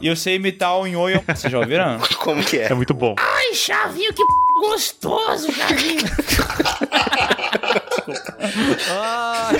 E 0.00 0.06
eu 0.08 0.16
sei 0.16 0.36
imitar 0.36 0.76
o 0.78 0.86
Nhonho. 0.86 1.22
Vocês 1.26 1.50
já 1.52 1.58
ouviram? 1.58 1.98
Como 2.18 2.42
que 2.42 2.58
é? 2.58 2.70
É 2.70 2.74
muito 2.74 2.94
bom. 2.94 3.14
Ai, 3.18 3.54
Chavinho, 3.54 4.12
que 4.12 4.22
p... 4.22 4.32
gostoso, 4.60 5.52
Chavinho. 5.52 6.04
Ai, 8.90 9.56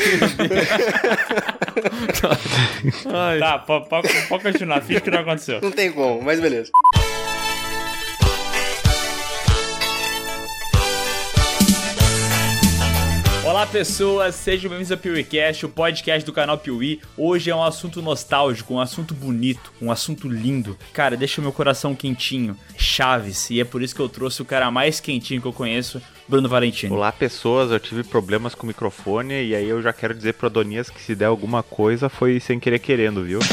Ai. 3.13 3.39
Tá, 3.39 3.59
pode 3.59 4.43
continuar. 4.43 4.81
Finge 4.83 5.01
que 5.01 5.11
não 5.11 5.21
aconteceu. 5.21 5.61
Não 5.61 5.71
tem 5.71 5.93
como, 5.93 6.23
mas 6.23 6.41
beleza. 6.41 6.71
Pessoas, 13.77 14.35
sejam 14.37 14.71
bem-vindos 14.71 14.91
ao 14.91 14.97
PeeWeeCast, 14.97 15.67
o 15.67 15.69
podcast 15.69 16.25
do 16.25 16.33
canal 16.33 16.57
Piuí. 16.57 16.99
Hoje 17.15 17.51
é 17.51 17.55
um 17.55 17.63
assunto 17.63 18.01
nostálgico, 18.01 18.73
um 18.73 18.81
assunto 18.81 19.13
bonito, 19.13 19.71
um 19.83 19.91
assunto 19.91 20.27
lindo. 20.27 20.79
Cara, 20.95 21.15
deixa 21.15 21.43
meu 21.43 21.53
coração 21.53 21.95
quentinho. 21.95 22.57
Chaves, 22.79 23.51
e 23.51 23.61
é 23.61 23.67
por 23.67 23.83
isso 23.83 23.95
que 23.95 24.01
eu 24.01 24.09
trouxe 24.09 24.41
o 24.41 24.47
cara 24.47 24.71
mais 24.71 24.99
quentinho 24.99 25.43
que 25.43 25.47
eu 25.47 25.53
conheço, 25.53 26.01
Bruno 26.29 26.49
Valentino. 26.49 26.95
Olá, 26.95 27.13
pessoas. 27.13 27.71
Eu 27.71 27.79
tive 27.79 28.03
problemas 28.03 28.55
com 28.55 28.65
o 28.65 28.67
microfone 28.67 29.45
e 29.45 29.55
aí 29.55 29.69
eu 29.69 29.81
já 29.81 29.93
quero 29.93 30.13
dizer 30.13 30.35
pro 30.35 30.49
Adonias 30.49 30.91
que 30.91 31.01
se 31.01 31.15
der 31.15 31.27
alguma 31.27 31.63
coisa 31.63 32.09
foi 32.09 32.41
sem 32.41 32.59
querer 32.59 32.79
querendo, 32.79 33.23
viu? 33.23 33.39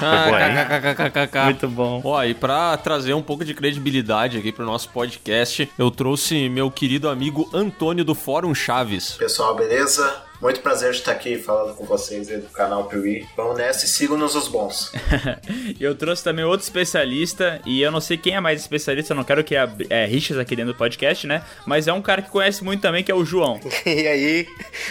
Ah. 0.00 1.44
Muito 1.46 1.66
bom. 1.66 2.00
Ó, 2.04 2.22
e 2.22 2.32
pra 2.32 2.76
trazer 2.76 3.14
um 3.14 3.22
pouco 3.22 3.44
de 3.44 3.52
credibilidade 3.52 4.38
aqui 4.38 4.52
pro 4.52 4.64
nosso 4.64 4.90
podcast, 4.90 5.68
eu 5.76 5.90
trouxe 5.90 6.48
meu 6.48 6.70
querido 6.70 7.08
amigo 7.08 7.50
Antônio 7.52 8.04
do 8.04 8.14
Fórum 8.14 8.54
Chaves. 8.54 9.12
Pessoal, 9.12 9.56
beleza? 9.56 10.27
Muito 10.40 10.60
prazer 10.60 10.92
de 10.92 10.98
estar 10.98 11.12
aqui 11.12 11.36
falando 11.36 11.74
com 11.74 11.84
vocês 11.84 12.28
aí 12.28 12.38
do 12.38 12.48
canal 12.48 12.84
Piuí. 12.84 13.26
Vamos 13.36 13.58
nessa 13.58 13.84
e 13.84 13.88
sigam-nos 13.88 14.36
os 14.36 14.46
bons. 14.46 14.92
eu 15.80 15.96
trouxe 15.96 16.22
também 16.22 16.44
outro 16.44 16.64
especialista, 16.64 17.60
e 17.66 17.82
eu 17.82 17.90
não 17.90 18.00
sei 18.00 18.16
quem 18.16 18.36
é 18.36 18.40
mais 18.40 18.60
especialista, 18.60 19.12
eu 19.12 19.16
não 19.16 19.24
quero 19.24 19.42
que 19.42 19.56
é, 19.56 19.68
é 19.90 20.06
rixas 20.06 20.38
aqui 20.38 20.54
dentro 20.54 20.72
do 20.72 20.78
podcast, 20.78 21.26
né? 21.26 21.42
Mas 21.66 21.88
é 21.88 21.92
um 21.92 22.00
cara 22.00 22.22
que 22.22 22.30
conhece 22.30 22.62
muito 22.62 22.80
também, 22.80 23.02
que 23.02 23.10
é 23.10 23.14
o 23.14 23.24
João. 23.24 23.60
E 23.98 24.06
aí, 24.06 24.46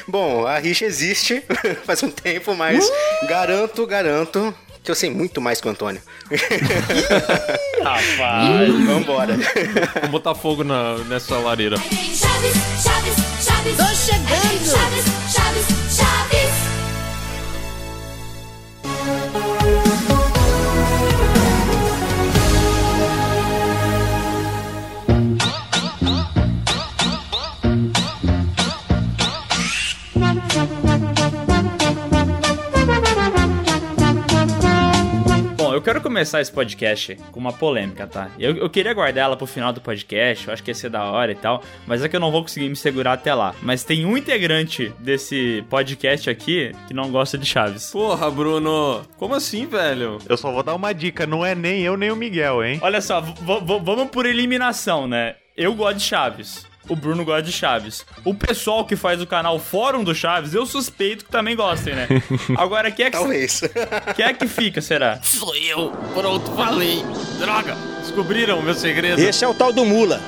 bom, 0.07 0.45
a 0.45 0.57
rixa 0.57 0.83
existe 0.83 1.41
faz 1.85 2.01
um 2.03 2.09
tempo, 2.09 2.55
mas 2.55 2.91
garanto, 3.27 3.85
garanto 3.85 4.53
que 4.83 4.91
eu 4.91 4.95
sei 4.95 5.09
muito 5.09 5.39
mais 5.39 5.61
que 5.61 5.67
o 5.67 5.71
Antônio. 5.71 6.01
Rapaz. 7.83 8.85
Vambora. 8.85 9.37
Vamos 9.95 10.09
botar 10.09 10.33
fogo 10.33 10.63
na, 10.63 10.97
nessa 10.99 11.37
lareira. 11.37 11.77
Chaves, 11.77 12.53
Chaves, 12.81 13.15
Chaves. 13.43 13.77
Tô 13.77 13.95
chegando. 13.95 14.65
Chaves, 14.65 15.26
Chaves, 15.97 16.55
quero 35.87 36.01
começar 36.01 36.41
esse 36.41 36.51
podcast 36.51 37.15
com 37.31 37.39
uma 37.39 37.53
polêmica, 37.53 38.05
tá? 38.05 38.29
Eu, 38.37 38.57
eu 38.57 38.69
queria 38.69 38.93
guardar 38.93 39.23
ela 39.23 39.37
pro 39.37 39.47
final 39.47 39.71
do 39.71 39.79
podcast, 39.79 40.45
eu 40.45 40.53
acho 40.53 40.61
que 40.61 40.69
ia 40.69 40.75
ser 40.75 40.89
da 40.89 41.05
hora 41.05 41.31
e 41.31 41.35
tal, 41.35 41.63
mas 41.85 42.03
é 42.03 42.09
que 42.09 42.15
eu 42.17 42.19
não 42.19 42.29
vou 42.29 42.41
conseguir 42.41 42.67
me 42.67 42.75
segurar 42.75 43.13
até 43.13 43.33
lá. 43.33 43.55
Mas 43.61 43.85
tem 43.85 44.05
um 44.05 44.17
integrante 44.17 44.91
desse 44.99 45.63
podcast 45.69 46.29
aqui 46.29 46.73
que 46.89 46.93
não 46.93 47.09
gosta 47.09 47.37
de 47.37 47.45
Chaves. 47.45 47.89
Porra, 47.89 48.29
Bruno. 48.29 49.01
Como 49.15 49.33
assim, 49.33 49.65
velho? 49.65 50.17
Eu 50.27 50.35
só 50.35 50.51
vou 50.51 50.61
dar 50.61 50.75
uma 50.75 50.93
dica, 50.93 51.25
não 51.25 51.45
é 51.45 51.55
nem 51.55 51.83
eu 51.83 51.95
nem 51.95 52.11
o 52.11 52.17
Miguel, 52.17 52.65
hein? 52.65 52.79
Olha 52.83 52.99
só, 52.99 53.21
vamos 53.21 54.09
por 54.09 54.25
eliminação, 54.25 55.07
né? 55.07 55.35
Eu 55.55 55.73
gosto 55.73 55.99
de 55.99 56.03
Chaves. 56.03 56.67
O 56.89 56.95
Bruno 56.95 57.25
gosta 57.25 57.43
de 57.43 57.51
Chaves. 57.51 58.05
O 58.23 58.33
pessoal 58.33 58.85
que 58.85 58.95
faz 58.95 59.21
o 59.21 59.27
canal 59.27 59.59
Fórum 59.59 60.03
do 60.03 60.15
Chaves, 60.15 60.53
eu 60.53 60.65
suspeito 60.65 61.25
que 61.25 61.31
também 61.31 61.55
gostem, 61.55 61.95
né? 61.95 62.07
Agora, 62.57 62.89
quem 62.91 63.05
é 63.05 63.09
que, 63.09 63.17
Talvez. 63.17 63.61
quem 64.15 64.25
é 64.25 64.33
que 64.33 64.47
fica, 64.47 64.81
será? 64.81 65.19
Sou 65.23 65.55
eu. 65.55 65.91
Pronto, 66.13 66.51
falei. 66.53 67.03
Droga. 67.39 67.96
Descobriram 68.11 68.59
o 68.59 68.63
meu 68.63 68.73
segredo. 68.73 69.19
Esse 69.19 69.43
é 69.43 69.47
o 69.47 69.53
tal 69.53 69.73
do 69.73 69.83
Mula. 69.83 70.21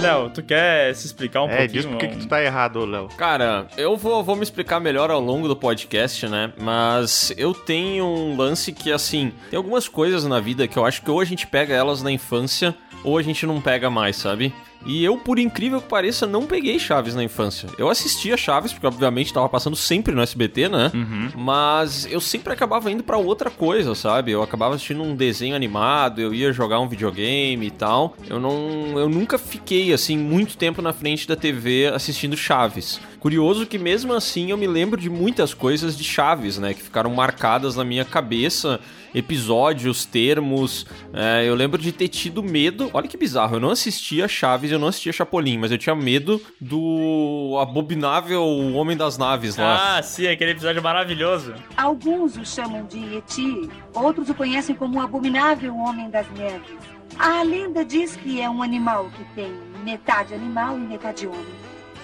Léo, 0.00 0.30
tu 0.30 0.42
quer 0.42 0.94
se 0.94 1.04
explicar 1.06 1.42
um 1.42 1.48
É, 1.50 1.58
pouquinho? 1.58 1.82
diz 1.82 1.84
por 1.86 1.98
que 1.98 2.08
que 2.08 2.16
tu 2.16 2.26
tá 2.26 2.42
errado, 2.42 2.82
Léo. 2.86 3.08
Cara, 3.16 3.66
eu 3.76 3.94
vou, 3.94 4.24
vou 4.24 4.34
me 4.36 4.42
explicar 4.42 4.80
melhor 4.80 5.10
ao 5.10 5.20
longo 5.20 5.46
do 5.46 5.54
podcast, 5.54 6.26
né? 6.28 6.50
Mas 6.58 7.32
eu 7.36 7.52
tenho 7.52 8.06
um 8.06 8.36
lance 8.36 8.72
que, 8.72 8.90
assim, 8.90 9.32
tem 9.50 9.56
algumas 9.58 9.86
coisas 9.86 10.24
na 10.24 10.40
vida 10.40 10.66
que 10.66 10.78
eu 10.78 10.84
acho 10.86 11.02
que 11.02 11.10
ou 11.10 11.20
a 11.20 11.24
gente 11.26 11.46
pega 11.46 11.74
elas 11.74 12.02
na 12.02 12.10
infância 12.10 12.74
ou 13.04 13.18
a 13.18 13.22
gente 13.22 13.44
não 13.46 13.60
pega 13.60 13.90
mais, 13.90 14.16
sabe? 14.16 14.52
E 14.84 15.04
eu, 15.04 15.16
por 15.16 15.36
incrível 15.38 15.80
que 15.80 15.88
pareça, 15.88 16.26
não 16.28 16.46
peguei 16.46 16.78
Chaves 16.78 17.12
na 17.14 17.24
infância. 17.24 17.68
Eu 17.76 17.88
assistia 17.90 18.36
Chaves, 18.36 18.72
porque 18.72 18.86
obviamente 18.86 19.32
tava 19.32 19.48
passando 19.48 19.74
sempre 19.74 20.14
no 20.14 20.22
SBT, 20.22 20.68
né? 20.68 20.92
Mas 21.34 22.06
eu 22.08 22.20
sempre 22.20 22.52
acabava 22.52 22.88
indo 22.90 23.02
pra 23.02 23.16
outra 23.16 23.50
coisa, 23.50 23.96
sabe? 23.96 24.30
Eu 24.30 24.42
acabava 24.44 24.74
assistindo 24.76 25.02
um 25.02 25.16
desenho 25.16 25.56
animado, 25.56 26.20
eu 26.20 26.32
ia 26.32 26.52
jogar 26.52 26.78
um 26.78 26.86
videogame 26.86 27.25
e 27.26 27.70
tal. 27.70 28.16
Eu 28.28 28.40
não. 28.40 28.98
Eu 28.98 29.08
nunca 29.08 29.38
fiquei, 29.38 29.92
assim, 29.92 30.16
muito 30.16 30.56
tempo 30.56 30.80
na 30.80 30.92
frente 30.92 31.26
da 31.26 31.36
TV 31.36 31.86
assistindo 31.86 32.36
Chaves. 32.36 33.00
Curioso 33.18 33.66
que 33.66 33.78
mesmo 33.78 34.12
assim 34.12 34.50
eu 34.50 34.56
me 34.56 34.66
lembro 34.66 35.00
de 35.00 35.10
muitas 35.10 35.52
coisas 35.52 35.96
de 35.96 36.04
Chaves, 36.04 36.58
né? 36.58 36.74
Que 36.74 36.82
ficaram 36.82 37.10
marcadas 37.10 37.74
na 37.74 37.84
minha 37.84 38.04
cabeça. 38.04 38.78
Episódios, 39.14 40.04
termos. 40.04 40.86
É, 41.12 41.48
eu 41.48 41.54
lembro 41.54 41.80
de 41.80 41.90
ter 41.90 42.08
tido 42.08 42.42
medo. 42.42 42.90
Olha 42.92 43.08
que 43.08 43.16
bizarro, 43.16 43.56
eu 43.56 43.60
não 43.60 43.70
assistia 43.70 44.28
Chaves, 44.28 44.70
eu 44.70 44.78
não 44.78 44.88
assistia 44.88 45.12
Chapolin, 45.12 45.58
mas 45.58 45.72
eu 45.72 45.78
tinha 45.78 45.96
medo 45.96 46.40
do 46.60 47.56
abominável 47.60 48.44
Homem 48.74 48.96
das 48.96 49.16
Naves 49.16 49.56
lá. 49.56 49.96
Ah, 49.96 50.02
sim, 50.02 50.26
aquele 50.26 50.50
episódio 50.50 50.82
maravilhoso. 50.82 51.54
Alguns 51.76 52.36
o 52.36 52.44
chamam 52.44 52.84
de 52.84 52.98
Yeti, 52.98 53.70
outros 53.94 54.28
o 54.28 54.34
conhecem 54.34 54.74
como 54.76 54.98
o 54.98 55.00
abominável 55.00 55.74
homem 55.76 56.10
das 56.10 56.30
neves. 56.32 56.95
A 57.18 57.42
lenda 57.42 57.84
diz 57.84 58.14
que 58.16 58.40
é 58.40 58.48
um 58.48 58.62
animal 58.62 59.10
que 59.16 59.24
tem 59.34 59.52
metade 59.82 60.34
animal 60.34 60.76
e 60.76 60.80
metade 60.80 61.26
homem, 61.26 61.54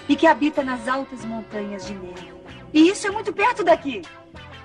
e 0.07 0.15
que 0.15 0.25
habita 0.25 0.63
nas 0.63 0.87
altas 0.87 1.23
montanhas 1.23 1.85
de 1.85 1.93
neve. 1.93 2.33
E 2.73 2.89
isso 2.89 3.05
é 3.07 3.11
muito 3.11 3.31
perto 3.31 3.63
daqui. 3.63 4.01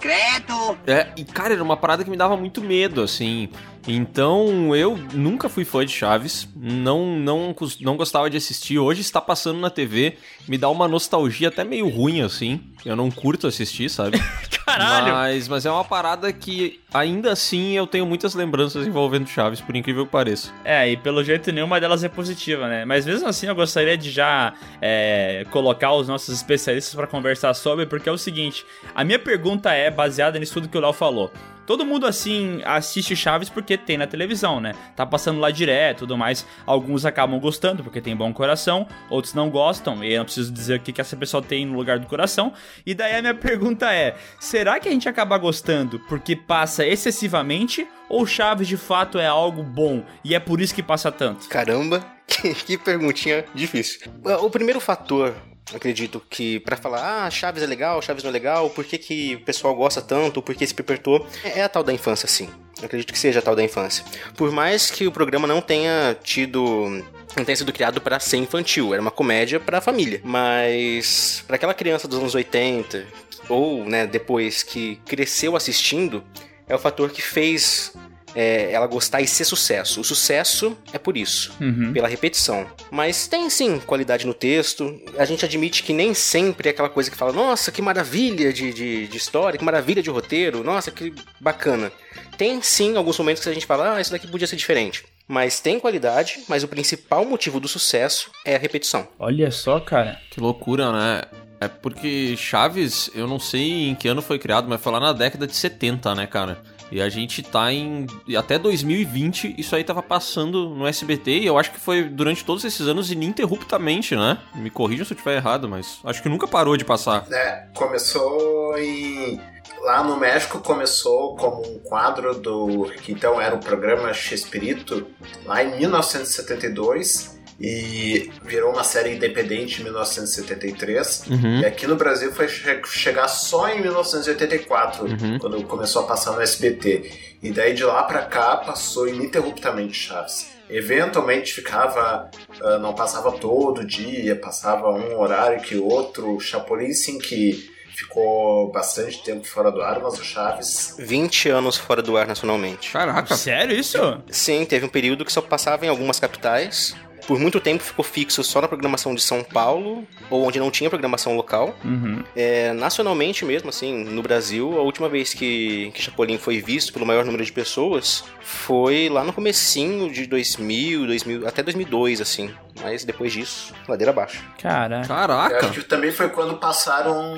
Credo! 0.01 0.79
É, 0.87 1.09
e 1.17 1.25
cara, 1.25 1.55
era 1.55 1.63
uma 1.63 1.77
parada 1.77 2.05
que 2.05 2.11
me 2.11 2.17
dava 2.17 2.37
muito 2.37 2.63
medo, 2.63 3.03
assim. 3.03 3.51
Então 3.87 4.75
eu 4.75 4.97
nunca 5.13 5.49
fui 5.49 5.65
fã 5.65 5.85
de 5.85 5.93
Chaves, 5.93 6.49
não, 6.55 7.19
não, 7.19 7.55
não 7.81 7.97
gostava 7.97 8.29
de 8.29 8.37
assistir. 8.37 8.79
Hoje 8.79 9.01
está 9.01 9.21
passando 9.21 9.59
na 9.61 9.71
TV, 9.71 10.17
me 10.47 10.59
dá 10.59 10.69
uma 10.69 10.89
nostalgia 10.89 11.49
até 11.49 11.65
meio 11.65 11.89
ruim, 11.89 12.23
assim. 12.23 12.61
Eu 12.85 12.97
não 12.97 13.11
curto 13.11 13.47
assistir, 13.47 13.89
sabe? 13.89 14.19
Caralho! 14.65 15.13
Mas, 15.13 15.49
mas 15.49 15.67
é 15.67 15.71
uma 15.71 15.85
parada 15.85 16.33
que 16.33 16.81
ainda 16.93 17.33
assim 17.33 17.73
eu 17.73 17.87
tenho 17.87 18.07
muitas 18.07 18.35
lembranças 18.35 18.87
envolvendo 18.87 19.27
Chaves, 19.27 19.61
por 19.61 19.75
incrível 19.75 20.05
que 20.05 20.13
pareça. 20.13 20.53
É, 20.65 20.91
e 20.91 20.97
pelo 20.97 21.25
jeito 21.25 21.51
nenhuma 21.51 21.81
delas 21.81 22.05
é 22.05 22.09
positiva, 22.09 22.69
né? 22.69 22.85
Mas 22.85 23.07
mesmo 23.07 23.27
assim 23.27 23.47
eu 23.47 23.55
gostaria 23.55 23.97
de 23.97 24.11
já 24.11 24.53
é, 24.81 25.47
colocar 25.51 25.93
os 25.95 26.09
nossos 26.09 26.35
especialistas 26.35 26.95
pra 26.95 27.07
conversar 27.07 27.55
sobre, 27.55 27.87
porque 27.87 28.09
é 28.09 28.13
o 28.13 28.19
seguinte: 28.19 28.65
a 28.95 29.03
minha 29.03 29.19
pergunta 29.19 29.73
é 29.73 29.91
baseada 29.91 30.39
nisso 30.39 30.55
tudo 30.55 30.69
que 30.69 30.77
o 30.77 30.81
Léo 30.81 30.93
falou. 30.93 31.33
Todo 31.69 31.85
mundo 31.85 32.07
assim 32.07 32.63
assiste 32.65 33.15
Chaves 33.15 33.51
porque 33.51 33.77
tem 33.77 33.99
na 33.99 34.07
televisão, 34.07 34.59
né? 34.59 34.73
Tá 34.97 35.05
passando 35.05 35.39
lá 35.39 35.51
direto 35.51 35.99
tudo 35.99 36.17
mais. 36.17 36.47
Alguns 36.65 37.05
acabam 37.05 37.39
gostando 37.39 37.85
porque 37.85 38.01
tem 38.01 38.17
bom 38.17 38.33
coração, 38.33 38.89
outros 39.11 39.35
não 39.35 39.51
gostam, 39.51 40.03
e 40.03 40.15
eu 40.15 40.21
não 40.21 40.25
preciso 40.25 40.51
dizer 40.51 40.79
o 40.79 40.83
que, 40.83 40.95
que 40.95 41.01
essa 41.03 41.15
pessoa 41.15 41.43
tem 41.43 41.67
no 41.67 41.77
lugar 41.77 41.99
do 41.99 42.07
coração. 42.07 42.55
E 42.87 42.95
daí 42.95 43.17
a 43.17 43.21
minha 43.21 43.35
pergunta 43.37 43.93
é: 43.93 44.17
será 44.41 44.81
que 44.81 44.89
a 44.89 44.93
gente 44.93 45.11
acaba 45.11 45.37
gostando 45.37 46.01
porque 46.09 46.35
passa 46.35 46.87
excessivamente? 46.87 47.87
Ou 48.09 48.25
Chaves 48.25 48.67
de 48.67 48.79
fato 48.79 49.19
é 49.19 49.27
algo 49.27 49.63
bom 49.63 50.03
e 50.25 50.35
é 50.35 50.41
por 50.41 50.63
isso 50.63 50.75
que 50.75 50.83
passa 50.83 51.13
tanto? 51.13 51.51
Caramba, 51.51 52.03
que, 52.27 52.55
que 52.55 52.79
perguntinha 52.79 53.45
difícil. 53.55 54.11
O 54.41 54.49
primeiro 54.49 54.81
fator, 54.81 55.35
acredito 55.75 56.23
que 56.29 56.61
pra 56.61 56.77
falar, 56.77 57.27
ah, 57.27 57.31
Chaves 57.31 57.63
é 57.63 57.67
legal, 57.67 58.01
Chaves 58.03 58.23
não 58.23 58.31
é 58.31 58.33
legal, 58.33 58.71
por 58.71 58.85
que, 58.85 58.99
que 58.99 59.35
o 59.37 59.41
pessoal 59.41 59.75
gosta 59.75 60.01
tanto, 60.01 60.43
por 60.43 60.55
que 60.55 60.67
se 60.67 60.75
perpetuou, 60.75 61.27
é 61.45 61.63
a 61.63 61.69
tal 61.69 61.83
da 61.83 61.93
infância, 61.93 62.29
sim. 62.29 62.49
Acredito 62.83 63.13
que 63.13 63.19
seja 63.19 63.41
a 63.41 63.43
tal 63.43 63.57
da 63.57 63.63
infância. 63.63 64.05
Por 64.37 64.53
mais 64.53 64.91
que 64.91 65.07
o 65.07 65.13
programa 65.13 65.47
não 65.47 65.61
tenha 65.61 66.17
tido 66.23 67.03
não 67.37 67.45
tenha 67.45 67.57
sido 67.57 67.73
criado 67.73 68.01
para 68.01 68.19
ser 68.19 68.39
infantil, 68.39 68.93
era 68.93 69.03
uma 69.03 69.11
comédia 69.11 69.61
para 69.61 69.79
a 69.79 69.81
família. 69.81 70.21
Mas 70.25 71.45
para 71.47 71.57
aquela 71.57 71.75
criança 71.75 72.09
dos 72.09 72.19
anos 72.19 72.35
80 72.35 73.07
ou, 73.49 73.85
né, 73.85 74.07
depois 74.07 74.63
que 74.63 74.97
cresceu 75.07 75.57
assistindo, 75.57 76.25
é 76.67 76.75
o 76.75 76.79
fator 76.79 77.11
que 77.11 77.23
fez 77.23 77.93
é, 78.35 78.71
ela 78.73 78.87
gostar 78.87 79.21
e 79.21 79.27
ser 79.27 79.45
sucesso. 79.45 80.01
O 80.01 80.05
sucesso 80.05 80.77
é 80.93 80.99
por 80.99 81.17
isso, 81.17 81.53
Uhum. 81.61 81.93
pela 81.93 82.09
repetição. 82.09 82.67
Mas 82.91 83.27
tem 83.27 83.49
sim 83.51 83.79
qualidade 83.81 84.27
no 84.27 84.35
texto. 84.35 85.01
A 85.19 85.25
gente 85.25 85.45
admite 85.45 85.83
que 85.83 85.93
nem 85.93 86.15
sempre 86.15 86.69
é 86.69 86.71
aquela 86.73 86.89
coisa 86.89 87.11
que 87.11 87.17
fala, 87.17 87.33
nossa, 87.33 87.71
que 87.73 87.81
maravilha 87.83 88.53
de, 88.53 88.73
de, 88.73 89.07
de 89.09 89.17
história, 89.17 89.59
que 89.59 89.65
maravilha 89.65 90.03
de 90.03 90.11
roteiro, 90.11 90.63
nossa, 90.63 90.91
que 90.91 91.13
bacana. 91.41 91.91
Tem 92.37 92.61
sim 92.63 92.97
alguns 92.97 93.19
momentos 93.19 93.43
que 93.43 93.49
a 93.49 93.55
gente 93.55 93.67
fala, 93.67 93.97
ah, 93.97 94.01
isso 94.01 94.11
daqui 94.13 94.27
podia 94.29 94.47
ser 94.47 94.57
diferente. 94.57 95.05
Mas 95.27 95.61
tem 95.61 95.79
qualidade, 95.81 96.41
mas 96.49 96.63
o 96.63 96.69
principal 96.69 97.25
motivo 97.25 97.61
do 97.61 97.69
sucesso 97.69 98.31
é 98.45 98.55
a 98.55 98.59
repetição. 98.59 99.07
Olha 99.19 99.51
só, 99.51 99.79
cara. 99.81 100.19
Que 100.31 100.41
loucura, 100.41 100.91
né? 100.93 101.23
É 101.61 101.67
porque 101.69 102.37
Chaves, 102.37 103.11
eu 103.15 103.27
não 103.27 103.41
sei 103.41 103.89
em 103.89 103.95
que 103.95 104.07
ano 104.09 104.23
foi 104.23 104.39
criado, 104.39 104.69
mas 104.69 104.81
foi 104.81 104.93
lá 104.93 105.01
na 105.01 105.13
década 105.13 105.45
de 105.47 105.57
70, 105.57 106.15
né, 106.15 106.27
cara? 106.27 106.63
E 106.91 107.01
a 107.01 107.09
gente 107.09 107.43
tá 107.43 107.73
em. 107.73 108.07
Até 108.37 108.59
2020, 108.59 109.55
isso 109.59 109.77
aí 109.77 109.85
tava 109.85 110.03
passando 110.03 110.71
no 110.71 110.87
SBT, 110.87 111.41
e 111.41 111.47
eu 111.47 111.59
acho 111.59 111.71
que 111.71 111.81
foi 111.81 112.05
durante 112.05 112.45
todos 112.45 112.65
esses 112.65 112.87
anos 112.87 113.11
ininterruptamente, 113.11 114.17
né? 114.17 114.39
Me 114.55 114.71
corrijam 114.71 115.05
se 115.05 115.13
eu 115.13 115.17
estiver 115.17 115.37
errado, 115.37 115.69
mas 115.69 116.01
acho 116.05 116.23
que 116.23 116.29
nunca 116.29 116.47
parou 116.47 116.77
de 116.77 116.85
passar. 116.85 117.27
É, 117.31 117.67
começou 117.75 118.79
em. 118.79 119.41
Lá 119.83 120.03
no 120.03 120.17
México 120.17 120.59
começou 120.61 121.37
como 121.37 121.63
um 121.63 121.79
quadro 121.79 122.35
do. 122.35 122.91
que 123.03 123.13
então 123.13 123.41
era 123.41 123.55
o 123.55 123.59
programa 123.59 124.13
Chespirito, 124.13 125.07
lá 125.45 125.63
em 125.63 125.79
1972. 125.79 127.38
E 127.61 128.31
virou 128.45 128.73
uma 128.73 128.85
série 128.85 129.15
independente 129.17 129.81
em 129.81 129.85
1973. 129.85 131.25
Uhum. 131.29 131.61
E 131.61 131.67
aqui 131.67 131.87
no 131.87 131.97
Brasil 131.97 132.33
foi 132.33 132.47
che- 132.49 132.81
chegar 132.87 133.27
só 133.29 133.69
em 133.69 133.81
1984, 133.81 135.05
Uhum. 135.07 135.39
quando 135.39 135.63
começou 135.65 136.03
a 136.03 136.07
passar 136.07 136.33
no 136.33 136.41
SBT. 136.41 137.11
E 137.43 137.51
daí 137.51 137.75
de 137.75 137.85
lá 137.85 138.03
pra 138.05 138.23
cá 138.23 138.57
passou 138.59 139.09
ininterruptamente 139.09 139.95
Chaves. 139.95 140.49
Eventualmente 140.71 141.53
ficava, 141.53 142.31
ah, 142.63 142.79
não 142.79 142.95
passava 142.95 143.33
todo 143.33 143.85
dia, 143.85 144.37
passava 144.37 144.91
um 144.91 145.19
horário 145.19 145.61
que 145.61 145.77
outro. 145.77 146.39
Chapolin 146.41 146.93
sim 146.93 147.19
que 147.19 147.71
ficou 147.97 148.71
bastante 148.71 149.23
tempo 149.25 149.45
fora 149.45 149.73
do 149.73 149.81
ar, 149.83 149.99
mas 150.01 150.19
o 150.19 150.25
Chaves 150.25 150.95
20 150.99 151.49
anos 151.49 151.77
fora 151.77 152.01
do 152.03 152.17
ar 152.17 152.27
nacionalmente. 152.29 152.93
Caraca. 152.93 153.35
Sério 153.35 153.75
isso? 153.77 153.99
Sim, 154.31 154.65
teve 154.65 154.87
um 154.87 154.89
período 154.89 155.25
que 155.25 155.33
só 155.33 155.41
passava 155.41 155.85
em 155.85 155.89
algumas 155.89 156.21
capitais. 156.21 156.95
Por 157.29 157.39
muito 157.39 157.61
tempo 157.61 157.83
ficou 157.83 158.03
fixo 158.03 158.43
só 158.43 158.63
na 158.63 158.67
programação 158.67 159.15
de 159.15 159.21
São 159.21 159.45
Paulo, 159.45 160.03
ou 160.31 160.47
onde 160.47 160.59
não 160.59 160.71
tinha 160.71 160.89
programação 160.89 161.37
local. 161.37 161.77
Uhum. 161.85 162.25
É, 162.35 162.73
nacionalmente 162.73 163.45
mesmo, 163.45 163.69
assim, 163.69 164.03
no 164.03 164.23
Brasil, 164.23 164.79
a 164.79 164.81
última 164.81 165.11
vez 165.11 165.35
que, 165.35 165.91
que 165.93 166.01
Chapolin 166.01 166.39
foi 166.39 166.59
visto 166.63 166.91
pelo 166.91 167.05
maior 167.05 167.27
número 167.27 167.45
de 167.45 167.53
pessoas 167.53 168.25
foi 168.41 169.11
lá 169.11 169.23
no 169.23 169.31
comecinho 169.35 170.11
de 170.11 170.27
2000, 170.27 171.07
2000 171.07 171.47
até 171.47 171.63
2002, 171.63 172.23
assim. 172.23 172.51
Mas 172.81 173.05
depois 173.05 173.31
disso, 173.31 173.75
ladeira 173.87 174.11
abaixo. 174.11 174.43
Caraca. 174.59 175.05
Eu 175.05 175.07
Caraca. 175.07 175.67
acho 175.67 175.81
que 175.83 175.83
também 175.83 176.11
foi 176.11 176.31
quando 176.31 176.57
passaram. 176.57 177.35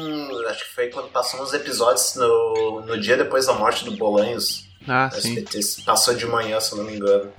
Acho 0.48 0.68
que 0.68 0.72
foi 0.72 0.86
quando 0.86 1.08
passaram 1.08 1.42
os 1.42 1.52
episódios 1.52 2.14
no, 2.14 2.82
no 2.86 2.96
dia 2.96 3.16
depois 3.16 3.46
da 3.46 3.54
morte 3.54 3.84
do 3.84 3.96
Bolanhos. 3.96 4.68
Ah, 4.86 5.10
sim. 5.10 5.44
Passou 5.84 6.14
de 6.14 6.26
manhã, 6.26 6.60
se 6.60 6.72
eu 6.72 6.78
não 6.78 6.84
me 6.84 6.96
engano. 6.96 7.32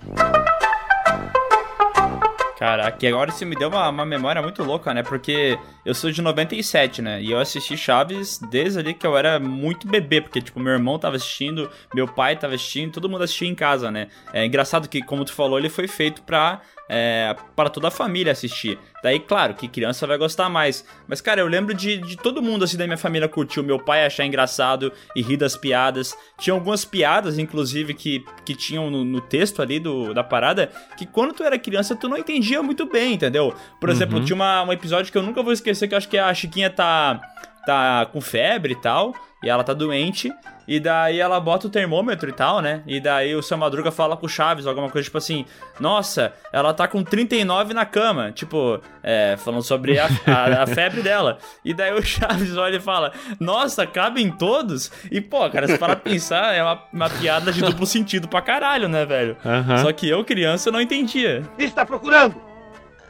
Caraca, 2.61 3.03
e 3.03 3.07
agora 3.07 3.31
isso 3.31 3.43
me 3.43 3.55
deu 3.55 3.69
uma, 3.69 3.89
uma 3.89 4.05
memória 4.05 4.39
muito 4.39 4.63
louca, 4.63 4.93
né? 4.93 5.01
Porque 5.01 5.57
eu 5.83 5.95
sou 5.95 6.11
de 6.11 6.21
97, 6.21 7.01
né? 7.01 7.19
E 7.19 7.31
eu 7.31 7.39
assisti 7.39 7.75
Chaves 7.75 8.37
desde 8.51 8.77
ali 8.77 8.93
que 8.93 9.07
eu 9.07 9.17
era 9.17 9.39
muito 9.39 9.87
bebê, 9.87 10.21
porque, 10.21 10.39
tipo, 10.39 10.59
meu 10.59 10.73
irmão 10.73 10.99
tava 10.99 11.15
assistindo, 11.15 11.71
meu 11.91 12.07
pai 12.07 12.35
tava 12.35 12.53
assistindo, 12.53 12.91
todo 12.91 13.09
mundo 13.09 13.23
assistia 13.23 13.47
em 13.47 13.55
casa, 13.55 13.89
né? 13.89 14.09
É 14.31 14.45
engraçado 14.45 14.87
que, 14.87 15.01
como 15.01 15.25
tu 15.25 15.33
falou, 15.33 15.57
ele 15.57 15.69
foi 15.69 15.87
feito 15.87 16.21
pra, 16.21 16.61
é, 16.93 17.33
para 17.55 17.69
toda 17.69 17.87
a 17.87 17.91
família 17.91 18.33
assistir. 18.33 18.77
Daí, 19.01 19.17
claro, 19.17 19.53
que 19.53 19.69
criança 19.69 20.05
vai 20.05 20.17
gostar 20.17 20.49
mais. 20.49 20.85
Mas, 21.07 21.21
cara, 21.21 21.39
eu 21.39 21.47
lembro 21.47 21.73
de, 21.73 21.97
de 21.97 22.17
todo 22.17 22.41
mundo, 22.41 22.65
assim, 22.65 22.75
da 22.75 22.85
minha 22.85 22.97
família 22.97 23.29
curtir. 23.29 23.61
O 23.61 23.63
meu 23.63 23.79
pai 23.79 24.05
achar 24.05 24.25
engraçado 24.25 24.91
e 25.15 25.21
rir 25.21 25.37
das 25.37 25.55
piadas. 25.55 26.13
Tinha 26.37 26.53
algumas 26.53 26.83
piadas, 26.83 27.39
inclusive, 27.39 27.93
que, 27.93 28.25
que 28.43 28.53
tinham 28.53 28.91
no, 28.91 29.05
no 29.05 29.21
texto 29.21 29.61
ali 29.61 29.79
do, 29.79 30.13
da 30.13 30.21
parada, 30.21 30.69
que 30.97 31.05
quando 31.05 31.33
tu 31.33 31.43
era 31.43 31.57
criança, 31.57 31.95
tu 31.95 32.09
não 32.09 32.17
entendia 32.17 32.61
muito 32.61 32.85
bem, 32.85 33.13
entendeu? 33.13 33.55
Por 33.79 33.89
exemplo, 33.89 34.21
tinha 34.25 34.35
uma, 34.35 34.63
um 34.63 34.73
episódio 34.73 35.09
que 35.09 35.17
eu 35.17 35.23
nunca 35.23 35.41
vou 35.41 35.53
esquecer, 35.53 35.87
que 35.87 35.93
eu 35.93 35.97
acho 35.97 36.09
que 36.09 36.17
a 36.17 36.33
Chiquinha 36.33 36.69
tá, 36.69 37.21
tá 37.65 38.05
com 38.11 38.19
febre 38.19 38.73
e 38.73 38.81
tal, 38.81 39.15
e 39.43 39.49
ela 39.49 39.63
tá 39.63 39.73
doente, 39.73 40.31
e 40.67 40.79
daí 40.79 41.19
ela 41.19 41.39
bota 41.39 41.67
o 41.67 41.69
termômetro 41.69 42.29
e 42.29 42.31
tal, 42.33 42.61
né? 42.61 42.83
E 42.85 42.99
daí 42.99 43.35
o 43.35 43.41
seu 43.41 43.57
Madruga 43.57 43.91
fala 43.91 44.15
com 44.15 44.25
o 44.25 44.29
Chaves, 44.29 44.67
alguma 44.67 44.89
coisa 44.89 45.05
tipo 45.05 45.17
assim: 45.17 45.45
Nossa, 45.79 46.33
ela 46.53 46.73
tá 46.73 46.87
com 46.87 47.03
39 47.03 47.73
na 47.73 47.85
cama. 47.85 48.31
Tipo, 48.31 48.79
é, 49.01 49.35
falando 49.37 49.63
sobre 49.63 49.97
a, 49.99 50.07
a- 50.27 50.63
a 50.63 50.67
febre 50.67 51.01
dela. 51.01 51.39
E 51.65 51.73
daí 51.73 51.91
o 51.93 52.01
Chaves 52.03 52.55
olha 52.55 52.77
e 52.77 52.79
fala: 52.79 53.11
Nossa, 53.39 53.85
cabem 53.87 54.29
todos? 54.31 54.91
E 55.11 55.19
pô, 55.19 55.49
cara, 55.49 55.67
se 55.67 55.77
parar 55.77 55.95
pra 55.95 56.11
pensar, 56.11 56.53
é 56.53 56.61
uma, 56.63 56.83
uma 56.93 57.09
piada 57.09 57.51
de 57.51 57.61
duplo 57.61 57.85
sentido 57.85 58.27
pra 58.27 58.41
caralho, 58.41 58.87
né, 58.87 59.05
velho? 59.05 59.35
Aham. 59.43 59.77
Só 59.79 59.91
que 59.91 60.07
eu, 60.07 60.23
criança, 60.23 60.71
não 60.71 60.79
entendia. 60.79 61.41
Quem 61.57 61.65
está 61.67 61.85
procurando? 61.85 62.35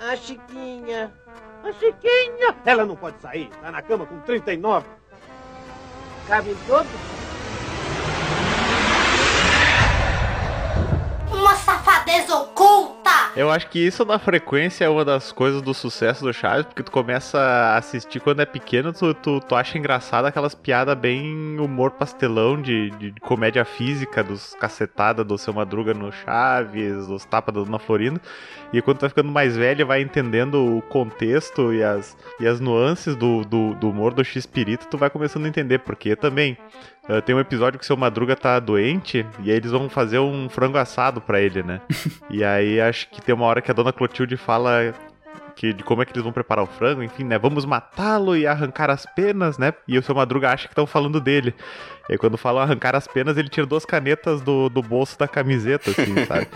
A 0.10 0.16
Chiquinha. 0.16 1.12
A 1.64 1.72
Chiquinha! 1.74 2.56
Ela 2.66 2.86
não 2.86 2.96
pode 2.96 3.22
sair. 3.22 3.50
Tá 3.62 3.70
na 3.72 3.82
cama 3.82 4.06
com 4.06 4.20
39. 4.22 4.88
Cabem 6.26 6.58
todos? 6.66 7.31
Safadeza 11.62 12.36
oculta! 12.36 13.12
Eu 13.36 13.50
acho 13.50 13.70
que 13.70 13.80
isso 13.80 14.04
da 14.04 14.20
frequência 14.20 14.84
é 14.84 14.90
uma 14.90 15.06
das 15.06 15.32
coisas 15.32 15.62
do 15.62 15.74
sucesso 15.74 16.24
do 16.24 16.34
Chaves, 16.34 16.66
porque 16.66 16.84
tu 16.84 16.92
começa 16.92 17.40
a 17.40 17.78
assistir 17.78 18.20
quando 18.20 18.42
é 18.42 18.46
pequeno, 18.46 18.92
tu, 18.92 19.14
tu, 19.14 19.40
tu 19.40 19.56
acha 19.56 19.78
engraçado 19.78 20.26
aquelas 20.26 20.54
piadas 20.54 20.98
bem 20.98 21.58
humor 21.60 21.92
pastelão 21.92 22.62
de, 22.62 22.90
de 22.92 23.14
comédia 23.22 23.64
física, 23.64 24.24
dos 24.24 24.54
cacetadas 24.56 25.26
do 25.26 25.38
seu 25.38 25.54
Madruga 25.54 25.94
no 25.94 26.12
Chaves, 26.12 27.08
dos 27.08 27.24
tapas 27.24 27.56
da 27.56 27.62
Dona 27.62 27.80
Florinda. 27.80 28.20
E 28.74 28.82
quando 28.82 28.98
tu 28.98 29.02
vai 29.02 29.10
ficando 29.10 29.32
mais 29.32 29.56
velho, 29.56 29.88
vai 29.88 30.02
entendendo 30.02 30.78
o 30.78 30.82
contexto 30.82 31.74
e 31.74 31.84
as, 31.84 32.18
e 32.40 32.48
as 32.48 32.60
nuances 32.60 33.16
do, 33.16 33.46
do, 33.46 33.74
do 33.76 33.90
humor 33.90 34.14
do 34.14 34.24
X-Pirito, 34.24 34.88
tu 34.88 34.98
vai 34.98 35.10
começando 35.10 35.46
a 35.46 35.50
entender, 35.50 35.80
porque 35.80 36.16
também 36.16 36.58
Uh, 37.10 37.22
tem 37.22 37.36
um 37.36 37.40
episódio 37.40 37.80
que 37.80 37.84
o 37.84 37.88
seu 37.88 37.98
Madruga 37.98 38.36
tá 38.36 38.60
doente 38.60 39.26
e 39.44 39.52
aí 39.52 39.58
eles 39.58 39.72
vão 39.72 39.90
fazer 39.90 40.20
um 40.20 40.48
frango 40.48 40.78
assado 40.78 41.20
pra 41.20 41.42
ele, 41.42 41.64
né? 41.64 41.82
e 42.30 42.44
aí 42.44 42.80
acho 42.80 43.10
que 43.10 43.22
tem 43.22 43.34
uma 43.34 43.46
hora 43.46 43.62
que 43.62 43.72
a 43.72 43.74
dona 43.74 43.92
Clotilde 43.92 44.38
fala 44.38 44.94
que, 45.56 45.74
de 45.74 45.84
como 45.84 46.02
é 46.02 46.06
que 46.06 46.12
eles 46.12 46.24
vão 46.24 46.32
preparar 46.32 46.64
o 46.64 46.68
frango, 46.68 47.04
enfim, 47.04 47.24
né? 47.24 47.38
Vamos 47.38 47.66
matá-lo 47.66 48.36
e 48.36 48.46
arrancar 48.48 48.90
as 48.90 49.06
penas, 49.06 49.58
né? 49.58 49.74
E 49.88 49.98
o 49.98 50.04
seu 50.04 50.16
Madruga 50.16 50.50
acha 50.50 50.68
que 50.68 50.72
estão 50.74 50.88
falando 50.88 51.20
dele. 51.20 51.54
E 52.10 52.14
aí 52.14 52.18
quando 52.18 52.38
falam 52.38 52.62
arrancar 52.62 52.96
as 52.96 53.08
penas, 53.08 53.38
ele 53.38 53.48
tira 53.48 53.66
duas 53.66 53.86
canetas 53.86 54.42
do, 54.42 54.70
do 54.70 54.82
bolso 54.82 55.18
da 55.18 55.28
camiseta, 55.28 55.92
assim, 55.92 56.14
sabe? 56.26 56.48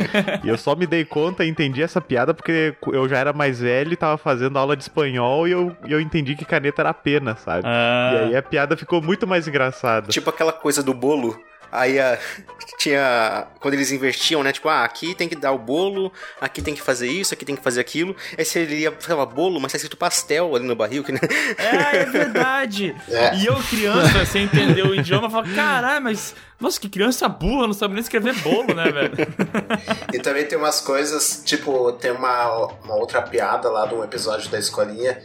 e 0.44 0.50
eu 0.50 0.58
só 0.58 0.76
me 0.76 0.86
dei 0.86 1.06
conta 1.06 1.46
e 1.46 1.50
entendi 1.50 1.82
essa 1.82 2.02
piada 2.02 2.34
porque 2.34 2.76
eu 2.92 3.08
já 3.08 3.18
era 3.18 3.32
mais 3.32 3.60
velho 3.60 3.94
e 3.94 3.96
tava 3.96 4.18
fazendo 4.18 4.58
aula 4.58 4.76
de 4.76 4.84
espanhol 4.84 5.48
e 5.48 5.52
eu, 5.52 5.76
e 5.86 5.92
eu 5.92 6.02
entendi 6.02 6.36
que 6.36 6.44
caneta 6.46 6.82
era 6.82 6.94
pena, 6.94 7.36
sabe? 7.36 7.64
Ah, 7.66 8.12
E 8.14 8.18
aí 8.26 8.36
a 8.36 8.42
piada 8.42 8.76
ficou 8.76 9.02
muito 9.02 9.26
mais 9.28 9.48
engraçada. 9.48 10.08
Tipo 10.08 10.30
aquela 10.30 10.52
coisa 10.52 10.82
do 10.84 10.94
bolo. 10.94 11.40
Aí 11.76 12.00
a, 12.00 12.18
tinha. 12.78 13.48
Quando 13.60 13.74
eles 13.74 13.92
invertiam, 13.92 14.44
né? 14.44 14.52
Tipo, 14.52 14.70
ah, 14.70 14.84
aqui 14.84 15.16
tem 15.16 15.28
que 15.28 15.36
dar 15.36 15.52
o 15.52 15.58
bolo, 15.58 16.12
aqui 16.40 16.62
tem 16.62 16.74
que 16.74 16.82
fazer 16.82 17.08
isso, 17.08 17.34
aqui 17.34 17.46
tem 17.46 17.56
que 17.56 17.64
fazer 17.64 17.82
aquilo. 17.82 18.16
Aí 18.38 18.46
você 18.46 18.66
ia 18.66 18.92
falar 18.92 19.26
bolo, 19.26 19.60
mas 19.60 19.72
tá 19.72 19.78
escrito 19.78 19.98
pastel 19.98 20.56
ali 20.56 20.66
no 20.66 20.76
barril. 20.76 21.04
Que, 21.04 21.12
né? 21.12 21.20
É, 21.58 21.98
é 21.98 22.06
verdade. 22.06 22.96
É. 23.16 23.36
E 23.36 23.46
eu, 23.46 23.56
criança, 23.70 24.26
sem 24.26 24.44
entender 24.44 24.84
o 24.84 24.94
idioma, 24.94 25.30
falo, 25.30 25.48
caralho, 25.56 26.04
mas. 26.04 26.36
Nossa, 26.60 26.80
que 26.80 26.90
criança 26.90 27.30
burra, 27.30 27.68
não 27.68 27.74
sabe 27.74 27.94
nem 27.94 28.02
escrever 28.02 28.34
bolo, 28.40 28.74
né, 28.74 28.92
velho? 28.92 29.14
E 30.14 30.20
também 30.20 30.46
tem 30.46 30.58
umas 30.58 30.82
coisas, 30.82 31.42
tipo, 31.46 31.94
tem 31.94 32.12
uma, 32.12 32.66
uma 32.84 32.96
outra 32.96 33.22
piada 33.22 33.70
lá 33.70 33.86
de 33.86 33.94
um 33.94 34.04
episódio 34.04 34.50
da 34.50 34.58
escolinha, 34.58 35.22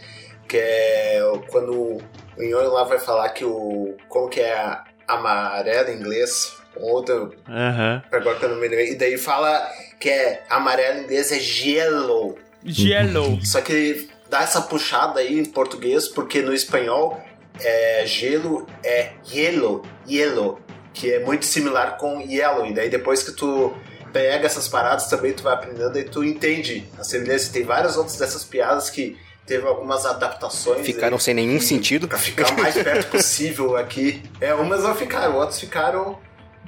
que 0.46 0.56
é 0.56 1.20
quando 1.50 1.72
o 1.72 2.02
Nhonho 2.38 2.72
lá 2.72 2.84
vai 2.84 2.98
falar 2.98 3.28
que 3.30 3.44
o. 3.44 3.96
Como 4.08 4.28
que 4.28 4.40
é 4.40 4.78
amarelo 5.14 5.90
em 5.90 5.96
inglês? 5.96 6.56
Outro, 6.76 7.34
Aham. 7.48 8.02
agora 8.12 8.38
que 8.38 8.44
eu 8.44 8.48
não 8.50 8.56
me 8.56 8.68
lembro. 8.68 8.84
E 8.84 8.94
daí 8.94 9.18
fala 9.18 9.68
que 9.98 10.08
é 10.08 10.44
amarelo 10.48 11.00
em 11.00 11.02
inglês 11.04 11.32
é 11.32 11.38
yellow. 11.38 12.38
Yellow. 12.64 13.38
Só 13.44 13.60
que 13.60 14.08
dá 14.28 14.42
essa 14.42 14.62
puxada 14.62 15.20
aí 15.20 15.38
em 15.38 15.44
português, 15.44 16.06
porque 16.08 16.40
no 16.40 16.54
espanhol 16.54 17.20
é, 17.60 18.04
gelo 18.06 18.66
é 18.84 19.12
yellow, 19.32 19.84
yellow, 20.08 20.60
que 20.94 21.12
é 21.12 21.18
muito 21.18 21.44
similar 21.44 21.98
com 21.98 22.20
yellow. 22.20 22.66
E 22.66 22.72
daí 22.72 22.88
depois 22.88 23.22
que 23.22 23.32
tu 23.32 23.74
pega 24.12 24.46
essas 24.46 24.68
paradas 24.68 25.06
também 25.06 25.32
tu 25.32 25.42
vai 25.42 25.54
aprendendo 25.54 25.98
e 25.98 26.04
tu 26.04 26.24
entende 26.24 26.88
a 26.98 27.04
semelhança. 27.04 27.52
Tem 27.52 27.64
várias 27.64 27.96
outras 27.96 28.16
dessas 28.16 28.44
piadas 28.44 28.90
que 28.90 29.18
teve 29.50 29.66
algumas 29.66 30.06
adaptações. 30.06 30.86
Ficaram 30.86 31.16
aí, 31.16 31.20
sem 31.20 31.34
nenhum 31.34 31.56
e- 31.56 31.60
sentido. 31.60 32.06
Pra 32.06 32.18
ficar 32.18 32.52
o 32.52 32.56
mais 32.60 32.74
perto 32.74 33.10
possível 33.10 33.76
aqui. 33.76 34.22
É, 34.40 34.54
umas 34.54 34.84
não 34.84 34.94
ficaram, 34.94 35.34
outras 35.36 35.58
ficaram 35.58 36.18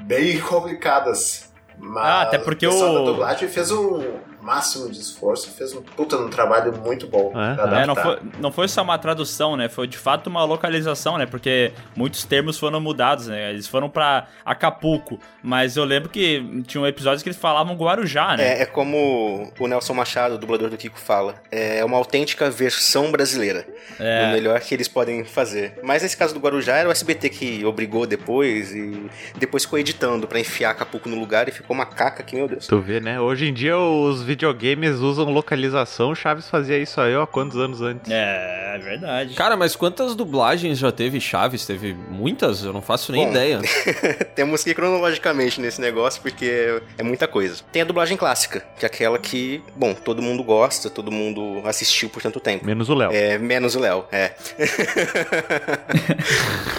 bem 0.03 0.41
complicadas. 0.41 1.49
Mas 1.79 2.05
Ah, 2.05 2.23
até 2.23 2.39
porque 2.39 2.67
o 2.67 2.71
pessoal 2.71 2.93
o- 2.95 2.99
da 2.99 3.05
dublagem 3.13 3.49
fez 3.49 3.71
o 3.71 4.03
máximo 4.43 4.91
de 4.91 4.99
esforço, 4.99 5.51
fez 5.53 5.73
um 5.73 5.81
puta 5.83 6.17
um 6.17 6.29
trabalho 6.29 6.77
muito 6.79 7.07
bom 7.07 7.31
É. 7.31 7.55
pra 7.55 7.83
É, 7.83 7.87
não, 7.87 7.95
foi, 7.95 8.19
não 8.41 8.53
foi 8.53 8.69
só 8.69 8.83
uma 8.83 8.99
tradução, 8.99 9.57
né? 9.57 9.69
Foi 9.69 9.87
de 9.87 9.97
fato 9.97 10.27
uma 10.29 10.45
localização, 10.45 11.17
né? 11.17 11.27
Porque 11.27 11.73
muitos 11.97 12.25
termos 12.25 12.59
foram 12.59 12.81
mudados, 12.81 13.29
né? 13.29 13.51
Eles 13.51 13.67
foram 13.67 13.89
pra 13.89 14.27
Acapulco. 14.45 15.19
Mas 15.43 15.77
eu 15.77 15.85
lembro 15.85 16.09
que 16.09 16.63
tinha 16.67 16.81
um 16.81 16.87
episódio 16.87 17.23
que 17.23 17.29
eles 17.29 17.39
falavam 17.39 17.75
Guarujá, 17.77 18.37
né? 18.37 18.59
É, 18.59 18.63
é 18.63 18.67
como 18.67 19.53
o 19.59 19.67
Nelson 19.67 19.95
Machado, 19.95 20.35
o 20.35 20.39
dublador 20.39 20.69
do 20.71 20.77
Kiko, 20.77 20.99
fala. 20.99 21.35
É 21.51 21.85
uma 21.85 21.97
autêntica 21.97 22.51
versão 22.51 23.11
brasileira. 23.11 23.67
É. 23.99 24.27
O 24.29 24.33
melhor 24.33 24.59
que 24.61 24.75
eles 24.75 24.89
podem 24.89 25.25
fazer. 25.25 25.79
Mas 25.83 26.03
nesse 26.03 26.17
caso 26.17 26.35
do 26.35 26.41
Guarujá 26.41 26.77
era 26.77 26.89
o 26.89 26.93
SBT 26.93 27.29
que 27.31 27.65
obrigou 27.65 28.07
depois 28.07 28.73
e 28.75 29.07
depois 29.37 29.65
ficou 29.65 29.79
editando 29.79 30.27
pra 30.27 30.39
enfiar 30.41 30.71
Acapulco 30.71 31.09
no 31.09 31.17
lugar 31.19 31.49
e 31.49 31.53
ficou 31.53 31.75
uma 31.75 31.87
caca 31.87 32.23
que, 32.23 32.35
meu 32.35 32.49
Deus. 32.49 32.67
Tu 32.67 32.79
vê, 32.81 33.01
né? 33.01 33.21
Hoje 33.21 33.47
em 33.47 33.53
dia 33.53 33.77
os 33.79 34.23
videogames 34.33 34.97
usam 35.01 35.31
localização. 35.31 36.11
O 36.11 36.15
Chaves 36.15 36.49
fazia 36.49 36.79
isso 36.79 37.01
aí, 37.01 37.15
ó, 37.15 37.27
quantos 37.27 37.59
anos 37.59 37.83
antes? 37.83 38.11
É, 38.11 38.73
é 38.75 38.79
verdade. 38.79 39.35
Cara, 39.35 39.57
mas 39.57 39.77
quantas 39.77 40.15
dublagens 40.15 40.79
já 40.79 40.91
teve 40.91 41.21
Chaves? 41.21 41.67
Teve 41.67 41.95
muitas? 41.95 42.65
Eu 42.65 42.73
não 42.73 42.81
faço 42.83 43.13
nem 43.13 43.25
Bom. 43.25 43.31
ideia. 43.31 43.61
Temos 44.35 44.65
que 44.65 44.71
ir 44.71 44.75
cronologicamente 44.75 45.61
nesse 45.61 45.81
negócio 45.81 46.21
porque 46.23 46.81
é 46.97 47.03
muita 47.03 47.29
coisa. 47.29 47.63
Tem 47.71 47.83
a 47.83 47.85
dublagem 47.85 48.17
clássica, 48.17 48.65
que 48.79 48.85
é 48.85 48.89
aquela 48.89 49.19
que, 49.19 49.63
bom, 49.77 49.93
todo 49.93 50.23
mundo 50.23 50.43
gosta, 50.43 50.89
todo 50.89 51.11
mundo 51.13 51.61
assistiu 51.67 52.09
por 52.09 52.23
tanto 52.23 52.41
tempo. 52.41 52.65
Menos 52.65 52.89
o 52.89 52.95
Léo. 52.95 53.11
É, 53.13 53.37
menos 53.39 53.75
o 53.75 53.81
Léo, 53.81 54.05
é. 54.11 54.33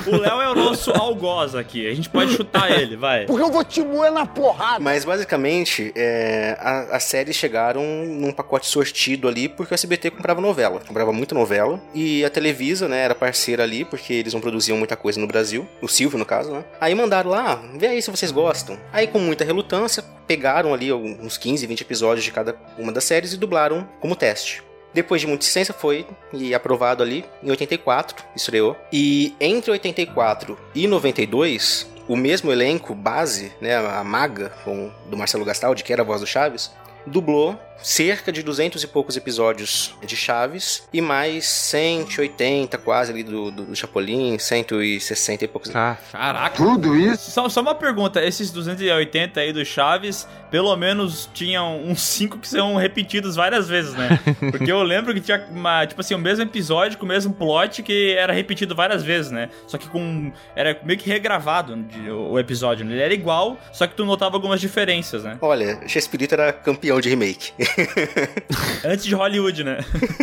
O 0.05 0.17
Léo 0.17 0.41
é 0.41 0.50
o 0.50 0.55
nosso 0.55 0.91
algoz 0.91 1.55
aqui. 1.55 1.89
A 1.89 1.95
gente 1.95 2.10
pode 2.10 2.33
chutar 2.36 2.69
ele, 2.72 2.98
vai. 2.98 3.25
Porque 3.25 3.41
eu 3.41 3.51
vou 3.51 3.63
te 3.63 3.81
moer 3.81 4.12
na 4.12 4.25
porrada. 4.25 4.79
Mas 4.79 5.05
basicamente, 5.05 5.91
é, 5.95 6.57
a- 6.60 6.95
as 6.98 7.03
séries 7.03 7.38
chegaram 7.43 7.83
num 8.05 8.31
pacote 8.31 8.67
sortido 8.67 9.27
ali 9.27 9.50
porque 9.50 9.73
o 9.73 9.75
SBT 9.75 10.12
comprava 10.12 10.39
novela. 10.39 10.79
Comprava 10.88 11.12
muita 11.12 11.35
novela. 11.35 11.81
E 11.93 12.23
a 12.23 12.29
Televisa, 12.29 12.88
né, 12.88 13.00
era 13.03 13.13
parceira 13.13 13.63
ali 13.63 13.83
porque 13.83 14.13
eles 14.13 14.33
não 14.33 14.39
produziam 14.39 14.77
muita 14.77 14.95
coisa 14.95 15.19
no 15.19 15.27
Brasil. 15.27 15.67
O 15.81 15.88
Silvio, 15.89 16.17
no 16.17 16.25
caso, 16.25 16.51
né? 16.53 16.63
Aí 16.79 16.95
mandaram 16.95 17.29
lá, 17.31 17.53
"Ah, 17.53 17.77
vê 17.77 17.88
aí 17.88 18.01
se 18.01 18.09
vocês 18.09 18.31
gostam. 18.31 18.77
Aí, 18.93 19.07
com 19.07 19.19
muita 19.19 19.43
relutância, 19.43 20.03
pegaram 20.25 20.73
ali 20.73 20.91
uns 20.93 21.38
15, 21.38 21.67
20 21.67 21.81
episódios 21.81 22.23
de 22.23 22.31
cada 22.31 22.55
uma 22.77 22.91
das 22.91 23.03
séries 23.03 23.33
e 23.33 23.38
dublaram 23.38 23.88
como 24.00 24.15
teste. 24.15 24.63
Depois 24.93 25.19
de 25.19 25.27
muita 25.27 25.43
licença 25.45 25.73
foi 25.73 26.05
e 26.31 26.53
aprovado 26.55 27.03
ali 27.03 27.25
em 27.43 27.50
84, 27.50 28.23
estreou. 28.35 28.77
E 28.91 29.35
entre 29.39 29.71
84 29.71 30.57
e 30.73 30.88
92, 30.88 31.88
o 32.07 32.15
mesmo 32.15 32.51
elenco 32.51 32.93
base, 32.93 33.51
né, 33.62 33.75
a 33.75 34.03
maga 34.03 34.51
com- 34.63 34.91
do 35.09 35.17
Marcelo 35.17 35.43
Gastaldi, 35.45 35.83
que 35.83 35.91
era 35.91 36.01
a 36.03 36.05
voz 36.05 36.21
do 36.21 36.27
Chaves, 36.27 36.71
dublou 37.07 37.55
cerca 37.82 38.32
de 38.32 38.42
200 38.44 38.82
e 38.84 38.88
poucos 38.88 39.18
episódios 39.18 39.94
de 40.06 40.15
Chaves 40.15 40.84
e 40.94 41.01
mais 41.01 41.46
180 41.46 42.77
quase 42.77 43.12
ali 43.12 43.24
do, 43.24 43.51
do, 43.51 43.65
do 43.65 43.75
Chapolin, 43.75 44.38
160 44.38 45.46
e 45.46 45.48
poucos. 45.48 45.75
Ah, 45.75 45.98
Caraca. 46.12 46.56
Tudo 46.56 46.96
isso? 46.96 47.32
Só, 47.32 47.50
só 47.50 47.62
uma 47.62 47.75
pergunta, 47.75 48.24
esses 48.24 48.51
280 48.51 49.39
aí 49.39 49.51
do 49.51 49.63
Chaves, 49.65 50.27
pelo 50.51 50.75
menos 50.75 51.30
tinham 51.34 51.82
uns 51.84 52.01
5 52.01 52.39
que 52.39 52.48
são 52.48 52.75
repetidos 52.75 53.36
várias 53.36 53.68
vezes, 53.68 53.94
né? 53.94 54.20
Porque 54.51 54.72
eu 54.72 54.82
lembro 54.84 55.13
que 55.13 55.20
tinha, 55.22 55.46
uma, 55.51 55.86
tipo 55.86 56.00
assim, 56.01 56.13
o 56.13 56.20
mesmo 56.20 56.44
episódio 56.44 56.98
com 56.98 57.06
o 57.06 57.10
mesmo 57.10 57.34
plot 57.34 57.82
que 57.84 58.13
era 58.15 58.32
repetido 58.34 58.75
várias 58.75 59.03
vezes, 59.03 59.32
né? 59.32 59.50
Só 59.68 59.77
que 59.77 59.88
com... 59.89 60.32
era 60.56 60.80
meio 60.84 61.00
que 61.00 61.10
regravado 61.10 61.75
de- 61.75 62.10
o 62.12 62.38
episódio, 62.39 62.86
né? 62.86 62.94
Ele 62.94 63.01
era 63.01 63.13
igual, 63.13 63.58
só 63.72 63.88
que 63.88 63.96
tu 63.96 64.06
notava 64.06 64.36
algumas 64.36 64.62
diferenças, 64.62 65.24
né? 65.24 65.38
Olha, 65.42 65.80
Chespirito 65.88 66.34
era 66.36 66.53
campeão 66.53 67.00
de 67.01 67.10
remake. 67.10 67.51
Antes 68.84 69.05
de 69.05 69.15
Hollywood, 69.15 69.63
né? 69.63 69.77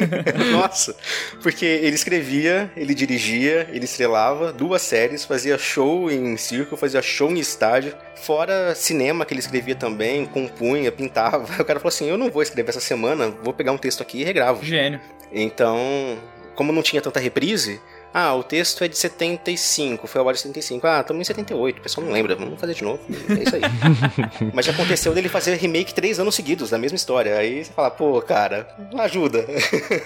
Nossa, 0.52 0.96
porque 1.42 1.64
ele 1.64 1.94
escrevia, 1.94 2.70
ele 2.76 2.94
dirigia, 2.94 3.68
ele 3.72 3.84
estrelava 3.84 4.52
duas 4.52 4.82
séries, 4.82 5.24
fazia 5.24 5.58
show 5.58 6.10
em 6.10 6.36
circo, 6.36 6.76
fazia 6.76 7.02
show 7.02 7.30
em 7.30 7.38
estádio, 7.38 7.94
fora 8.16 8.74
cinema 8.74 9.24
que 9.24 9.32
ele 9.32 9.40
escrevia 9.40 9.74
também, 9.74 10.26
compunha, 10.26 10.90
pintava. 10.90 11.48
O 11.60 11.64
cara 11.64 11.78
falou 11.78 11.88
assim: 11.88 12.08
Eu 12.08 12.18
não 12.18 12.30
vou 12.30 12.42
escrever 12.42 12.70
essa 12.70 12.80
semana, 12.80 13.28
vou 13.28 13.52
pegar 13.52 13.72
um 13.72 13.78
texto 13.78 14.02
aqui 14.02 14.20
e 14.20 14.24
regravo. 14.24 14.64
Gênio. 14.64 15.00
Então, 15.32 16.18
como 16.54 16.72
não 16.72 16.82
tinha 16.82 17.00
tanta 17.00 17.20
reprise, 17.20 17.80
ah, 18.12 18.34
o 18.34 18.42
texto 18.42 18.82
é 18.82 18.88
de 18.88 18.98
75, 18.98 20.06
foi 20.06 20.20
a 20.20 20.24
hora 20.24 20.34
de 20.34 20.40
75. 20.40 20.86
Ah, 20.86 21.00
estamos 21.00 21.20
em 21.20 21.24
78, 21.24 21.78
o 21.78 21.82
pessoal 21.82 22.06
não 22.06 22.12
lembra, 22.12 22.34
vamos 22.34 22.58
fazer 22.58 22.74
de 22.74 22.82
novo. 22.82 23.00
É 23.28 23.42
isso 23.42 23.56
aí. 23.56 23.62
Mas 24.52 24.66
já 24.66 24.72
aconteceu 24.72 25.14
dele 25.14 25.28
fazer 25.28 25.54
remake 25.56 25.94
três 25.94 26.18
anos 26.18 26.34
seguidos 26.34 26.70
da 26.70 26.78
mesma 26.78 26.96
história. 26.96 27.36
Aí 27.36 27.64
você 27.64 27.72
fala, 27.72 27.90
pô, 27.90 28.20
cara, 28.20 28.68
ajuda. 28.98 29.44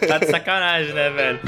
Tá 0.07 0.19
de 0.19 0.27
sacanagem, 0.27 0.93
né, 0.93 1.11
velho? 1.11 1.41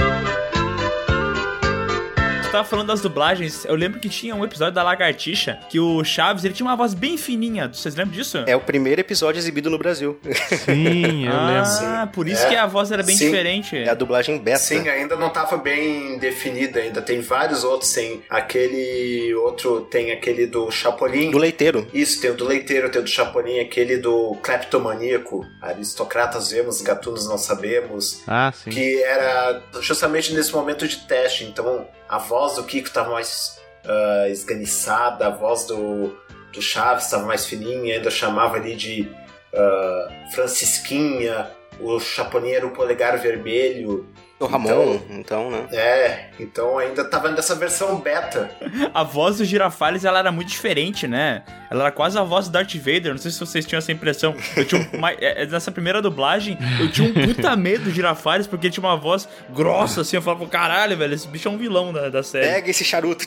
Tu 2.47 2.53
tava 2.53 2.65
falando 2.65 2.87
das 2.87 3.01
dublagens, 3.03 3.65
eu 3.67 3.75
lembro 3.75 3.99
que 4.01 4.09
tinha 4.09 4.35
um 4.35 4.43
episódio 4.45 4.73
da 4.73 4.83
Lagartixa 4.83 5.59
que 5.69 5.79
o 5.81 6.03
Chaves, 6.05 6.45
ele 6.45 6.55
tinha 6.55 6.67
uma 6.67 6.77
voz 6.77 6.95
bem 6.95 7.19
fininha. 7.19 7.69
Vocês 7.69 7.95
lembram 7.97 8.15
disso? 8.17 8.39
É 8.47 8.55
o 8.57 8.61
primeiro 8.61 9.01
episódio 9.01 9.39
exibido 9.39 9.69
no 9.69 9.77
Brasil. 9.77 10.19
sim, 10.65 11.27
eu 11.27 11.33
lembro. 11.47 11.71
ah, 11.85 12.09
por 12.11 12.27
isso 12.29 12.45
É. 12.47 12.49
que 12.51 12.55
a 12.57 12.65
voz 12.67 12.91
era 12.93 13.03
bem 13.03 13.17
Sim. 13.17 13.27
diferente. 13.27 13.77
É 13.77 13.91
a 13.91 13.95
dublagem 13.95 14.39
beta. 14.39 14.59
Sim, 14.61 14.89
ainda 14.89 15.17
não 15.17 15.29
tava 15.31 15.57
bem 15.59 16.19
definida 16.19 16.81
ainda. 16.81 17.03
Tem 17.03 17.21
vários 17.21 17.63
outros, 17.65 17.93
tem 17.93 18.23
aquele 18.31 19.35
outro, 19.35 19.81
tem 19.83 20.13
aquele 20.13 20.47
do 20.47 20.71
Chapolin. 20.71 21.31
Do 21.33 21.39
leiteiro. 21.39 21.87
Isso, 21.93 22.21
tem 22.23 22.31
o 22.31 22.35
do 22.35 22.45
leiteiro, 22.47 22.89
tem 22.91 23.01
o 23.01 23.05
do 23.05 23.11
Chapolin, 23.11 23.59
aquele 23.59 23.99
do 23.99 24.35
cleptomaníaco, 24.43 25.45
aristocratas 25.61 26.53
vemos, 26.53 26.81
gatunos 26.81 27.29
não 27.29 27.37
sabemos, 27.37 28.23
Ah, 28.27 28.53
sim. 28.55 28.71
que 28.71 29.03
era 29.03 29.63
justamente 29.81 30.33
nesse 30.33 30.53
momento 30.55 30.87
de 30.89 30.97
teste, 31.07 31.45
então 31.45 31.87
a 32.09 32.19
voz 32.19 32.57
do 32.57 32.65
Kiko 32.65 32.91
tava 32.91 33.11
mais 33.11 33.61
ah, 33.85 34.29
esganiçada, 34.29 35.27
a 35.27 35.31
voz 35.31 35.67
do, 35.67 36.17
do 36.53 36.63
Chaves 36.63 37.09
tava 37.09 37.25
mais 37.25 37.47
fininha, 37.47 37.95
ainda 37.95 38.11
chamava 38.11 38.57
ali 38.57 38.75
de 38.75 39.09
ah, 39.55 40.09
Francisquinha, 40.35 41.51
o 41.81 41.99
Chapolin 42.01 42.53
era 42.53 42.67
o 42.67 42.71
polegar 42.71 43.19
vermelho, 43.19 44.07
O 44.39 44.45
Ramon, 44.45 45.01
então, 45.09 45.51
né? 45.51 45.67
é, 45.73 46.27
então 46.39 46.77
ainda 46.77 47.03
tava 47.09 47.31
nessa 47.31 47.55
versão 47.55 47.99
beta. 47.99 48.51
A 48.93 49.03
voz 49.03 49.39
do 49.39 49.47
Girafales, 49.47 50.05
ela 50.05 50.19
era 50.19 50.31
muito 50.31 50.49
diferente, 50.49 51.09
né? 51.09 51.43
Ela 51.71 51.85
era 51.85 51.91
quase 51.91 52.19
a 52.19 52.23
voz 52.23 52.47
do 52.47 52.53
Darth 52.53 52.75
Vader. 52.75 53.13
Não 53.13 53.19
sei 53.19 53.31
se 53.31 53.41
vocês 53.41 53.65
tinham 53.65 53.79
essa 53.79 53.91
impressão. 53.93 54.35
Eu 54.55 54.67
tinha 54.67 54.87
um, 54.93 54.99
ma- 55.01 55.13
é, 55.13 55.45
é, 55.45 55.47
nessa 55.47 55.71
primeira 55.73 56.03
dublagem, 56.03 56.59
eu 56.79 56.93
tinha 56.93 57.09
um 57.09 57.15
puta 57.15 57.57
medo 57.57 57.85
do 57.85 57.91
Girafales, 57.91 58.47
porque 58.47 58.67
ele 58.67 58.75
tinha 58.75 58.85
uma 58.85 58.97
voz 58.97 59.27
grossa, 59.55 60.03
assim. 60.03 60.17
Eu 60.17 60.23
falava, 60.23 60.47
caralho, 60.47 60.99
velho, 60.99 61.15
esse 61.15 61.27
bicho 61.27 61.49
é 61.49 61.51
um 61.51 61.57
vilão 61.57 61.91
da, 61.91 62.11
da 62.11 62.23
série. 62.23 62.47
Pega 62.47 62.71
esse 62.71 62.85
charuto. 62.85 63.25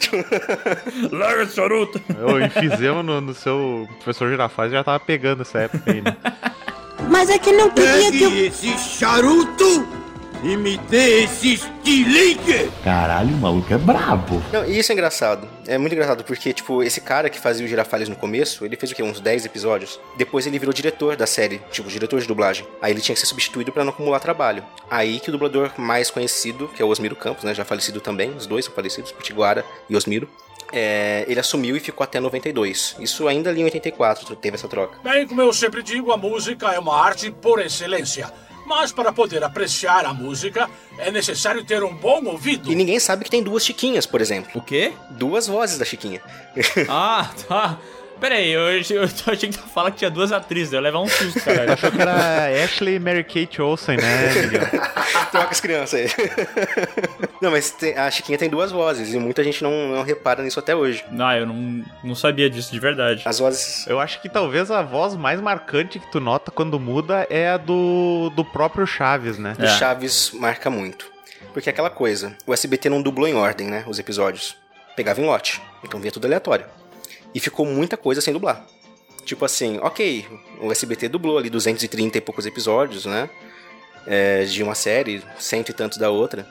Larga 1.11 1.41
esse 1.41 1.55
charuto! 1.55 1.99
O 2.07 2.39
enfisema 2.39 3.01
no, 3.01 3.19
no 3.19 3.33
seu 3.33 3.89
professor 3.95 4.29
Girafales 4.29 4.71
já 4.73 4.83
tava 4.83 4.99
pegando 4.99 5.41
essa 5.41 5.57
época 5.57 5.91
aí, 5.91 6.01
né? 6.01 6.15
Mas 7.09 7.31
é 7.31 7.39
que 7.39 7.51
não 7.51 7.71
queria 7.71 8.11
que 8.11 8.23
eu... 8.23 8.45
esse 8.45 8.77
charuto 8.77 9.98
e 10.43 10.55
me 10.55 10.77
dê 10.77 11.23
esse 11.23 11.53
estilingue. 11.55 12.71
Caralho, 12.83 13.29
o 13.29 13.37
maluco 13.37 13.73
é 13.73 13.77
brabo. 13.77 14.41
Não, 14.51 14.65
e 14.65 14.79
isso 14.79 14.91
é 14.91 14.93
engraçado. 14.93 15.47
É 15.67 15.77
muito 15.77 15.93
engraçado, 15.93 16.23
porque, 16.23 16.53
tipo, 16.53 16.81
esse 16.81 17.01
cara 17.01 17.29
que 17.29 17.39
fazia 17.39 17.65
o 17.65 17.69
Girafales 17.69 18.09
no 18.09 18.15
começo, 18.15 18.65
ele 18.65 18.75
fez 18.75 18.91
o 18.91 18.95
quê? 18.95 19.03
Uns 19.03 19.19
10 19.19 19.45
episódios. 19.45 19.99
Depois 20.17 20.47
ele 20.47 20.57
virou 20.57 20.73
diretor 20.73 21.15
da 21.15 21.27
série, 21.27 21.61
tipo, 21.71 21.89
diretor 21.89 22.19
de 22.21 22.27
dublagem. 22.27 22.65
Aí 22.81 22.91
ele 22.93 23.01
tinha 23.01 23.13
que 23.13 23.19
ser 23.19 23.27
substituído 23.27 23.71
pra 23.71 23.83
não 23.83 23.91
acumular 23.91 24.19
trabalho. 24.19 24.63
Aí 24.89 25.19
que 25.19 25.29
o 25.29 25.31
dublador 25.31 25.71
mais 25.77 26.09
conhecido, 26.09 26.69
que 26.69 26.81
é 26.81 26.85
o 26.85 26.89
Osmiro 26.89 27.15
Campos, 27.15 27.43
né? 27.43 27.53
Já 27.53 27.65
falecido 27.65 27.99
também, 27.99 28.31
os 28.31 28.45
dois 28.45 28.65
são 28.65 28.73
falecidos, 28.73 29.11
Potiguara 29.11 29.65
e 29.89 29.95
Osmiro. 29.95 30.29
É, 30.71 31.25
ele 31.27 31.39
assumiu 31.39 31.75
e 31.75 31.79
ficou 31.79 32.03
até 32.03 32.19
92. 32.19 32.95
Isso 32.99 33.27
ainda 33.27 33.49
ali 33.49 33.61
em 33.61 33.65
84 33.65 34.35
teve 34.35 34.55
essa 34.55 34.67
troca. 34.67 34.99
Bem, 35.03 35.27
como 35.27 35.41
eu 35.41 35.51
sempre 35.51 35.81
digo, 35.81 36.11
a 36.11 36.17
música 36.17 36.71
é 36.71 36.79
uma 36.79 36.95
arte 36.95 37.31
por 37.31 37.59
excelência. 37.59 38.31
Mas 38.69 38.91
para 38.91 39.11
poder 39.11 39.43
apreciar 39.43 40.05
a 40.05 40.13
música, 40.13 40.69
é 40.99 41.09
necessário 41.09 41.65
ter 41.65 41.83
um 41.83 41.91
bom 41.91 42.23
ouvido. 42.25 42.71
E 42.71 42.75
ninguém 42.75 42.99
sabe 42.99 43.23
que 43.23 43.31
tem 43.31 43.41
duas 43.41 43.65
Chiquinhas, 43.65 44.05
por 44.05 44.21
exemplo. 44.21 44.51
O 44.53 44.61
quê? 44.61 44.93
Duas 45.09 45.47
vozes 45.47 45.79
da 45.79 45.83
Chiquinha. 45.83 46.21
Ah, 46.87 47.31
tá. 47.47 47.79
Pera 48.19 48.35
aí, 48.35 48.51
eu, 48.51 48.61
eu 48.61 49.03
achei 49.27 49.49
que 49.49 49.57
tu 49.57 49.59
ia 49.61 49.67
falar 49.73 49.91
que 49.91 49.97
tinha 49.97 50.09
duas 50.11 50.31
atrizes, 50.31 50.73
eu 50.73 50.77
ia 50.77 50.81
levar 50.83 50.99
um 50.99 51.07
susto, 51.07 51.39
cara. 51.41 51.73
Achou 51.73 51.89
que 51.91 52.01
era 52.01 52.47
Ashley 52.63 52.95
e 52.95 52.99
Mary 52.99 53.23
Kate 53.23 53.61
Olsen, 53.61 53.97
né, 53.97 54.33
Miguel? 54.41 54.67
Troca 55.31 55.49
as 55.51 55.61
crianças 55.61 55.99
aí. 56.01 56.07
não, 57.41 57.51
mas 57.51 57.71
tem- 57.71 57.95
a 57.97 58.09
Chiquinha 58.11 58.37
tem 58.37 58.49
duas 58.49 58.71
vozes 58.71 59.13
e 59.13 59.17
muita 59.19 59.43
gente 59.43 59.63
não, 59.63 59.71
não 59.89 60.03
repara 60.03 60.43
nisso 60.43 60.59
até 60.59 60.75
hoje. 60.75 61.03
Não, 61.11 61.31
eu 61.31 61.45
não, 61.45 61.85
não 62.03 62.15
sabia 62.15 62.49
disso 62.49 62.71
de 62.71 62.79
verdade. 62.79 63.21
As 63.25 63.39
vozes. 63.39 63.85
Eu 63.87 63.99
acho 63.99 64.21
que 64.21 64.27
talvez 64.27 64.69
a 64.69 64.81
voz 64.81 65.15
mais 65.15 65.39
marcante 65.39 65.99
que 65.99 66.11
tu 66.11 66.19
nota 66.19 66.51
quando 66.51 66.79
muda 66.79 67.25
é 67.29 67.49
a 67.49 67.57
do, 67.57 68.29
do 68.35 68.43
próprio 68.43 68.85
Chaves, 68.85 69.37
né? 69.37 69.53
do 69.57 69.65
É. 69.65 69.69
Chaves 69.77 70.31
marca 70.33 70.69
muito. 70.69 71.09
Porque 71.53 71.69
é 71.69 71.71
aquela 71.71 71.89
coisa, 71.89 72.35
o 72.45 72.53
SBT 72.53 72.89
não 72.89 73.01
dublou 73.01 73.27
em 73.27 73.33
ordem, 73.35 73.67
né? 73.67 73.83
Os 73.87 73.97
episódios. 73.97 74.55
Pegava 74.95 75.21
em 75.21 75.25
lote. 75.25 75.61
Então 75.83 75.99
via 75.99 76.11
tudo 76.11 76.25
aleatório. 76.25 76.65
E 77.33 77.39
ficou 77.39 77.65
muita 77.65 77.97
coisa 77.97 78.21
sem 78.21 78.33
dublar. 78.33 78.65
Tipo 79.23 79.45
assim, 79.45 79.77
ok, 79.79 80.25
o 80.61 80.71
SBT 80.71 81.07
dublou 81.07 81.37
ali 81.37 81.49
230 81.49 82.17
e 82.17 82.21
poucos 82.21 82.45
episódios, 82.45 83.05
né? 83.05 83.29
É, 84.07 84.43
de 84.43 84.63
uma 84.63 84.73
série, 84.73 85.23
cento 85.37 85.69
e 85.69 85.73
tantos 85.73 85.97
da 85.97 86.09
outra. 86.09 86.47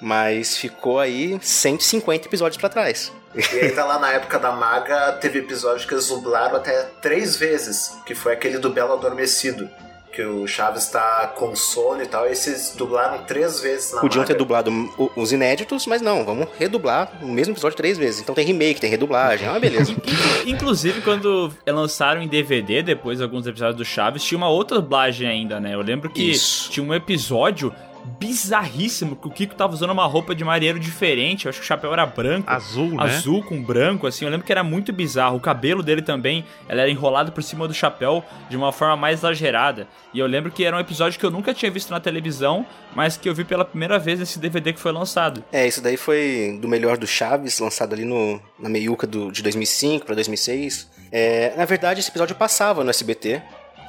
Mas 0.00 0.56
ficou 0.56 0.98
aí 0.98 1.38
150 1.40 2.26
episódios 2.26 2.58
pra 2.58 2.68
trás. 2.68 3.12
E 3.34 3.58
ainda 3.60 3.84
lá 3.84 3.98
na 3.98 4.12
época 4.12 4.38
da 4.38 4.50
Maga, 4.50 5.12
teve 5.12 5.38
episódio 5.38 5.86
que 5.86 5.94
eles 5.94 6.08
dublaram 6.08 6.56
até 6.56 6.82
três 7.00 7.36
vezes, 7.36 7.96
que 8.04 8.14
foi 8.14 8.32
aquele 8.32 8.58
do 8.58 8.70
Belo 8.70 8.92
Adormecido. 8.92 9.70
Que 10.12 10.22
o 10.22 10.46
Chaves 10.46 10.88
tá 10.88 11.32
com 11.36 11.54
sono 11.54 12.02
e 12.02 12.06
tal, 12.06 12.26
e 12.26 12.32
esses 12.32 12.74
dublaram 12.74 13.22
três 13.24 13.60
vezes 13.60 13.92
na 13.92 14.00
Podiam 14.00 14.24
ter 14.24 14.32
Maga. 14.32 14.38
dublado 14.38 14.70
os 15.14 15.32
inéditos, 15.32 15.86
mas 15.86 16.02
não, 16.02 16.24
vamos 16.24 16.48
redublar 16.58 17.12
o 17.22 17.28
mesmo 17.28 17.54
episódio 17.54 17.76
três 17.76 17.96
vezes. 17.96 18.20
Então 18.20 18.34
tem 18.34 18.44
remake, 18.44 18.80
tem 18.80 18.90
redublagem, 18.90 19.46
é 19.46 19.50
uma 19.50 19.60
beleza. 19.60 19.94
Inclusive, 20.46 21.00
quando 21.02 21.52
lançaram 21.66 22.20
em 22.22 22.28
DVD, 22.28 22.82
depois 22.82 23.20
alguns 23.20 23.46
episódios 23.46 23.76
do 23.76 23.84
Chaves, 23.84 24.24
tinha 24.24 24.36
uma 24.38 24.48
outra 24.48 24.80
dublagem 24.80 25.28
ainda, 25.28 25.60
né? 25.60 25.74
Eu 25.74 25.80
lembro 25.80 26.10
que 26.10 26.30
Isso. 26.30 26.70
tinha 26.70 26.84
um 26.84 26.92
episódio 26.92 27.72
bizarríssimo 28.18 29.16
que 29.16 29.26
o 29.26 29.30
Kiko 29.30 29.54
tava 29.54 29.72
usando 29.72 29.90
uma 29.90 30.06
roupa 30.06 30.34
de 30.34 30.44
marinheiro 30.44 30.78
diferente. 30.78 31.46
Eu 31.46 31.50
acho 31.50 31.58
que 31.58 31.64
o 31.64 31.66
chapéu 31.66 31.92
era 31.92 32.04
branco. 32.06 32.50
Azul, 32.50 32.90
né? 32.90 33.04
Azul 33.04 33.42
com 33.42 33.62
branco, 33.62 34.06
assim. 34.06 34.24
Eu 34.24 34.30
lembro 34.30 34.46
que 34.46 34.52
era 34.52 34.62
muito 34.62 34.92
bizarro. 34.92 35.36
O 35.36 35.40
cabelo 35.40 35.82
dele 35.82 36.02
também, 36.02 36.44
ela 36.68 36.82
era 36.82 36.90
enrolado 36.90 37.32
por 37.32 37.42
cima 37.42 37.66
do 37.66 37.74
chapéu 37.74 38.24
de 38.48 38.56
uma 38.56 38.72
forma 38.72 38.96
mais 38.96 39.20
exagerada. 39.20 39.88
E 40.12 40.18
eu 40.18 40.26
lembro 40.26 40.50
que 40.50 40.64
era 40.64 40.76
um 40.76 40.80
episódio 40.80 41.18
que 41.18 41.24
eu 41.24 41.30
nunca 41.30 41.54
tinha 41.54 41.70
visto 41.70 41.90
na 41.90 42.00
televisão, 42.00 42.66
mas 42.94 43.16
que 43.16 43.28
eu 43.28 43.34
vi 43.34 43.44
pela 43.44 43.64
primeira 43.64 43.98
vez 43.98 44.18
nesse 44.18 44.38
DVD 44.38 44.72
que 44.72 44.80
foi 44.80 44.92
lançado. 44.92 45.44
É, 45.52 45.66
isso 45.66 45.82
daí 45.82 45.96
foi 45.96 46.58
do 46.60 46.68
melhor 46.68 46.96
do 46.96 47.06
Chaves, 47.06 47.58
lançado 47.58 47.94
ali 47.94 48.04
no, 48.04 48.40
na 48.58 48.68
meiuca 48.68 49.06
do, 49.06 49.30
de 49.30 49.42
2005 49.42 50.06
pra 50.06 50.14
2006. 50.14 50.88
É, 51.12 51.54
na 51.56 51.64
verdade, 51.64 52.00
esse 52.00 52.10
episódio 52.10 52.36
passava 52.36 52.84
no 52.84 52.90
SBT 52.90 53.42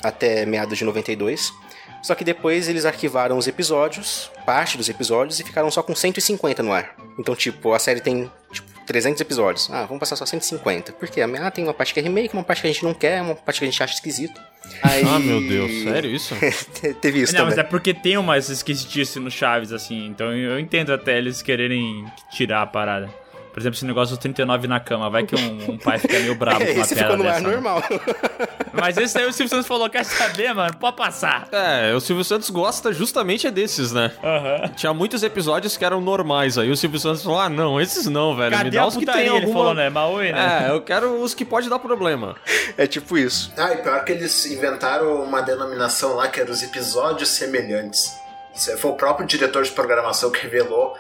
até 0.04 0.46
meados 0.46 0.78
de 0.78 0.86
92. 0.86 1.54
Só 2.02 2.16
que 2.16 2.24
depois 2.24 2.68
eles 2.68 2.86
arquivaram 2.86 3.38
os 3.38 3.48
episódios, 3.48 4.32
parte 4.46 4.78
dos 4.78 4.90
episódios, 4.90 5.40
e 5.40 5.44
ficaram 5.44 5.70
só 5.70 5.84
com 5.84 5.96
150 5.96 6.64
no 6.64 6.74
ar. 6.74 6.96
Então, 7.18 7.36
tipo, 7.36 7.74
a 7.74 7.80
série 7.80 8.02
tem 8.02 8.30
tipo, 8.52 8.68
300 8.86 9.22
episódios. 9.22 9.70
Ah, 9.72 9.86
vamos 9.86 10.00
passar 10.00 10.16
só 10.16 10.26
150. 10.26 10.94
Por 10.94 11.08
quê? 11.08 11.22
Ah, 11.22 11.52
tem 11.52 11.64
uma 11.64 11.74
parte 11.74 11.94
que 11.94 12.00
é 12.00 12.04
remake, 12.04 12.34
uma 12.34 12.44
parte 12.44 12.62
que 12.62 12.68
a 12.68 12.72
gente 12.72 12.84
não 12.84 12.94
quer, 12.94 13.22
uma 13.22 13.36
parte 13.36 13.60
que 13.60 13.66
a 13.66 13.70
gente 13.70 13.82
acha 13.82 13.94
esquisito. 13.94 14.40
Aí... 14.82 15.04
Ah, 15.06 15.20
meu 15.20 15.42
Deus, 15.42 15.84
sério 15.84 16.14
isso? 16.14 16.36
Teve 17.02 17.22
isso 17.22 17.34
não, 17.34 17.46
mas 17.46 17.56
também. 17.56 17.66
é 17.66 17.70
porque 17.70 17.94
tem 17.94 18.18
umas 18.18 18.50
esquisitice 18.50 19.20
no 19.20 19.30
Chaves, 19.30 19.72
assim. 19.72 20.06
Então 20.08 20.34
eu 20.36 20.60
entendo 20.60 20.92
até 20.92 21.18
eles 21.18 21.42
quererem 21.42 22.06
tirar 22.32 22.64
a 22.64 22.68
parada. 22.68 23.10
Por 23.52 23.60
exemplo, 23.60 23.76
esse 23.78 23.86
negócio 23.86 24.16
dos 24.16 24.22
39 24.22 24.68
na 24.68 24.80
cama. 24.80 25.10
Vai 25.10 25.24
que 25.26 25.36
um, 25.36 25.72
um 25.74 25.78
pai 25.78 26.00
fica 26.00 26.18
meio 26.20 26.36
bravo 26.36 26.60
com 26.66 26.72
uma 26.72 26.82
Esse 26.82 26.96
piada 26.96 27.12
ficou 27.12 27.24
no 27.24 27.30
ar 27.30 27.36
dessa. 27.36 27.48
né? 27.48 27.54
normal. 27.54 27.84
Mas 28.74 28.98
esse 28.98 29.18
aí 29.18 29.26
o 29.28 29.34
Silvio 29.34 29.50
Santos 29.50 29.68
falou, 29.68 29.90
quer 29.90 30.06
saber, 30.06 30.54
mano? 30.54 30.74
Pode 30.78 30.96
passar. 30.96 31.48
É, 31.52 31.94
o 31.94 32.00
Silvio 32.00 32.24
Santos 32.24 32.50
gosta 32.50 32.94
justamente 32.94 33.46
é 33.48 33.52
desses, 33.52 33.92
né? 33.92 34.12
Aham. 34.24 34.70
Tinha 34.76 34.94
muitos 34.94 35.24
episódios 35.24 35.76
que 35.76 35.84
eram 35.84 36.00
normais, 36.00 36.58
aí 36.58 36.72
o 36.72 36.78
Silvio 36.78 37.00
Santos 37.00 37.24
falou, 37.24 37.40
ah, 37.40 37.50
não, 37.50 37.80
esses 37.82 38.06
não, 38.06 38.36
velho, 38.36 38.52
me 38.52 38.58
Cadê 38.64 38.78
dá 38.78 38.84
a 38.84 38.88
os 38.88 38.96
que 38.96 39.06
tem 39.06 39.22
Ele 39.22 39.30
alguma... 39.30 39.54
falou, 39.54 39.74
né? 39.74 39.90
Maui, 39.90 40.32
né? 40.32 40.68
É, 40.68 40.72
eu 40.72 40.82
quero 40.82 41.22
os 41.22 41.34
que 41.34 41.44
pode 41.44 41.70
dar 41.70 41.80
problema. 41.80 42.36
É 42.78 42.88
tipo 42.88 43.18
isso. 43.18 43.52
Ah, 43.58 43.74
e 43.74 43.78
pior 43.78 44.04
que 44.06 44.14
eles 44.14 44.46
inventaram 44.46 45.22
uma 45.24 45.42
denominação 45.42 46.16
lá 46.16 46.28
que 46.30 46.40
era 46.40 46.50
os 46.50 46.64
episódios 46.64 47.30
semelhantes. 47.30 48.14
Isso 48.56 48.76
Foi 48.78 48.92
o 48.92 48.96
próprio 48.96 49.26
diretor 49.28 49.64
de 49.64 49.72
programação 49.72 50.30
que 50.32 50.42
revelou 50.42 50.96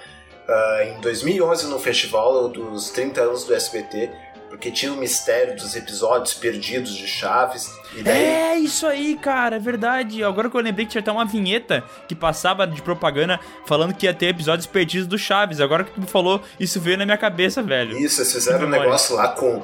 ah, 0.51 0.83
em 0.85 0.99
2011 1.01 1.67
no 1.67 1.79
festival 1.79 2.49
dos 2.49 2.89
30 2.89 3.21
anos 3.21 3.43
do 3.45 3.53
SBT, 3.53 4.09
porque 4.49 4.69
tinha 4.69 4.91
o 4.91 4.97
mistério 4.97 5.55
dos 5.55 5.75
episódios 5.75 6.33
perdidos 6.33 6.93
de 6.93 7.07
Chaves. 7.07 7.71
E 7.95 8.03
daí 8.03 8.23
É 8.23 8.57
isso 8.57 8.85
aí, 8.85 9.15
cara, 9.15 9.55
é 9.55 9.59
verdade. 9.59 10.23
Agora 10.23 10.49
que 10.49 10.57
eu 10.57 10.61
lembrei 10.61 10.85
que 10.85 10.91
tinha 10.91 11.01
até 11.01 11.11
uma 11.11 11.25
vinheta 11.25 11.83
que 12.07 12.13
passava 12.13 12.67
de 12.67 12.81
propaganda 12.81 13.39
falando 13.65 13.93
que 13.93 14.05
ia 14.05 14.13
ter 14.13 14.27
episódios 14.27 14.67
perdidos 14.67 15.07
do 15.07 15.17
Chaves. 15.17 15.61
Agora 15.61 15.85
que 15.85 15.91
tu 15.91 16.01
me 16.01 16.07
falou, 16.07 16.41
isso 16.59 16.81
veio 16.81 16.97
na 16.97 17.05
minha 17.05 17.17
cabeça, 17.17 17.63
velho. 17.63 17.97
Isso, 17.97 18.21
eles 18.21 18.33
fizeram 18.33 18.67
um 18.67 18.69
negócio 18.69 19.15
lá 19.15 19.29
com 19.29 19.63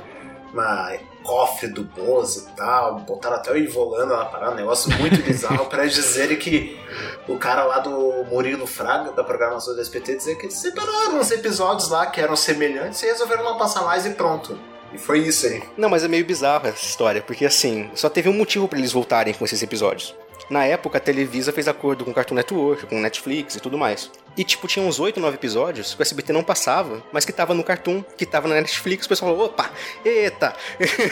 uma 0.53 0.93
cofre 1.27 1.67
do 1.67 1.83
Bozo 1.83 2.47
e 2.47 2.55
tal, 2.55 2.99
botaram 3.01 3.35
até 3.35 3.51
o 3.51 3.57
Ivolanda 3.57 4.15
na 4.15 4.25
parada, 4.25 4.53
um 4.53 4.55
negócio 4.55 4.89
muito 4.97 5.21
bizarro 5.21 5.67
eles 5.73 5.93
dizerem 5.93 6.37
que 6.37 6.79
o 7.27 7.37
cara 7.37 7.65
lá 7.65 7.79
do 7.79 8.23
Murilo 8.31 8.65
Fraga, 8.65 9.11
da 9.11 9.23
programação 9.23 9.75
do 9.75 9.81
SPT, 9.81 10.15
dizer 10.15 10.35
que 10.37 10.45
eles 10.45 10.55
separaram 10.55 11.19
uns 11.19 11.29
episódios 11.29 11.89
lá 11.89 12.05
que 12.07 12.21
eram 12.21 12.35
semelhantes 12.35 13.03
e 13.03 13.07
resolveram 13.07 13.43
não 13.43 13.57
passar 13.57 13.83
mais 13.83 14.05
e 14.05 14.11
pronto. 14.11 14.57
E 14.93 14.97
foi 14.97 15.19
isso 15.19 15.45
aí. 15.45 15.61
Não, 15.75 15.89
mas 15.89 16.05
é 16.05 16.07
meio 16.07 16.25
bizarro 16.25 16.67
essa 16.67 16.85
história, 16.85 17.21
porque 17.21 17.45
assim, 17.45 17.91
só 17.93 18.09
teve 18.09 18.29
um 18.29 18.33
motivo 18.33 18.67
pra 18.67 18.79
eles 18.79 18.93
voltarem 18.93 19.33
com 19.33 19.43
esses 19.43 19.61
episódios. 19.61 20.15
Na 20.49 20.63
época, 20.63 20.97
a 20.97 21.01
Televisa 21.01 21.51
fez 21.51 21.67
acordo 21.67 22.05
com 22.05 22.11
o 22.11 22.13
Cartoon 22.13 22.35
Network, 22.35 22.85
com 22.85 22.99
Netflix 22.99 23.55
e 23.55 23.59
tudo 23.59 23.77
mais. 23.77 24.09
E, 24.37 24.43
tipo, 24.43 24.67
tinha 24.67 24.85
uns 24.85 24.99
8, 24.99 25.19
9 25.19 25.35
episódios 25.35 25.95
que 25.95 26.01
o 26.01 26.03
SBT 26.03 26.31
não 26.31 26.43
passava, 26.43 27.03
mas 27.11 27.25
que 27.25 27.33
tava 27.33 27.55
no 27.55 27.63
Cartoon, 27.63 28.03
que 28.15 28.23
tava 28.23 28.47
na 28.47 28.55
Netflix. 28.55 29.07
O 29.07 29.09
pessoal 29.09 29.31
falou, 29.31 29.47
opa, 29.47 29.71
eita, 30.05 30.55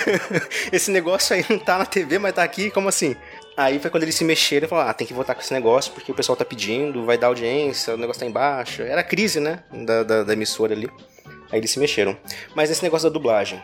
esse 0.71 0.91
negócio 0.91 1.35
aí 1.35 1.43
não 1.49 1.57
tá 1.57 1.79
na 1.79 1.87
TV, 1.87 2.19
mas 2.19 2.35
tá 2.35 2.43
aqui, 2.43 2.69
como 2.69 2.87
assim? 2.87 3.15
Aí 3.57 3.79
foi 3.79 3.89
quando 3.89 4.03
eles 4.03 4.13
se 4.13 4.23
mexeram 4.23 4.67
e 4.67 4.69
falaram, 4.69 4.91
ah, 4.91 4.93
tem 4.93 5.07
que 5.07 5.13
voltar 5.13 5.33
com 5.33 5.41
esse 5.41 5.53
negócio, 5.53 5.91
porque 5.93 6.11
o 6.11 6.15
pessoal 6.15 6.35
tá 6.35 6.45
pedindo, 6.45 7.03
vai 7.03 7.17
dar 7.17 7.27
audiência, 7.27 7.95
o 7.95 7.97
negócio 7.97 8.19
tá 8.19 8.27
embaixo. 8.27 8.83
Era 8.83 9.01
a 9.01 9.03
crise, 9.03 9.39
né, 9.39 9.63
da, 9.71 10.03
da, 10.03 10.23
da 10.23 10.33
emissora 10.33 10.73
ali. 10.73 10.89
Aí 11.51 11.59
eles 11.59 11.71
se 11.71 11.79
mexeram. 11.79 12.15
Mas 12.53 12.69
esse 12.69 12.83
negócio 12.83 13.09
da 13.09 13.13
dublagem, 13.13 13.63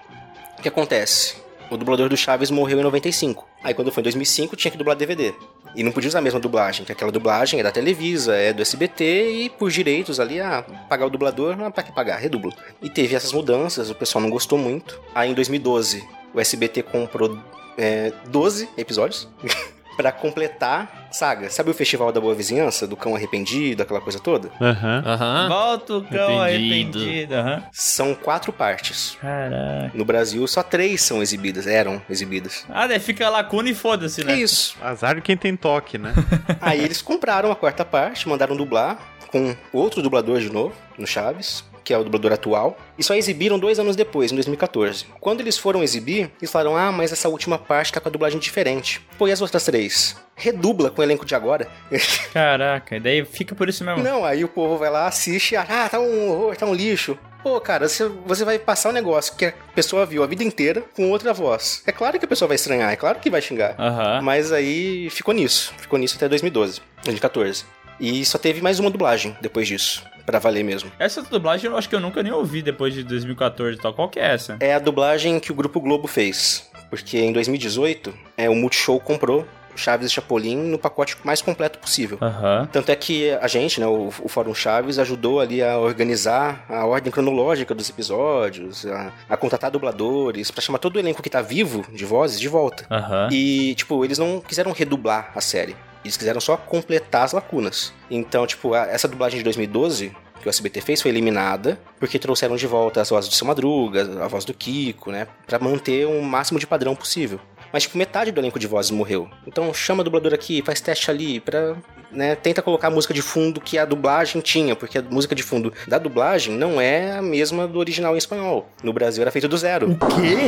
o 0.58 0.62
que 0.62 0.70
acontece? 0.70 1.36
O 1.70 1.78
dublador 1.78 2.10
do 2.10 2.18
Chaves 2.18 2.50
morreu 2.50 2.80
em 2.80 2.84
95. 2.84 3.48
Aí 3.64 3.74
quando 3.74 3.92
foi 3.92 4.02
em 4.02 4.06
2005 4.06 4.56
tinha 4.56 4.72
que 4.72 4.78
dublar 4.78 4.96
DVD. 4.96 5.34
E 5.76 5.84
não 5.84 5.92
podia 5.92 6.10
usar 6.10 6.20
a 6.20 6.22
mesma 6.22 6.40
dublagem, 6.40 6.86
que 6.86 6.92
aquela 6.92 7.12
dublagem 7.12 7.60
é 7.60 7.64
da 7.64 7.72
Televisa, 7.72 8.36
é 8.36 8.52
do 8.52 8.62
SBT 8.62 9.44
e 9.44 9.50
por 9.50 9.70
direitos 9.70 10.20
ali, 10.20 10.40
ah, 10.40 10.64
pagar 10.90 11.06
o 11.06 11.10
dublador, 11.10 11.56
não 11.56 11.72
pra 11.72 11.84
que 11.84 11.92
pagar, 11.92 12.18
redublo. 12.18 12.54
E 12.82 12.90
teve 12.90 13.16
essas 13.16 13.32
mudanças, 13.32 13.90
o 13.90 13.96
pessoal 13.96 14.22
não 14.22 14.30
gostou 14.30 14.58
muito. 14.58 15.00
Aí 15.16 15.32
em 15.32 15.34
2012 15.34 16.04
o 16.34 16.40
SBT 16.40 16.84
comprou 16.84 17.38
é, 17.78 18.12
12 18.28 18.70
episódios 18.78 19.28
pra 20.02 20.12
completar 20.12 21.08
saga. 21.12 21.50
Sabe 21.50 21.70
o 21.70 21.74
Festival 21.74 22.12
da 22.12 22.20
Boa 22.20 22.34
Vizinhança, 22.34 22.88
do 22.88 22.96
cão 22.98 23.16
arrependido, 23.16 23.84
aquela 23.84 24.02
coisa 24.02 24.20
toda? 24.20 24.50
Aham. 24.60 25.04
Aham. 25.06 25.48
Volta 25.50 25.94
o 25.98 26.04
cão 26.04 26.40
Arrependido. 26.42 26.98
arrependido. 27.00 27.36
aham. 27.36 27.64
São 27.72 28.16
quatro 28.16 28.52
partes. 28.52 29.18
Caraca. 29.22 29.92
No 29.94 30.04
Brasil 30.04 30.46
só 30.48 30.64
três 30.64 31.02
são 31.04 31.22
exibidas, 31.22 31.68
eram 31.68 32.02
exibidas. 32.10 32.66
Ah, 32.70 32.88
daí 32.88 33.00
fica 33.00 33.28
a 33.28 33.30
lacuna 33.30 33.70
e 33.70 33.76
foda-se, 33.76 34.24
né? 34.24 34.34
É 34.34 34.38
isso. 34.38 34.76
Azar 34.82 35.16
de 35.16 35.22
quem 35.22 35.38
tem 35.38 35.56
toque, 35.56 35.98
né? 35.98 36.14
Aí 36.60 36.80
eles 36.84 37.02
compraram 37.02 37.52
a 37.52 37.56
quarta 37.56 37.86
parte, 37.86 38.28
mandaram 38.28 38.56
dublar 38.56 38.98
com 39.28 39.56
outro 39.72 40.02
dublador 40.02 40.40
de 40.40 40.50
novo, 40.52 40.74
no 40.98 41.06
Chaves, 41.08 41.64
que 41.84 41.94
é 41.94 41.98
o 41.98 42.04
dublador 42.04 42.34
atual, 42.34 42.78
e 42.98 43.04
só 43.04 43.16
exibiram 43.16 43.60
dois 43.60 43.80
anos 43.80 43.96
depois, 43.96 44.32
em 44.32 44.36
2014. 44.36 45.06
Quando 45.20 45.42
eles 45.42 45.58
foram 45.58 45.84
exibir, 45.84 46.32
eles 46.40 46.52
falaram: 46.52 46.76
Ah, 46.76 46.92
mas 46.92 47.12
essa 47.12 47.30
última 47.30 47.58
parte 47.58 47.92
tá 47.92 48.00
com 48.00 48.10
a 48.10 48.12
dublagem 48.12 48.40
diferente. 48.40 49.02
Pô, 49.18 49.28
e 49.28 49.32
as 49.32 49.42
outras 49.42 49.64
três? 49.64 50.16
Redubla 50.36 50.90
com 50.90 51.02
o 51.02 51.04
elenco 51.04 51.26
de 51.26 51.36
agora. 51.36 51.68
Caraca, 52.34 52.96
e 52.96 53.00
daí 53.00 53.26
fica 53.26 53.54
por 53.54 53.70
isso 53.70 53.84
mesmo. 53.84 54.04
Não, 54.04 54.26
aí 54.26 54.44
o 54.44 54.48
povo 54.48 54.78
vai 54.78 54.90
lá, 54.90 55.08
assiste, 55.08 55.56
ah, 55.56 55.88
tá 55.90 56.00
um 56.00 56.30
horror, 56.30 56.56
tá 56.56 56.66
um 56.66 56.74
lixo. 56.74 57.18
Pô, 57.44 57.60
cara, 57.60 57.88
você, 57.90 58.46
vai 58.46 58.60
passar 58.60 58.90
um 58.90 58.94
negócio 58.94 59.36
que 59.36 59.46
a 59.46 59.54
pessoa 59.74 60.06
viu 60.06 60.24
a 60.24 60.28
vida 60.28 60.44
inteira 60.44 60.84
com 60.96 61.10
outra 61.10 61.34
voz. 61.34 61.82
É 61.88 61.92
claro 61.92 62.20
que 62.20 62.26
a 62.26 62.28
pessoa 62.28 62.48
vai 62.48 62.56
estranhar, 62.56 62.92
é 62.92 62.96
claro 62.96 63.20
que 63.20 63.32
vai 63.32 63.42
xingar. 63.42 63.76
Aham. 63.80 64.22
Mas 64.22 64.52
aí 64.52 65.10
ficou 65.10 65.34
nisso. 65.34 65.74
Ficou 65.78 65.98
nisso 65.98 66.16
até 66.18 66.30
2012, 66.30 66.82
2014. 67.04 67.66
E 68.02 68.26
só 68.26 68.40
teve 68.40 68.62
mais 68.62 68.80
uma 68.80 68.90
dublagem 68.90 69.38
depois 69.42 69.68
disso, 69.68 70.04
pra 70.26 70.40
valer 70.40 70.64
mesmo. 70.64 70.92
Essa 70.98 71.22
dublagem 71.22 71.70
eu 71.70 71.78
acho 71.78 71.88
que 71.88 71.94
eu 71.94 72.00
nunca 72.00 72.24
nem 72.24 72.32
ouvi 72.32 72.64
depois 72.64 72.96
de 72.96 73.04
2014 73.04 73.78
e 73.78 73.80
tal. 73.80 73.94
Qual 73.94 74.10
que 74.10 74.20
é 74.20 74.34
essa? 74.34 74.58
É 74.60 74.74
a 74.74 74.80
dublagem 74.80 75.40
que 75.40 75.52
o 75.52 75.56
Grupo 75.56 75.80
Globo 75.80 76.08
fez. 76.08 76.68
Porque 76.90 77.20
em 77.20 77.32
2018, 77.32 78.12
é, 78.36 78.50
o 78.50 78.56
Multishow 78.56 79.00
comprou 79.00 79.48
Chaves 79.76 80.10
e 80.10 80.14
Chapolin 80.14 80.58
no 80.58 80.80
pacote 80.80 81.16
mais 81.24 81.44
completo 81.44 81.78
possível. 81.78 82.18
Aham. 82.20 82.68
Tanto 82.72 82.92
é 82.92 82.96
que 82.96 83.32
a 83.32 83.48
gente, 83.48 83.80
né, 83.80 83.86
o, 83.86 84.08
o 84.08 84.28
Fórum 84.28 84.54
Chaves, 84.56 84.98
ajudou 84.98 85.40
ali 85.40 85.62
a 85.62 85.78
organizar 85.78 86.66
a 86.68 86.84
ordem 86.86 87.12
cronológica 87.12 87.76
dos 87.76 87.88
episódios, 87.88 88.84
a, 88.86 89.12
a 89.30 89.38
contratar 89.38 89.70
dubladores, 89.70 90.50
pra 90.50 90.62
chamar 90.62 90.80
todo 90.80 90.96
o 90.96 91.00
elenco 91.00 91.22
que 91.22 91.30
tá 91.30 91.42
vivo 91.42 91.86
de 91.94 92.04
vozes 92.04 92.40
de 92.40 92.48
volta. 92.48 92.84
Aham. 92.90 93.30
E, 93.32 93.76
tipo, 93.76 94.04
eles 94.04 94.18
não 94.18 94.42
quiseram 94.42 94.72
redublar 94.72 95.32
a 95.36 95.40
série. 95.40 95.76
Eles 96.04 96.18
quiseram 96.18 96.42
só 96.42 96.58
completar 96.58 97.24
as 97.24 97.34
lacunas. 97.34 97.94
Então, 98.10 98.46
tipo, 98.48 98.76
essa 98.76 99.08
dublagem 99.08 99.38
de 99.38 99.44
2012 99.44 100.16
que 100.42 100.48
o 100.48 100.50
SBT 100.50 100.82
fez 100.82 101.02
foi 101.02 101.12
eliminada, 101.12 101.80
porque 102.00 102.18
trouxeram 102.18 102.56
de 102.56 102.66
volta 102.66 103.00
as 103.00 103.10
vozes 103.10 103.30
do 103.30 103.36
Seu 103.36 103.48
Madruga, 103.48 104.24
a 104.24 104.28
voz 104.28 104.44
do 104.44 104.54
Kiko, 104.54 105.12
né? 105.12 105.28
Pra 105.46 105.60
manter 105.60 106.08
o 106.08 106.22
máximo 106.22 106.60
de 106.60 106.68
padrão 106.68 106.96
possível. 106.96 107.40
Mas, 107.72 107.84
tipo, 107.84 107.98
metade 107.98 108.32
do 108.32 108.42
elenco 108.42 108.60
de 108.60 108.68
vozes 108.68 108.92
morreu. 108.92 109.30
Então, 109.48 109.74
chama 109.74 110.02
a 110.02 110.04
dubladora 110.04 110.36
aqui, 110.36 110.62
faz 110.66 110.82
teste 110.82 111.10
ali, 111.10 111.40
pra. 111.40 111.78
Né, 112.12 112.36
tenta 112.36 112.62
colocar 112.62 112.88
a 112.88 112.92
música 112.92 113.14
de 113.14 113.22
fundo 113.22 113.62
que 113.62 113.78
a 113.78 113.86
dublagem 113.86 114.42
tinha, 114.42 114.76
porque 114.76 114.98
a 114.98 115.02
música 115.02 115.34
de 115.34 115.42
fundo 115.44 115.74
da 115.88 115.98
dublagem 115.98 116.56
não 116.58 116.80
é 116.80 117.14
a 117.14 117.22
mesma 117.22 117.68
do 117.68 117.80
original 117.80 118.16
em 118.16 118.18
espanhol. 118.18 118.70
No 118.84 118.92
Brasil 118.92 119.22
era 119.22 119.32
feito 119.32 119.48
do 119.48 119.58
zero. 119.58 119.98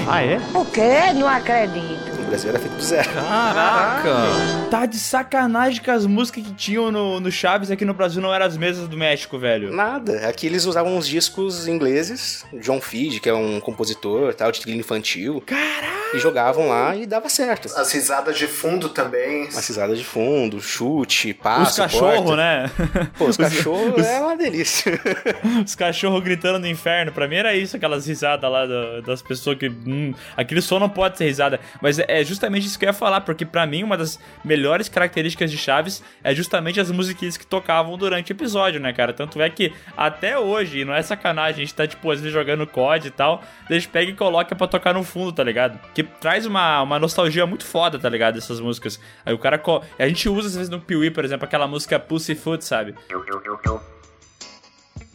Ah, 0.07 0.21
é? 0.21 0.41
O 0.53 0.65
quê? 0.65 1.13
Não 1.15 1.27
acredito. 1.27 2.19
No 2.19 2.25
Brasil 2.25 2.49
era 2.49 2.59
feito 2.59 2.75
do 2.75 2.83
zero. 2.83 3.09
Caraca! 3.13 4.13
Tá 4.69 4.85
de 4.85 4.97
sacanagem 4.97 5.81
que 5.81 5.89
as 5.89 6.05
músicas 6.05 6.43
que 6.43 6.53
tinham 6.53 6.91
no, 6.91 7.19
no 7.19 7.31
Chaves 7.31 7.71
aqui 7.71 7.85
no 7.85 7.93
Brasil 7.93 8.21
não 8.21 8.33
eram 8.33 8.45
as 8.45 8.57
mesmas 8.57 8.87
do 8.87 8.97
México, 8.97 9.37
velho. 9.37 9.71
Nada. 9.71 10.27
Aqui 10.27 10.47
eles 10.47 10.65
usavam 10.65 10.95
uns 10.97 11.07
discos 11.07 11.67
ingleses, 11.67 12.45
John 12.61 12.81
Feed, 12.81 13.19
que 13.19 13.29
é 13.29 13.33
um 13.33 13.59
compositor, 13.59 14.33
tal, 14.33 14.51
de 14.51 14.61
trilha 14.61 14.79
infantil. 14.79 15.41
Caralho! 15.45 15.93
E 16.13 16.19
jogavam 16.19 16.67
lá 16.69 16.95
e 16.95 17.05
dava 17.05 17.29
certo. 17.29 17.69
As 17.75 17.91
risadas 17.91 18.37
de 18.37 18.47
fundo 18.47 18.89
também. 18.89 19.47
As 19.47 19.67
risadas 19.67 19.97
de 19.97 20.03
fundo, 20.03 20.61
chute, 20.61 21.33
passo, 21.59 21.71
Os 21.71 21.77
cachorros, 21.77 22.37
né? 22.37 22.71
Pô, 23.17 23.25
os 23.25 23.37
cachorros 23.37 23.93
os- 23.97 24.05
é 24.05 24.19
uma 24.21 24.35
delícia. 24.37 24.99
Os 25.65 25.75
cachorros 25.75 26.23
gritando 26.23 26.59
no 26.59 26.67
inferno. 26.67 27.11
Pra 27.11 27.27
mim 27.27 27.35
era 27.35 27.55
isso, 27.55 27.75
aquelas 27.75 28.05
risadas 28.07 28.49
lá 28.51 28.65
do- 28.65 29.01
das 29.01 29.21
pessoas 29.21 29.57
que. 29.57 29.69
Hum, 29.69 30.13
aquele 30.35 30.61
som 30.61 30.79
não 30.79 30.89
pode 30.89 31.17
ser 31.17 31.25
risada. 31.25 31.59
Mas 31.81 31.99
é 31.99 32.05
é 32.07 32.23
justamente 32.23 32.65
isso 32.67 32.77
que 32.77 32.85
eu 32.85 32.89
ia 32.89 32.93
falar, 32.93 33.21
porque 33.21 33.45
pra 33.45 33.65
mim 33.65 33.83
uma 33.83 33.97
das 33.97 34.19
melhores 34.43 34.87
características 34.89 35.49
de 35.49 35.57
Chaves 35.57 36.03
é 36.23 36.33
justamente 36.35 36.79
as 36.79 36.91
musiquinhas 36.91 37.37
que 37.37 37.45
tocavam 37.45 37.97
durante 37.97 38.31
o 38.31 38.33
episódio, 38.33 38.79
né, 38.79 38.93
cara? 38.93 39.11
Tanto 39.13 39.41
é 39.41 39.49
que 39.49 39.73
até 39.97 40.37
hoje, 40.37 40.79
e 40.79 40.85
não 40.85 40.93
é 40.93 41.01
sacanagem, 41.01 41.63
a 41.63 41.65
gente 41.65 41.73
tá, 41.73 41.87
tipo, 41.87 42.09
às 42.11 42.19
vezes 42.19 42.33
jogando 42.33 42.65
COD 42.67 43.07
e 43.07 43.11
tal, 43.11 43.41
a 43.69 43.73
gente 43.73 43.87
pega 43.87 44.11
e 44.11 44.13
coloca 44.15 44.55
pra 44.55 44.67
tocar 44.67 44.93
no 44.93 45.03
fundo, 45.03 45.31
tá 45.31 45.43
ligado? 45.43 45.79
Que 45.93 46.03
traz 46.03 46.45
uma, 46.45 46.81
uma 46.81 46.99
nostalgia 46.99 47.45
muito 47.45 47.65
foda, 47.65 47.97
tá 47.97 48.09
ligado? 48.09 48.37
Essas 48.37 48.59
músicas. 48.59 48.99
Aí 49.25 49.33
o 49.33 49.37
cara. 49.37 49.61
A 49.97 50.07
gente 50.07 50.27
usa 50.29 50.47
às 50.49 50.55
vezes 50.55 50.69
no 50.69 50.79
Piuí, 50.79 51.09
por 51.09 51.23
exemplo, 51.25 51.42
aquela 51.43 51.67
música 51.67 51.99
Pussyfoot, 51.99 52.63
sabe? 52.63 52.95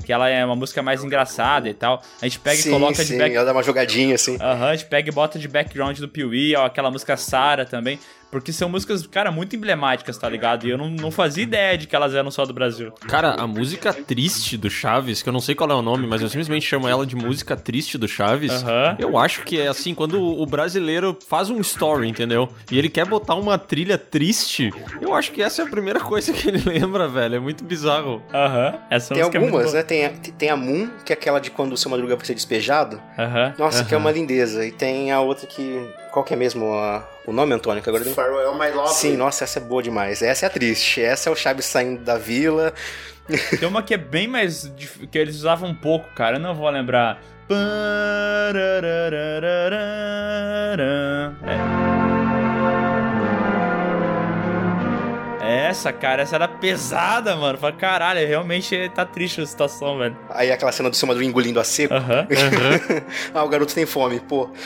que 0.09 0.13
ela 0.15 0.27
é 0.27 0.43
uma 0.43 0.57
música 0.57 0.83
mais 0.83 1.05
engraçada 1.05 1.69
e 1.69 1.75
tal. 1.75 2.03
A 2.23 2.25
gente 2.25 2.41
pega 2.41 2.57
sim, 2.57 2.71
e 2.71 2.73
coloca 2.73 2.95
sim, 2.95 3.13
de 3.13 3.19
back... 3.19 3.37
ela 3.37 3.45
dá 3.45 3.53
uma 3.53 3.63
jogadinha 3.63 4.15
assim. 4.15 4.39
Aham, 4.41 4.69
a 4.69 4.75
gente 4.75 4.89
pega 4.89 5.11
e 5.11 5.13
bota 5.13 5.39
de 5.39 5.47
background 5.47 5.99
do 5.99 6.09
Piuí, 6.09 6.57
aquela 6.57 6.91
música 6.91 7.15
Sara 7.15 7.67
também. 7.67 7.99
Porque 8.31 8.53
são 8.53 8.69
músicas, 8.69 9.07
cara, 9.07 9.31
muito 9.31 9.57
emblemáticas, 9.57 10.19
tá 10.19 10.29
ligado? 10.29 10.67
E 10.67 10.71
eu 10.71 10.77
não, 10.79 10.91
não 10.91 11.11
fazia 11.11 11.43
ideia 11.43 11.79
de 11.79 11.87
que 11.87 11.97
elas 11.97 12.15
eram 12.15 12.31
só 12.31 12.45
do 12.45 12.53
Brasil. 12.53 12.93
Cara, 13.09 13.33
a 13.35 13.47
música 13.47 13.93
triste 13.93 14.57
do 14.59 14.69
Chaves, 14.69 15.23
que 15.23 15.29
eu 15.29 15.33
não 15.33 15.41
sei 15.41 15.55
qual 15.55 15.71
é 15.71 15.75
o 15.75 15.81
nome, 15.83 16.07
mas 16.07 16.21
eu 16.21 16.29
simplesmente 16.29 16.67
chamo 16.67 16.87
ela 16.87 17.07
de 17.07 17.17
música 17.17 17.57
triste 17.57 17.97
do 17.97 18.07
Chaves. 18.07 18.53
Aham. 18.53 18.97
Eu 18.99 19.17
acho 19.17 19.43
que 19.45 19.59
é 19.59 19.69
assim, 19.69 19.95
quando 19.95 20.23
o 20.23 20.45
brasileiro 20.45 21.17
faz 21.27 21.49
um 21.49 21.61
story, 21.61 22.07
entendeu? 22.09 22.49
E 22.71 22.79
ele 22.79 22.89
quer 22.91 23.07
botar 23.07 23.35
uma 23.35 23.57
trilha 23.59 23.97
triste, 23.97 24.71
eu 25.01 25.15
acho 25.15 25.33
que 25.33 25.41
essa 25.43 25.63
é 25.63 25.65
a 25.65 25.69
primeira 25.69 26.01
coisa 26.01 26.33
que 26.33 26.49
ele 26.49 26.59
lembra, 26.69 27.09
velho. 27.09 27.37
É 27.37 27.41
muito 27.41 27.65
bizarro. 27.65 28.23
Aham, 28.33 28.75
essa 28.91 29.15
Tem 29.15 29.23
música 29.23 29.39
é 29.39 29.41
muito 29.41 29.55
algumas, 29.55 29.73
boa. 29.73 29.83
né? 29.83 29.83
Tem 29.83 30.05
a, 30.05 30.11
tem 30.11 30.51
a 30.51 30.57
Moon, 30.57 30.89
que 31.05 31.13
é 31.13 31.15
aquela 31.15 31.39
de 31.41 31.51
quando 31.51 31.73
o 31.73 31.77
seu 31.77 31.91
Madruga 31.91 32.15
vai 32.17 32.27
ser 32.27 32.35
despejado. 32.35 33.01
Aham. 33.19 33.55
Nossa, 33.59 33.85
que 33.85 33.95
é 33.95 33.97
uma 33.97 34.11
lindeza. 34.11 34.67
E 34.67 34.71
tem 34.73 35.11
a 35.13 35.21
outra 35.21 35.47
que. 35.47 35.89
Qual 36.13 36.25
que 36.25 36.33
é 36.35 36.37
mesmo 36.37 36.73
a- 36.75 37.07
o 37.29 37.33
nome, 37.33 37.55
Antônio? 37.55 37.83
Que 37.83 37.89
agora 37.89 38.05
eu- 38.05 38.15
Farewell 38.15 38.55
My 38.59 38.71
Love. 38.71 38.95
Sim, 38.95 39.17
nossa, 39.17 39.45
essa 39.45 39.59
é 39.59 39.63
boa 39.63 39.83
demais. 39.83 40.23
Essa 40.23 40.47
é 40.47 40.49
a 40.49 40.51
triste. 40.51 41.03
Essa 41.03 41.29
é 41.29 41.33
o 41.33 41.37
Chaves 41.37 41.65
saindo 41.67 42.03
da 42.03 42.17
vila. 42.19 42.73
Tem 43.61 43.69
uma 43.69 43.83
que 43.83 43.93
é 43.95 43.99
bem 43.99 44.27
mais. 44.27 44.63
dif- 44.75 45.07
que 45.07 45.19
eles 45.19 45.37
usavam 45.37 45.69
um 45.71 45.75
pouco, 45.75 46.09
cara. 46.15 46.37
Eu 46.37 46.41
não 46.41 46.55
vou 46.55 46.69
lembrar. 46.71 47.21
É. 51.47 51.78
Essa, 55.49 55.93
cara, 55.93 56.23
essa 56.23 56.35
era 56.35 56.47
pesada, 56.47 57.35
mano. 57.35 57.57
Fala, 57.57 57.73
caralho, 57.73 58.27
realmente 58.27 58.91
tá 58.95 59.05
triste 59.05 59.41
a 59.41 59.47
situação, 59.47 59.99
velho. 59.99 60.17
Aí 60.29 60.53
aquela 60.53 60.71
cena 60.71 60.91
do 60.91 60.97
seu 60.97 61.09
Madruga 61.09 61.27
engolindo 61.27 61.59
a 61.59 61.65
seco. 61.65 61.95
Aham. 61.95 62.27
ah, 63.33 63.45
o 63.45 63.49
garoto 63.49 63.75
tem 63.75 63.87
fome, 63.87 64.21
pô. 64.21 64.51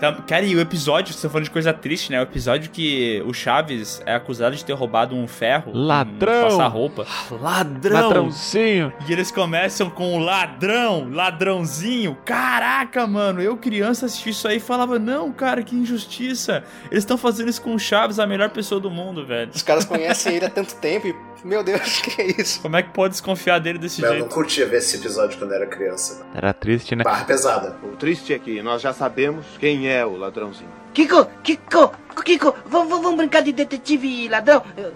Tá, 0.00 0.12
Cara, 0.26 0.44
e 0.44 0.54
o 0.54 0.60
episódio, 0.60 1.12
você 1.12 1.28
falando 1.28 1.44
de 1.44 1.50
coisa 1.50 1.72
triste, 1.72 2.10
né? 2.10 2.20
O 2.20 2.22
episódio 2.22 2.70
que 2.70 3.22
o 3.26 3.32
Chaves 3.32 4.02
é 4.06 4.14
acusado 4.14 4.54
de 4.54 4.64
ter 4.64 4.72
roubado 4.72 5.14
um 5.14 5.26
ferro. 5.26 5.72
Ladrão! 5.74 6.46
Um 6.46 6.50
passar-roupa. 6.50 7.06
Ladrão! 7.30 8.02
Ladrãozinho. 8.02 8.92
E 9.08 9.12
eles 9.12 9.30
começam 9.30 9.90
com 9.90 10.16
o 10.16 10.18
ladrão, 10.18 11.08
ladrãozinho. 11.10 12.16
Caraca, 12.24 13.06
mano, 13.06 13.40
eu 13.40 13.56
criança 13.56 14.06
assisti 14.06 14.30
isso 14.30 14.48
aí 14.48 14.56
e 14.56 14.60
falava: 14.60 14.98
Não, 14.98 15.32
cara, 15.32 15.62
que 15.62 15.74
injustiça. 15.74 16.64
Eles 16.90 17.02
estão 17.02 17.18
fazendo 17.18 17.48
isso 17.48 17.62
com 17.62 17.74
o 17.74 17.78
Chaves, 17.78 18.18
a 18.18 18.26
melhor 18.26 18.50
pessoa 18.50 18.80
do 18.80 18.90
mundo, 18.90 19.24
velho. 19.24 19.50
Os 19.68 19.70
caras 19.70 19.84
conhecem 19.84 20.36
ele 20.36 20.46
há 20.46 20.50
tanto 20.50 20.74
tempo 20.76 21.08
e, 21.08 21.14
meu 21.44 21.62
Deus, 21.62 22.00
que 22.00 22.22
é 22.22 22.40
isso? 22.40 22.62
Como 22.62 22.74
é 22.74 22.82
que 22.82 22.88
pode 22.88 23.12
desconfiar 23.12 23.58
dele 23.58 23.78
desse 23.78 24.00
Eu 24.00 24.08
não 24.08 24.16
jeito? 24.20 24.34
curtia 24.34 24.66
ver 24.66 24.78
esse 24.78 24.96
episódio 24.96 25.38
quando 25.38 25.52
era 25.52 25.66
criança. 25.66 26.24
Era 26.34 26.54
triste, 26.54 26.96
né? 26.96 27.04
Barra 27.04 27.26
pesada. 27.26 27.76
O 27.82 27.94
triste 27.94 28.32
é 28.32 28.38
que 28.38 28.62
nós 28.62 28.80
já 28.80 28.94
sabemos 28.94 29.44
quem 29.58 29.86
é 29.86 30.06
o 30.06 30.16
ladrãozinho. 30.16 30.70
Kiko, 30.94 31.26
Kiko, 31.42 31.92
Kiko, 32.24 32.54
vamos, 32.64 32.88
vamos 32.88 33.14
brincar 33.14 33.42
de 33.42 33.52
detetive 33.52 34.24
e 34.24 34.28
ladrão? 34.28 34.64
Eu 34.74 34.94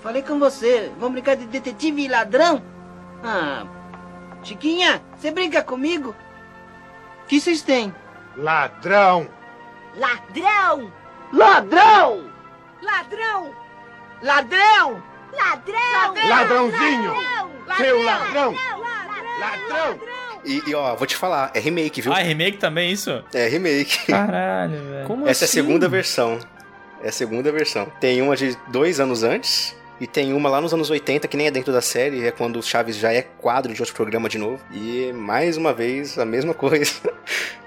falei 0.00 0.22
com 0.22 0.38
você, 0.38 0.92
vamos 0.96 1.14
brincar 1.14 1.34
de 1.34 1.46
detetive 1.46 2.04
e 2.04 2.08
ladrão? 2.08 2.62
Ah, 3.24 3.66
Chiquinha, 4.44 5.02
você 5.16 5.32
brinca 5.32 5.60
comigo? 5.60 6.14
O 7.24 7.26
que 7.26 7.40
vocês 7.40 7.62
têm? 7.62 7.92
Ladrão! 8.36 9.26
Ladrão! 9.96 10.92
Ladrão! 11.32 12.30
Ladrão! 12.80 13.57
Ladrão! 14.22 15.02
Ladrão! 15.32 16.28
Ladrãozinho! 16.28 17.14
Seu 17.76 18.02
Ladrão! 18.02 18.54
ladrão! 19.40 20.00
E, 20.44 20.62
e, 20.66 20.74
ó, 20.74 20.94
vou 20.96 21.06
te 21.06 21.16
falar, 21.16 21.50
é 21.54 21.60
remake, 21.60 22.00
viu? 22.00 22.12
Ah, 22.12 22.20
é 22.20 22.24
remake 22.24 22.58
também 22.58 22.90
isso? 22.90 23.22
É 23.34 23.46
remake. 23.48 24.06
Caralho, 24.10 24.82
velho. 24.82 25.06
Como 25.06 25.28
Essa 25.28 25.44
é 25.44 25.46
a 25.46 25.48
assim? 25.48 25.54
segunda 25.54 25.88
versão. 25.88 26.38
É 27.02 27.08
a 27.08 27.12
segunda 27.12 27.52
versão. 27.52 27.86
Tem 28.00 28.20
uma 28.22 28.34
de 28.34 28.56
dois 28.68 28.98
anos 28.98 29.22
antes. 29.22 29.76
E 30.00 30.06
tem 30.06 30.32
uma 30.32 30.48
lá 30.48 30.60
nos 30.60 30.72
anos 30.72 30.90
80, 30.90 31.26
que 31.26 31.36
nem 31.36 31.48
é 31.48 31.50
dentro 31.50 31.72
da 31.72 31.80
série, 31.82 32.24
é 32.24 32.30
quando 32.30 32.56
o 32.56 32.62
Chaves 32.62 32.96
já 32.96 33.12
é 33.12 33.20
quadro 33.22 33.74
de 33.74 33.82
outro 33.82 33.96
programa 33.96 34.28
de 34.28 34.38
novo. 34.38 34.62
E 34.72 35.12
mais 35.12 35.56
uma 35.56 35.72
vez 35.72 36.16
a 36.18 36.24
mesma 36.24 36.54
coisa. 36.54 36.92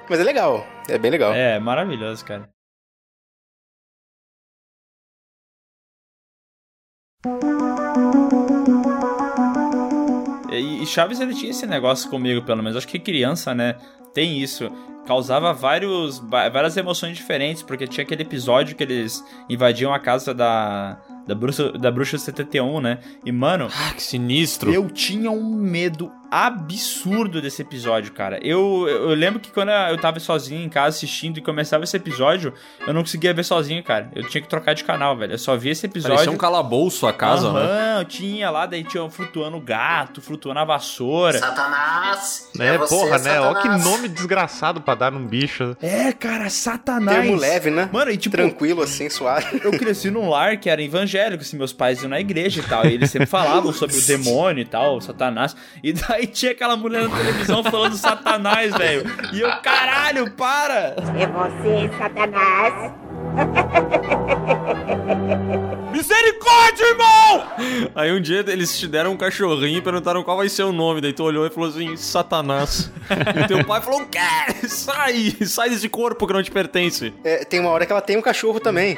Mas 0.09 0.19
é 0.19 0.23
legal, 0.23 0.65
é 0.87 0.97
bem 0.97 1.11
legal. 1.11 1.33
É, 1.33 1.59
maravilhoso, 1.59 2.23
cara. 2.25 2.47
E, 10.81 10.85
Chaves 10.85 11.19
ele 11.19 11.33
tinha 11.33 11.51
esse 11.51 11.65
negócio 11.65 12.09
comigo, 12.09 12.41
pelo 12.43 12.63
menos. 12.63 12.77
Acho 12.77 12.87
que 12.87 12.99
criança, 12.99 13.53
né? 13.53 13.75
Tem 14.13 14.39
isso. 14.41 14.71
Causava 15.15 15.51
vários, 15.51 16.19
várias 16.19 16.77
emoções 16.77 17.17
diferentes, 17.17 17.61
porque 17.61 17.85
tinha 17.85 18.01
aquele 18.05 18.21
episódio 18.21 18.77
que 18.77 18.83
eles 18.83 19.21
invadiam 19.49 19.93
a 19.93 19.99
casa 19.99 20.33
da, 20.33 20.97
da, 21.27 21.35
bruxa, 21.35 21.69
da 21.73 21.91
bruxa 21.91 22.17
71, 22.17 22.79
né? 22.79 22.99
E, 23.25 23.29
mano, 23.31 23.67
Ah, 23.69 23.93
que 23.93 24.01
sinistro. 24.01 24.71
eu 24.73 24.89
tinha 24.89 25.29
um 25.29 25.53
medo 25.53 26.09
absurdo 26.31 27.41
desse 27.41 27.61
episódio, 27.61 28.13
cara. 28.13 28.39
Eu, 28.41 28.87
eu 28.87 29.09
lembro 29.09 29.37
que 29.41 29.51
quando 29.51 29.67
eu 29.69 29.97
tava 29.97 30.17
sozinho 30.17 30.63
em 30.63 30.69
casa 30.69 30.95
assistindo 30.95 31.37
e 31.37 31.41
começava 31.41 31.83
esse 31.83 31.97
episódio, 31.97 32.53
eu 32.87 32.93
não 32.93 33.01
conseguia 33.01 33.33
ver 33.33 33.43
sozinho, 33.43 33.83
cara. 33.83 34.09
Eu 34.15 34.23
tinha 34.29 34.41
que 34.41 34.47
trocar 34.47 34.73
de 34.73 34.85
canal, 34.85 35.17
velho. 35.17 35.33
Eu 35.33 35.37
só 35.37 35.57
via 35.57 35.73
esse 35.73 35.85
episódio. 35.85 36.15
Parecia 36.15 36.31
um 36.33 36.37
calabouço 36.37 37.05
a 37.05 37.11
casa, 37.11 37.51
né? 37.51 37.59
Aham, 37.59 38.05
tinha 38.05 38.49
lá, 38.49 38.65
daí 38.65 38.81
tinha 38.85 39.09
flutuando 39.09 39.57
o 39.57 39.61
gato, 39.61 40.21
flutuando 40.21 40.61
a 40.61 40.63
vassoura. 40.63 41.37
Satanás! 41.37 42.49
É, 42.57 42.77
você, 42.77 42.95
porra, 42.95 43.17
né? 43.19 43.41
Ó 43.41 43.53
que 43.55 43.63
Satanás. 43.63 43.83
nome 43.83 44.07
desgraçado 44.07 44.79
pra 44.79 44.95
dar 45.01 45.11
num 45.11 45.25
bicho. 45.25 45.75
É, 45.81 46.11
cara, 46.11 46.47
satanás. 46.49 47.17
Termo 47.17 47.35
leve, 47.35 47.71
né? 47.71 47.89
Mano, 47.91 48.11
e 48.11 48.17
tipo, 48.17 48.37
Tranquilo, 48.37 48.83
assim, 48.83 49.09
suave. 49.09 49.59
eu 49.65 49.71
cresci 49.71 50.11
num 50.11 50.29
lar 50.29 50.57
que 50.57 50.69
era 50.69 50.81
evangélico, 50.81 51.41
assim, 51.41 51.57
meus 51.57 51.73
pais 51.73 52.01
iam 52.01 52.09
na 52.09 52.19
igreja 52.19 52.61
e 52.61 52.63
tal, 52.63 52.85
e 52.85 52.93
eles 52.93 53.09
sempre 53.09 53.25
falavam 53.25 53.73
sobre 53.73 53.97
o 53.97 54.01
demônio 54.01 54.61
e 54.61 54.65
tal, 54.65 54.97
o 54.97 55.01
satanás, 55.01 55.55
e 55.83 55.91
daí 55.91 56.27
tinha 56.27 56.51
aquela 56.51 56.77
mulher 56.77 57.09
na 57.09 57.17
televisão 57.17 57.63
falando 57.63 57.95
satanás, 57.97 58.75
velho, 58.75 59.03
e 59.33 59.41
eu, 59.41 59.49
caralho, 59.61 60.29
para! 60.31 60.95
É 61.17 61.25
você, 61.25 61.89
Satanás! 61.97 62.93
Misericórdia, 65.91 66.85
irmão! 66.85 67.91
Aí 67.93 68.11
um 68.11 68.21
dia 68.21 68.43
eles 68.47 68.77
te 68.79 68.87
deram 68.87 69.11
um 69.11 69.17
cachorrinho 69.17 69.77
e 69.77 69.81
perguntaram 69.81 70.23
qual 70.23 70.37
vai 70.37 70.49
ser 70.49 70.63
o 70.63 70.71
nome. 70.71 71.01
Daí 71.01 71.13
tu 71.13 71.23
olhou 71.23 71.45
e 71.45 71.49
falou 71.49 71.69
assim, 71.69 71.95
Satanás. 71.97 72.91
e 73.43 73.47
teu 73.47 73.63
pai 73.65 73.81
falou, 73.81 74.05
quê? 74.05 74.67
Sai! 74.67 75.35
Sai 75.45 75.69
desse 75.69 75.89
corpo 75.89 76.25
que 76.25 76.33
não 76.33 76.41
te 76.41 76.49
pertence. 76.51 77.13
É, 77.23 77.43
tem 77.45 77.59
uma 77.59 77.69
hora 77.69 77.85
que 77.85 77.91
ela 77.91 78.01
tem 78.01 78.17
um 78.17 78.21
cachorro 78.21 78.59
também. 78.59 78.97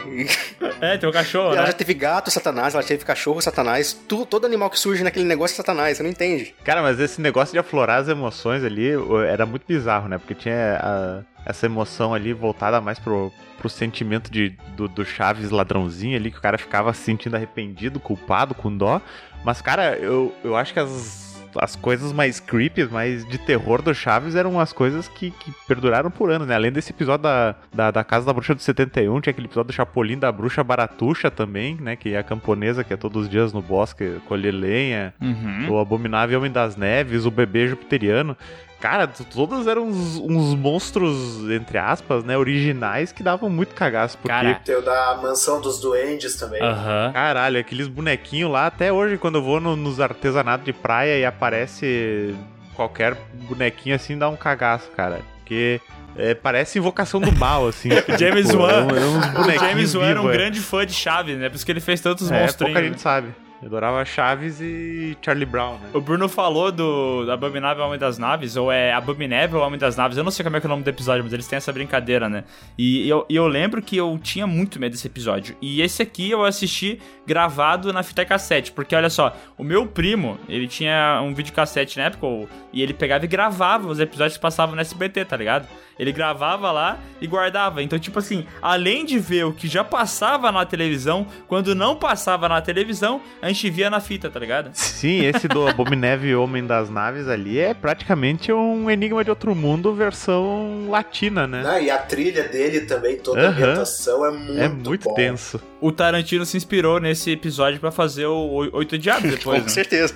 É, 0.80 0.98
tem 0.98 1.10
um 1.10 1.12
cachorro, 1.12 1.54
ela 1.54 1.62
né? 1.62 1.68
já 1.68 1.74
teve 1.74 1.94
gato, 1.94 2.30
satanás, 2.32 2.74
ela 2.74 2.84
teve 2.84 3.04
cachorro, 3.04 3.42
satanás. 3.42 3.94
Tu- 4.08 4.26
todo 4.26 4.46
animal 4.46 4.70
que 4.70 4.80
surge 4.80 5.04
naquele 5.04 5.26
negócio 5.26 5.54
é 5.56 5.58
satanás, 5.58 5.98
você 5.98 6.04
não 6.04 6.10
entende. 6.10 6.54
Cara, 6.64 6.82
mas 6.82 7.00
esse 7.00 7.20
negócio 7.20 7.54
de 7.54 7.60
aflorar 7.60 8.00
as 8.02 8.08
emoções 8.08 8.64
ali 8.64 8.90
era 9.28 9.46
muito 9.46 9.64
bizarro, 9.68 10.08
né? 10.08 10.18
Porque 10.18 10.36
tinha 10.36 10.78
a- 10.82 11.33
essa 11.46 11.66
emoção 11.66 12.14
ali 12.14 12.34
voltada 12.34 12.80
mais 12.82 13.00
pro, 13.00 13.32
pro 13.58 13.70
sentimento 13.70 14.32
de, 14.32 14.50
do, 14.76 14.88
do 14.88 15.06
Chaves 15.06 15.50
ladrãozinho 15.50 16.16
ali, 16.16 16.32
que 16.32 16.38
o 16.38 16.42
cara 16.42 16.58
ficava 16.58 16.94
se 16.94 17.02
sentindo 17.02 17.36
arrependido, 17.36 18.00
culpado, 18.00 18.54
com 18.54 18.76
dó. 18.76 19.02
Mas, 19.44 19.62
cara, 19.62 19.98
eu, 19.98 20.34
eu 20.44 20.56
acho 20.56 20.74
que 20.74 20.80
as, 20.80 21.24
as 21.56 21.76
coisas 21.76 22.12
mais 22.12 22.40
creepy, 22.40 22.86
mais 22.86 23.26
de 23.26 23.38
terror 23.38 23.82
do 23.82 23.94
Chaves 23.94 24.36
eram 24.36 24.60
as 24.60 24.72
coisas 24.72 25.08
que, 25.08 25.32
que 25.32 25.52
perduraram 25.68 26.10
por 26.10 26.32
anos, 26.32 26.48
né? 26.48 26.56
Além 26.56 26.72
desse 26.72 26.92
episódio 26.92 27.24
da, 27.24 27.56
da, 27.74 27.92
da 27.92 28.04
Casa 28.04 28.26
da 28.26 28.34
Bruxa 28.34 28.56
do 28.56 28.62
71, 28.62 29.22
tinha 29.22 29.32
aquele 29.32 29.48
episódio 29.48 29.68
do 29.68 29.74
Chapolin 29.74 30.18
da 30.18 30.32
Bruxa 30.32 30.64
Baratuxa 30.64 31.30
também, 31.30 31.76
né? 31.80 31.96
Que 31.96 32.14
é 32.14 32.18
a 32.18 32.24
camponesa 32.24 32.84
que 32.84 32.94
é 32.94 32.98
todos 32.98 33.24
os 33.24 33.30
dias 33.30 33.54
no 33.54 33.62
bosque 33.62 34.22
colher 34.28 34.54
lenha. 34.54 35.14
Uhum. 35.22 35.72
O 35.72 35.80
Abominável 35.80 36.40
Homem 36.40 36.52
das 36.52 36.76
Neves, 36.76 37.26
o 37.26 37.32
Bebê 37.32 37.68
Jupiteriano. 37.68 38.38
Cara, 38.84 39.08
t- 39.08 39.24
todos 39.24 39.66
eram 39.66 39.88
uns, 39.88 40.18
uns 40.18 40.54
monstros, 40.56 41.50
entre 41.50 41.78
aspas, 41.78 42.22
né? 42.26 42.38
Originais 42.38 43.14
que 43.14 43.24
davam 43.24 43.50
muito 43.50 43.74
cagaço. 43.74 44.18
Porque, 44.18 44.28
Cara. 44.28 44.56
Tem 44.56 44.76
o 44.76 44.82
da 44.82 45.18
Mansão 45.22 45.62
dos 45.62 45.80
Duendes 45.80 46.36
também. 46.36 46.62
Aham. 46.62 47.12
caralho, 47.14 47.58
aqueles 47.62 47.88
bonequinhos 47.88 48.52
lá, 48.52 48.68
até 48.68 48.92
hoje, 48.92 49.18
quando 49.18 49.36
eu 49.36 49.42
vou 49.42 49.62
no- 49.62 49.78
nos 49.78 50.02
artesanatos 50.02 50.66
de 50.66 50.74
praia 50.74 51.18
e 51.18 51.24
aparece 51.26 52.36
qualquer 52.76 53.16
bonequinho 53.48 53.96
assim, 53.96 54.18
dá 54.18 54.28
um 54.28 54.36
cagaço, 54.36 54.90
cara. 54.92 55.22
Porque 55.40 55.80
é, 56.18 56.34
parece 56.34 56.78
invocação 56.78 57.22
do 57.22 57.32
mal, 57.32 57.66
assim. 57.68 57.88
James 58.20 58.48
Tipo, 58.50 58.64
Wan. 58.64 58.72
é 58.72 59.40
um- 59.46 59.50
é 59.50 59.60
James 59.70 59.96
Wan 59.96 60.06
era 60.08 60.22
um 60.22 60.30
é. 60.30 60.34
grande 60.34 60.60
fã 60.60 60.86
de 60.86 60.94
Chaves, 60.94 61.38
né? 61.38 61.48
Por 61.48 61.56
isso 61.56 61.66
que 61.66 61.72
ele 61.72 61.80
fez 61.80 62.02
tantos 62.02 62.30
É, 62.30 62.38
monstrinhos. 62.42 62.74
pouca 62.74 62.86
gente 62.88 63.00
sabe. 63.02 63.30
Eu 63.64 63.68
adorava 63.68 64.04
Chaves 64.04 64.60
e 64.60 65.18
Charlie 65.22 65.46
Brown, 65.46 65.78
né? 65.78 65.90
O 65.94 66.02
Bruno 66.02 66.28
falou 66.28 66.70
do 66.70 67.26
Abominável 67.32 67.86
Homem 67.86 67.98
das 67.98 68.18
Naves, 68.18 68.58
ou 68.58 68.70
é 68.70 68.92
Abominável 68.92 69.62
Homem 69.62 69.80
das 69.80 69.96
Naves, 69.96 70.18
eu 70.18 70.24
não 70.24 70.32
sei 70.32 70.44
como 70.44 70.58
é 70.58 70.60
que 70.60 70.66
é 70.66 70.68
o 70.68 70.70
nome 70.70 70.84
do 70.84 70.90
episódio, 70.90 71.24
mas 71.24 71.32
eles 71.32 71.48
têm 71.48 71.56
essa 71.56 71.72
brincadeira, 71.72 72.28
né? 72.28 72.44
E 72.78 73.08
eu, 73.08 73.26
eu 73.30 73.48
lembro 73.48 73.82
que 73.82 73.96
eu 73.96 74.20
tinha 74.22 74.46
muito 74.46 74.82
medo 74.82 74.92
desse 74.92 75.08
episódio. 75.08 75.56
E 75.62 75.82
esse 75.82 76.02
aqui 76.02 76.30
eu 76.30 76.44
assisti 76.44 77.00
gravado 77.26 77.94
na 77.94 78.04
fita 78.04 78.26
cassete, 78.26 78.72
porque 78.74 78.94
olha 78.96 79.10
só, 79.10 79.34
o 79.58 79.64
meu 79.64 79.88
primo, 79.88 80.38
ele 80.50 80.68
tinha 80.68 81.22
um 81.24 81.34
videocassete 81.34 81.98
na 81.98 82.06
época, 82.06 82.28
e 82.74 82.82
ele 82.82 82.94
pegava 82.94 83.24
e 83.24 83.28
gravava 83.30 83.88
os 83.88 84.00
episódios 84.00 84.36
que 84.36 84.42
passavam 84.42 84.76
no 84.76 84.82
SBT, 84.82 85.24
tá 85.24 85.38
ligado? 85.38 85.70
Ele 86.00 86.12
gravava 86.12 86.72
lá 86.72 86.98
e 87.22 87.28
guardava. 87.28 87.82
Então, 87.84 88.00
tipo 88.00 88.18
assim, 88.20 88.46
além 88.62 89.06
de 89.06 89.20
ver 89.20 89.46
o 89.46 89.54
que 89.54 89.68
já 89.68 89.84
passava 89.84 90.52
na 90.52 90.66
televisão, 90.66 91.28
quando 91.48 91.76
não 91.76 91.96
passava 91.96 92.50
na 92.50 92.62
televisão, 92.62 93.22
a 93.42 93.48
gente 93.48 93.70
via 93.70 93.90
na 93.90 94.00
fita, 94.00 94.30
tá 94.30 94.40
ligado? 94.40 94.72
Sim, 94.74 95.26
esse 95.26 95.48
do 95.48 95.68
Abominável 95.68 96.42
Homem 96.42 96.66
das 96.66 96.90
Naves 96.90 97.28
ali 97.28 97.60
é 97.60 97.74
praticamente 97.74 98.52
um 98.52 98.90
Enigma 98.90 99.24
de 99.24 99.30
Outro 99.30 99.54
Mundo 99.56 99.94
versão 99.94 100.88
latina, 100.90 101.46
né? 101.48 101.62
Né? 101.64 101.84
E 101.84 101.92
a 101.92 101.98
trilha 101.98 102.44
dele 102.48 102.82
também, 102.82 103.18
toda 103.18 103.42
a 103.42 103.50
Aham. 103.50 103.52
ambientação 103.62 104.26
é 104.26 104.32
muito 104.32 104.62
é 104.62 104.68
muito 104.70 105.04
bom. 105.10 105.14
tenso. 105.14 105.62
O 105.80 105.92
Tarantino 105.92 106.46
se 106.46 106.56
inspirou 106.58 107.00
nesse 107.00 107.32
episódio 107.32 107.80
pra 107.80 107.92
fazer 107.92 108.26
o 108.26 108.50
Oi- 108.50 108.70
Oito 108.74 108.98
Diabos 108.98 109.30
depois, 109.36 109.60
Com 109.60 109.66
né? 109.66 109.70
certeza. 109.70 110.16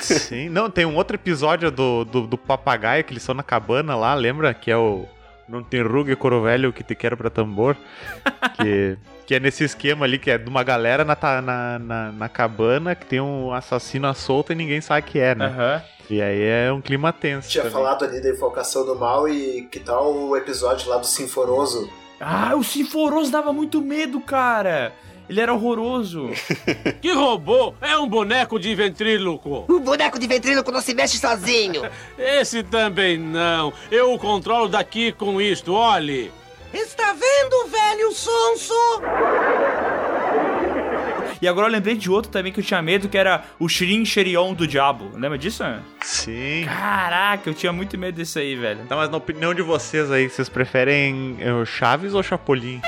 Sim, 0.00 0.48
não, 0.48 0.68
tem 0.68 0.84
um 0.84 0.96
outro 0.96 1.16
episódio 1.16 1.70
do, 1.70 2.04
do, 2.04 2.26
do 2.26 2.36
papagaio 2.38 3.04
que 3.04 3.12
eles 3.12 3.22
estão 3.22 3.34
na 3.34 3.42
cabana 3.42 3.94
lá, 3.96 4.14
lembra? 4.14 4.52
Que 4.52 4.70
é 4.70 4.76
o 4.76 5.06
Não 5.48 5.62
tem 5.62 5.82
ruga, 5.82 6.16
coro 6.16 6.42
velho, 6.42 6.72
que 6.72 6.82
te 6.82 6.94
quero 6.94 7.16
pra 7.16 7.30
tambor. 7.30 7.76
que, 8.56 8.96
que 9.26 9.34
é 9.34 9.40
nesse 9.40 9.64
esquema 9.64 10.04
ali, 10.04 10.18
que 10.18 10.30
é 10.30 10.38
de 10.38 10.48
uma 10.48 10.62
galera 10.62 11.04
na, 11.04 11.16
na, 11.42 11.78
na, 11.78 12.12
na 12.12 12.28
cabana, 12.28 12.94
que 12.94 13.06
tem 13.06 13.20
um 13.20 13.52
assassino 13.52 14.06
à 14.06 14.14
solta 14.14 14.52
e 14.52 14.56
ninguém 14.56 14.80
sabe 14.80 15.02
que 15.02 15.18
é, 15.18 15.34
né? 15.34 15.46
Aham. 15.46 15.82
E 16.10 16.20
aí 16.20 16.42
é 16.42 16.72
um 16.72 16.80
clima 16.80 17.12
tenso. 17.12 17.48
Tinha 17.48 17.64
também. 17.64 17.78
falado 17.78 18.04
ali 18.04 18.20
da 18.20 18.28
invocação 18.28 18.84
do 18.84 18.94
mal 18.94 19.26
e 19.28 19.62
que 19.70 19.80
tal 19.80 20.12
o 20.12 20.36
episódio 20.36 20.88
lá 20.88 20.98
do 20.98 21.06
Sinforoso? 21.06 21.90
Ah, 22.20 22.54
o 22.56 22.62
Sinforoso 22.62 23.30
dava 23.30 23.52
muito 23.52 23.80
medo, 23.80 24.20
cara. 24.20 24.92
Ele 25.28 25.40
era 25.40 25.52
horroroso. 25.52 26.30
Que 27.00 27.12
robô? 27.12 27.74
É 27.80 27.96
um 27.98 28.08
boneco 28.08 28.58
de 28.58 28.74
ventríloco. 28.74 29.64
O 29.68 29.80
boneco 29.80 30.18
de 30.18 30.26
ventríloco 30.26 30.70
não 30.70 30.80
se 30.80 30.94
mexe 30.94 31.18
sozinho. 31.18 31.82
Esse 32.18 32.62
também 32.62 33.18
não. 33.18 33.72
Eu 33.90 34.12
o 34.14 34.18
controlo 34.18 34.68
daqui 34.68 35.12
com 35.12 35.40
isto, 35.40 35.72
olhe. 35.72 36.32
Está 36.72 37.12
vendo, 37.12 37.68
velho 37.68 38.12
sonso? 38.12 38.74
E 41.40 41.46
agora 41.46 41.68
eu 41.68 41.72
lembrei 41.72 41.94
de 41.94 42.10
outro 42.10 42.30
também 42.32 42.50
que 42.52 42.60
eu 42.60 42.64
tinha 42.64 42.80
medo, 42.80 43.08
que 43.08 43.18
era 43.18 43.44
o 43.58 43.68
Shirin 43.68 44.04
Sherion 44.04 44.54
do 44.54 44.66
Diabo. 44.66 45.10
Lembra 45.14 45.36
disso? 45.36 45.62
Sim. 46.02 46.64
Caraca, 46.64 47.50
eu 47.50 47.54
tinha 47.54 47.72
muito 47.72 47.98
medo 47.98 48.16
desse 48.16 48.38
aí, 48.38 48.56
velho. 48.56 48.86
Tá, 48.86 48.96
mas 48.96 49.10
na 49.10 49.18
opinião 49.18 49.52
de 49.52 49.60
vocês 49.62 50.10
aí, 50.10 50.28
vocês 50.28 50.48
preferem 50.48 51.36
o 51.60 51.66
Chaves 51.66 52.14
ou 52.14 52.22
Chapolin? 52.22 52.80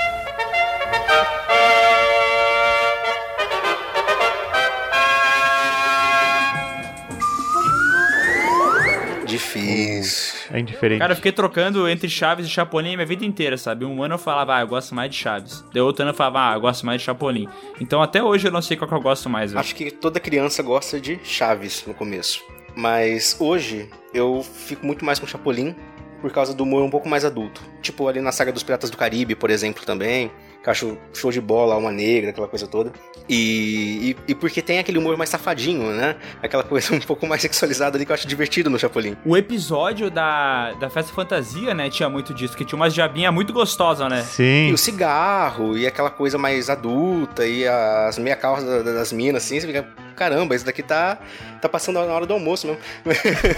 Difícil. 9.37 10.35
É 10.51 10.59
indiferente. 10.59 10.99
Cara, 10.99 11.11
eu 11.13 11.15
fiquei 11.15 11.31
trocando 11.31 11.87
entre 11.87 12.09
Chaves 12.09 12.45
e 12.45 12.49
Chapolin 12.49 12.93
a 12.93 12.97
minha 12.97 13.05
vida 13.05 13.25
inteira, 13.25 13.57
sabe? 13.57 13.85
Um 13.85 14.01
ano 14.03 14.15
eu 14.15 14.19
falava, 14.19 14.57
ah, 14.57 14.61
eu 14.61 14.67
gosto 14.67 14.93
mais 14.93 15.11
de 15.11 15.17
Chaves. 15.17 15.63
Daí 15.73 15.81
outro 15.81 16.03
ano 16.03 16.11
eu 16.11 16.15
falava, 16.15 16.51
ah, 16.51 16.55
eu 16.55 16.61
gosto 16.61 16.85
mais 16.85 17.01
de 17.01 17.05
Chapolin. 17.05 17.47
Então 17.79 18.01
até 18.01 18.23
hoje 18.23 18.47
eu 18.47 18.51
não 18.51 18.61
sei 18.61 18.77
qual 18.77 18.87
que 18.87 18.93
eu 18.93 19.01
gosto 19.01 19.29
mais, 19.29 19.51
velho. 19.51 19.59
Acho 19.59 19.75
que 19.75 19.91
toda 19.91 20.19
criança 20.19 20.61
gosta 20.63 20.99
de 20.99 21.19
Chaves 21.23 21.83
no 21.85 21.93
começo. 21.93 22.43
Mas 22.75 23.35
hoje 23.39 23.89
eu 24.13 24.43
fico 24.43 24.85
muito 24.85 25.03
mais 25.03 25.19
com 25.19 25.25
Chapolin 25.25 25.75
por 26.21 26.31
causa 26.31 26.53
do 26.53 26.63
humor 26.63 26.83
um 26.83 26.89
pouco 26.89 27.07
mais 27.07 27.23
adulto. 27.25 27.61
Tipo 27.81 28.07
ali 28.07 28.21
na 28.21 28.31
saga 28.31 28.51
dos 28.51 28.63
Piratas 28.63 28.89
do 28.89 28.97
Caribe, 28.97 29.35
por 29.35 29.49
exemplo, 29.49 29.85
também. 29.85 30.31
Que 30.67 30.69
eu 30.69 30.71
acho 30.73 30.97
show 31.13 31.31
de 31.31 31.39
bola, 31.39 31.75
alma 31.75 31.93
negra, 31.93 32.31
aquela 32.31 32.47
coisa 32.47 32.67
toda. 32.67 32.91
E, 33.29 34.15
e, 34.27 34.31
e 34.31 34.35
porque 34.35 34.61
tem 34.61 34.79
aquele 34.79 34.97
humor 34.97 35.15
mais 35.15 35.29
safadinho, 35.29 35.91
né? 35.93 36.17
Aquela 36.43 36.61
coisa 36.63 36.91
um 36.95 36.99
pouco 36.99 37.25
mais 37.25 37.41
sexualizada 37.41 37.97
ali 37.97 38.05
que 38.05 38.11
eu 38.11 38.13
acho 38.13 38.27
divertido 38.27 38.69
no 38.69 38.77
Chapolin. 38.77 39.15
O 39.25 39.37
episódio 39.37 40.11
da, 40.11 40.73
da 40.73 40.89
Festa 40.89 41.13
Fantasia, 41.13 41.73
né, 41.73 41.89
tinha 41.89 42.09
muito 42.09 42.33
disso, 42.33 42.55
que 42.57 42.65
tinha 42.65 42.75
umas 42.77 42.93
diabinhas 42.93 43.33
muito 43.33 43.53
gostosas, 43.53 44.09
né? 44.09 44.19
E 44.19 44.23
Sim. 44.25 44.73
o 44.73 44.77
cigarro, 44.77 45.77
e 45.77 45.87
aquela 45.87 46.09
coisa 46.09 46.37
mais 46.37 46.69
adulta, 46.69 47.45
e 47.47 47.65
as 47.65 48.17
meia 48.17 48.35
calça 48.35 48.65
da- 48.65 48.81
da- 48.81 48.93
das 48.93 49.13
minas, 49.13 49.43
assim, 49.45 49.59
você 49.61 49.67
fica, 49.67 49.87
caramba, 50.17 50.55
isso 50.55 50.65
daqui 50.65 50.81
tá, 50.81 51.19
tá 51.61 51.69
passando 51.69 52.03
na 52.03 52.11
hora 52.11 52.25
do 52.25 52.33
almoço 52.33 52.67
mesmo. 52.67 52.81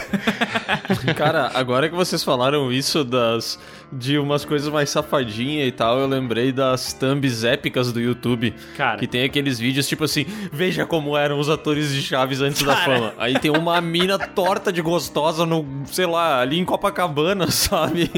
Cara, 1.16 1.50
agora 1.54 1.88
que 1.88 1.96
vocês 1.96 2.22
falaram 2.22 2.72
isso 2.72 3.04
das 3.04 3.58
de 3.92 4.20
umas 4.20 4.46
coisas 4.46 4.72
mais 4.72 4.90
safadinha 4.90 5.66
e 5.66 5.72
tal, 5.72 5.98
eu 6.00 6.08
lembrei 6.08 6.52
das 6.52 6.94
thumbs 6.94 7.44
épicas 7.44 7.92
do 7.92 8.00
YouTube. 8.00 8.54
Cara. 8.78 9.00
Que 9.00 9.08
tem 9.08 9.24
aqueles 9.24 9.58
vídeos 9.58 9.88
tipo 9.88 10.04
assim, 10.04 10.26
veja 10.52 10.86
como 10.86 11.18
eram 11.18 11.40
os 11.40 11.50
atores 11.50 11.92
de 11.92 12.02
Chaves 12.04 12.42
antes 12.42 12.62
da 12.62 12.76
Cara. 12.76 12.86
fama. 12.86 13.14
Aí 13.18 13.40
tem 13.40 13.50
uma 13.50 13.82
mina 13.82 14.20
torta 14.20 14.72
de 14.72 14.82
gostosa 14.82 15.46
no, 15.46 15.66
sei 15.86 16.06
lá, 16.06 16.40
ali 16.42 16.60
em 16.60 16.66
Copacabana, 16.66 17.50
sabe? 17.52 18.12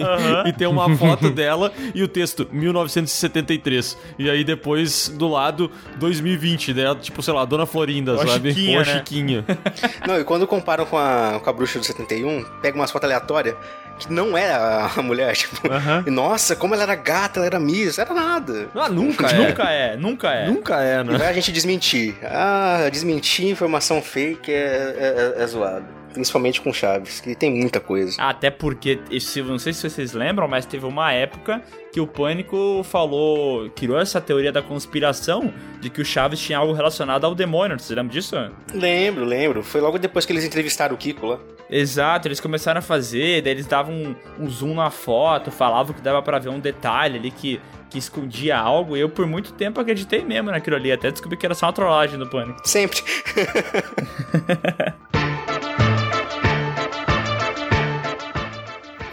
E 0.46 0.52
tem 0.52 0.68
uma 0.68 0.94
foto 0.98 1.30
dela 1.30 1.72
e 1.96 2.04
o 2.04 2.08
texto 2.08 2.48
1973. 2.52 3.98
E 4.20 4.30
aí 4.30 4.44
depois 4.44 5.08
do 5.08 5.30
lado 5.30 5.72
2020, 5.98 6.74
né? 6.74 6.96
Tipo, 7.00 7.22
sei 7.22 7.34
lá, 7.34 7.46
Dona 7.46 7.66
Florinda, 7.66 8.22
a 8.22 8.26
sabe? 8.34 8.54
Chiquinha, 8.54 8.82
a 8.82 8.86
né? 8.86 8.94
Chiquinha. 8.98 9.46
Não, 10.08 10.20
e 10.20 10.24
quando 10.24 10.48
comparam 10.48 10.86
com 10.86 10.98
a, 10.98 11.40
com 11.44 11.50
a 11.50 11.54
bruxa 11.54 11.80
do 11.80 11.86
71, 11.86 12.44
pega 12.62 12.76
umas 12.76 12.92
fotos 12.92 13.06
aleatórias 13.06 13.56
que 14.00 14.12
não 14.12 14.36
é 14.36 14.52
a, 14.52 15.02
mulher, 15.04 15.34
tipo, 15.38 15.72
Aham. 15.72 16.04
e 16.08 16.10
nossa, 16.10 16.56
como 16.56 16.74
ela 16.74 16.84
era 16.84 16.96
gata, 16.96 17.40
ela 17.40 17.46
era 17.46 17.60
miss, 17.60 18.00
era 18.00 18.14
nada. 18.14 18.68
Ah, 18.74 18.90
nunca 18.90 19.28
é. 19.28 19.48
Nunca 19.48 19.70
é, 19.70 19.96
nunca 19.96 20.32
é. 20.32 20.48
Nunca 20.48 20.82
é, 20.82 21.02
E 21.02 21.04
né? 21.04 21.18
vai 21.18 21.28
a 21.28 21.34
gente 21.34 21.52
desmentir. 21.52 22.16
Ah, 22.24 22.90
desmentir 22.92 23.48
informação 23.48 24.02
fake 24.02 24.52
é, 24.52 25.36
é, 25.38 25.44
é 25.44 25.48
zoado. 25.48 26.01
Principalmente 26.14 26.62
com 26.62 26.74
Chaves, 26.74 27.20
que 27.20 27.36
tem 27.36 27.52
muita 27.52 27.80
coisa. 27.80 28.22
Até 28.22 28.50
porque, 28.50 29.00
esse, 29.10 29.42
não 29.42 29.60
sei 29.60 29.74
se 29.74 29.90
vocês 29.90 30.14
lembram, 30.14 30.48
mas 30.48 30.66
teve 30.66 30.86
uma 30.86 31.12
época 31.12 31.62
que 31.92 32.00
o 32.00 32.08
Pânico 32.08 32.84
falou, 32.84 33.70
criou 33.72 34.00
essa 34.00 34.22
teoria 34.22 34.52
da 34.52 34.62
conspiração 34.62 35.54
de 35.80 35.90
que 35.90 36.02
o 36.02 36.06
Chaves 36.06 36.40
tinha 36.40 36.58
algo 36.58 36.74
relacionado 36.74 37.26
ao 37.26 37.36
demônio. 37.36 37.80
Vocês 37.80 37.90
lembram 37.90 38.14
disso? 38.14 38.36
Lembro, 38.74 39.26
lembro. 39.26 39.64
Foi 39.64 39.82
logo 39.82 39.98
depois 39.98 40.26
que 40.26 40.34
eles 40.34 40.44
entrevistaram 40.44 40.96
o 40.96 40.98
Kiko 40.98 41.26
lá. 41.26 41.40
Exato, 41.70 42.28
eles 42.28 42.42
começaram 42.42 42.80
a 42.80 42.82
fazer, 42.82 43.42
daí 43.42 43.54
eles 43.54 43.66
davam 43.66 43.96
um, 43.96 44.16
um 44.38 44.50
zoom 44.50 44.76
na 44.76 44.90
foto, 44.90 45.50
falavam 45.50 45.96
que 45.96 46.02
dava 46.02 46.22
pra 46.22 46.38
ver 46.38 46.50
um 46.50 46.60
detalhe 46.60 47.18
ali 47.18 47.32
que, 47.32 47.62
que 47.90 47.98
escondia 47.98 48.58
algo. 48.58 48.98
E 48.98 49.00
eu 49.00 49.08
por 49.08 49.26
muito 49.26 49.54
tempo 49.54 49.80
acreditei 49.80 50.22
mesmo 50.22 50.52
naquilo 50.52 50.76
ali, 50.76 50.92
até 50.92 51.10
descobri 51.10 51.38
que 51.38 51.46
era 51.46 51.56
só 51.56 51.68
uma 51.68 51.74
trollagem 51.74 52.20
do 52.20 52.28
Pânico. 52.28 52.60
Sempre. 52.68 53.02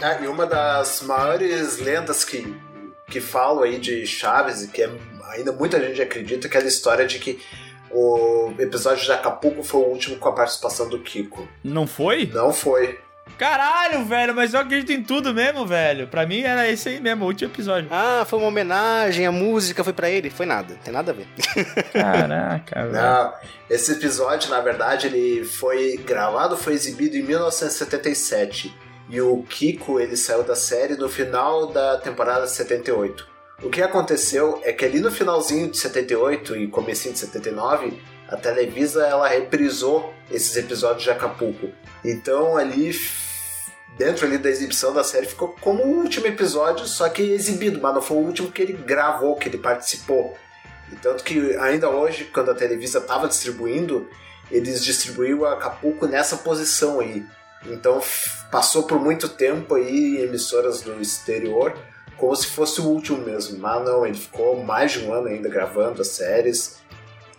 Ah, 0.01 0.17
e 0.21 0.27
uma 0.27 0.45
das 0.45 1.01
maiores 1.01 1.77
lendas 1.79 2.23
que, 2.23 2.55
que 3.09 3.19
falam 3.19 3.63
aí 3.63 3.77
de 3.79 4.05
Chaves, 4.07 4.63
e 4.63 4.67
que 4.69 4.81
é- 4.83 4.89
ainda 5.31 5.51
muita 5.51 5.79
gente 5.79 6.01
acredita, 6.01 6.47
é 6.47 6.49
aquela 6.49 6.67
história 6.67 7.05
de 7.05 7.19
que 7.19 7.39
o 7.91 8.53
episódio 8.59 9.03
de 9.03 9.11
Acapulco 9.11 9.63
foi 9.63 9.81
o 9.81 9.85
último 9.85 10.17
com 10.17 10.29
a 10.29 10.33
participação 10.33 10.87
do 10.87 10.99
Kiko. 10.99 11.47
Não 11.63 11.85
foi? 11.87 12.27
Não 12.33 12.53
foi. 12.53 12.99
Caralho, 13.37 14.03
velho, 14.05 14.35
mas 14.35 14.53
eu 14.53 14.59
acredito 14.59 14.91
em 14.91 15.03
tudo 15.03 15.33
mesmo, 15.33 15.65
velho. 15.65 16.07
Pra 16.07 16.25
mim 16.25 16.41
era 16.41 16.67
esse 16.69 16.89
aí 16.89 16.99
mesmo, 16.99 17.23
o 17.23 17.27
último 17.27 17.51
episódio. 17.51 17.87
Ah, 17.91 18.25
foi 18.27 18.37
uma 18.39 18.47
homenagem, 18.47 19.25
a 19.25 19.31
música 19.31 19.83
foi 19.83 19.93
pra 19.93 20.09
ele. 20.09 20.29
Foi 20.29 20.45
nada, 20.45 20.75
tem 20.83 20.93
nada 20.93 21.11
a 21.11 21.15
ver. 21.15 21.27
Caraca, 21.93 22.81
velho. 22.87 22.91
Não, 22.93 23.33
esse 23.69 23.93
episódio, 23.93 24.49
na 24.49 24.59
verdade, 24.59 25.07
ele 25.07 25.45
foi 25.45 25.97
gravado, 26.05 26.57
foi 26.57 26.73
exibido 26.73 27.15
em 27.15 27.23
1977. 27.23 28.73
E 29.09 29.19
o 29.19 29.41
Kiko, 29.43 29.99
ele 29.99 30.15
saiu 30.15 30.43
da 30.43 30.55
série 30.55 30.95
no 30.95 31.09
final 31.09 31.67
da 31.67 31.97
temporada 31.97 32.45
78. 32.45 33.27
O 33.63 33.69
que 33.69 33.81
aconteceu 33.81 34.61
é 34.63 34.71
que 34.71 34.85
ali 34.85 34.99
no 34.99 35.11
finalzinho 35.11 35.69
de 35.69 35.77
78 35.77 36.55
e 36.55 36.67
comecinho 36.67 37.13
de 37.13 37.19
79, 37.19 37.99
a 38.29 38.37
Televisa 38.37 39.05
ela 39.05 39.27
reprisou 39.27 40.13
esses 40.31 40.55
episódios 40.55 41.03
de 41.03 41.09
Acapulco. 41.09 41.69
Então 42.05 42.55
ali 42.55 42.91
dentro 43.97 44.25
ali 44.25 44.37
da 44.37 44.49
exibição 44.49 44.93
da 44.93 45.03
série 45.03 45.25
ficou 45.25 45.55
como 45.59 45.83
o 45.83 45.97
último 45.97 46.27
episódio, 46.27 46.85
só 46.85 47.09
que 47.09 47.21
exibido, 47.21 47.81
mas 47.81 47.93
não 47.93 48.01
foi 48.01 48.17
o 48.17 48.21
último 48.21 48.51
que 48.51 48.61
ele 48.61 48.73
gravou, 48.73 49.35
que 49.35 49.49
ele 49.49 49.57
participou. 49.57 50.37
E 50.91 50.95
tanto 50.95 51.23
que 51.23 51.55
ainda 51.57 51.89
hoje, 51.89 52.25
quando 52.25 52.51
a 52.51 52.55
Televisa 52.55 52.99
estava 52.99 53.27
distribuindo, 53.27 54.07
eles 54.49 54.83
distribuíram 54.83 55.45
Acapulco 55.45 56.07
nessa 56.07 56.37
posição 56.37 56.99
aí. 56.99 57.25
Então 57.65 58.01
passou 58.51 58.83
por 58.83 58.99
muito 58.99 59.27
tempo 59.29 59.75
aí 59.75 60.17
em 60.17 60.21
emissoras 60.21 60.81
do 60.81 60.99
exterior, 61.01 61.77
como 62.17 62.35
se 62.35 62.47
fosse 62.47 62.81
o 62.81 62.85
último 62.85 63.17
mesmo. 63.19 63.59
Mas 63.59 63.83
não, 63.85 64.05
ele 64.05 64.17
ficou 64.17 64.63
mais 64.63 64.91
de 64.93 64.99
um 64.99 65.13
ano 65.13 65.27
ainda 65.27 65.49
gravando 65.49 66.01
as 66.01 66.09
séries. 66.09 66.79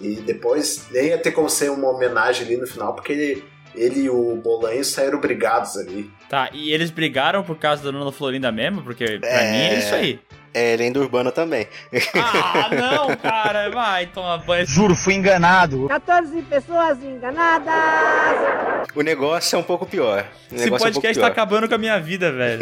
E 0.00 0.16
depois 0.16 0.86
nem 0.90 1.08
ia 1.08 1.18
ter 1.18 1.32
como 1.32 1.50
ser 1.50 1.70
uma 1.70 1.90
homenagem 1.90 2.46
ali 2.46 2.56
no 2.56 2.66
final, 2.66 2.94
porque 2.94 3.12
ele, 3.12 3.44
ele 3.74 4.00
e 4.02 4.10
o 4.10 4.36
Bolanho 4.36 4.84
saíram 4.84 5.20
brigados 5.20 5.76
ali. 5.76 6.10
Tá, 6.30 6.48
e 6.52 6.72
eles 6.72 6.90
brigaram 6.92 7.42
por 7.42 7.56
causa 7.56 7.82
da 7.82 7.90
Dona 7.90 8.12
Florinda 8.12 8.52
mesmo? 8.52 8.82
Porque 8.82 9.18
pra 9.18 9.28
É. 9.28 9.50
mim 9.50 9.58
é 9.74 9.78
isso 9.80 9.94
aí. 9.94 10.20
É, 10.52 10.74
lenda 10.76 10.98
urbana 10.98 11.30
também. 11.30 11.68
Ah, 12.16 12.68
não, 12.74 13.16
cara, 13.16 13.70
vai 13.70 14.06
tomar 14.06 14.38
banho. 14.38 14.66
Juro, 14.66 14.96
fui 14.96 15.14
enganado. 15.14 15.86
14 15.86 16.42
pessoas 16.42 17.00
enganadas. 17.04 18.88
O 18.96 19.02
negócio 19.02 19.54
é 19.54 19.58
um 19.60 19.62
pouco 19.62 19.86
pior. 19.86 20.24
O 20.50 20.54
Esse 20.56 20.64
negócio 20.64 20.86
é 20.86 20.90
um 20.90 20.92
pouco 20.92 21.06
podcast 21.06 21.20
tá 21.20 21.26
acabando 21.28 21.68
com 21.68 21.74
a 21.76 21.78
minha 21.78 22.00
vida, 22.00 22.32
velho. 22.32 22.60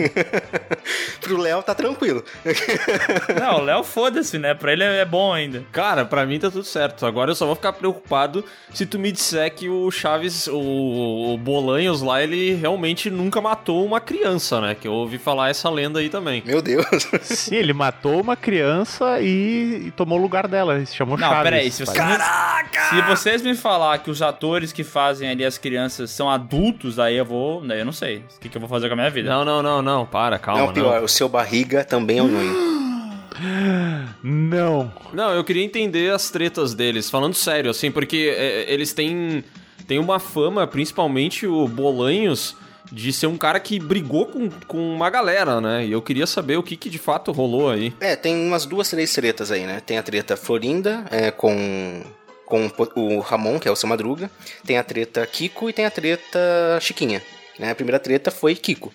Pro 1.23 1.39
Léo 1.39 1.63
tá 1.63 1.75
tranquilo. 1.75 2.23
Não, 3.41 3.61
o 3.61 3.63
Léo 3.63 3.83
foda-se, 3.83 4.39
né? 4.39 4.53
Pra 4.53 4.73
ele 4.75 4.85
é 4.85 5.05
bom 5.07 5.33
ainda. 5.33 5.65
Cara, 5.73 6.05
pra 6.05 6.27
mim 6.27 6.39
tá 6.39 6.51
tudo 6.51 6.65
certo. 6.65 7.07
Agora 7.07 7.31
eu 7.31 7.35
só 7.35 7.47
vou 7.47 7.57
ficar 7.57 7.73
preocupado 7.73 8.45
se 8.75 8.85
tu 8.85 8.99
me 8.99 9.11
disser 9.11 9.51
que 9.55 9.69
o 9.71 9.91
Chaves, 9.91 10.47
o, 10.47 11.33
o 11.33 11.39
Bolanhos 11.39 12.03
lá, 12.03 12.23
ele 12.23 12.53
realmente 12.55 13.09
nunca 13.09 13.41
matou 13.41 13.58
uma 13.67 14.01
criança, 14.01 14.61
né? 14.61 14.75
Que 14.75 14.89
eu 14.89 14.93
ouvi 14.93 15.19
falar 15.19 15.51
essa 15.51 15.69
lenda 15.69 16.01
aí 16.01 16.09
também. 16.09 16.43
Meu 16.45 16.61
Deus. 16.63 16.87
Sim, 17.23 17.57
ele 17.57 17.73
matou 17.73 18.21
uma 18.21 18.37
criança 18.37 19.21
e, 19.21 19.85
e 19.87 19.91
tomou 19.91 20.19
o 20.19 20.23
lugar 20.23 20.47
dela. 20.49 20.77
Ele 20.77 20.87
se 20.87 20.95
chamou 20.95 21.17
Não, 21.19 21.29
Chaves. 21.29 21.43
peraí, 21.43 21.71
se 21.71 21.85
vocês, 21.85 22.07
me, 22.07 22.17
se 22.91 23.03
vocês 23.03 23.43
me 23.43 23.55
falar 23.55 23.99
que 23.99 24.11
os 24.11 24.23
atores 24.23 24.73
que 24.73 24.85
fazem 24.85 25.29
ali 25.29 25.45
as 25.45 25.59
crianças 25.59 26.11
são 26.11 26.31
adultos, 26.31 26.99
aí 26.99 27.17
eu 27.17 27.25
vou. 27.25 27.61
Daí 27.67 27.81
eu 27.81 27.85
não 27.85 27.93
sei. 27.93 28.25
O 28.37 28.41
que, 28.41 28.49
que 28.49 28.57
eu 28.57 28.61
vou 28.61 28.69
fazer 28.69 28.89
com 28.89 28.95
a 28.95 28.97
minha 28.97 29.11
vida? 29.11 29.31
Não, 29.31 29.45
não, 29.45 29.63
não, 29.63 29.83
não. 29.83 30.07
Para, 30.07 30.39
calma. 30.39 30.67
não, 30.67 30.73
pior, 30.73 31.03
o 31.03 31.09
seu 31.09 31.29
barriga 31.29 31.85
também 31.85 32.19
é 32.19 32.23
um. 32.23 32.79
Não. 34.23 34.93
Não, 35.13 35.31
eu 35.31 35.45
queria 35.45 35.63
entender 35.63 36.13
as 36.13 36.31
tretas 36.31 36.75
deles, 36.75 37.09
falando 37.09 37.35
sério, 37.35 37.71
assim, 37.71 37.91
porque 37.91 38.35
é, 38.37 38.73
eles 38.73 38.93
têm, 38.93 39.45
têm 39.87 39.99
uma 39.99 40.19
fama, 40.19 40.67
principalmente 40.67 41.47
o 41.47 41.69
Bolanhos, 41.69 42.57
de 42.91 43.13
ser 43.13 43.27
um 43.27 43.37
cara 43.37 43.61
que 43.61 43.79
brigou 43.79 44.27
com, 44.27 44.51
com 44.67 44.95
uma 44.95 45.11
galera, 45.11 45.61
né? 45.61 45.87
E 45.87 45.93
eu 45.93 46.03
queria 46.03 46.27
saber 46.27 46.57
o 46.57 46.63
que, 46.63 46.77
que 46.77 46.91
de 46.91 46.99
fato 46.99 47.33
rolou 47.33 47.71
aí. 47.71 47.93
É, 48.01 48.17
tem 48.17 48.35
umas 48.35 48.67
duas, 48.67 48.89
três 48.89 49.13
tretas 49.13 49.51
aí, 49.51 49.67
né? 49.67 49.81
Tem 49.85 49.99
a 49.99 50.03
treta 50.03 50.37
Florinda 50.37 51.05
é, 51.11 51.31
com, 51.31 52.03
com 52.45 52.71
o 52.97 53.21
Ramon, 53.21 53.59
que 53.59 53.69
é 53.69 53.71
o 53.71 53.77
seu 53.77 53.89
Madruga. 53.89 54.31
Tem 54.65 54.79
a 54.79 54.85
treta 54.85 55.27
Kiko 55.27 55.69
e 55.69 55.73
tem 55.73 55.85
a 55.85 55.91
treta 55.91 56.79
Chiquinha. 56.81 57.23
Né? 57.59 57.71
A 57.71 57.75
primeira 57.75 57.99
treta 57.99 58.31
foi 58.31 58.55
Kiko. 58.55 58.89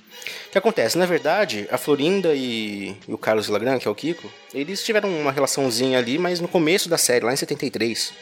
O 0.47 0.51
que 0.51 0.57
acontece? 0.57 0.97
Na 0.97 1.05
verdade, 1.05 1.67
a 1.69 1.77
Florinda 1.77 2.33
e, 2.33 2.95
e 3.07 3.13
o 3.13 3.17
Carlos 3.17 3.47
Lagran, 3.47 3.77
que 3.77 3.87
é 3.87 3.91
o 3.91 3.95
Kiko, 3.95 4.31
eles 4.53 4.83
tiveram 4.83 5.09
uma 5.09 5.31
relaçãozinha 5.31 5.97
ali, 5.97 6.17
mas 6.17 6.39
no 6.39 6.47
começo 6.47 6.87
da 6.87 6.97
série, 6.97 7.25
lá 7.25 7.33
em 7.33 7.35
73. 7.35 8.13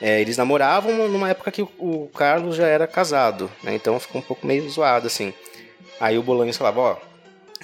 É, 0.00 0.20
eles 0.20 0.36
namoravam 0.36 1.08
numa 1.08 1.30
época 1.30 1.50
que 1.50 1.62
o, 1.62 2.10
Carlos 2.14 2.56
já 2.56 2.66
era 2.66 2.86
casado, 2.86 3.50
né? 3.62 3.74
Então 3.74 3.98
ficou 4.00 4.20
um 4.20 4.24
pouco 4.24 4.46
meio 4.46 4.68
zoado, 4.68 5.06
assim. 5.06 5.32
Aí 6.00 6.18
o 6.18 6.22
Bolanhos 6.22 6.56
falava, 6.56 6.80
ó, 6.80 6.96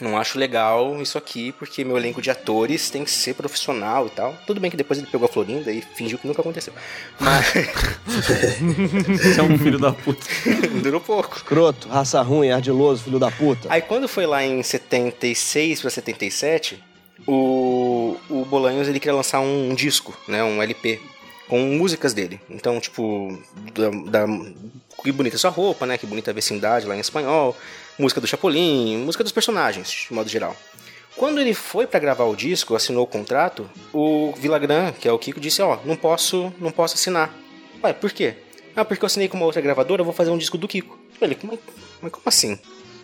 não 0.01 0.17
acho 0.17 0.39
legal 0.39 1.01
isso 1.03 1.19
aqui, 1.19 1.53
porque 1.53 1.85
meu 1.85 1.97
elenco 1.97 2.23
de 2.23 2.31
atores 2.31 2.89
tem 2.89 3.05
que 3.05 3.11
ser 3.11 3.35
profissional 3.35 4.07
e 4.07 4.11
tal. 4.11 4.35
Tudo 4.47 4.61
bem 4.61 4.71
que 4.71 4.77
depois 4.77 4.99
ele 4.99 5.09
pegou 5.09 5.27
a 5.27 5.29
Florinda 5.29 5.71
e 5.71 5.83
fingiu 5.83 6.19
que 6.19 6.27
nunca 6.27 6.41
aconteceu. 6.41 6.73
Mas 7.19 7.53
Você 9.21 9.41
é 9.41 9.43
um 9.43 9.59
filho 9.59 9.79
da 9.79 9.93
puta. 9.93 10.25
durou 10.83 11.01
pouco. 11.01 11.37
Escroto, 11.37 11.89
raça 11.89 12.23
ruim, 12.23 12.51
ardiloso, 12.51 13.05
filho 13.05 13.19
da 13.19 13.31
puta. 13.31 13.69
Aí 13.71 13.83
quando 13.83 14.09
foi 14.09 14.27
lá 14.27 14.43
em 14.43 14.63
76 14.63 15.81
para 15.81 15.91
77, 15.91 16.83
o, 17.27 18.17
o 18.29 18.45
Bolanhos 18.45 18.89
ele 18.89 18.99
queria 18.99 19.15
lançar 19.15 19.41
um, 19.41 19.75
disco, 19.75 20.17
né, 20.27 20.43
um 20.43 20.63
LP 20.63 21.01
com 21.51 21.59
músicas 21.59 22.15
dele. 22.15 22.41
Então, 22.49 22.79
tipo, 22.79 23.37
da, 23.75 24.23
da 24.25 24.27
que 25.03 25.11
bonita 25.11 25.37
sua 25.37 25.51
roupa, 25.51 25.85
né, 25.85 25.99
que 25.99 26.07
bonita 26.07 26.31
a 26.31 26.35
vecindade 26.35 26.87
lá 26.87 26.97
em 26.97 27.01
espanhol, 27.01 27.57
música 27.99 28.21
do 28.21 28.27
Chapolin, 28.27 28.99
música 28.99 29.25
dos 29.25 29.33
personagens, 29.33 30.07
de 30.07 30.15
modo 30.15 30.31
geral. 30.31 30.57
Quando 31.17 31.41
ele 31.41 31.53
foi 31.53 31.89
para 31.89 31.99
gravar 31.99 32.25
o 32.25 32.37
disco, 32.37 32.77
assinou 32.77 33.03
o 33.03 33.07
contrato, 33.07 33.69
o 33.93 34.33
Villagrán, 34.39 34.93
que 34.93 35.09
é 35.09 35.13
o 35.13 35.19
Kiko, 35.19 35.41
disse: 35.41 35.61
"Ó, 35.61 35.79
não 35.85 35.97
posso, 35.97 36.53
não 36.61 36.71
posso 36.71 36.95
assinar". 36.95 37.35
Ué, 37.83 37.93
por 37.93 38.13
quê? 38.13 38.37
Ah, 38.77 38.85
porque 38.85 39.05
eu 39.05 39.09
assinei 39.09 39.27
com 39.27 39.37
uma 39.37 39.47
outra 39.47 39.61
gravadora, 39.61 40.03
eu 40.03 40.05
vou 40.05 40.15
fazer 40.15 40.31
um 40.31 40.39
disco 40.39 40.57
do 40.57 40.69
Kiko. 40.69 40.97
Ele, 41.21 41.37
mas, 41.43 41.59
mas 42.01 42.13
como 42.13 42.23
assim? 42.27 42.57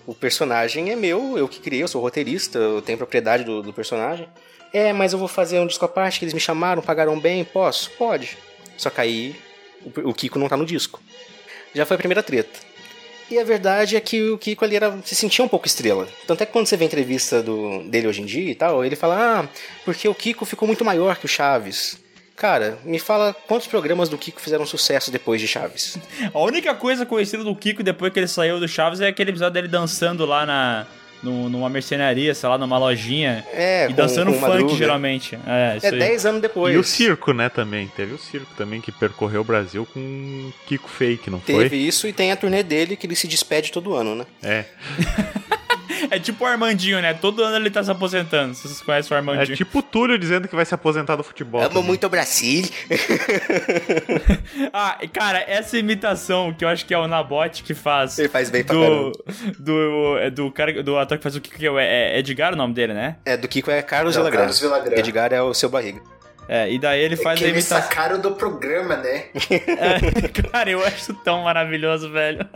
O 0.06 0.14
personagem 0.14 0.90
é 0.90 0.96
meu, 0.96 1.36
eu 1.36 1.48
que 1.48 1.58
criei, 1.58 1.82
eu 1.82 1.88
sou 1.88 2.00
roteirista, 2.00 2.58
eu 2.58 2.80
tenho 2.80 2.96
propriedade 2.96 3.42
do, 3.42 3.60
do 3.60 3.72
personagem. 3.72 4.28
É, 4.72 4.92
mas 4.92 5.12
eu 5.12 5.18
vou 5.18 5.26
fazer 5.26 5.58
um 5.58 5.66
disco 5.66 5.84
à 5.84 5.88
parte 5.88 6.18
que 6.18 6.24
eles 6.24 6.34
me 6.34 6.40
chamaram, 6.40 6.80
pagaram 6.80 7.18
bem, 7.18 7.44
posso? 7.44 7.90
Pode. 7.92 8.38
Só 8.76 8.88
que 8.88 9.00
aí 9.00 9.36
o, 9.84 10.10
o 10.10 10.14
Kiko 10.14 10.38
não 10.38 10.48
tá 10.48 10.56
no 10.56 10.64
disco. 10.64 11.00
Já 11.74 11.84
foi 11.84 11.96
a 11.96 11.98
primeira 11.98 12.22
treta. 12.22 12.60
E 13.28 13.38
a 13.38 13.44
verdade 13.44 13.96
é 13.96 14.00
que 14.00 14.30
o 14.30 14.38
Kiko 14.38 14.64
ali 14.64 14.76
era, 14.76 14.96
se 15.04 15.14
sentia 15.16 15.44
um 15.44 15.48
pouco 15.48 15.66
estrela. 15.66 16.08
Tanto 16.26 16.42
é 16.42 16.46
que 16.46 16.52
quando 16.52 16.66
você 16.66 16.76
vê 16.76 16.84
a 16.84 16.86
entrevista 16.86 17.42
do, 17.42 17.82
dele 17.84 18.06
hoje 18.06 18.22
em 18.22 18.26
dia 18.26 18.50
e 18.50 18.54
tal, 18.54 18.84
ele 18.84 18.94
fala: 18.94 19.40
Ah, 19.40 19.48
porque 19.84 20.08
o 20.08 20.14
Kiko 20.14 20.44
ficou 20.44 20.68
muito 20.68 20.84
maior 20.84 21.16
que 21.16 21.24
o 21.24 21.28
Chaves. 21.28 21.98
Cara, 22.36 22.78
me 22.84 22.98
fala 22.98 23.34
quantos 23.46 23.66
programas 23.66 24.10
do 24.10 24.18
Kiko 24.18 24.40
fizeram 24.40 24.66
sucesso 24.66 25.10
depois 25.10 25.40
de 25.40 25.48
Chaves? 25.48 25.96
A 26.34 26.38
única 26.40 26.74
coisa 26.74 27.06
conhecida 27.06 27.42
do 27.42 27.56
Kiko 27.56 27.82
depois 27.82 28.12
que 28.12 28.18
ele 28.18 28.28
saiu 28.28 28.60
do 28.60 28.68
Chaves 28.68 29.00
é 29.00 29.08
aquele 29.08 29.30
episódio 29.30 29.54
dele 29.54 29.68
dançando 29.68 30.26
lá 30.26 30.44
na. 30.44 30.86
no- 31.22 31.48
numa 31.48 31.70
mercenaria, 31.70 32.34
sei 32.34 32.46
lá, 32.46 32.58
numa 32.58 32.76
lojinha. 32.76 33.42
É, 33.54 33.86
e 33.86 33.88
com- 33.88 33.94
dançando 33.94 34.26
com 34.32 34.38
funk, 34.38 34.48
Madruga. 34.50 34.74
geralmente. 34.76 35.38
É, 35.46 35.76
isso 35.78 35.86
É 35.86 35.88
aí. 35.88 35.98
10 35.98 36.26
anos 36.26 36.42
depois. 36.42 36.74
E 36.74 36.78
o 36.78 36.84
circo, 36.84 37.32
né, 37.32 37.48
também. 37.48 37.88
Teve 37.96 38.12
o 38.12 38.18
circo 38.18 38.52
também 38.54 38.82
que 38.82 38.92
percorreu 38.92 39.40
o 39.40 39.44
Brasil 39.44 39.88
com 39.94 40.52
Kiko 40.66 40.90
Fake, 40.90 41.30
não 41.30 41.38
Teve 41.40 41.70
foi? 41.70 41.78
isso 41.78 42.06
e 42.06 42.12
tem 42.12 42.32
a 42.32 42.36
turnê 42.36 42.62
dele 42.62 42.96
que 42.96 43.06
ele 43.06 43.16
se 43.16 43.26
despede 43.26 43.72
todo 43.72 43.94
ano, 43.94 44.14
né? 44.14 44.26
É. 44.42 44.64
É 46.10 46.18
tipo 46.18 46.44
o 46.44 46.46
Armandinho, 46.46 47.00
né? 47.00 47.14
Todo 47.14 47.42
ano 47.42 47.56
ele 47.56 47.70
tá 47.70 47.82
se 47.82 47.90
aposentando. 47.90 48.54
Vocês 48.54 48.80
conhecem 48.80 49.12
o 49.12 49.14
É 49.14 49.18
Armandinho. 49.18 49.56
tipo 49.56 49.78
o 49.78 49.82
Túlio 49.82 50.18
dizendo 50.18 50.46
que 50.48 50.54
vai 50.56 50.64
se 50.64 50.74
aposentar 50.74 51.16
do 51.16 51.22
futebol. 51.24 51.60
Amo 51.60 51.70
também. 51.70 51.84
muito 51.84 52.06
o 52.06 52.10
Brasil. 52.10 52.64
Ah, 54.72 54.98
e 55.00 55.08
cara, 55.08 55.42
essa 55.46 55.78
imitação 55.78 56.52
que 56.52 56.64
eu 56.64 56.68
acho 56.68 56.84
que 56.86 56.92
é 56.94 56.98
o 56.98 57.06
Nabote 57.06 57.62
que 57.62 57.74
faz. 57.74 58.18
Ele 58.18 58.28
faz 58.28 58.50
bem 58.50 58.62
pra 58.64 58.74
do, 58.74 58.80
caramba. 58.80 59.12
do, 59.58 60.18
é 60.18 60.30
do 60.30 60.50
cara 60.50 60.82
do 60.82 60.98
ator 60.98 61.16
que 61.18 61.22
faz 61.22 61.36
o 61.36 61.40
Kiko, 61.40 61.56
que 61.58 61.66
é, 61.66 61.70
o- 61.70 61.78
é 61.78 62.18
Edgar 62.18 62.52
o 62.52 62.56
nome 62.56 62.74
dele, 62.74 62.92
né? 62.94 63.16
É, 63.24 63.36
do 63.36 63.48
Kiko 63.48 63.70
é 63.70 63.82
Carlos 63.82 64.14
Villagrán. 64.16 64.48
Edgar 64.96 65.32
é 65.32 65.40
o 65.42 65.52
seu 65.54 65.68
barriga. 65.68 66.00
É, 66.48 66.70
e 66.70 66.78
daí 66.78 67.00
ele 67.00 67.16
faz 67.16 67.38
que 67.38 67.44
a 67.44 67.48
eles 67.48 67.64
imitação. 67.64 67.88
sacaram 67.88 68.20
do 68.20 68.32
programa, 68.32 68.96
né? 68.96 69.24
É, 69.50 70.28
cara, 70.50 70.70
eu 70.70 70.84
acho 70.84 71.12
tão 71.14 71.42
maravilhoso, 71.42 72.10
velho. 72.10 72.46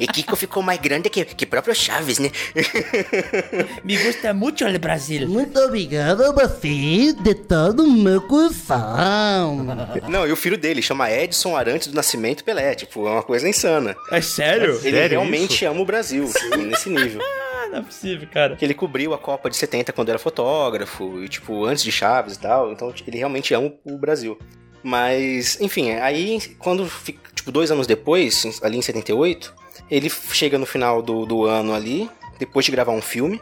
E 0.00 0.06
Kiko 0.06 0.34
ficou 0.34 0.62
mais 0.62 0.80
grande 0.80 1.10
que, 1.10 1.24
que 1.24 1.44
próprio 1.44 1.74
Chaves, 1.74 2.18
né? 2.18 2.30
Me 3.84 3.96
gusta 3.98 4.32
muito 4.32 4.64
o 4.64 4.78
Brasil. 4.78 5.28
Muito 5.28 5.58
obrigado 5.60 6.24
a 6.24 6.32
você 6.32 7.12
de 7.12 7.34
todo 7.34 7.84
o 7.84 7.90
meu 7.90 8.20
coração. 8.22 9.64
Não, 10.08 10.26
e 10.26 10.32
o 10.32 10.36
filho 10.36 10.56
dele 10.56 10.80
chama 10.82 11.10
Edson 11.10 11.56
Arantes 11.56 11.88
do 11.88 11.94
Nascimento 11.94 12.44
Pelé. 12.44 12.74
Tipo, 12.74 13.06
é 13.06 13.10
uma 13.10 13.22
coisa 13.22 13.48
insana. 13.48 13.94
É 14.10 14.20
sério? 14.20 14.80
Ele 14.82 14.96
Sério 14.96 15.10
realmente 15.20 15.54
isso? 15.56 15.66
ama 15.66 15.80
o 15.80 15.84
Brasil, 15.84 16.30
nesse 16.58 16.88
nível. 16.88 17.20
Ah, 17.64 17.68
não 17.68 17.78
é 17.78 17.82
possível, 17.82 18.28
cara. 18.30 18.56
Ele 18.60 18.74
cobriu 18.74 19.14
a 19.14 19.18
Copa 19.18 19.48
de 19.48 19.56
70 19.56 19.92
quando 19.92 20.10
era 20.10 20.18
fotógrafo, 20.18 21.22
e 21.22 21.28
tipo, 21.28 21.64
antes 21.64 21.82
de 21.82 21.90
Chaves 21.90 22.36
e 22.36 22.40
tal. 22.40 22.72
Então 22.72 22.92
ele 23.06 23.18
realmente 23.18 23.54
ama 23.54 23.72
o 23.84 23.96
Brasil. 23.96 24.38
Mas, 24.82 25.58
enfim, 25.60 25.92
aí 25.92 26.38
quando, 26.58 26.90
tipo, 27.34 27.50
dois 27.50 27.70
anos 27.70 27.86
depois, 27.86 28.60
ali 28.62 28.76
em 28.76 28.82
78, 28.82 29.54
Ele 29.90 30.10
chega 30.10 30.58
no 30.58 30.66
final 30.66 31.02
do, 31.02 31.24
do 31.26 31.44
ano 31.44 31.74
ali, 31.74 32.08
depois 32.38 32.64
de 32.64 32.72
gravar 32.72 32.92
um 32.92 33.02
filme, 33.02 33.40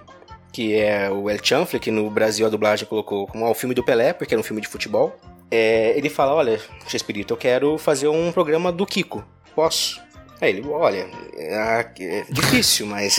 que 0.52 0.74
é 0.74 1.10
o 1.10 1.28
El 1.30 1.38
Chanfle, 1.42 1.80
que 1.80 1.90
no 1.90 2.10
Brasil 2.10 2.46
a 2.46 2.50
dublagem 2.50 2.86
colocou 2.86 3.26
como 3.26 3.44
ah, 3.46 3.50
o 3.50 3.54
filme 3.54 3.74
do 3.74 3.82
Pelé, 3.82 4.12
porque 4.12 4.34
era 4.34 4.40
um 4.40 4.44
filme 4.44 4.60
de 4.60 4.68
futebol. 4.68 5.16
É, 5.50 5.96
ele 5.96 6.08
fala, 6.08 6.34
olha, 6.34 6.60
Chespirito, 6.86 7.34
eu 7.34 7.36
quero 7.36 7.76
fazer 7.76 8.08
um 8.08 8.30
programa 8.32 8.70
do 8.72 8.86
Kiko. 8.86 9.24
Posso? 9.54 10.00
Aí 10.42 10.50
ele, 10.50 10.68
olha, 10.68 11.08
é, 11.36 11.86
é 12.00 12.24
difícil, 12.28 12.84
mas 12.84 13.16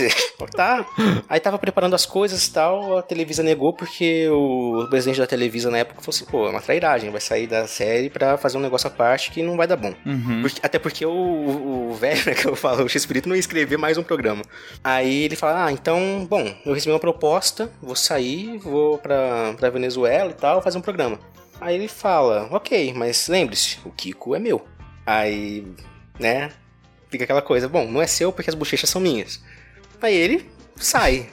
tá. 0.53 0.85
Aí 1.29 1.39
tava 1.39 1.57
preparando 1.57 1.93
as 1.95 2.05
coisas 2.05 2.45
e 2.45 2.51
tal, 2.51 2.97
a 2.97 3.01
Televisa 3.01 3.41
negou 3.41 3.71
porque 3.71 4.27
o 4.29 4.85
presidente 4.89 5.19
da 5.19 5.25
Televisa 5.25 5.71
na 5.71 5.77
época 5.77 6.01
falou 6.01 6.09
assim, 6.13 6.25
pô, 6.25 6.45
é 6.47 6.49
uma 6.49 6.59
trairagem, 6.59 7.09
vai 7.11 7.21
sair 7.21 7.47
da 7.47 7.65
série 7.65 8.09
pra 8.09 8.37
fazer 8.37 8.57
um 8.57 8.61
negócio 8.61 8.87
à 8.87 8.91
parte 8.91 9.31
que 9.31 9.41
não 9.41 9.55
vai 9.55 9.65
dar 9.67 9.77
bom. 9.77 9.93
Uhum. 10.05 10.41
Porque- 10.41 10.59
até 10.61 10.77
porque 10.77 11.05
o, 11.05 11.11
o 11.91 11.93
velho, 11.93 12.21
né, 12.25 12.33
que 12.35 12.45
eu 12.45 12.57
falo, 12.57 12.83
o 12.83 12.89
X-Espírito 12.89 13.29
não 13.29 13.37
ia 13.37 13.39
escrever 13.39 13.77
mais 13.77 13.97
um 13.97 14.03
programa. 14.03 14.41
Aí 14.83 15.23
ele 15.23 15.37
fala, 15.37 15.67
ah, 15.67 15.71
então, 15.71 16.27
bom, 16.29 16.53
eu 16.65 16.73
recebi 16.73 16.91
uma 16.91 16.99
proposta, 16.99 17.71
vou 17.81 17.95
sair, 17.95 18.57
vou 18.57 18.97
pra, 18.97 19.53
pra 19.57 19.69
Venezuela 19.69 20.29
e 20.29 20.33
tal, 20.33 20.61
fazer 20.61 20.77
um 20.77 20.81
programa. 20.81 21.17
Aí 21.61 21.75
ele 21.75 21.87
fala, 21.87 22.49
ok, 22.51 22.93
mas 22.93 23.29
lembre-se, 23.29 23.77
o 23.85 23.91
Kiko 23.91 24.35
é 24.35 24.39
meu. 24.39 24.65
Aí, 25.05 25.65
né, 26.19 26.49
fica 27.13 27.25
aquela 27.25 27.43
coisa, 27.43 27.69
bom, 27.69 27.85
não 27.89 28.01
é 28.01 28.07
seu 28.07 28.33
porque 28.33 28.49
as 28.49 28.55
bochechas 28.55 28.89
são 28.89 28.99
minhas. 28.99 29.39
Aí 30.01 30.15
ele 30.15 30.49
sai. 30.75 31.29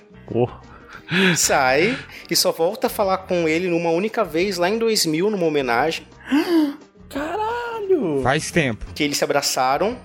Sai 1.37 1.99
e 2.31 2.37
só 2.37 2.53
volta 2.53 2.87
a 2.87 2.91
falar 2.91 3.19
com 3.19 3.49
ele 3.49 3.67
numa 3.67 3.89
única 3.91 4.23
vez 4.23 4.59
lá 4.59 4.69
em 4.69 4.77
2000, 4.79 5.31
numa 5.31 5.47
homenagem. 5.47 6.07
Caralho! 7.09 8.21
Faz 8.23 8.51
tempo. 8.51 8.85
Que 8.95 9.03
eles 9.03 9.17
se 9.17 9.25
abraçaram 9.25 9.99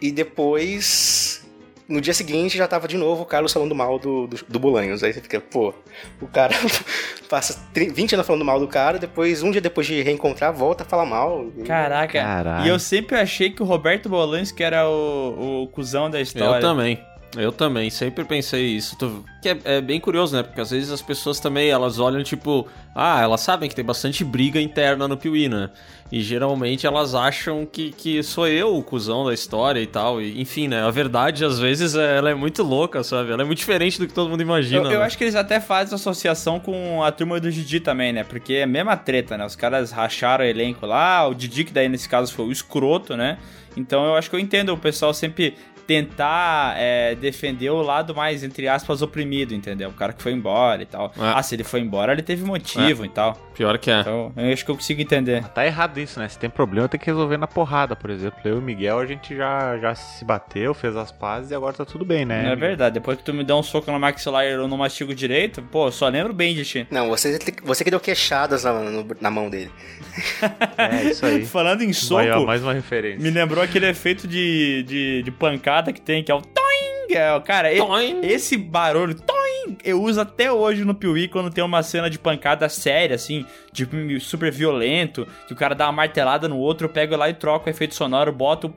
e 0.00 0.12
depois. 0.12 1.44
No 1.88 2.00
dia 2.00 2.12
seguinte 2.12 2.56
já 2.56 2.66
tava 2.66 2.88
de 2.88 2.96
novo 2.96 3.22
o 3.22 3.26
Carlos 3.26 3.52
falando 3.52 3.74
mal 3.74 3.98
do, 3.98 4.26
do, 4.26 4.36
do 4.48 4.58
Bolanhos. 4.58 5.04
Aí 5.04 5.12
você 5.12 5.20
fica, 5.20 5.40
pô, 5.40 5.72
o 6.20 6.26
cara 6.26 6.54
passa 7.30 7.68
30 7.72 7.94
20 7.94 8.14
anos 8.14 8.26
falando 8.26 8.44
mal 8.44 8.58
do 8.58 8.66
cara, 8.66 8.98
depois, 8.98 9.42
um 9.42 9.50
dia 9.50 9.60
depois 9.60 9.86
de 9.86 10.02
reencontrar, 10.02 10.52
volta 10.52 10.82
a 10.82 10.86
falar 10.86 11.06
mal. 11.06 11.46
Caraca. 11.64 12.20
Caralho. 12.20 12.66
E 12.66 12.68
eu 12.68 12.78
sempre 12.78 13.16
achei 13.16 13.50
que 13.50 13.62
o 13.62 13.66
Roberto 13.66 14.08
Bolanes 14.08 14.50
que 14.50 14.64
era 14.64 14.88
o, 14.88 15.62
o 15.62 15.68
cuzão 15.68 16.10
da 16.10 16.20
história. 16.20 16.56
Eu 16.56 16.60
também. 16.60 17.00
Eu 17.34 17.52
também, 17.52 17.90
sempre 17.90 18.24
pensei 18.24 18.66
isso. 18.66 18.96
Que 19.42 19.50
é, 19.50 19.58
é 19.64 19.80
bem 19.80 20.00
curioso, 20.00 20.34
né? 20.34 20.42
Porque 20.42 20.60
às 20.60 20.70
vezes 20.70 20.90
as 20.90 21.02
pessoas 21.02 21.40
também, 21.40 21.68
elas 21.68 21.98
olham 21.98 22.22
tipo... 22.22 22.66
Ah, 22.94 23.20
elas 23.20 23.40
sabem 23.40 23.68
que 23.68 23.74
tem 23.74 23.84
bastante 23.84 24.24
briga 24.24 24.60
interna 24.60 25.06
no 25.06 25.16
Piuí, 25.16 25.48
né? 25.48 25.70
E 26.10 26.22
geralmente 26.22 26.86
elas 26.86 27.14
acham 27.14 27.66
que, 27.66 27.90
que 27.90 28.22
sou 28.22 28.46
eu 28.46 28.76
o 28.76 28.82
cuzão 28.82 29.26
da 29.26 29.34
história 29.34 29.80
e 29.80 29.86
tal. 29.86 30.22
E, 30.22 30.40
enfim, 30.40 30.68
né? 30.68 30.82
A 30.82 30.90
verdade, 30.90 31.44
às 31.44 31.58
vezes, 31.58 31.94
é- 31.94 32.16
ela 32.16 32.30
é 32.30 32.34
muito 32.34 32.62
louca, 32.62 33.02
sabe? 33.02 33.32
Ela 33.32 33.42
é 33.42 33.44
muito 33.44 33.58
diferente 33.58 33.98
do 33.98 34.06
que 34.06 34.14
todo 34.14 34.30
mundo 34.30 34.40
imagina. 34.40 34.84
Eu, 34.84 34.92
eu 34.92 35.00
né? 35.00 35.06
acho 35.06 35.18
que 35.18 35.24
eles 35.24 35.34
até 35.34 35.60
fazem 35.60 35.94
associação 35.94 36.58
com 36.60 37.02
a 37.02 37.10
turma 37.10 37.38
do 37.40 37.50
Didi 37.50 37.80
também, 37.80 38.12
né? 38.12 38.24
Porque 38.24 38.54
é 38.54 38.62
a 38.62 38.66
mesma 38.66 38.96
treta, 38.96 39.36
né? 39.36 39.44
Os 39.44 39.56
caras 39.56 39.90
racharam 39.90 40.44
o 40.44 40.48
elenco 40.48 40.86
lá, 40.86 41.26
o 41.26 41.34
Didi, 41.34 41.64
que 41.64 41.72
daí 41.72 41.88
nesse 41.88 42.08
caso 42.08 42.32
foi 42.32 42.46
o 42.46 42.52
escroto, 42.52 43.16
né? 43.16 43.36
Então 43.76 44.06
eu 44.06 44.14
acho 44.14 44.30
que 44.30 44.36
eu 44.36 44.40
entendo 44.40 44.72
o 44.72 44.78
pessoal 44.78 45.12
sempre 45.12 45.54
tentar 45.86 46.74
é, 46.76 47.14
defender 47.14 47.70
o 47.70 47.80
lado 47.82 48.14
mais, 48.14 48.42
entre 48.42 48.66
aspas, 48.68 49.02
oprimido, 49.02 49.54
entendeu? 49.54 49.90
O 49.90 49.92
cara 49.92 50.12
que 50.12 50.22
foi 50.22 50.32
embora 50.32 50.82
e 50.82 50.86
tal. 50.86 51.12
Ah, 51.18 51.42
se 51.42 51.54
ele 51.54 51.64
foi 51.64 51.80
embora, 51.80 52.12
ele 52.12 52.22
teve 52.22 52.44
motivo 52.44 53.04
e 53.04 53.08
tal. 53.08 53.38
Pior 53.56 53.78
que 53.78 53.90
é. 53.90 54.00
Então, 54.00 54.32
eu 54.36 54.52
acho 54.52 54.64
que 54.64 54.70
eu 54.70 54.74
consigo 54.74 55.00
entender. 55.00 55.42
Tá 55.48 55.64
errado 55.64 55.98
isso, 55.98 56.20
né? 56.20 56.28
Se 56.28 56.38
tem 56.38 56.50
problema, 56.50 56.88
tem 56.88 57.00
que 57.00 57.06
resolver 57.06 57.38
na 57.38 57.46
porrada, 57.46 57.96
por 57.96 58.10
exemplo. 58.10 58.38
Eu 58.44 58.56
e 58.56 58.58
o 58.58 58.62
Miguel, 58.62 58.98
a 58.98 59.06
gente 59.06 59.34
já, 59.34 59.78
já 59.78 59.94
se 59.94 60.24
bateu, 60.24 60.74
fez 60.74 60.94
as 60.94 61.10
pazes 61.10 61.50
e 61.50 61.54
agora 61.54 61.72
tá 61.72 61.84
tudo 61.84 62.04
bem, 62.04 62.26
né? 62.26 62.52
É 62.52 62.54
verdade, 62.56 62.94
depois 62.94 63.16
que 63.16 63.24
tu 63.24 63.32
me 63.32 63.42
dá 63.42 63.56
um 63.56 63.62
soco 63.62 63.90
no 63.90 63.98
maxilar 63.98 64.44
e 64.44 64.50
eu 64.52 64.68
não 64.68 64.76
mastigo 64.76 65.14
direito, 65.14 65.62
pô, 65.62 65.90
só 65.90 66.06
lembro 66.08 66.34
bem 66.34 66.54
de 66.54 66.64
ti. 66.64 66.86
Não, 66.90 67.08
você, 67.08 67.38
você 67.64 67.82
que 67.82 67.90
deu 67.90 67.98
queixadas 68.00 68.64
na, 68.64 68.74
no- 68.74 69.06
na 69.20 69.30
mão 69.30 69.48
dele. 69.48 69.70
É 70.76 71.04
isso 71.04 71.24
aí. 71.24 71.44
Falando 71.46 71.82
em 71.82 71.92
soco, 71.92 72.14
Vai, 72.22 72.30
ó, 72.30 72.44
mais 72.44 72.62
uma 72.62 72.72
referência. 72.74 73.20
me 73.22 73.30
lembrou 73.30 73.62
aquele 73.64 73.86
efeito 73.88 74.28
de, 74.28 74.82
de, 74.82 75.22
de 75.22 75.30
pancada 75.30 75.92
que 75.92 76.00
tem, 76.00 76.22
que 76.22 76.30
é 76.30 76.34
o 76.34 76.42
toing! 76.42 76.66
É, 77.10 77.40
cara, 77.40 77.72
e- 77.72 77.80
esse 78.26 78.56
barulho, 78.56 79.14
toing! 79.14 79.35
Eu 79.84 80.02
uso 80.02 80.20
até 80.20 80.50
hoje 80.50 80.84
no 80.84 80.94
Piuí 80.94 81.28
quando 81.28 81.50
tem 81.50 81.62
uma 81.62 81.82
cena 81.82 82.08
de 82.08 82.18
pancada 82.18 82.68
séria, 82.68 83.16
assim, 83.16 83.44
tipo 83.72 83.96
super 84.20 84.50
violento, 84.50 85.26
que 85.46 85.52
o 85.52 85.56
cara 85.56 85.74
dá 85.74 85.86
uma 85.86 85.92
martelada 85.92 86.48
no 86.48 86.58
outro, 86.58 86.86
eu 86.86 86.90
pego 86.90 87.16
lá 87.16 87.28
e 87.28 87.34
troco 87.34 87.66
o 87.66 87.70
efeito 87.70 87.94
sonoro, 87.94 88.32
boto! 88.32 88.72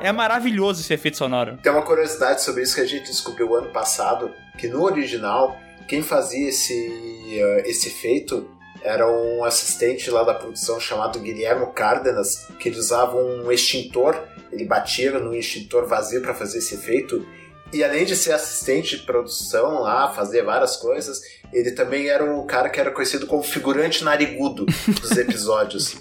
É 0.00 0.12
maravilhoso 0.12 0.80
esse 0.80 0.94
efeito 0.94 1.16
sonoro. 1.16 1.58
Tem 1.62 1.72
uma 1.72 1.82
curiosidade 1.82 2.42
sobre 2.42 2.62
isso 2.62 2.74
que 2.74 2.80
a 2.80 2.86
gente 2.86 3.06
descobriu 3.06 3.54
ano 3.56 3.70
passado, 3.70 4.30
que 4.56 4.68
no 4.68 4.82
original, 4.82 5.56
quem 5.88 6.02
fazia 6.02 6.48
esse, 6.48 7.32
eh, 7.32 7.64
esse 7.66 7.88
efeito 7.88 8.48
era 8.82 9.10
um 9.10 9.44
assistente 9.44 10.10
lá 10.10 10.22
da 10.22 10.34
produção 10.34 10.78
chamado 10.78 11.18
Guilherme 11.18 11.66
Cárdenas, 11.72 12.46
que 12.58 12.68
ele 12.68 12.78
usava 12.78 13.16
um 13.16 13.50
extintor, 13.50 14.16
ele 14.52 14.64
batia 14.64 15.18
no 15.18 15.34
extintor 15.34 15.86
vazio 15.86 16.22
para 16.22 16.34
fazer 16.34 16.58
esse 16.58 16.74
efeito. 16.74 17.26
E 17.72 17.84
além 17.84 18.04
de 18.04 18.16
ser 18.16 18.32
assistente 18.32 18.96
de 18.96 19.02
produção 19.02 19.80
lá, 19.82 20.10
fazer 20.12 20.42
várias 20.42 20.76
coisas, 20.76 21.20
ele 21.52 21.72
também 21.72 22.08
era 22.08 22.24
o 22.24 22.44
cara 22.44 22.68
que 22.70 22.80
era 22.80 22.90
conhecido 22.90 23.26
como 23.26 23.42
figurante 23.42 24.02
narigudo 24.04 24.64
dos 24.64 25.10
episódios. 25.16 25.96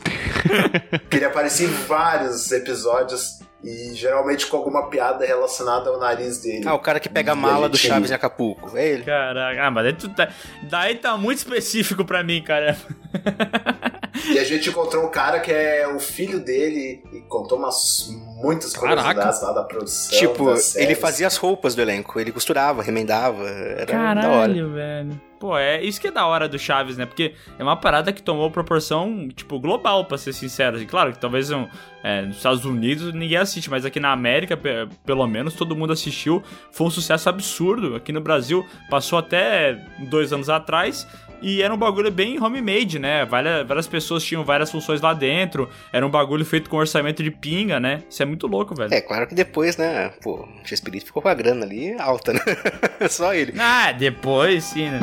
que 1.09 1.17
ele 1.17 1.25
aparecia 1.25 1.67
em 1.67 1.71
vários 1.71 2.51
episódios 2.51 3.39
e 3.63 3.93
geralmente 3.93 4.45
com 4.45 4.55
alguma 4.55 4.89
piada 4.89 5.25
relacionada 5.25 5.89
ao 5.89 5.99
nariz 5.99 6.37
dele. 6.39 6.63
Ah, 6.65 6.73
o 6.75 6.79
cara 6.79 6.99
que 6.99 7.09
pega 7.09 7.31
a 7.31 7.35
mala 7.35 7.67
do 7.67 7.77
Chaves 7.77 8.11
em 8.11 8.13
Acapulco. 8.13 8.77
É 8.77 8.87
ele. 8.87 9.03
Caraca, 9.03 9.65
ah, 9.65 9.71
mas 9.71 9.83
daí, 9.83 9.93
tu 9.93 10.09
tá, 10.09 10.29
daí 10.63 10.95
tá 10.95 11.17
muito 11.17 11.39
específico 11.39 12.05
pra 12.05 12.23
mim, 12.23 12.41
cara. 12.41 12.77
E 14.31 14.39
a 14.39 14.43
gente 14.43 14.69
encontrou 14.69 15.03
um 15.05 15.09
cara 15.09 15.39
que 15.39 15.51
é 15.51 15.87
o 15.87 15.99
filho 15.99 16.39
dele 16.39 17.03
e 17.11 17.21
contou 17.21 17.57
umas 17.57 18.09
muitas 18.43 18.75
curiosidades 18.75 19.41
lá 19.41 19.51
da 19.53 19.63
produção. 19.63 20.17
Tipo, 20.17 20.53
ele 20.75 20.95
fazia 20.95 21.27
as 21.27 21.37
roupas 21.37 21.75
do 21.75 21.81
elenco, 21.81 22.19
ele 22.19 22.31
costurava, 22.31 22.81
remendava, 22.81 23.43
era 23.47 23.85
da 23.85 23.97
hora. 23.99 24.21
Caralho, 24.21 24.73
velho. 24.73 25.21
Pô, 25.39 25.55
é 25.55 25.79
isso 25.83 26.01
que 26.01 26.07
é 26.07 26.11
da 26.11 26.25
hora 26.25 26.49
do 26.49 26.57
Chaves, 26.57 26.97
né? 26.97 27.05
Porque 27.05 27.35
é 27.59 27.61
uma 27.63 27.75
parada 27.77 28.11
que 28.11 28.23
tomou 28.23 28.49
proporção, 28.49 29.27
tipo, 29.29 29.59
global, 29.59 30.03
pra 30.05 30.17
ser 30.17 30.33
sincero. 30.33 30.81
E 30.81 30.85
claro 30.87 31.11
que 31.13 31.19
talvez 31.19 31.51
um, 31.51 31.67
é, 32.03 32.23
nos 32.23 32.37
Estados 32.37 32.65
Unidos 32.65 33.13
ninguém 33.13 33.37
assiste, 33.37 33.69
mas 33.69 33.85
aqui 33.85 33.99
na 33.99 34.11
América, 34.11 34.57
pe- 34.57 34.87
pelo 35.05 35.27
menos, 35.27 35.53
todo 35.53 35.75
mundo 35.75 35.93
assistiu. 35.93 36.41
Foi 36.71 36.87
um 36.87 36.89
sucesso 36.89 37.29
absurdo. 37.29 37.95
Aqui 37.95 38.11
no 38.11 38.19
Brasil, 38.19 38.65
passou 38.89 39.19
até 39.19 39.73
dois 40.09 40.33
anos 40.33 40.49
atrás. 40.49 41.05
E 41.41 41.61
era 41.61 41.73
um 41.73 41.77
bagulho 41.77 42.11
bem 42.11 42.41
homemade, 42.41 42.99
né? 42.99 43.25
Várias, 43.25 43.67
várias 43.67 43.87
pessoas 43.87 44.23
tinham 44.23 44.43
várias 44.43 44.71
funções 44.71 45.01
lá 45.01 45.13
dentro. 45.13 45.69
Era 45.91 46.05
um 46.05 46.09
bagulho 46.09 46.45
feito 46.45 46.69
com 46.69 46.77
orçamento 46.77 47.21
de 47.23 47.31
pinga, 47.31 47.79
né? 47.79 48.03
Isso 48.09 48.21
é 48.23 48.25
muito 48.25 48.47
louco, 48.47 48.75
velho. 48.75 48.93
É, 48.93 49.01
claro 49.01 49.27
que 49.27 49.35
depois, 49.35 49.77
né, 49.77 50.11
pô, 50.21 50.41
o 50.41 50.67
X-Espírito 50.67 51.05
ficou 51.05 51.21
com 51.21 51.29
a 51.29 51.33
grana 51.33 51.65
ali 51.65 51.95
alta, 51.99 52.33
né? 52.33 52.39
Só 53.09 53.33
ele. 53.33 53.53
Ah, 53.59 53.91
depois 53.91 54.63
sim, 54.63 54.89
né? 54.89 54.99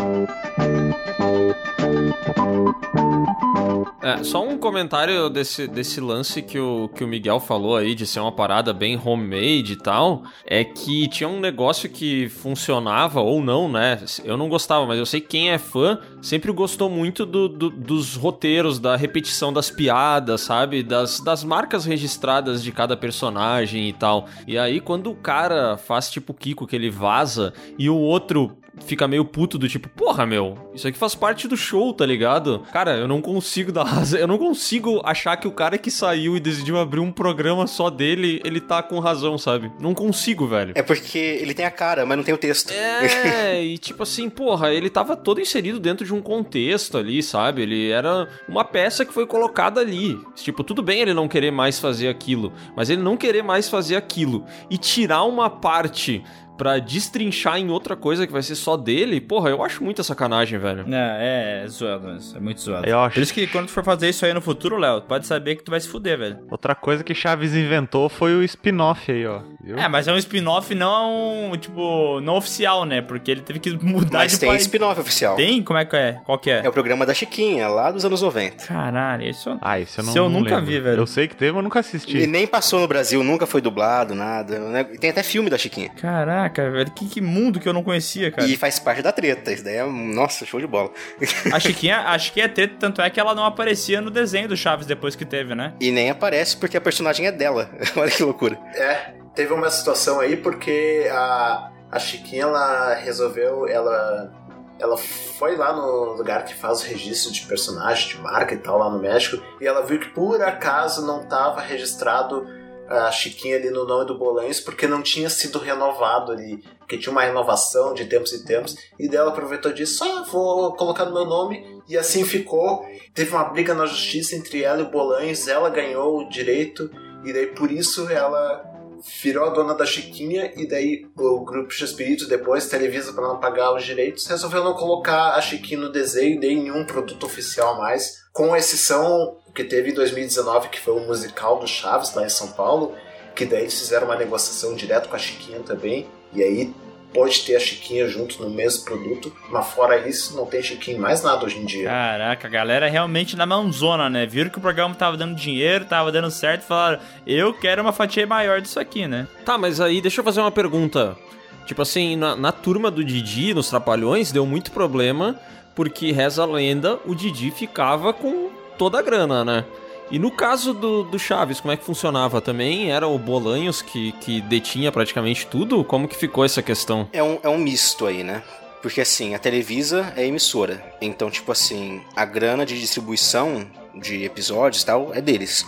É, 4.02 4.22
só 4.22 4.46
um 4.46 4.58
comentário 4.58 5.30
desse, 5.30 5.66
desse 5.66 6.00
lance 6.00 6.42
que 6.42 6.58
o, 6.58 6.88
que 6.94 7.02
o 7.02 7.08
Miguel 7.08 7.40
falou 7.40 7.76
aí, 7.76 7.94
de 7.94 8.06
ser 8.06 8.20
uma 8.20 8.30
parada 8.32 8.72
bem 8.72 9.00
homemade 9.02 9.72
e 9.72 9.76
tal, 9.76 10.22
é 10.44 10.62
que 10.62 11.08
tinha 11.08 11.28
um 11.28 11.40
negócio 11.40 11.88
que 11.88 12.28
funcionava 12.28 13.20
ou 13.20 13.42
não, 13.42 13.68
né? 13.68 13.98
Eu 14.24 14.36
não 14.36 14.48
gostava, 14.48 14.86
mas 14.86 14.98
eu 14.98 15.06
sei 15.06 15.20
que 15.20 15.28
quem 15.28 15.50
é 15.50 15.58
fã 15.58 15.98
sempre 16.20 16.52
gostou 16.52 16.90
muito 16.90 17.24
do, 17.24 17.48
do- 17.48 17.70
dos 17.70 18.14
roteiros, 18.14 18.78
da 18.78 18.94
repetição 18.96 19.52
das 19.52 19.70
piadas, 19.70 20.42
sabe? 20.42 20.82
Das, 20.82 21.20
das 21.20 21.42
marcas 21.42 21.84
registradas 21.84 22.62
de 22.62 22.70
cada 22.72 22.96
personagem 22.96 23.88
e 23.88 23.92
tal. 23.92 24.26
E 24.46 24.58
aí, 24.58 24.80
quando 24.80 25.10
o 25.10 25.14
cara 25.16 25.76
faz 25.78 26.10
tipo 26.10 26.32
o 26.32 26.34
Kiko, 26.36 26.66
que 26.66 26.76
ele 26.76 26.90
vaza, 26.90 27.52
e 27.78 27.88
o 27.88 27.96
outro 27.96 28.56
fica 28.80 29.06
meio 29.08 29.24
puto 29.24 29.58
do 29.58 29.68
tipo, 29.68 29.88
porra, 29.88 30.26
meu, 30.26 30.58
isso 30.74 30.86
aqui 30.86 30.98
faz 30.98 31.14
parte 31.14 31.46
do 31.46 31.56
show, 31.56 31.92
tá 31.92 32.04
ligado? 32.04 32.62
Cara, 32.72 32.96
eu 32.96 33.08
não 33.08 33.20
consigo 33.20 33.72
dar 33.72 33.84
razão, 33.84 34.18
eu 34.18 34.26
não 34.26 34.38
consigo 34.38 35.00
achar 35.04 35.36
que 35.36 35.48
o 35.48 35.52
cara 35.52 35.78
que 35.78 35.90
saiu 35.90 36.36
e 36.36 36.40
decidiu 36.40 36.78
abrir 36.78 37.00
um 37.00 37.12
programa 37.12 37.66
só 37.66 37.90
dele, 37.90 38.40
ele 38.44 38.60
tá 38.60 38.82
com 38.82 38.98
razão, 38.98 39.38
sabe? 39.38 39.70
Não 39.80 39.94
consigo, 39.94 40.46
velho. 40.46 40.72
É 40.74 40.82
porque 40.82 41.18
ele 41.18 41.54
tem 41.54 41.64
a 41.64 41.70
cara, 41.70 42.04
mas 42.04 42.16
não 42.16 42.24
tem 42.24 42.34
o 42.34 42.38
texto. 42.38 42.70
É, 42.72 43.62
e 43.62 43.78
tipo 43.78 44.02
assim, 44.02 44.28
porra, 44.28 44.72
ele 44.72 44.90
tava 44.90 45.16
todo 45.16 45.40
inserido 45.40 45.78
dentro 45.78 46.04
de 46.04 46.12
um 46.12 46.20
contexto 46.20 46.98
ali, 46.98 47.22
sabe? 47.22 47.62
Ele 47.62 47.90
era 47.90 48.28
uma 48.48 48.64
peça 48.64 49.04
que 49.04 49.12
foi 49.12 49.26
colocada 49.26 49.80
ali. 49.80 50.18
Tipo, 50.34 50.64
tudo 50.64 50.82
bem 50.82 51.00
ele 51.00 51.14
não 51.14 51.28
querer 51.28 51.50
mais 51.50 51.78
fazer 51.78 52.08
aquilo, 52.08 52.52
mas 52.76 52.90
ele 52.90 53.02
não 53.02 53.16
querer 53.16 53.42
mais 53.42 53.68
fazer 53.68 53.96
aquilo 53.96 54.44
e 54.70 54.76
tirar 54.76 55.24
uma 55.24 55.48
parte 55.48 56.22
pra 56.56 56.78
destrinchar 56.78 57.58
em 57.58 57.70
outra 57.70 57.96
coisa 57.96 58.26
que 58.26 58.32
vai 58.32 58.42
ser 58.42 58.54
só 58.54 58.76
dele, 58.76 59.20
porra, 59.20 59.50
eu 59.50 59.62
acho 59.62 59.82
muita 59.82 60.02
sacanagem, 60.02 60.58
velho. 60.58 60.84
É, 60.92 61.60
é, 61.60 61.64
é 61.64 61.68
zoado, 61.68 62.08
mas 62.08 62.34
é 62.34 62.40
muito 62.40 62.60
zoado. 62.60 62.86
Eu 62.86 63.00
acho. 63.00 63.14
Por 63.14 63.22
isso 63.22 63.34
que 63.34 63.46
quando 63.46 63.66
tu 63.66 63.72
for 63.72 63.84
fazer 63.84 64.08
isso 64.08 64.24
aí 64.24 64.32
no 64.32 64.40
futuro, 64.40 64.76
Léo, 64.76 65.02
pode 65.02 65.26
saber 65.26 65.56
que 65.56 65.64
tu 65.64 65.70
vai 65.70 65.80
se 65.80 65.88
fuder, 65.88 66.18
velho. 66.18 66.38
Outra 66.50 66.74
coisa 66.74 67.02
que 67.02 67.14
Chaves 67.14 67.54
inventou 67.54 68.08
foi 68.08 68.34
o 68.34 68.42
spin-off 68.42 69.10
aí, 69.10 69.26
ó. 69.26 69.40
Viu? 69.64 69.78
É, 69.78 69.88
mas 69.88 70.06
é 70.06 70.12
um 70.12 70.18
spin-off 70.18 70.74
não, 70.74 71.52
tipo, 71.58 72.20
não 72.20 72.36
oficial, 72.36 72.84
né? 72.84 73.00
Porque 73.00 73.30
ele 73.30 73.40
teve 73.40 73.58
que 73.58 73.70
mudar 73.84 74.18
Mas 74.18 74.32
de 74.32 74.40
tem 74.40 74.48
país. 74.50 74.62
spin-off 74.62 75.00
oficial. 75.00 75.36
Tem? 75.36 75.62
Como 75.62 75.78
é 75.78 75.84
que 75.84 75.96
é? 75.96 76.20
Qual 76.24 76.38
que 76.38 76.50
é? 76.50 76.60
É 76.64 76.68
o 76.68 76.72
programa 76.72 77.06
da 77.06 77.14
Chiquinha, 77.14 77.66
lá 77.68 77.90
dos 77.90 78.04
anos 78.04 78.20
90. 78.22 78.66
Caralho, 78.66 79.28
isso 79.28 79.48
eu... 79.50 79.58
Ah, 79.62 79.78
isso 79.80 80.00
eu 80.00 80.04
não, 80.04 80.10
Isso 80.10 80.18
eu 80.18 80.28
não 80.28 80.40
nunca 80.40 80.56
lembro. 80.56 80.66
vi, 80.70 80.80
velho. 80.80 80.98
Eu 81.00 81.06
sei 81.06 81.26
que 81.26 81.34
teve, 81.34 81.52
mas 81.52 81.64
nunca 81.64 81.80
assisti. 81.80 82.18
E 82.18 82.26
nem 82.26 82.46
passou 82.46 82.78
no 82.80 82.86
Brasil, 82.86 83.24
nunca 83.24 83.46
foi 83.46 83.60
dublado, 83.60 84.14
nada. 84.14 84.58
né? 84.58 84.84
Tem 84.84 85.10
até 85.10 85.22
filme 85.22 85.48
da 85.48 85.56
Chiquinha. 85.56 85.88
Caraca, 86.00 86.70
velho, 86.70 86.90
que, 86.90 87.06
que 87.08 87.20
mundo 87.20 87.58
que 87.58 87.68
eu 87.68 87.72
não 87.72 87.82
conhecia, 87.82 88.30
cara. 88.30 88.46
E 88.46 88.56
faz 88.56 88.78
parte 88.78 89.00
da 89.02 89.12
treta. 89.12 89.52
Isso 89.52 89.64
daí 89.64 89.76
é, 89.76 89.84
nossa, 89.86 90.44
show 90.44 90.60
de 90.60 90.66
bola. 90.66 90.90
A 91.52 91.58
Chiquinha, 91.60 92.00
a 92.00 92.18
Chiquinha 92.18 92.46
é 92.46 92.48
treta, 92.48 92.74
tanto 92.78 93.00
é 93.00 93.08
que 93.08 93.18
ela 93.20 93.34
não 93.34 93.44
aparecia 93.44 94.00
no 94.00 94.10
desenho 94.10 94.48
do 94.48 94.56
Chaves 94.56 94.86
depois 94.86 95.14
que 95.16 95.24
teve, 95.24 95.54
né? 95.54 95.72
E 95.80 95.90
nem 95.90 96.10
aparece 96.10 96.56
porque 96.56 96.76
a 96.76 96.80
personagem 96.80 97.26
é 97.26 97.32
dela. 97.32 97.70
Olha 97.96 98.10
que 98.10 98.22
loucura. 98.22 98.58
É, 98.74 99.14
teve 99.34 99.52
uma 99.52 99.70
situação 99.70 100.20
aí 100.20 100.36
porque 100.36 101.08
a, 101.10 101.70
a 101.90 101.98
Chiquinha, 101.98 102.44
ela 102.44 102.94
resolveu, 102.94 103.66
ela, 103.66 104.32
ela 104.78 104.96
foi 104.96 105.56
lá 105.56 105.72
no 105.72 106.14
lugar 106.14 106.44
que 106.44 106.54
faz 106.54 106.82
o 106.82 106.86
registro 106.86 107.32
de 107.32 107.42
personagem, 107.42 108.08
de 108.08 108.22
marca 108.22 108.54
e 108.54 108.58
tal, 108.58 108.78
lá 108.78 108.90
no 108.90 108.98
México, 108.98 109.42
e 109.60 109.66
ela 109.66 109.82
viu 109.82 109.98
que 109.98 110.10
por 110.10 110.40
acaso 110.42 111.06
não 111.06 111.22
estava 111.22 111.60
registrado 111.60 112.46
a 112.88 113.10
Chiquinha 113.10 113.56
ali 113.56 113.70
no 113.70 113.86
nome 113.86 114.06
do 114.06 114.18
Bolanhos 114.18 114.60
porque 114.60 114.86
não 114.86 115.00
tinha 115.00 115.30
sido 115.30 115.58
renovado 115.58 116.32
ali, 116.32 116.62
porque 116.78 116.98
tinha 116.98 117.10
uma 117.10 117.22
renovação 117.22 117.94
de 117.94 118.04
tempos 118.04 118.32
e 118.32 118.44
tempos, 118.44 118.76
e 118.98 119.08
daí 119.08 119.18
ela 119.18 119.30
aproveitou 119.30 119.72
disso, 119.72 120.04
ah, 120.04 120.24
vou 120.30 120.74
colocar 120.76 121.06
no 121.06 121.14
meu 121.14 121.24
nome, 121.24 121.82
e 121.88 121.96
assim 121.96 122.24
ficou. 122.24 122.84
Teve 123.14 123.30
uma 123.30 123.44
briga 123.44 123.72
na 123.72 123.86
justiça 123.86 124.36
entre 124.36 124.62
ela 124.62 124.80
e 124.80 124.82
o 124.82 124.90
Bolanhos, 124.90 125.48
ela 125.48 125.70
ganhou 125.70 126.18
o 126.18 126.28
direito, 126.28 126.90
e 127.24 127.32
daí 127.32 127.46
por 127.46 127.70
isso 127.72 128.08
ela 128.10 128.73
virou 129.22 129.46
a 129.46 129.50
dona 129.50 129.74
da 129.74 129.84
Chiquinha 129.84 130.52
e 130.56 130.66
daí 130.66 131.06
o 131.16 131.44
grupo 131.44 131.70
X-Espírito 131.70 132.26
depois, 132.26 132.68
Televisa 132.68 133.12
para 133.12 133.28
não 133.28 133.38
pagar 133.38 133.74
os 133.74 133.84
direitos, 133.84 134.26
resolveu 134.26 134.64
não 134.64 134.74
colocar 134.74 135.34
a 135.34 135.40
Chiquinha 135.40 135.80
no 135.80 135.92
desenho 135.92 136.40
nem 136.40 136.58
em 136.58 136.62
nenhum 136.64 136.84
produto 136.84 137.24
oficial 137.24 137.76
mais, 137.78 138.24
com 138.32 138.56
exceção 138.56 139.38
que 139.54 139.64
teve 139.64 139.90
em 139.90 139.94
2019, 139.94 140.68
que 140.68 140.80
foi 140.80 140.94
o 140.94 141.06
musical 141.06 141.58
do 141.58 141.66
Chaves 141.66 142.14
lá 142.14 142.24
em 142.24 142.28
São 142.28 142.48
Paulo, 142.52 142.94
que 143.34 143.44
daí 143.44 143.62
eles 143.62 143.78
fizeram 143.78 144.06
uma 144.06 144.16
negociação 144.16 144.74
direto 144.74 145.08
com 145.08 145.16
a 145.16 145.18
Chiquinha 145.18 145.60
também, 145.60 146.08
e 146.32 146.42
aí 146.42 146.74
pode 147.14 147.42
ter 147.44 147.54
a 147.54 147.60
Chiquinha 147.60 148.08
junto 148.08 148.42
no 148.42 148.50
mesmo 148.50 148.84
produto, 148.84 149.32
mas 149.48 149.66
fora 149.68 150.06
isso, 150.06 150.36
não 150.36 150.44
tem 150.44 150.60
Chiquinha 150.60 150.96
em 150.96 151.00
mais 151.00 151.22
nada 151.22 151.46
hoje 151.46 151.58
em 151.58 151.64
dia. 151.64 151.88
Caraca, 151.88 152.48
a 152.48 152.50
galera 152.50 152.88
realmente 152.88 153.36
na 153.36 153.46
mãozona, 153.46 154.10
né? 154.10 154.26
Viram 154.26 154.50
que 154.50 154.58
o 154.58 154.60
programa 154.60 154.94
tava 154.94 155.16
dando 155.16 155.36
dinheiro, 155.36 155.84
tava 155.84 156.10
dando 156.10 156.30
certo, 156.30 156.62
e 156.62 156.66
falaram, 156.66 156.98
eu 157.24 157.54
quero 157.54 157.80
uma 157.80 157.92
fatia 157.92 158.26
maior 158.26 158.60
disso 158.60 158.80
aqui, 158.80 159.06
né? 159.06 159.28
Tá, 159.44 159.56
mas 159.56 159.80
aí 159.80 160.00
deixa 160.00 160.20
eu 160.20 160.24
fazer 160.24 160.40
uma 160.40 160.50
pergunta. 160.50 161.16
Tipo 161.64 161.82
assim, 161.82 162.16
na, 162.16 162.34
na 162.34 162.52
turma 162.52 162.90
do 162.90 163.04
Didi, 163.04 163.54
nos 163.54 163.70
Trapalhões, 163.70 164.32
deu 164.32 164.44
muito 164.44 164.72
problema, 164.72 165.38
porque 165.74 166.12
reza 166.12 166.42
a 166.42 166.46
lenda, 166.46 166.98
o 167.06 167.14
Didi 167.14 167.50
ficava 167.50 168.12
com 168.12 168.50
toda 168.76 168.98
a 168.98 169.02
grana, 169.02 169.44
né? 169.44 169.64
E 170.10 170.18
no 170.18 170.30
caso 170.30 170.74
do, 170.74 171.02
do 171.04 171.18
Chaves, 171.18 171.60
como 171.60 171.72
é 171.72 171.76
que 171.76 171.84
funcionava? 171.84 172.40
Também 172.40 172.92
era 172.92 173.08
o 173.08 173.18
Bolanhos 173.18 173.80
que, 173.80 174.12
que 174.20 174.40
detinha 174.42 174.92
praticamente 174.92 175.46
tudo? 175.46 175.82
Como 175.82 176.06
que 176.06 176.16
ficou 176.16 176.44
essa 176.44 176.62
questão? 176.62 177.08
É 177.12 177.22
um, 177.22 177.38
é 177.42 177.48
um 177.48 177.58
misto 177.58 178.06
aí, 178.06 178.22
né? 178.22 178.42
Porque 178.82 179.00
assim, 179.00 179.34
a 179.34 179.38
Televisa 179.38 180.12
é 180.14 180.26
emissora. 180.26 180.84
Então, 181.00 181.30
tipo 181.30 181.50
assim, 181.50 182.02
a 182.14 182.24
grana 182.26 182.66
de 182.66 182.78
distribuição 182.78 183.66
de 183.94 184.24
episódios 184.24 184.82
e 184.82 184.86
tal 184.86 185.14
é 185.14 185.22
deles. 185.22 185.64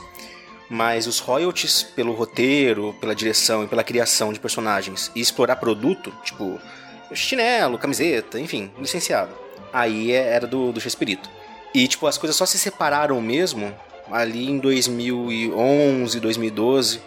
Mas 0.68 1.06
os 1.06 1.18
royalties 1.18 1.82
pelo 1.82 2.12
roteiro, 2.12 2.94
pela 3.00 3.14
direção 3.14 3.64
e 3.64 3.66
pela 3.68 3.82
criação 3.82 4.32
de 4.32 4.40
personagens 4.40 5.10
e 5.14 5.20
explorar 5.20 5.56
produto, 5.56 6.12
tipo 6.22 6.60
chinelo, 7.14 7.78
camiseta, 7.78 8.38
enfim, 8.38 8.70
licenciado. 8.78 9.32
Aí 9.72 10.12
é- 10.12 10.34
era 10.34 10.46
do, 10.46 10.72
do 10.72 10.80
Chespirito. 10.80 11.30
E, 11.74 11.86
tipo, 11.86 12.06
as 12.06 12.18
coisas 12.18 12.36
só 12.36 12.44
se 12.44 12.58
separaram 12.58 13.20
mesmo 13.20 13.72
ali 14.10 14.50
em 14.50 14.58
2011, 14.58 16.20
2012, 16.20 17.00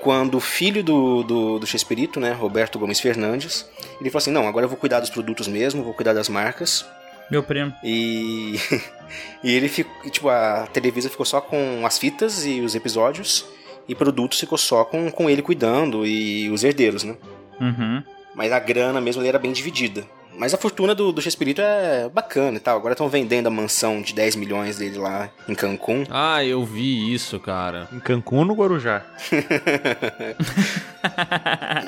quando 0.00 0.36
o 0.36 0.40
filho 0.40 0.82
do, 0.82 1.22
do, 1.22 1.58
do 1.60 1.66
Chespirito, 1.66 2.18
né, 2.18 2.32
Roberto 2.32 2.78
Gomes 2.78 3.00
Fernandes, 3.00 3.68
ele 4.00 4.10
falou 4.10 4.18
assim, 4.18 4.32
não, 4.32 4.48
agora 4.48 4.64
eu 4.64 4.68
vou 4.68 4.76
cuidar 4.76 5.00
dos 5.00 5.10
produtos 5.10 5.46
mesmo, 5.46 5.84
vou 5.84 5.94
cuidar 5.94 6.12
das 6.12 6.28
marcas. 6.28 6.84
Meu 7.30 7.42
primo. 7.42 7.72
E, 7.84 8.56
e 9.44 9.54
ele 9.54 9.68
ficou, 9.68 10.10
tipo, 10.10 10.28
a 10.28 10.66
Televisa 10.72 11.08
ficou 11.08 11.24
só 11.24 11.40
com 11.40 11.86
as 11.86 11.98
fitas 11.98 12.44
e 12.44 12.60
os 12.60 12.74
episódios, 12.74 13.46
e 13.88 13.94
produtos 13.94 14.40
ficou 14.40 14.58
só 14.58 14.84
com, 14.84 15.10
com 15.10 15.30
ele 15.30 15.40
cuidando 15.40 16.06
e 16.06 16.50
os 16.50 16.64
herdeiros, 16.64 17.04
né? 17.04 17.16
Uhum. 17.60 18.02
Mas 18.34 18.50
a 18.50 18.58
grana 18.58 19.00
mesmo 19.00 19.20
ali 19.20 19.28
era 19.28 19.38
bem 19.38 19.52
dividida. 19.52 20.04
Mas 20.36 20.52
a 20.54 20.56
fortuna 20.56 20.94
do, 20.94 21.12
do 21.12 21.20
Chespirito 21.22 21.60
é 21.60 22.08
bacana 22.08 22.56
e 22.56 22.60
tal. 22.60 22.76
Agora 22.76 22.92
estão 22.94 23.08
vendendo 23.08 23.46
a 23.46 23.50
mansão 23.50 24.00
de 24.02 24.12
10 24.14 24.36
milhões 24.36 24.78
dele 24.78 24.98
lá 24.98 25.30
em 25.48 25.54
Cancún. 25.54 26.04
Ah, 26.10 26.44
eu 26.44 26.64
vi 26.64 27.12
isso, 27.14 27.38
cara. 27.38 27.88
Em 27.92 28.00
Cancún 28.00 28.38
ou 28.38 28.44
no 28.44 28.54
Guarujá? 28.54 29.02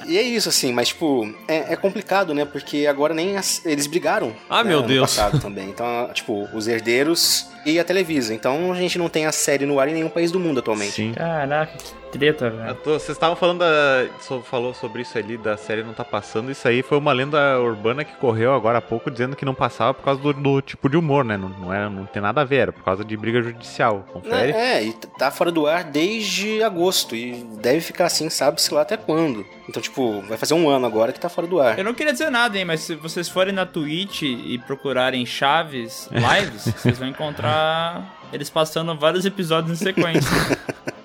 E 0.07 0.19
é 0.19 0.23
isso, 0.23 0.49
assim, 0.49 0.73
mas 0.73 0.89
tipo, 0.89 1.33
é, 1.49 1.73
é 1.73 1.77
complicado, 1.77 2.35
né? 2.35 2.45
Porque 2.45 2.87
agora 2.87 3.15
nem 3.15 3.37
as- 3.37 3.65
eles 3.65 3.87
brigaram. 3.87 4.35
Ah, 4.51 4.63
né, 4.65 4.71
meu 4.71 4.83
Deus. 4.83 5.15
passado 5.15 5.39
também. 5.41 5.69
Então, 5.69 6.11
tipo, 6.13 6.49
os 6.53 6.67
herdeiros 6.67 7.47
e 7.65 7.79
a 7.79 7.85
Televisa. 7.85 8.35
Então 8.35 8.73
a 8.73 8.77
gente 8.77 8.99
não 8.99 9.09
tem 9.09 9.27
a 9.27 9.33
série 9.33 9.65
no 9.67 9.79
ar 9.79 9.89
em 9.89 9.95
nenhum 9.95 10.09
país 10.09 10.33
do 10.33 10.41
mundo 10.41 10.59
atualmente. 10.59 10.93
Sim. 10.93 11.13
Caraca, 11.13 11.73
que 11.79 11.85
treta, 12.19 12.51
velho. 12.51 12.77
Vocês 12.85 13.11
estavam 13.11 13.37
falando 13.37 13.59
da. 13.61 14.07
so- 14.21 14.41
falou 14.43 14.73
sobre 14.75 15.03
isso 15.03 15.17
ali, 15.19 15.37
da 15.37 15.57
série 15.57 15.83
não 15.83 15.93
tá 15.93 16.05
passando. 16.05 16.51
Isso 16.51 16.67
aí 16.67 16.83
foi 16.83 16.99
uma 16.99 17.13
lenda 17.13 17.61
urbana 17.61 18.05
que 18.05 18.15
correu 18.17 18.55
agora 18.55 18.79
há 18.79 18.83
pouco 18.83 19.11
dizendo 19.11 19.37
que 19.37 19.45
não 19.45 19.55
passava 19.55 19.93
por 19.95 20.03
causa 20.05 20.21
do, 20.21 20.33
do 20.33 20.61
tipo 20.63 20.89
de 20.89 20.97
humor, 20.97 21.25
né? 21.25 21.37
Não, 21.37 21.49
não, 21.49 21.73
é, 21.75 21.89
não 21.89 22.07
tem 22.07 22.21
nada 22.23 22.41
a 22.41 22.45
ver, 22.45 22.57
era 22.57 22.73
por 22.73 22.83
causa 22.83 23.05
de 23.05 23.17
briga 23.17 23.43
judicial. 23.43 24.05
Confere? 24.13 24.53
É, 24.53 24.79
é, 24.79 24.85
e 24.85 24.93
tá 24.93 25.31
fora 25.31 25.51
do 25.51 25.67
ar 25.67 25.85
desde 25.85 26.63
agosto. 26.63 27.15
E 27.17 27.45
deve 27.61 27.81
ficar 27.81 28.07
assim, 28.07 28.29
sabe-se 28.31 28.73
lá 28.73 28.83
até 28.83 28.97
quando. 28.97 29.45
Então, 29.69 29.83
tipo, 29.83 30.21
vai 30.23 30.37
fazer 30.37 30.55
um 30.55 30.69
ano 30.69 30.87
agora 30.87 31.13
que 31.13 31.21
tá 31.21 31.29
fora 31.29 31.47
do 31.47 31.61
ar. 31.61 31.79
Eu 31.79 31.85
não 31.85 31.95
queria 31.95 32.13
dizer 32.13 32.31
nada, 32.31 32.59
hein, 32.59 32.65
mas 32.65 32.81
se 32.81 32.95
vocês 32.95 33.29
forem 33.29 33.53
na 33.55 33.65
Twitch 33.67 34.23
e 34.23 34.59
procurarem 34.67 35.25
Chaves 35.25 36.09
Lives, 36.13 36.65
vocês 36.65 36.99
vão 36.99 37.09
encontrar 37.09 38.15
eles 38.33 38.51
passando 38.51 38.95
vários 38.97 39.25
episódios 39.25 39.81
em 39.81 39.85
sequência. 39.85 40.29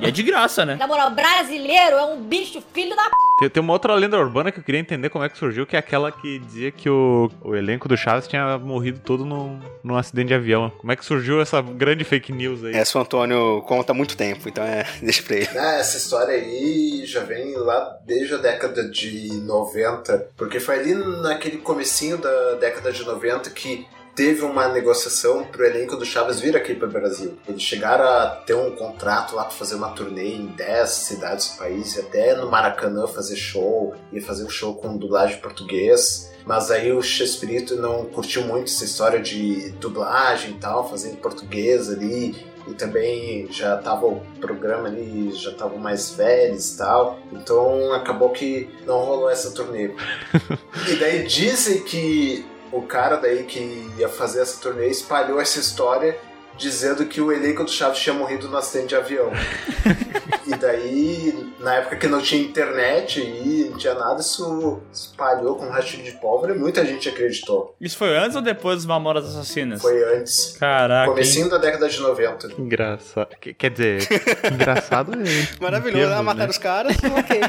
e 0.00 0.06
é 0.06 0.10
de 0.10 0.22
graça, 0.22 0.64
né? 0.64 0.76
Na 0.76 0.86
moral, 0.86 1.10
brasileiro 1.10 1.96
é 1.96 2.04
um 2.04 2.22
bicho 2.22 2.62
filho 2.72 2.94
da 2.96 3.04
p. 3.04 3.10
Tem, 3.40 3.50
tem 3.50 3.62
uma 3.62 3.72
outra 3.72 3.94
lenda 3.94 4.18
urbana 4.18 4.52
que 4.52 4.58
eu 4.60 4.62
queria 4.62 4.80
entender 4.80 5.08
como 5.08 5.24
é 5.24 5.28
que 5.28 5.38
surgiu, 5.38 5.66
que 5.66 5.76
é 5.76 5.78
aquela 5.78 6.12
que 6.12 6.38
dizia 6.38 6.70
que 6.70 6.88
o, 6.88 7.30
o 7.42 7.54
elenco 7.54 7.88
do 7.88 7.96
Chaves 7.96 8.28
tinha 8.28 8.58
morrido 8.58 9.00
todo 9.00 9.24
num, 9.24 9.58
num 9.82 9.96
acidente 9.96 10.28
de 10.28 10.34
avião. 10.34 10.70
Como 10.78 10.92
é 10.92 10.96
que 10.96 11.04
surgiu 11.04 11.40
essa 11.40 11.62
grande 11.62 12.04
fake 12.04 12.32
news 12.32 12.64
aí? 12.64 12.74
Essa 12.74 12.98
o 12.98 13.02
Antônio 13.02 13.62
conta 13.62 13.92
há 13.92 13.94
muito 13.94 14.16
tempo, 14.16 14.48
então 14.48 14.62
é, 14.62 14.86
deixa 15.02 15.22
pra 15.22 15.36
ele. 15.36 15.48
Ah, 15.56 15.74
essa 15.74 15.96
história 15.96 16.34
aí 16.34 17.02
já 17.06 17.20
vem 17.20 17.56
lá 17.56 17.98
desde 18.04 18.34
a 18.34 18.38
década 18.38 18.88
de 18.88 19.32
90, 19.44 20.28
porque 20.36 20.60
foi 20.60 20.78
ali 20.78 20.94
naquele 20.94 21.58
comecinho 21.58 22.18
da 22.18 22.54
década 22.54 22.92
de 22.92 23.04
90 23.04 23.50
que 23.50 23.86
teve 24.20 24.42
uma 24.42 24.68
negociação 24.68 25.44
pro 25.44 25.64
elenco 25.64 25.96
do 25.96 26.04
Chaves 26.04 26.40
vir 26.40 26.54
aqui 26.54 26.74
para 26.74 26.86
o 26.86 26.90
Brasil. 26.90 27.38
Eles 27.48 27.62
chegaram 27.62 28.04
a 28.04 28.26
ter 28.44 28.52
um 28.52 28.70
contrato 28.72 29.34
lá 29.34 29.44
para 29.44 29.54
fazer 29.54 29.76
uma 29.76 29.92
turnê 29.92 30.34
em 30.34 30.46
10 30.48 30.90
cidades 30.90 31.52
do 31.52 31.56
país, 31.56 31.96
e 31.96 32.00
até 32.00 32.36
no 32.36 32.50
Maracanã 32.50 33.06
fazer 33.06 33.36
show, 33.36 33.94
ia 34.12 34.20
fazer 34.20 34.44
um 34.44 34.50
show 34.50 34.74
com 34.74 34.94
dublagem 34.98 35.38
em 35.38 35.40
português. 35.40 36.30
Mas 36.44 36.70
aí 36.70 36.92
o 36.92 37.00
Chespirito 37.00 37.76
não 37.76 38.04
curtiu 38.04 38.42
muito 38.42 38.70
essa 38.70 38.84
história 38.84 39.20
de 39.20 39.70
dublagem 39.80 40.50
e 40.50 40.58
tal, 40.58 40.86
fazendo 40.86 41.16
português 41.16 41.88
ali 41.88 42.36
e 42.68 42.74
também 42.74 43.50
já 43.50 43.78
tava 43.78 44.06
o 44.06 44.20
programa 44.38 44.88
ali, 44.88 45.32
já 45.32 45.50
estavam 45.50 45.78
mais 45.78 46.10
velhos 46.10 46.74
e 46.74 46.76
tal, 46.76 47.18
então 47.32 47.92
acabou 47.94 48.30
que 48.30 48.68
não 48.86 48.98
rolou 48.98 49.30
essa 49.30 49.50
turnê. 49.52 49.94
e 50.88 50.96
daí 50.96 51.26
dizem 51.26 51.82
que 51.84 52.44
o 52.72 52.82
cara 52.82 53.16
daí 53.16 53.44
que 53.44 53.90
ia 53.98 54.08
fazer 54.08 54.42
essa 54.42 54.60
turnê 54.60 54.88
espalhou 54.88 55.40
essa 55.40 55.58
história 55.58 56.18
dizendo 56.56 57.06
que 57.06 57.20
o 57.20 57.32
elenco 57.32 57.64
do 57.64 57.70
Chaves 57.70 58.00
tinha 58.00 58.14
morrido 58.14 58.48
no 58.48 58.56
acidente 58.56 58.88
de 58.88 58.96
avião. 58.96 59.30
E 60.46 60.54
daí, 60.56 61.52
na 61.60 61.74
época 61.76 61.96
que 61.96 62.06
não 62.06 62.20
tinha 62.20 62.42
internet 62.42 63.20
e 63.20 63.68
não 63.70 63.78
tinha 63.78 63.94
nada, 63.94 64.20
isso 64.20 64.80
espalhou 64.92 65.56
com 65.56 65.66
um 65.66 65.70
rastilho 65.70 66.02
de 66.04 66.12
pólvora 66.12 66.54
e 66.54 66.58
muita 66.58 66.84
gente 66.84 67.08
acreditou. 67.08 67.74
Isso 67.80 67.96
foi 67.96 68.16
antes 68.16 68.36
ou 68.36 68.42
depois 68.42 68.76
dos 68.78 68.86
Mamonas 68.86 69.24
Assassinas? 69.26 69.80
Foi 69.80 70.02
antes. 70.16 70.56
Caraca. 70.58 71.10
Comecinho 71.10 71.48
da 71.48 71.58
década 71.58 71.88
de 71.88 72.00
90. 72.00 72.48
Engraçado. 72.58 73.28
Que- 73.40 73.54
Quer 73.54 73.70
dizer, 73.70 74.08
engraçado 74.52 75.12
é. 75.14 75.62
Maravilhoso, 75.62 76.04
Entendo, 76.06 76.18
ah, 76.18 76.22
mataram 76.22 76.46
né? 76.46 76.50
os 76.50 76.58
caras, 76.58 76.96
ok. 77.18 77.40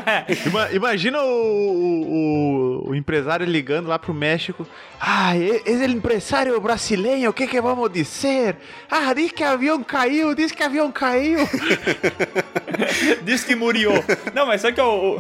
Ima- 0.45 0.71
imagina 0.71 1.21
o, 1.23 2.83
o, 2.85 2.89
o 2.89 2.95
empresário 2.95 3.45
ligando 3.45 3.87
lá 3.87 3.97
pro 3.97 4.13
México. 4.13 4.67
Ah, 4.99 5.35
é, 5.35 5.61
é 5.65 5.71
o 5.71 5.83
empresário 5.89 6.59
brasileiro, 6.61 7.29
o 7.29 7.33
que 7.33 7.47
que 7.47 7.59
vamos 7.59 7.91
dizer? 7.91 8.57
Ah, 8.89 9.13
diz 9.13 9.31
que 9.31 9.43
avião 9.43 9.83
caiu, 9.83 10.35
diz 10.35 10.51
que 10.51 10.61
avião 10.63 10.91
caiu. 10.91 11.39
Diz 13.23 13.43
que 13.43 13.55
murió. 13.55 13.91
Não, 14.33 14.45
mas 14.45 14.61
só 14.61 14.71
que 14.71 14.81
o, 14.81 15.17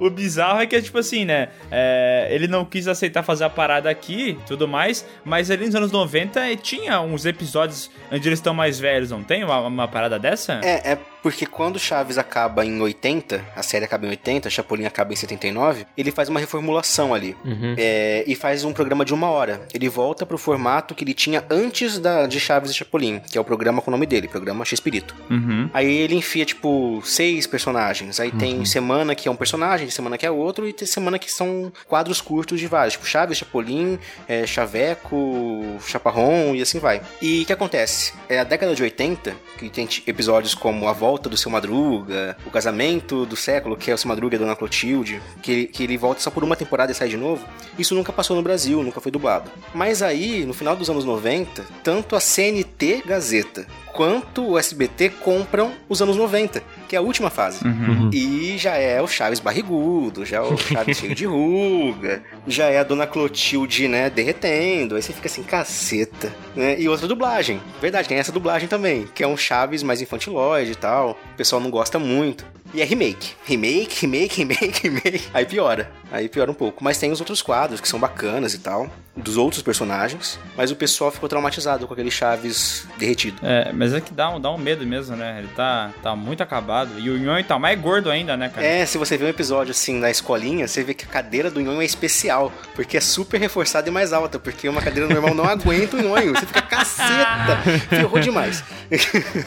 o, 0.00 0.06
o 0.06 0.10
bizarro 0.10 0.60
é 0.60 0.66
que, 0.66 0.80
tipo 0.80 0.98
assim, 0.98 1.24
né? 1.24 1.48
é, 1.70 2.28
ele 2.30 2.46
não 2.46 2.64
quis 2.64 2.88
aceitar 2.88 3.22
fazer 3.22 3.44
a 3.44 3.50
parada 3.50 3.90
aqui 3.90 4.38
tudo 4.46 4.68
mais, 4.68 5.06
mas 5.24 5.50
ali 5.50 5.66
nos 5.66 5.74
anos 5.74 5.92
90 5.92 6.40
eh, 6.40 6.56
tinha 6.56 7.00
uns 7.00 7.24
episódios 7.24 7.90
onde 8.10 8.28
eles 8.28 8.38
estão 8.38 8.54
mais 8.54 8.78
velhos, 8.78 9.10
não 9.10 9.22
tem 9.22 9.44
uma, 9.44 9.60
uma 9.60 9.88
parada 9.88 10.18
dessa? 10.18 10.60
É, 10.62 10.92
é 10.92 10.98
porque 11.26 11.44
quando 11.44 11.76
Chaves 11.76 12.18
acaba 12.18 12.64
em 12.64 12.80
80, 12.80 13.44
a 13.56 13.60
série 13.60 13.84
acaba 13.84 14.06
em 14.06 14.10
80, 14.10 14.48
Chapolin 14.48 14.84
acaba 14.84 15.12
em 15.12 15.16
79, 15.16 15.84
ele 15.98 16.12
faz 16.12 16.28
uma 16.28 16.38
reformulação 16.38 17.12
ali. 17.12 17.36
É, 17.76 18.22
e 18.28 18.36
faz 18.36 18.62
um 18.62 18.72
programa 18.72 19.04
de 19.04 19.12
uma 19.12 19.28
hora. 19.28 19.66
Ele 19.74 19.88
volta 19.88 20.24
pro 20.24 20.38
formato 20.38 20.94
que 20.94 21.02
ele 21.02 21.12
tinha 21.12 21.44
antes 21.50 21.98
da, 21.98 22.28
de 22.28 22.38
Chaves 22.38 22.70
e 22.70 22.74
Chapolin, 22.74 23.18
que 23.28 23.36
é 23.36 23.40
o 23.40 23.44
programa 23.44 23.82
com 23.82 23.90
o 23.90 23.92
nome 23.92 24.06
dele, 24.06 24.28
programa 24.28 24.64
X-Pirito. 24.64 25.16
Uhum. 25.28 25.68
Aí 25.74 25.90
ele 25.96 26.14
enfia, 26.14 26.44
tipo, 26.44 27.02
seis 27.04 27.44
personagens. 27.44 28.20
Aí 28.20 28.30
tem 28.30 28.64
semana 28.64 29.12
que 29.16 29.26
é 29.26 29.30
um 29.30 29.34
personagem, 29.34 29.90
semana 29.90 30.16
que 30.16 30.24
é 30.24 30.30
outro, 30.30 30.68
e 30.68 30.72
tem 30.72 30.86
semana 30.86 31.18
que 31.18 31.28
são 31.28 31.72
quadros 31.88 32.20
curtos 32.20 32.60
de 32.60 32.68
vários. 32.68 32.92
Tipo, 32.92 33.04
Chaves, 33.04 33.38
Chapolin, 33.38 33.98
é, 34.28 34.46
Chaveco, 34.46 35.76
Chaparrão 35.84 36.54
e 36.54 36.62
assim 36.62 36.78
vai. 36.78 37.02
E 37.20 37.42
o 37.42 37.46
que 37.46 37.52
acontece? 37.52 38.12
É 38.28 38.38
a 38.38 38.44
década 38.44 38.76
de 38.76 38.82
80, 38.84 39.34
que 39.58 39.68
tem 39.68 39.88
episódios 40.06 40.54
como 40.54 40.86
A 40.88 40.92
Volta 40.92 41.15
do 41.18 41.36
Seu 41.36 41.50
Madruga, 41.50 42.36
O 42.46 42.50
Casamento 42.50 43.24
do 43.26 43.36
Século, 43.36 43.76
que 43.76 43.90
é 43.90 43.94
o 43.94 43.98
Seu 43.98 44.08
Madruga 44.08 44.34
e 44.34 44.38
a 44.38 44.40
Dona 44.40 44.56
Clotilde, 44.56 45.20
que, 45.42 45.66
que 45.66 45.82
ele 45.82 45.96
volta 45.96 46.20
só 46.20 46.30
por 46.30 46.44
uma 46.44 46.56
temporada 46.56 46.92
e 46.92 46.94
sai 46.94 47.08
de 47.08 47.16
novo. 47.16 47.44
Isso 47.78 47.94
nunca 47.94 48.12
passou 48.12 48.36
no 48.36 48.42
Brasil, 48.42 48.82
nunca 48.82 49.00
foi 49.00 49.10
dublado. 49.10 49.50
Mas 49.74 50.02
aí, 50.02 50.44
no 50.44 50.54
final 50.54 50.76
dos 50.76 50.90
anos 50.90 51.04
90, 51.04 51.64
tanto 51.82 52.14
a 52.14 52.20
CNT 52.20 53.02
Gazeta 53.06 53.66
quanto 53.96 54.46
o 54.46 54.58
SBT 54.58 55.08
compram 55.08 55.72
os 55.88 56.02
anos 56.02 56.16
90, 56.16 56.62
que 56.86 56.96
é 56.96 56.98
a 56.98 57.02
última 57.02 57.30
fase. 57.30 57.66
Uhum. 57.66 58.10
E 58.12 58.56
já 58.58 58.74
é 58.76 59.00
o 59.00 59.06
Chaves 59.06 59.40
barrigudo, 59.40 60.24
já 60.24 60.38
é 60.38 60.40
o 60.40 60.56
Chaves 60.56 60.98
cheio 60.98 61.14
de 61.14 61.24
ruga, 61.26 62.22
já 62.46 62.66
é 62.66 62.78
a 62.78 62.84
Dona 62.84 63.06
Clotilde, 63.06 63.88
né, 63.88 64.10
derretendo. 64.10 64.96
Aí 64.96 65.02
você 65.02 65.12
fica 65.12 65.26
assim, 65.26 65.42
caceta. 65.42 66.32
Né? 66.54 66.80
E 66.80 66.88
outra 66.88 67.06
dublagem. 67.06 67.60
Verdade, 67.80 68.08
tem 68.08 68.18
essa 68.18 68.32
dublagem 68.32 68.68
também, 68.68 69.06
que 69.14 69.22
é 69.22 69.26
um 69.26 69.36
Chaves 69.36 69.82
mais 69.82 70.00
infantilóide 70.00 70.72
e 70.72 70.76
tal. 70.76 71.18
O 71.32 71.36
pessoal 71.36 71.60
não 71.60 71.70
gosta 71.70 71.98
muito. 71.98 72.44
E 72.76 72.82
é 72.82 72.84
remake. 72.84 73.32
Remake, 73.46 74.00
remake, 74.02 74.36
remake, 74.36 74.82
remake. 74.86 75.28
Aí 75.32 75.46
piora. 75.46 75.90
Aí 76.12 76.28
piora 76.28 76.50
um 76.50 76.54
pouco. 76.54 76.84
Mas 76.84 76.98
tem 76.98 77.10
os 77.10 77.20
outros 77.20 77.40
quadros 77.40 77.80
que 77.80 77.88
são 77.88 77.98
bacanas 77.98 78.52
e 78.52 78.58
tal. 78.58 78.90
Dos 79.16 79.38
outros 79.38 79.62
personagens. 79.62 80.38
Mas 80.54 80.70
o 80.70 80.76
pessoal 80.76 81.10
ficou 81.10 81.26
traumatizado 81.26 81.86
com 81.86 81.94
aquele 81.94 82.10
Chaves 82.10 82.86
derretido. 82.98 83.38
É, 83.42 83.72
mas 83.72 83.94
é 83.94 84.00
que 84.02 84.12
dá 84.12 84.28
um, 84.28 84.38
dá 84.38 84.50
um 84.50 84.58
medo 84.58 84.86
mesmo, 84.86 85.16
né? 85.16 85.38
Ele 85.38 85.48
tá, 85.56 85.90
tá 86.02 86.14
muito 86.14 86.42
acabado. 86.42 86.98
E 86.98 87.08
o 87.08 87.16
Nhonho 87.16 87.42
tá 87.44 87.58
mais 87.58 87.80
gordo 87.80 88.10
ainda, 88.10 88.36
né, 88.36 88.50
cara? 88.50 88.66
É, 88.66 88.84
se 88.84 88.98
você 88.98 89.16
vê 89.16 89.24
um 89.24 89.28
episódio 89.28 89.70
assim 89.70 89.98
na 89.98 90.10
escolinha, 90.10 90.68
você 90.68 90.84
vê 90.84 90.92
que 90.92 91.06
a 91.06 91.08
cadeira 91.08 91.50
do 91.50 91.62
nhonho 91.62 91.80
é 91.80 91.84
especial, 91.86 92.52
porque 92.74 92.98
é 92.98 93.00
super 93.00 93.40
reforçada 93.40 93.88
e 93.88 93.90
mais 93.90 94.12
alta, 94.12 94.38
porque 94.38 94.68
uma 94.68 94.82
cadeira 94.82 95.08
normal 95.08 95.34
não 95.34 95.46
aguenta 95.46 95.96
o 95.96 96.02
nhonho. 96.02 96.34
Você 96.34 96.44
fica 96.44 96.60
caceta, 96.60 97.56
ferrou 97.88 98.20
demais. 98.20 98.62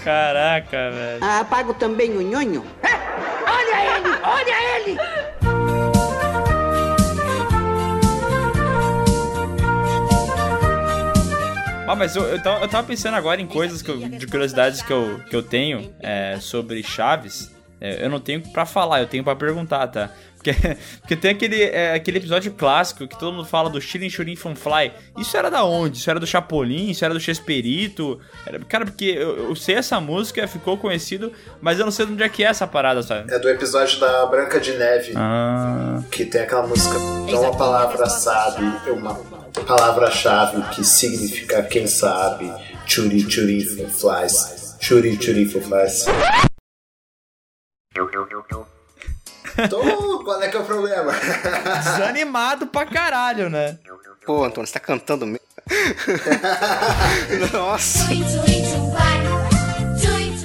Caraca, 0.03 0.89
velho. 0.89 1.19
Ah, 1.21 1.45
pago 1.47 1.75
também 1.75 2.09
o 2.09 2.21
nhonho? 2.23 2.65
Olha 3.47 3.97
ele! 3.97 4.09
Olha 4.24 4.78
ele! 4.78 6.09
Ah, 11.88 11.95
mas 11.95 12.15
eu, 12.15 12.24
eu, 12.24 12.39
tava, 12.41 12.63
eu 12.63 12.67
tava 12.67 12.86
pensando 12.86 13.15
agora 13.15 13.41
em 13.41 13.47
coisas 13.47 13.82
que 13.82 13.89
eu- 13.89 13.97
de 13.97 14.28
curiosidades 14.28 14.82
que 14.84 14.91
eu, 14.93 15.20
que 15.28 15.36
eu 15.36 15.41
tenho 15.41 15.91
é, 15.99 16.38
sobre 16.39 16.84
Chaves. 16.84 17.51
É, 17.82 18.05
eu 18.05 18.09
não 18.09 18.20
tenho 18.20 18.41
pra 18.41 18.65
falar, 18.65 18.99
eu 19.01 19.07
tenho 19.07 19.24
pra 19.24 19.36
perguntar, 19.36 19.88
tá? 19.88 20.09
Porque, 20.41 20.53
porque 21.01 21.15
tem 21.17 21.31
aquele, 21.31 21.61
é, 21.63 21.93
aquele 21.93 22.17
episódio 22.17 22.53
clássico 22.53 23.05
que 23.05 23.19
todo 23.19 23.33
mundo 23.33 23.45
fala 23.45 23.69
do 23.69 23.81
Shirin 23.81 24.09
Shurin 24.09 24.37
Funfly. 24.37 24.93
Isso 25.17 25.35
era 25.35 25.51
da 25.51 25.65
onde? 25.65 25.97
Isso 25.97 26.09
era 26.09 26.17
do 26.17 26.25
Chapolin? 26.25 26.89
Isso 26.89 27.03
era 27.03 27.13
do 27.13 27.19
Chesperito? 27.19 28.17
Era, 28.45 28.57
cara, 28.59 28.85
porque 28.85 29.03
eu, 29.03 29.49
eu 29.49 29.55
sei 29.55 29.75
essa 29.75 29.99
música, 29.99 30.47
ficou 30.47 30.77
conhecido, 30.77 31.33
mas 31.61 31.77
eu 31.77 31.83
não 31.83 31.91
sei 31.91 32.05
de 32.05 32.13
onde 32.13 32.23
é 32.23 32.29
que 32.29 32.41
é 32.41 32.47
essa 32.47 32.65
parada, 32.65 33.03
sabe? 33.03 33.33
É 33.33 33.37
do 33.37 33.49
episódio 33.49 33.99
da 33.99 34.25
Branca 34.27 34.61
de 34.61 34.71
Neve, 34.77 35.11
Ah. 35.17 36.01
que 36.09 36.23
tem 36.23 36.39
aquela 36.41 36.65
música. 36.65 36.95
É 37.27 37.35
uma 37.37 37.57
palavra 37.57 38.05
sabe, 38.07 38.63
é 38.87 38.91
uma 38.91 39.15
palavra-chave 39.67 40.61
que 40.73 40.85
significa 40.85 41.63
quem 41.63 41.85
sabe. 41.85 42.49
Churi 42.87 43.29
churi 43.29 43.61
flies. 43.89 44.77
Churi 44.79 45.17
churi 45.21 45.45
flies. 45.45 46.05
Então, 49.57 50.23
qual 50.23 50.41
é 50.41 50.47
que 50.47 50.57
é 50.57 50.59
o 50.59 50.63
problema? 50.63 51.11
Desanimado 51.83 52.67
pra 52.67 52.85
caralho, 52.85 53.49
né? 53.49 53.77
Pô, 54.25 54.43
Antônio, 54.43 54.67
você 54.67 54.73
tá 54.73 54.79
cantando 54.79 55.25
mesmo? 55.25 55.39
Nossa. 57.53 58.07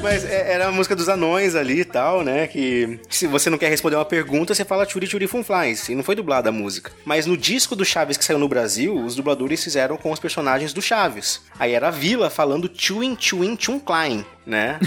Mas 0.05 0.24
é- 0.24 0.52
era 0.52 0.68
a 0.68 0.72
música 0.72 0.94
dos 0.94 1.09
anões 1.09 1.55
ali 1.55 1.80
e 1.80 1.84
tal, 1.84 2.22
né? 2.22 2.46
Que 2.46 3.00
se 3.09 3.26
você 3.26 3.50
não 3.50 3.59
quer 3.59 3.68
responder 3.68 3.96
uma 3.96 4.05
pergunta, 4.05 4.55
você 4.55 4.64
fala 4.64 4.86
Churi 4.88 5.07
Churi 5.07 5.26
Funflies. 5.26 5.88
E 5.88 5.94
não 5.94 6.02
foi 6.05 6.14
dublada 6.14 6.50
a 6.50 6.52
música. 6.52 6.92
Mas 7.05 7.26
no 7.26 7.36
disco 7.36 7.74
do 7.74 7.84
Chaves 7.84 8.16
que 8.16 8.24
saiu 8.24 8.38
no 8.38 8.48
Brasil, 8.48 8.94
os 8.94 9.16
dubladores 9.16 9.62
fizeram 9.64 9.96
com 9.96 10.12
os 10.12 10.20
personagens 10.20 10.72
do 10.72 10.80
Chaves. 10.82 11.40
Aí 11.59 11.72
era 11.72 11.88
a 11.88 11.90
Vila 11.90 12.30
falando 12.30 12.70
Chewin 12.72 13.16
Chewin 13.18 13.57
Chun 13.59 13.80
Klein, 13.80 14.24
né? 14.46 14.78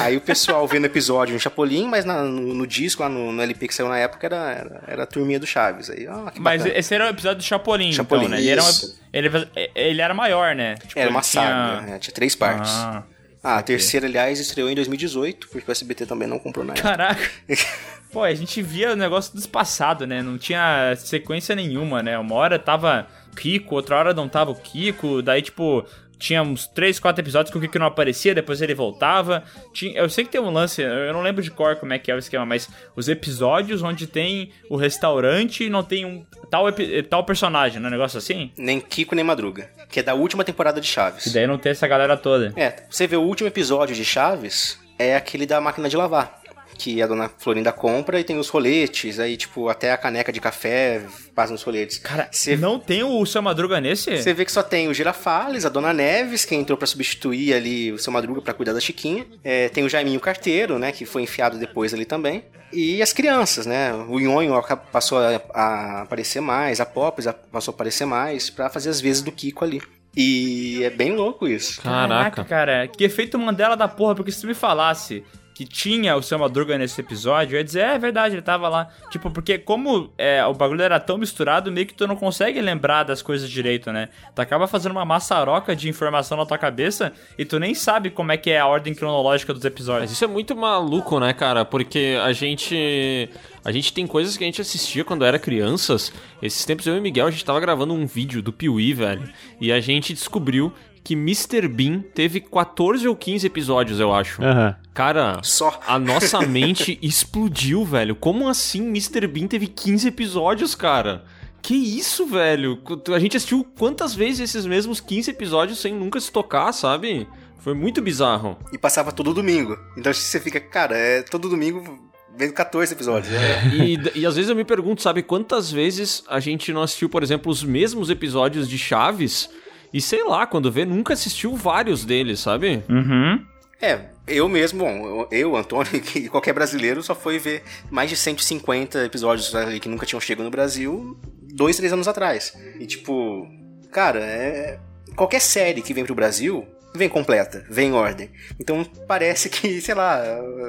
Aí 0.00 0.16
o 0.16 0.20
pessoal 0.20 0.66
vendo 0.68 0.84
o 0.84 0.86
episódio 0.86 1.34
no 1.34 1.40
Chapolin, 1.40 1.88
mas 1.88 2.04
na- 2.04 2.22
no, 2.22 2.54
no 2.54 2.66
disco, 2.66 3.02
lá 3.02 3.08
no, 3.08 3.32
no 3.32 3.42
LP 3.42 3.68
que 3.68 3.74
saiu 3.74 3.88
na 3.88 3.98
época, 3.98 4.26
era, 4.26 4.36
era, 4.52 4.84
era 4.86 5.02
a 5.04 5.06
turminha 5.06 5.40
do 5.40 5.46
Chaves. 5.46 5.88
Aí, 5.90 6.06
ó, 6.06 6.30
que 6.30 6.40
Mas 6.40 6.64
esse 6.66 6.94
era 6.94 7.06
o 7.06 7.08
episódio 7.08 7.38
do 7.38 7.42
Chapolin, 7.44 7.92
Chapolin, 7.92 8.26
então, 8.26 8.36
né? 8.36 8.40
Ele 8.42 8.50
era, 8.50 8.62
um- 8.62 8.68
isso. 8.68 9.00
ele, 9.12 9.30
ele 9.74 10.00
era 10.02 10.12
maior, 10.14 10.54
né? 10.54 10.74
Tipo, 10.86 10.98
Era 11.00 11.10
uma 11.10 11.20
tinha- 11.22 11.42
saga, 11.44 11.80
né? 11.82 11.98
tinha 11.98 12.14
três 12.14 12.34
partes. 12.34 12.70
Ah, 12.72 13.02
Ah, 13.48 13.58
a 13.58 13.62
terceira, 13.62 14.08
aliás, 14.08 14.40
estreou 14.40 14.68
em 14.68 14.74
2018, 14.74 15.46
porque 15.50 15.70
o 15.70 15.72
SBT 15.72 16.04
também 16.04 16.26
não 16.26 16.36
comprou 16.36 16.64
na 16.64 16.72
época. 16.72 16.88
Caraca. 16.88 17.30
Pô, 18.10 18.24
a 18.24 18.34
gente 18.34 18.60
via 18.60 18.92
o 18.92 18.96
negócio 18.96 19.32
despassado, 19.36 20.04
né? 20.04 20.20
Não 20.20 20.36
tinha 20.36 20.92
sequência 20.96 21.54
nenhuma, 21.54 22.02
né? 22.02 22.18
Uma 22.18 22.34
hora 22.34 22.58
tava 22.58 23.06
Kiko, 23.36 23.76
outra 23.76 23.98
hora 23.98 24.12
não 24.12 24.28
tava 24.28 24.50
o 24.50 24.56
Kiko, 24.56 25.22
daí, 25.22 25.42
tipo, 25.42 25.86
tinha 26.18 26.42
uns 26.42 26.66
3, 26.66 26.98
4 26.98 27.22
episódios 27.22 27.50
que 27.50 27.58
o 27.58 27.60
Kiko 27.60 27.78
não 27.78 27.86
aparecia, 27.86 28.34
depois 28.34 28.60
ele 28.62 28.74
voltava. 28.74 29.44
Tinha, 29.72 29.98
eu 29.98 30.08
sei 30.08 30.24
que 30.24 30.30
tem 30.30 30.40
um 30.40 30.50
lance, 30.50 30.82
eu 30.82 31.12
não 31.12 31.22
lembro 31.22 31.42
de 31.42 31.50
cor 31.50 31.76
como 31.76 31.92
é 31.92 31.98
que 31.98 32.10
é 32.10 32.14
o 32.14 32.18
esquema, 32.18 32.46
mas 32.46 32.68
os 32.94 33.08
episódios 33.08 33.82
onde 33.82 34.06
tem 34.06 34.50
o 34.70 34.76
restaurante 34.76 35.64
e 35.64 35.70
não 35.70 35.82
tem 35.82 36.04
um 36.04 36.24
tal, 36.50 36.66
tal 37.08 37.24
personagem, 37.24 37.78
não 37.78 37.86
é 37.86 37.88
um 37.88 37.92
negócio 37.92 38.18
assim? 38.18 38.50
Nem 38.56 38.80
Kiko 38.80 39.14
nem 39.14 39.24
Madruga, 39.24 39.70
que 39.88 40.00
é 40.00 40.02
da 40.02 40.14
última 40.14 40.44
temporada 40.44 40.80
de 40.80 40.86
Chaves. 40.86 41.26
E 41.26 41.34
daí 41.34 41.46
não 41.46 41.58
tem 41.58 41.72
essa 41.72 41.86
galera 41.86 42.16
toda. 42.16 42.52
É, 42.56 42.84
você 42.88 43.06
vê 43.06 43.16
o 43.16 43.22
último 43.22 43.48
episódio 43.48 43.94
de 43.94 44.04
Chaves, 44.04 44.78
é 44.98 45.14
aquele 45.14 45.46
da 45.46 45.60
máquina 45.60 45.88
de 45.88 45.96
lavar. 45.96 46.45
Que 46.76 47.00
a 47.02 47.06
dona 47.06 47.30
Florinda 47.38 47.72
compra 47.72 48.20
e 48.20 48.24
tem 48.24 48.38
os 48.38 48.48
roletes, 48.48 49.18
aí, 49.18 49.36
tipo, 49.36 49.68
até 49.68 49.92
a 49.92 49.96
caneca 49.96 50.30
de 50.32 50.40
café 50.40 51.02
passa 51.34 51.52
nos 51.52 51.62
roletes. 51.62 51.98
Cara, 51.98 52.28
não 52.56 52.78
tem 52.78 53.02
o 53.02 53.24
seu 53.26 53.40
Madruga 53.42 53.80
nesse? 53.80 54.16
Você 54.18 54.32
vê 54.34 54.44
que 54.44 54.52
só 54.52 54.62
tem 54.62 54.88
o 54.88 54.94
Girafales, 54.94 55.64
a 55.64 55.68
Dona 55.68 55.92
Neves, 55.92 56.44
que 56.44 56.54
entrou 56.54 56.76
pra 56.78 56.86
substituir 56.86 57.54
ali 57.54 57.92
o 57.92 57.98
seu 57.98 58.12
Madruga 58.12 58.40
pra 58.42 58.54
cuidar 58.54 58.72
da 58.72 58.80
Chiquinha. 58.80 59.26
É, 59.42 59.68
tem 59.68 59.84
o 59.84 59.88
Jaiminho 59.88 60.20
Carteiro, 60.20 60.78
né, 60.78 60.92
que 60.92 61.04
foi 61.06 61.22
enfiado 61.22 61.58
depois 61.58 61.92
ali 61.94 62.04
também. 62.04 62.44
E 62.72 63.00
as 63.00 63.12
crianças, 63.12 63.64
né? 63.64 63.92
O 64.08 64.18
Nhonho 64.18 64.52
passou 64.92 65.18
a, 65.18 65.40
a 65.54 66.02
aparecer 66.02 66.40
mais, 66.40 66.80
a 66.80 66.84
Pops 66.86 67.26
a- 67.26 67.32
passou 67.32 67.72
a 67.72 67.74
aparecer 67.74 68.04
mais 68.04 68.50
pra 68.50 68.68
fazer 68.68 68.90
as 68.90 69.00
vezes 69.00 69.22
do 69.22 69.30
Kiko 69.32 69.64
ali. 69.64 69.80
E 70.16 70.82
é 70.82 70.90
bem 70.90 71.12
louco 71.14 71.46
isso. 71.46 71.80
Caraca, 71.82 72.42
cara, 72.44 72.88
que 72.88 73.04
efeito 73.04 73.38
Mandela 73.38 73.76
da 73.76 73.86
porra, 73.86 74.14
porque 74.14 74.32
se 74.32 74.40
tu 74.40 74.46
me 74.46 74.54
falasse 74.54 75.22
que 75.56 75.64
tinha 75.64 76.14
o 76.14 76.22
seu 76.22 76.38
Madruga 76.38 76.76
nesse 76.76 77.00
episódio, 77.00 77.54
eu 77.54 77.60
ia 77.60 77.64
dizer, 77.64 77.80
é, 77.80 77.94
é 77.94 77.98
verdade, 77.98 78.34
ele 78.34 78.42
tava 78.42 78.68
lá. 78.68 78.90
Tipo, 79.10 79.30
porque 79.30 79.56
como 79.56 80.12
é, 80.18 80.44
o 80.44 80.52
bagulho 80.52 80.82
era 80.82 81.00
tão 81.00 81.16
misturado, 81.16 81.72
meio 81.72 81.86
que 81.86 81.94
tu 81.94 82.06
não 82.06 82.14
consegue 82.14 82.60
lembrar 82.60 83.04
das 83.04 83.22
coisas 83.22 83.48
direito, 83.48 83.90
né? 83.90 84.10
Tu 84.34 84.42
acaba 84.42 84.66
fazendo 84.66 84.92
uma 84.92 85.06
maçaroca 85.06 85.74
de 85.74 85.88
informação 85.88 86.36
na 86.36 86.44
tua 86.44 86.58
cabeça 86.58 87.10
e 87.38 87.44
tu 87.46 87.58
nem 87.58 87.74
sabe 87.74 88.10
como 88.10 88.32
é 88.32 88.36
que 88.36 88.50
é 88.50 88.60
a 88.60 88.66
ordem 88.66 88.94
cronológica 88.94 89.54
dos 89.54 89.64
episódios. 89.64 90.02
Mas 90.02 90.12
isso 90.12 90.24
é 90.24 90.28
muito 90.28 90.54
maluco, 90.54 91.18
né, 91.18 91.32
cara? 91.32 91.64
Porque 91.64 92.18
a 92.22 92.34
gente. 92.34 93.30
A 93.64 93.72
gente 93.72 93.94
tem 93.94 94.06
coisas 94.06 94.36
que 94.36 94.44
a 94.44 94.46
gente 94.46 94.60
assistia 94.60 95.04
quando 95.04 95.24
era 95.24 95.38
crianças. 95.38 96.12
Esses 96.42 96.66
tempos 96.66 96.86
eu 96.86 96.96
e 96.96 96.98
o 96.98 97.02
Miguel, 97.02 97.28
a 97.28 97.30
gente 97.30 97.44
tava 97.44 97.58
gravando 97.60 97.94
um 97.94 98.06
vídeo 98.06 98.42
do 98.42 98.52
Piuí, 98.52 98.92
velho. 98.92 99.26
E 99.58 99.72
a 99.72 99.80
gente 99.80 100.12
descobriu 100.12 100.70
que 101.06 101.14
Mr. 101.14 101.68
Bean 101.68 102.00
teve 102.00 102.40
14 102.40 103.06
ou 103.06 103.14
15 103.14 103.46
episódios, 103.46 104.00
eu 104.00 104.12
acho. 104.12 104.42
Aham. 104.42 104.74
Cara, 104.92 105.38
Só. 105.40 105.78
a 105.86 106.00
nossa 106.00 106.40
mente 106.40 106.98
explodiu, 107.00 107.84
velho. 107.84 108.16
Como 108.16 108.48
assim 108.48 108.88
Mr. 108.88 109.28
Bean 109.28 109.46
teve 109.46 109.68
15 109.68 110.08
episódios, 110.08 110.74
cara? 110.74 111.24
Que 111.62 111.76
isso, 111.76 112.26
velho? 112.26 112.82
A 113.14 113.20
gente 113.20 113.36
assistiu 113.36 113.64
quantas 113.78 114.16
vezes 114.16 114.40
esses 114.40 114.66
mesmos 114.66 114.98
15 114.98 115.30
episódios 115.30 115.78
sem 115.78 115.94
nunca 115.94 116.18
se 116.18 116.32
tocar, 116.32 116.72
sabe? 116.72 117.28
Foi 117.60 117.72
muito 117.72 118.02
bizarro. 118.02 118.58
E 118.72 118.78
passava 118.78 119.12
todo 119.12 119.32
domingo. 119.32 119.78
Então 119.96 120.12
você 120.12 120.40
fica, 120.40 120.58
cara, 120.60 120.98
é 120.98 121.22
todo 121.22 121.48
domingo 121.48 122.00
vendo 122.36 122.52
14 122.52 122.92
episódios. 122.92 123.32
É. 123.32 123.64
E, 123.76 124.22
e 124.22 124.26
às 124.26 124.34
vezes 124.34 124.50
eu 124.50 124.56
me 124.56 124.64
pergunto, 124.64 125.02
sabe, 125.02 125.22
quantas 125.22 125.70
vezes 125.70 126.24
a 126.26 126.40
gente 126.40 126.72
não 126.72 126.82
assistiu, 126.82 127.08
por 127.08 127.22
exemplo, 127.22 127.52
os 127.52 127.62
mesmos 127.62 128.10
episódios 128.10 128.68
de 128.68 128.76
Chaves 128.76 129.48
e 129.92 130.00
sei 130.00 130.24
lá, 130.24 130.46
quando 130.46 130.70
vê, 130.70 130.84
nunca 130.84 131.14
assistiu 131.14 131.54
vários 131.54 132.04
deles, 132.04 132.40
sabe? 132.40 132.82
Uhum. 132.88 133.44
É, 133.80 134.00
eu 134.26 134.48
mesmo, 134.48 134.78
bom, 134.78 135.28
eu, 135.30 135.56
Antônio, 135.56 135.90
e 136.14 136.28
qualquer 136.28 136.52
brasileiro 136.52 137.02
só 137.02 137.14
foi 137.14 137.38
ver 137.38 137.62
mais 137.90 138.10
de 138.10 138.16
150 138.16 139.04
episódios 139.04 139.54
ali 139.54 139.78
que 139.78 139.88
nunca 139.88 140.06
tinham 140.06 140.20
chegado 140.20 140.44
no 140.44 140.50
Brasil 140.50 141.18
dois, 141.56 141.76
três 141.76 141.92
anos 141.92 142.06
atrás. 142.06 142.56
E 142.78 142.86
tipo, 142.86 143.46
cara, 143.90 144.20
é. 144.20 144.78
Qualquer 145.14 145.40
série 145.40 145.80
que 145.80 145.94
vem 145.94 146.04
pro 146.04 146.14
Brasil 146.14 146.66
vem 146.94 147.08
completa, 147.08 147.64
vem 147.70 147.88
em 147.88 147.92
ordem. 147.92 148.30
Então 148.60 148.84
parece 149.06 149.48
que, 149.48 149.80
sei 149.80 149.94
lá, 149.94 150.22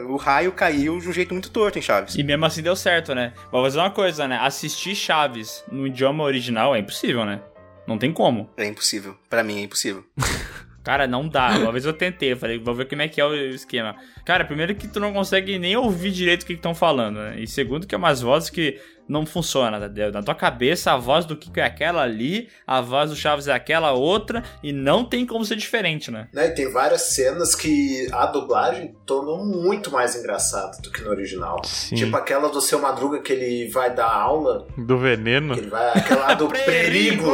o 0.07 0.15
raio 0.15 0.51
caiu 0.51 0.99
de 0.99 1.09
um 1.09 1.13
jeito 1.13 1.33
muito 1.33 1.49
torto 1.49 1.79
em 1.79 1.81
Chaves. 1.81 2.15
E 2.15 2.23
mesmo 2.23 2.45
assim 2.45 2.61
deu 2.61 2.75
certo, 2.75 3.13
né? 3.13 3.33
Vou 3.51 3.63
fazer 3.63 3.79
uma 3.79 3.91
coisa, 3.91 4.27
né? 4.27 4.37
Assistir 4.41 4.95
Chaves 4.95 5.63
no 5.71 5.87
idioma 5.87 6.23
original 6.23 6.75
é 6.75 6.79
impossível, 6.79 7.25
né? 7.25 7.41
Não 7.87 7.97
tem 7.97 8.11
como. 8.11 8.49
É 8.57 8.65
impossível. 8.65 9.17
Pra 9.29 9.43
mim 9.43 9.59
é 9.59 9.61
impossível. 9.61 10.03
Cara, 10.83 11.05
não 11.05 11.27
dá. 11.27 11.49
Uma 11.57 11.71
vez 11.71 11.85
eu 11.85 11.91
tentei, 11.91 12.31
eu 12.31 12.37
falei, 12.37 12.57
vou 12.57 12.73
ver 12.73 12.87
como 12.87 13.01
é 13.01 13.09
que 13.09 13.19
é 13.19 13.25
o 13.25 13.35
esquema. 13.35 13.95
Cara, 14.23 14.45
primeiro 14.45 14.73
que 14.73 14.87
tu 14.87 15.01
não 15.01 15.11
consegue 15.11 15.59
nem 15.59 15.75
ouvir 15.75 16.11
direito 16.11 16.43
o 16.43 16.45
que 16.45 16.53
estão 16.53 16.73
falando, 16.73 17.17
né? 17.17 17.41
E 17.41 17.45
segundo 17.45 17.85
que 17.85 17.93
é 17.93 17.97
umas 17.97 18.21
vozes 18.21 18.49
que 18.49 18.79
não 19.07 19.25
funciona, 19.25 19.77
entendeu? 19.77 20.11
Na 20.11 20.21
tua 20.21 20.35
cabeça, 20.35 20.91
a 20.91 20.97
voz 20.97 21.25
do 21.25 21.35
Kiko 21.35 21.59
é 21.59 21.63
aquela 21.63 22.01
ali, 22.01 22.49
a 22.65 22.81
voz 22.81 23.09
do 23.09 23.15
Chaves 23.15 23.47
é 23.47 23.53
aquela 23.53 23.91
outra, 23.93 24.43
e 24.61 24.71
não 24.73 25.03
tem 25.05 25.25
como 25.25 25.45
ser 25.45 25.55
diferente, 25.55 26.11
né? 26.11 26.27
Né, 26.33 26.47
e 26.47 26.51
tem 26.51 26.71
várias 26.71 27.01
cenas 27.03 27.55
que 27.55 28.07
a 28.11 28.25
dublagem 28.25 28.95
tornou 29.05 29.43
muito 29.45 29.91
mais 29.91 30.15
engraçado 30.15 30.81
do 30.81 30.91
que 30.91 31.01
no 31.01 31.09
original. 31.09 31.61
Sim. 31.63 31.95
Tipo 31.95 32.17
aquela 32.17 32.49
do 32.49 32.61
seu 32.61 32.79
Madruga 32.79 33.19
que 33.21 33.31
ele 33.33 33.69
vai 33.69 33.93
dar 33.93 34.11
aula, 34.11 34.67
Do 34.77 34.97
veneno. 34.97 35.53
que 35.53 35.61
ele 35.61 35.69
vai 35.69 35.89
aquela 35.97 36.33
do 36.33 36.47
perigo. 36.51 37.31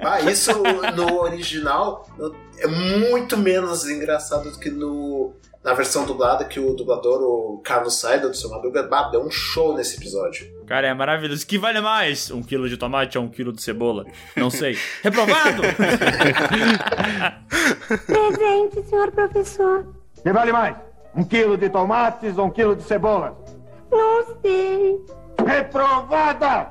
Ah, 0.00 0.20
isso 0.20 0.52
no 0.94 1.20
original 1.20 2.06
é 2.58 2.66
muito 2.66 3.36
menos 3.36 3.88
engraçado 3.88 4.50
do 4.50 4.58
que 4.58 4.70
no 4.70 5.34
na 5.64 5.74
versão 5.74 6.04
dublada 6.04 6.44
que 6.44 6.58
o 6.58 6.74
dublador, 6.74 7.22
o 7.22 7.58
Carlos 7.62 7.98
Saida 7.98 8.28
do 8.28 8.36
seu 8.36 8.50
Madruga, 8.50 8.82
bah, 8.82 9.08
deu 9.10 9.22
um 9.22 9.30
show 9.30 9.76
nesse 9.76 9.96
episódio. 9.96 10.46
Cara, 10.66 10.88
é 10.88 10.94
maravilhoso. 10.94 11.46
Que 11.46 11.58
vale 11.58 11.80
mais? 11.80 12.30
Um 12.30 12.42
quilo 12.42 12.68
de 12.68 12.76
tomate 12.76 13.16
ou 13.16 13.24
um 13.24 13.28
quilo 13.28 13.52
de 13.52 13.62
cebola? 13.62 14.04
Não 14.36 14.50
sei. 14.50 14.76
Reprovado! 15.02 15.62
Presente, 18.06 18.88
senhor 18.88 19.12
professor. 19.12 19.86
Que 20.22 20.32
vale 20.32 20.52
mais? 20.52 20.76
Um 21.14 21.24
quilo 21.24 21.56
de 21.56 21.68
tomates 21.68 22.36
ou 22.38 22.46
um 22.46 22.50
quilo 22.50 22.74
de 22.74 22.82
cebola? 22.82 23.38
Não 23.90 24.24
sei. 24.40 25.00
Reprovada! 25.46 26.68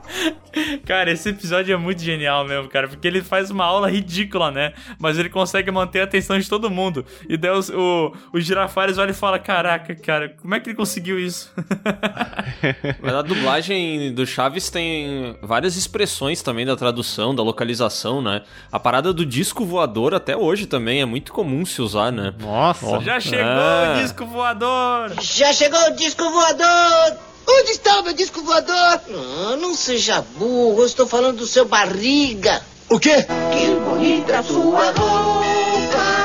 Cara, 0.85 1.11
esse 1.11 1.29
episódio 1.29 1.73
é 1.73 1.77
muito 1.77 2.01
genial 2.01 2.45
mesmo, 2.45 2.67
cara, 2.69 2.87
porque 2.87 3.07
ele 3.07 3.21
faz 3.21 3.49
uma 3.49 3.63
aula 3.65 3.89
ridícula, 3.89 4.51
né? 4.51 4.73
Mas 4.99 5.17
ele 5.17 5.29
consegue 5.29 5.71
manter 5.71 6.01
a 6.01 6.03
atenção 6.03 6.37
de 6.37 6.47
todo 6.49 6.69
mundo. 6.69 7.05
E 7.29 7.37
daí 7.37 7.51
os- 7.51 7.69
o, 7.69 8.13
o 8.33 8.39
Girafales 8.39 8.97
olha 8.97 9.11
e 9.11 9.13
fala: 9.13 9.39
Caraca, 9.39 9.95
cara, 9.95 10.35
como 10.41 10.53
é 10.53 10.59
que 10.59 10.69
ele 10.69 10.75
conseguiu 10.75 11.17
isso? 11.19 11.51
Mas 13.01 13.13
a 13.13 13.21
dublagem 13.21 14.13
do 14.13 14.25
Chaves 14.25 14.69
tem 14.69 15.37
várias 15.41 15.75
expressões 15.77 16.41
também 16.41 16.65
da 16.65 16.75
tradução, 16.75 17.33
da 17.33 17.43
localização, 17.43 18.21
né? 18.21 18.41
A 18.71 18.79
parada 18.79 19.13
do 19.13 19.25
disco 19.25 19.65
voador 19.65 20.13
até 20.13 20.35
hoje 20.35 20.65
também 20.65 21.01
é 21.01 21.05
muito 21.05 21.31
comum 21.31 21.65
se 21.65 21.81
usar, 21.81 22.11
né? 22.11 22.33
Nossa. 22.39 22.99
Já 23.01 23.19
chegou 23.19 23.45
É. 23.45 23.95
o 23.97 24.01
disco 24.01 24.25
voador! 24.25 25.11
Já 25.21 25.53
chegou 25.53 25.79
o 25.87 25.95
disco 25.95 26.29
voador! 26.29 27.30
Onde 27.47 27.71
está 27.71 27.99
o 27.99 28.03
meu 28.03 28.13
disco 28.13 28.41
voador? 28.41 28.75
Ah, 28.75 29.57
não 29.59 29.75
seja 29.75 30.21
burro, 30.37 30.81
eu 30.81 30.85
estou 30.85 31.07
falando 31.07 31.37
do 31.37 31.47
seu 31.47 31.65
barriga. 31.65 32.61
O 32.89 32.99
quê? 32.99 33.25
Que 33.51 33.67
bonita 33.79 34.43
sua 34.43 34.91
roupa. 34.91 36.21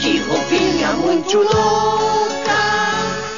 Que 0.00 0.18
roupinha 0.20 0.92
muito 0.94 1.36
louca. 1.38 2.60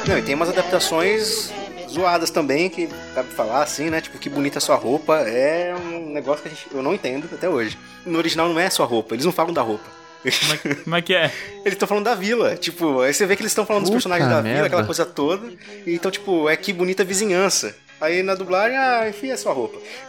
Não, 0.06 0.18
e 0.18 0.22
tem 0.22 0.34
umas 0.34 0.48
adaptações 0.48 1.50
zoadas 1.90 2.30
também, 2.30 2.68
que 2.70 2.86
dá 3.14 3.22
pra 3.22 3.36
falar 3.36 3.62
assim, 3.62 3.90
né? 3.90 4.00
Tipo, 4.00 4.18
que 4.18 4.28
bonita 4.28 4.60
sua 4.60 4.76
roupa. 4.76 5.16
É 5.20 5.74
um 5.74 6.12
negócio 6.12 6.42
que 6.42 6.48
a 6.48 6.50
gente, 6.50 6.66
eu 6.72 6.82
não 6.82 6.94
entendo 6.94 7.28
até 7.32 7.48
hoje. 7.48 7.78
No 8.06 8.18
original 8.18 8.48
não 8.48 8.58
é 8.58 8.70
sua 8.70 8.86
roupa, 8.86 9.14
eles 9.14 9.24
não 9.24 9.32
falam 9.32 9.52
da 9.52 9.62
roupa. 9.62 10.01
Como 10.22 10.52
é, 10.52 10.56
que- 10.56 10.74
como 10.76 10.96
é 10.96 11.02
que 11.02 11.14
é? 11.14 11.30
Eles 11.64 11.72
estão 11.74 11.88
falando 11.88 12.04
da 12.04 12.14
vila. 12.14 12.56
Tipo, 12.56 13.00
aí 13.00 13.12
você 13.12 13.26
vê 13.26 13.34
que 13.36 13.42
eles 13.42 13.52
estão 13.52 13.64
falando 13.66 13.82
dos 13.82 13.90
Puta 13.90 13.96
personagens 13.98 14.28
da 14.28 14.40
merda. 14.42 14.54
vila, 14.54 14.66
aquela 14.66 14.84
coisa 14.84 15.04
toda. 15.04 15.46
E 15.86 15.94
então, 15.94 16.10
tipo, 16.10 16.48
é 16.48 16.56
que 16.56 16.72
bonita 16.72 17.04
vizinhança. 17.04 17.74
Aí 18.00 18.20
na 18.20 18.34
dublagem, 18.34 18.76
ah, 18.76 19.08
enfia 19.08 19.32
a 19.34 19.36
sua 19.36 19.52
roupa. 19.52 19.78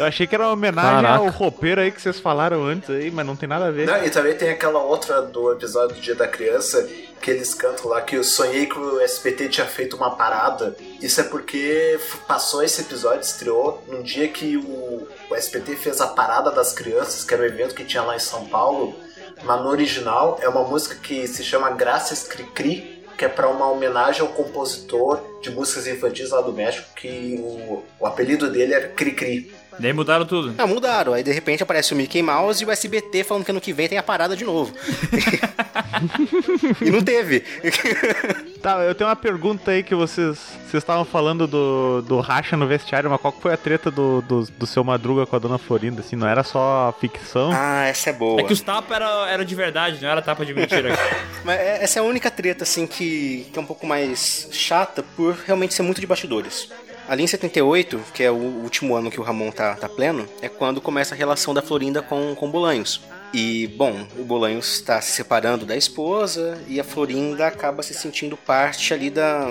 Eu 0.00 0.04
achei 0.04 0.26
que 0.26 0.34
era 0.34 0.44
uma 0.46 0.52
homenagem 0.52 0.90
Caraca. 1.04 1.14
ao 1.18 1.28
roupeiro 1.28 1.80
aí 1.80 1.92
que 1.92 2.02
vocês 2.02 2.18
falaram 2.18 2.64
antes 2.64 2.90
aí, 2.90 3.08
mas 3.08 3.24
não 3.24 3.36
tem 3.36 3.48
nada 3.48 3.66
a 3.66 3.70
ver. 3.70 3.86
Não, 3.86 4.04
e 4.04 4.10
também 4.10 4.34
tem 4.36 4.50
aquela 4.50 4.82
outra 4.82 5.22
do 5.22 5.52
episódio 5.52 5.94
do 5.94 6.00
Dia 6.02 6.16
da 6.16 6.26
Criança 6.26 6.88
que 7.22 7.30
eles 7.30 7.54
cantam 7.54 7.86
lá 7.88 8.00
que 8.00 8.16
eu 8.16 8.24
sonhei 8.24 8.66
que 8.66 8.76
o 8.76 8.98
SBT 9.00 9.48
tinha 9.48 9.66
feito 9.66 9.94
uma 9.96 10.16
parada. 10.16 10.74
Isso 11.00 11.20
é 11.20 11.24
porque 11.24 12.00
passou 12.26 12.64
esse 12.64 12.80
episódio, 12.80 13.20
estreou 13.20 13.80
num 13.86 14.02
dia 14.02 14.26
que 14.26 14.56
o, 14.56 15.06
o 15.30 15.34
SBT 15.36 15.76
fez 15.76 16.00
a 16.00 16.08
Parada 16.08 16.50
das 16.50 16.72
Crianças, 16.72 17.22
que 17.22 17.32
era 17.32 17.44
um 17.44 17.46
evento 17.46 17.76
que 17.76 17.84
tinha 17.84 18.02
lá 18.02 18.16
em 18.16 18.20
São 18.20 18.46
Paulo. 18.46 18.96
Mas 19.42 19.60
no 19.62 19.68
original 19.68 20.38
é 20.42 20.48
uma 20.48 20.62
música 20.62 20.96
que 20.96 21.26
se 21.26 21.42
chama 21.42 21.70
Graças 21.70 22.24
Cri-Cri, 22.24 23.04
que 23.16 23.24
é 23.24 23.28
para 23.28 23.48
uma 23.48 23.70
homenagem 23.70 24.22
ao 24.22 24.28
compositor 24.28 25.20
de 25.42 25.50
músicas 25.50 25.86
infantis 25.86 26.30
lá 26.30 26.40
do 26.40 26.52
México, 26.52 26.88
que 26.94 27.36
o, 27.38 27.82
o 27.98 28.06
apelido 28.06 28.50
dele 28.50 28.74
era 28.74 28.88
Cri-Cri. 28.88 29.52
Daí 29.78 29.92
mudaram 29.92 30.26
tudo. 30.26 30.54
Ah, 30.58 30.66
mudaram. 30.66 31.14
Aí 31.14 31.22
de 31.22 31.32
repente 31.32 31.62
aparece 31.62 31.92
o 31.92 31.96
Mickey 31.96 32.22
Mouse 32.22 32.62
e 32.62 32.66
o 32.66 32.70
SBT 32.70 33.24
falando 33.24 33.44
que 33.44 33.50
ano 33.50 33.60
que 33.60 33.72
vem 33.72 33.88
tem 33.88 33.98
a 33.98 34.02
parada 34.02 34.36
de 34.36 34.44
novo. 34.44 34.72
e 36.80 36.90
não 36.90 37.02
teve. 37.02 37.44
Tá, 38.60 38.82
eu 38.82 38.94
tenho 38.94 39.08
uma 39.08 39.16
pergunta 39.16 39.70
aí 39.70 39.82
que 39.82 39.94
vocês 39.94 40.36
vocês 40.70 40.82
estavam 40.82 41.04
falando 41.04 41.46
do, 41.46 42.02
do 42.02 42.20
racha 42.20 42.58
no 42.58 42.66
vestiário, 42.66 43.08
mas 43.10 43.18
qual 43.18 43.32
que 43.32 43.40
foi 43.40 43.54
a 43.54 43.56
treta 43.56 43.90
do, 43.90 44.20
do, 44.20 44.44
do 44.44 44.66
seu 44.66 44.84
Madruga 44.84 45.24
com 45.24 45.34
a 45.34 45.38
dona 45.38 45.56
Florinda, 45.56 46.00
assim? 46.00 46.14
Não 46.14 46.28
era 46.28 46.44
só 46.44 46.94
ficção? 47.00 47.50
Ah, 47.52 47.86
essa 47.86 48.10
é 48.10 48.12
boa. 48.12 48.40
É 48.40 48.44
que 48.44 48.52
os 48.52 48.60
tapas 48.60 48.96
eram 48.98 49.26
era 49.26 49.44
de 49.46 49.54
verdade, 49.54 50.02
não 50.02 50.10
era 50.10 50.20
tapa 50.20 50.44
de 50.44 50.52
mentira. 50.52 50.90
Mas 51.42 51.58
é- 51.58 51.82
essa 51.82 51.98
é 51.98 52.02
a 52.02 52.04
única 52.04 52.30
treta, 52.30 52.64
assim, 52.64 52.86
que, 52.86 53.46
que 53.50 53.58
é 53.58 53.62
um 53.62 53.66
pouco 53.66 53.86
mais 53.86 54.48
chata 54.52 55.02
por 55.16 55.34
realmente 55.46 55.72
ser 55.72 55.82
muito 55.82 56.00
de 56.00 56.06
bastidores. 56.06 56.68
Ali 57.10 57.24
em 57.24 57.26
78, 57.26 58.00
que 58.14 58.22
é 58.22 58.30
o 58.30 58.36
último 58.36 58.94
ano 58.94 59.10
que 59.10 59.18
o 59.18 59.22
Ramon 59.24 59.50
tá, 59.50 59.74
tá 59.74 59.88
pleno, 59.88 60.28
é 60.40 60.48
quando 60.48 60.80
começa 60.80 61.12
a 61.12 61.18
relação 61.18 61.52
da 61.52 61.60
Florinda 61.60 62.00
com, 62.00 62.36
com 62.36 62.46
o 62.46 62.50
Bolanhos. 62.52 63.00
E, 63.34 63.66
bom, 63.66 64.06
o 64.16 64.22
Bolanhos 64.22 64.74
está 64.74 65.00
se 65.00 65.10
separando 65.10 65.66
da 65.66 65.76
esposa 65.76 66.62
e 66.68 66.78
a 66.78 66.84
Florinda 66.84 67.48
acaba 67.48 67.82
se 67.82 67.94
sentindo 67.94 68.36
parte 68.36 68.94
ali 68.94 69.10
da, 69.10 69.44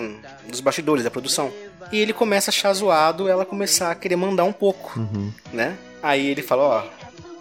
dos 0.47 0.62
bastidores, 0.62 1.03
da 1.03 1.12
produção. 1.12 1.51
E 1.91 1.99
ele 1.99 2.14
começa 2.14 2.49
a 2.49 2.53
achar 2.53 2.72
zoado 2.72 3.28
ela 3.28 3.45
começar 3.45 3.91
a 3.91 3.95
querer 3.95 4.16
mandar 4.16 4.45
um 4.45 4.53
pouco, 4.53 4.97
né? 5.51 5.78
Aí 6.01 6.28
ele 6.28 6.41
fala, 6.41 6.64
ó, 6.64 6.84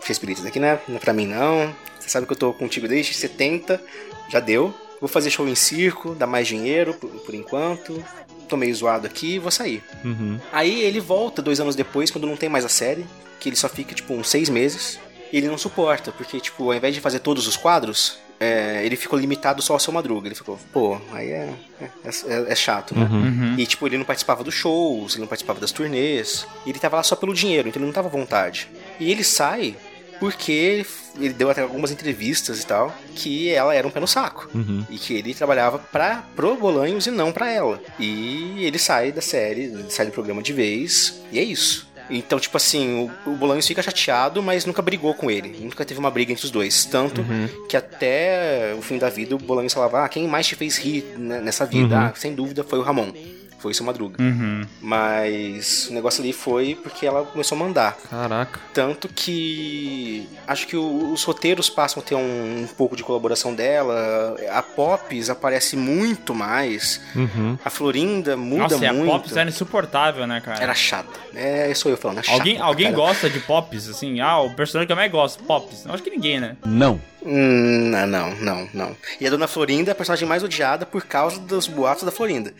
Chespirito, 0.05 0.41
isso 0.41 0.49
aqui 0.49 0.59
não 0.59 0.66
é, 0.66 0.81
não 0.89 0.97
é 0.97 0.99
pra 0.99 1.12
mim 1.12 1.29
não. 1.29 1.73
Você 2.01 2.09
sabe 2.09 2.27
que 2.27 2.33
eu 2.33 2.37
tô 2.37 2.53
contigo 2.53 2.89
desde 2.89 3.14
70, 3.14 3.81
já 4.29 4.41
deu. 4.41 4.75
Vou 5.01 5.09
fazer 5.09 5.31
show 5.31 5.47
em 5.47 5.55
circo, 5.55 6.12
dar 6.16 6.27
mais 6.27 6.49
dinheiro 6.49 6.93
por, 6.95 7.09
por 7.09 7.35
enquanto. 7.37 8.05
Tô 8.49 8.57
meio 8.57 8.74
zoado 8.74 9.07
aqui, 9.07 9.38
vou 9.38 9.51
sair. 9.51 9.82
Uhum. 10.05 10.40
Aí 10.53 10.80
ele 10.82 11.01
volta 11.01 11.42
dois 11.42 11.61
anos 11.61 11.76
depois, 11.76 12.11
quando 12.11 12.26
não 12.26 12.36
tem 12.36 12.49
mais 12.49 12.64
a 12.64 12.68
série, 12.68 13.07
que 13.38 13.49
ele 13.49 13.57
só 13.57 13.68
fica 13.68 13.94
tipo 13.94 14.14
uns 14.14 14.28
seis 14.28 14.49
meses. 14.49 14.99
E 15.30 15.36
ele 15.36 15.46
não 15.49 15.59
suporta, 15.59 16.11
porque, 16.11 16.40
tipo, 16.40 16.64
ao 16.64 16.74
invés 16.74 16.94
de 16.94 17.03
fazer 17.03 17.18
todos 17.18 17.46
os 17.46 17.55
quadros, 17.55 18.18
é, 18.40 18.80
ele 18.86 18.96
ficou 18.96 19.18
limitado 19.18 19.61
só 19.61 19.74
ao 19.74 19.78
seu 19.78 19.92
Madruga. 19.92 20.26
Ele 20.26 20.34
ficou, 20.34 20.59
pô, 20.72 20.99
aí 21.12 21.30
é, 21.30 21.53
é, 21.82 21.86
é- 22.07 22.53
é 22.53 22.55
chato, 22.55 22.99
né? 22.99 23.07
Uhum. 23.11 23.55
E, 23.59 23.66
tipo, 23.66 23.86
ele 23.86 23.99
não 23.99 24.07
participava 24.07 24.42
dos 24.42 24.55
shows, 24.55 25.12
ele 25.12 25.20
não 25.20 25.28
participava 25.28 25.61
das 25.61 25.70
turnês. 25.70 26.46
E 26.64 26.70
ele 26.70 26.78
tava 26.78 26.96
lá 26.96 27.03
só 27.03 27.14
pelo 27.14 27.34
dinheiro, 27.34 27.68
então 27.68 27.78
ele 27.78 27.86
não 27.86 27.92
tava 27.92 28.09
à 28.09 28.11
vontade. 28.11 28.68
E 28.99 29.12
ele 29.12 29.22
sai 29.22 29.76
porque 30.21 30.85
ele 31.19 31.33
deu 31.35 31.51
até 31.51 31.62
algumas 31.62 31.91
entrevistas 31.91 32.61
e 32.61 32.66
tal, 32.66 32.95
que 33.14 33.51
ela 33.51 33.75
era 33.75 33.87
um 33.87 33.91
pé 33.91 34.01
no 34.01 34.07
saco. 34.07 34.49
Uhum. 34.55 34.85
E 34.91 34.99
que 34.99 35.14
ele 35.14 35.35
trabalhava 35.35 35.79
pra, 35.79 36.25
pro 36.35 36.57
Bolanhos 36.57 37.07
e 37.07 37.11
não 37.11 37.33
pra 37.33 37.51
ela. 37.51 37.81
E 37.99 38.64
ele 38.64 38.79
sai 38.79 39.12
da 39.12 39.21
série, 39.21 39.87
sai 39.89 40.07
do 40.07 40.12
programa 40.12 40.43
de 40.43 40.53
vez, 40.53 41.21
e 41.33 41.39
é 41.39 41.43
isso. 41.43 41.89
Então, 42.11 42.41
tipo 42.41 42.57
assim, 42.57 43.11
o, 43.27 43.31
o 43.31 43.37
Bolanhos 43.37 43.66
fica 43.66 43.83
chateado, 43.83 44.43
mas 44.43 44.64
nunca 44.64 44.81
brigou 44.81 45.12
com 45.14 45.31
ele. 45.31 45.59
Nunca 45.61 45.85
teve 45.85 46.01
uma 46.01 46.11
briga 46.11 46.33
entre 46.33 46.45
os 46.45 46.51
dois. 46.51 46.85
Tanto 46.87 47.23
que 47.69 47.77
até 47.77 48.75
o 48.79 48.83
fim 48.83 48.97
da 48.97 49.11
vida 49.11 49.35
o 49.37 49.39
Bolanhos 49.39 49.75
falava: 49.75 50.05
Ah, 50.05 50.09
quem 50.09 50.27
mais 50.27 50.47
te 50.47 50.57
fez 50.57 50.79
rir 50.79 51.05
nessa 51.19 51.66
vida? 51.66 51.95
Uhum. 51.95 52.03
Ah, 52.03 52.12
sem 52.16 52.35
dúvida 52.35 52.64
foi 52.64 52.79
o 52.79 52.83
Ramon. 52.83 53.12
Foi 53.59 53.73
o 53.73 53.75
seu 53.75 53.85
Madruga. 53.85 54.23
Uhum. 54.23 54.63
Mas 54.81 55.89
o 55.91 55.93
negócio 55.95 56.23
ali 56.23 56.33
foi 56.33 56.75
porque 56.83 57.05
ela 57.07 57.25
começou 57.25 57.57
a 57.57 57.59
mandar. 57.59 57.97
Caraca. 58.09 58.61
Tanto 58.73 59.09
que 59.09 60.29
acho 60.47 60.67
que 60.67 60.77
o- 60.77 61.13
os 61.13 61.25
roteiros 61.25 61.69
passam 61.69 62.03
a 62.03 62.07
ter 62.07 62.15
um, 62.15 62.63
um 62.63 62.67
pouco 62.77 62.95
de 62.97 63.03
colaboração 63.03 63.55
dela. 63.55 64.37
A 64.53 64.63
Pops 64.63 65.29
aparece 65.31 65.77
muito 65.77 66.35
mais. 66.35 67.01
Uhum. 67.15 67.59
A 67.65 67.71
Florinda 67.71 68.37
muda 68.37 68.63
Nossa, 68.63 68.85
e 68.85 68.87
a 68.87 68.93
muito. 68.93 69.11
Pops 69.11 69.37
era 69.37 69.49
insuportável, 69.49 70.27
né, 70.27 70.41
cara? 70.41 70.63
Era 70.63 70.75
chata. 70.75 71.19
É, 71.35 71.73
sou 71.75 71.91
eu 71.91 71.97
falando. 71.97 72.19
É 72.19 72.23
chata 72.23 72.39
Alguém, 72.39 72.61
alguém 72.61 72.93
gosta 72.93 73.29
de 73.29 73.41
Pops, 73.41 73.89
assim? 73.89 74.21
Ah, 74.21 74.39
o 74.41 74.55
personagem 74.55 74.87
que 74.87 74.93
eu 74.93 74.97
mais 74.97 75.11
gosto, 75.11 75.43
Pops. 75.45 75.85
Eu 75.85 75.93
acho 75.93 76.03
que 76.03 76.11
ninguém, 76.11 76.41
né? 76.41 76.57
Não. 76.65 77.01
Hum, 77.21 77.91
não, 77.91 78.07
não, 78.07 78.35
não, 78.37 78.69
não. 78.73 78.97
E 79.21 79.27
a 79.27 79.31
Dona 79.31 79.49
Florinda 79.49 79.91
é 79.91 79.93
a 79.93 79.95
personagem 79.95 80.27
mais 80.27 80.43
odiada 80.45 80.87
por 80.87 81.05
causa 81.05 81.39
dos 81.41 81.67
boatos 81.67 82.05
da 82.05 82.13
Florinda. 82.13 82.55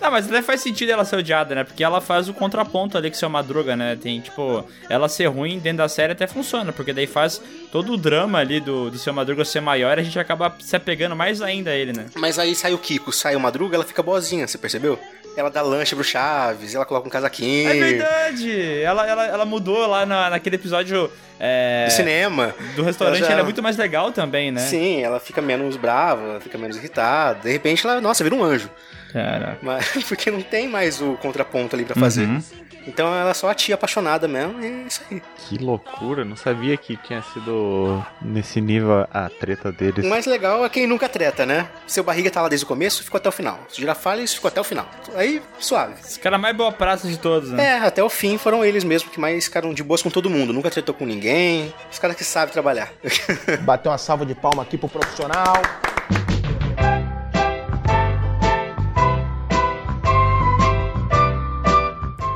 Não, 0.00 0.10
mas 0.12 0.26
até 0.28 0.40
faz 0.42 0.60
sentido 0.60 0.90
ela 0.90 1.04
ser 1.04 1.16
odiada, 1.16 1.54
né? 1.54 1.64
Porque 1.64 1.82
ela 1.82 2.00
faz 2.00 2.28
o 2.28 2.34
contraponto 2.34 2.96
ali 2.96 3.10
com 3.10 3.16
seu 3.16 3.28
Madruga, 3.28 3.74
né? 3.74 3.96
Tem, 4.00 4.20
tipo, 4.20 4.64
ela 4.88 5.08
ser 5.08 5.26
ruim 5.26 5.58
dentro 5.58 5.78
da 5.78 5.88
série 5.88 6.12
até 6.12 6.26
funciona, 6.26 6.72
porque 6.72 6.92
daí 6.92 7.06
faz 7.06 7.40
todo 7.72 7.92
o 7.92 7.96
drama 7.96 8.38
ali 8.38 8.60
do, 8.60 8.90
do 8.90 8.98
seu 8.98 9.12
Madruga 9.12 9.44
ser 9.44 9.60
maior 9.60 9.98
e 9.98 10.00
a 10.00 10.04
gente 10.04 10.18
acaba 10.18 10.54
se 10.60 10.76
apegando 10.76 11.16
mais 11.16 11.42
ainda 11.42 11.70
a 11.70 11.74
ele, 11.74 11.92
né? 11.92 12.06
Mas 12.16 12.38
aí 12.38 12.54
sai 12.54 12.72
o 12.72 12.78
Kiko, 12.78 13.10
sai 13.12 13.34
o 13.34 13.40
Madruga, 13.40 13.74
ela 13.76 13.84
fica 13.84 14.02
boazinha, 14.02 14.46
você 14.46 14.58
percebeu? 14.58 14.98
Ela 15.34 15.48
dá 15.50 15.62
lanche 15.62 15.94
pro 15.94 16.04
Chaves, 16.04 16.74
ela 16.74 16.84
coloca 16.84 17.06
um 17.08 17.10
casaquinho. 17.10 17.70
É 17.70 17.74
verdade! 17.74 18.82
Ela, 18.82 19.06
ela, 19.08 19.26
ela 19.26 19.44
mudou 19.46 19.86
lá 19.86 20.04
na, 20.04 20.28
naquele 20.28 20.56
episódio. 20.56 21.10
É, 21.40 21.86
Do 21.88 21.92
cinema. 21.92 22.54
Do 22.76 22.82
restaurante, 22.82 23.16
Ela 23.18 23.26
já- 23.26 23.32
ela 23.32 23.40
é 23.40 23.44
muito 23.44 23.62
mais 23.62 23.76
legal 23.78 24.12
também, 24.12 24.52
né? 24.52 24.60
Sim, 24.60 25.00
ela 25.02 25.18
fica 25.18 25.40
menos 25.40 25.76
brava, 25.76 26.38
fica 26.40 26.58
menos 26.58 26.76
irritada. 26.76 27.40
De 27.40 27.50
repente 27.50 27.84
ela, 27.86 27.98
nossa, 28.00 28.22
vira 28.22 28.36
um 28.36 28.44
anjo. 28.44 28.70
Caraca. 29.12 29.58
Mas 29.62 29.86
porque 30.08 30.30
não 30.30 30.42
tem 30.42 30.68
mais 30.68 31.00
o 31.00 31.14
contraponto 31.14 31.76
ali 31.76 31.84
pra 31.84 31.94
fazer. 31.94 32.26
Uhum. 32.26 32.42
Então 32.86 33.14
ela 33.14 33.30
é 33.30 33.34
só 33.34 33.48
a 33.48 33.54
tia 33.54 33.74
apaixonada 33.74 34.26
mesmo, 34.26 34.60
e 34.60 34.66
é 34.66 34.84
isso 34.86 35.00
aí. 35.10 35.22
Que 35.36 35.58
loucura, 35.58 36.24
não 36.24 36.36
sabia 36.36 36.76
que 36.76 36.96
tinha 36.96 37.22
sido 37.22 38.04
nesse 38.20 38.60
nível 38.60 39.06
a 39.12 39.28
treta 39.28 39.70
deles. 39.70 40.04
O 40.04 40.08
mais 40.08 40.26
legal 40.26 40.64
é 40.64 40.68
quem 40.68 40.86
nunca 40.86 41.08
treta, 41.08 41.46
né? 41.46 41.68
Seu 41.86 42.02
barriga 42.02 42.30
tá 42.30 42.42
lá 42.42 42.48
desde 42.48 42.64
o 42.64 42.68
começo, 42.68 43.04
ficou 43.04 43.18
até 43.18 43.28
o 43.28 43.32
final. 43.32 43.60
Se 43.68 43.80
Girafales 43.80 44.34
ficou 44.34 44.48
até 44.48 44.60
o 44.60 44.64
final. 44.64 44.88
Aí, 45.14 45.40
suave. 45.58 45.94
Os 46.02 46.16
caras 46.16 46.40
mais 46.40 46.56
boa 46.56 46.72
praça 46.72 47.06
de 47.06 47.18
todos, 47.18 47.50
né? 47.50 47.64
É, 47.64 47.78
até 47.78 48.02
o 48.02 48.08
fim 48.08 48.36
foram 48.36 48.64
eles 48.64 48.84
mesmo 48.84 49.10
que 49.10 49.20
mais 49.20 49.44
ficaram 49.44 49.72
de 49.72 49.82
boas 49.82 50.02
com 50.02 50.10
todo 50.10 50.28
mundo. 50.28 50.52
Nunca 50.52 50.70
tretou 50.70 50.94
com 50.94 51.06
ninguém. 51.06 51.72
Os 51.90 51.98
caras 51.98 52.16
que 52.16 52.24
sabem 52.24 52.52
trabalhar. 52.52 52.92
Bater 53.62 53.88
uma 53.88 53.98
salva 53.98 54.26
de 54.26 54.34
palma 54.34 54.62
aqui 54.62 54.76
pro 54.76 54.88
profissional. 54.88 55.54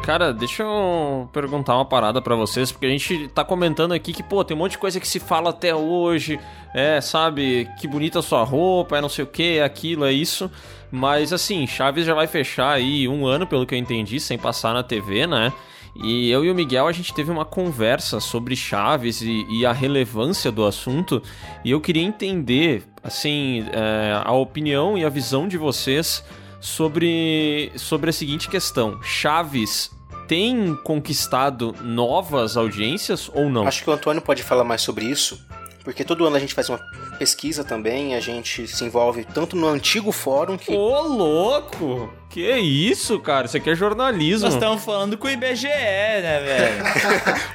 Cara, 0.06 0.32
deixa 0.32 0.62
eu 0.62 1.28
perguntar 1.32 1.74
uma 1.74 1.84
parada 1.84 2.22
pra 2.22 2.36
vocês, 2.36 2.70
porque 2.70 2.86
a 2.86 2.88
gente 2.88 3.26
tá 3.26 3.44
comentando 3.44 3.90
aqui 3.90 4.12
que, 4.12 4.22
pô, 4.22 4.44
tem 4.44 4.56
um 4.56 4.60
monte 4.60 4.70
de 4.70 4.78
coisa 4.78 5.00
que 5.00 5.08
se 5.08 5.18
fala 5.18 5.50
até 5.50 5.74
hoje, 5.74 6.38
é, 6.72 7.00
sabe, 7.00 7.68
que 7.76 7.88
bonita 7.88 8.22
sua 8.22 8.44
roupa, 8.44 8.98
é 8.98 9.00
não 9.00 9.08
sei 9.08 9.24
o 9.24 9.26
que, 9.26 9.58
é 9.58 9.64
aquilo, 9.64 10.04
é 10.04 10.12
isso. 10.12 10.48
Mas 10.92 11.32
assim, 11.32 11.66
Chaves 11.66 12.06
já 12.06 12.14
vai 12.14 12.28
fechar 12.28 12.70
aí 12.70 13.08
um 13.08 13.26
ano, 13.26 13.48
pelo 13.48 13.66
que 13.66 13.74
eu 13.74 13.78
entendi, 13.80 14.20
sem 14.20 14.38
passar 14.38 14.72
na 14.72 14.84
TV, 14.84 15.26
né? 15.26 15.52
E 15.96 16.30
eu 16.30 16.44
e 16.44 16.52
o 16.52 16.54
Miguel, 16.54 16.86
a 16.86 16.92
gente 16.92 17.12
teve 17.12 17.32
uma 17.32 17.44
conversa 17.44 18.20
sobre 18.20 18.54
Chaves 18.54 19.20
e, 19.22 19.44
e 19.50 19.66
a 19.66 19.72
relevância 19.72 20.52
do 20.52 20.64
assunto, 20.64 21.20
e 21.64 21.72
eu 21.72 21.80
queria 21.80 22.04
entender, 22.04 22.84
assim, 23.02 23.66
é, 23.72 24.22
a 24.24 24.32
opinião 24.32 24.96
e 24.96 25.04
a 25.04 25.08
visão 25.08 25.48
de 25.48 25.58
vocês 25.58 26.22
sobre, 26.60 27.72
sobre 27.74 28.10
a 28.10 28.12
seguinte 28.12 28.48
questão: 28.48 29.02
Chaves 29.02 29.95
tem 30.26 30.74
conquistado 30.76 31.74
novas 31.82 32.56
audiências 32.56 33.30
ou 33.32 33.48
não? 33.48 33.66
Acho 33.66 33.84
que 33.84 33.90
o 33.90 33.92
Antônio 33.92 34.20
pode 34.20 34.42
falar 34.42 34.64
mais 34.64 34.82
sobre 34.82 35.04
isso, 35.04 35.44
porque 35.86 36.02
todo 36.02 36.26
ano 36.26 36.34
a 36.34 36.40
gente 36.40 36.52
faz 36.52 36.68
uma 36.68 36.80
pesquisa 37.16 37.62
também, 37.62 38.16
a 38.16 38.20
gente 38.20 38.66
se 38.66 38.84
envolve 38.84 39.24
tanto 39.24 39.54
no 39.54 39.68
antigo 39.68 40.10
fórum 40.10 40.58
que. 40.58 40.74
Ô, 40.74 41.02
louco! 41.02 42.12
Que 42.28 42.50
isso, 42.58 43.20
cara? 43.20 43.46
Isso 43.46 43.56
aqui 43.56 43.70
é 43.70 43.74
jornalismo. 43.76 44.46
Nós 44.46 44.54
estamos 44.54 44.82
falando 44.82 45.16
com 45.16 45.28
o 45.28 45.30
IBGE, 45.30 45.68
né, 45.68 46.40
velho? 46.40 46.84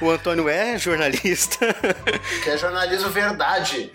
o 0.00 0.10
Antônio 0.10 0.48
é 0.48 0.78
jornalista. 0.78 1.76
Que 2.42 2.48
é 2.48 2.56
jornalismo 2.56 3.10
verdade. 3.10 3.92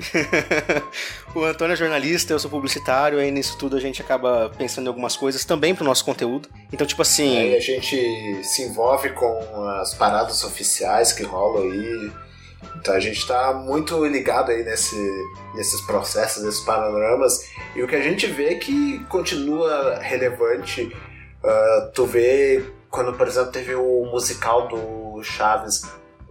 o 1.33 1.43
Antônio 1.43 1.73
é 1.73 1.75
jornalista, 1.75 2.31
eu 2.31 2.37
sou 2.37 2.51
publicitário, 2.51 3.17
aí 3.17 3.31
nisso 3.31 3.57
tudo 3.57 3.75
a 3.75 3.79
gente 3.79 4.03
acaba 4.03 4.51
pensando 4.55 4.85
em 4.85 4.89
algumas 4.89 5.17
coisas 5.17 5.43
também 5.43 5.73
pro 5.73 5.83
nosso 5.83 6.05
conteúdo. 6.05 6.47
Então, 6.71 6.85
tipo 6.85 7.01
assim. 7.01 7.39
Aí 7.39 7.55
a 7.55 7.59
gente 7.59 8.43
se 8.43 8.61
envolve 8.61 9.09
com 9.09 9.63
as 9.81 9.95
paradas 9.95 10.43
oficiais 10.43 11.11
que 11.11 11.23
rolam 11.23 11.63
aí. 11.63 12.26
Então 12.77 12.93
a 12.93 12.99
gente 12.99 13.27
tá 13.27 13.53
muito 13.53 14.05
ligado 14.05 14.51
aí 14.51 14.63
nesse, 14.63 14.95
nesses 15.55 15.81
processos, 15.81 16.43
nesses 16.43 16.61
panoramas. 16.61 17.49
E 17.75 17.83
o 17.83 17.87
que 17.87 17.95
a 17.95 18.01
gente 18.01 18.27
vê 18.27 18.53
é 18.53 18.55
que 18.55 19.03
continua 19.05 19.99
relevante. 19.99 20.95
Ah, 21.43 21.91
tu 21.93 22.05
vê 22.05 22.63
quando, 22.89 23.13
por 23.13 23.27
exemplo, 23.27 23.51
teve 23.51 23.75
o 23.75 24.05
musical 24.05 24.67
do 24.67 25.21
Chaves 25.23 25.81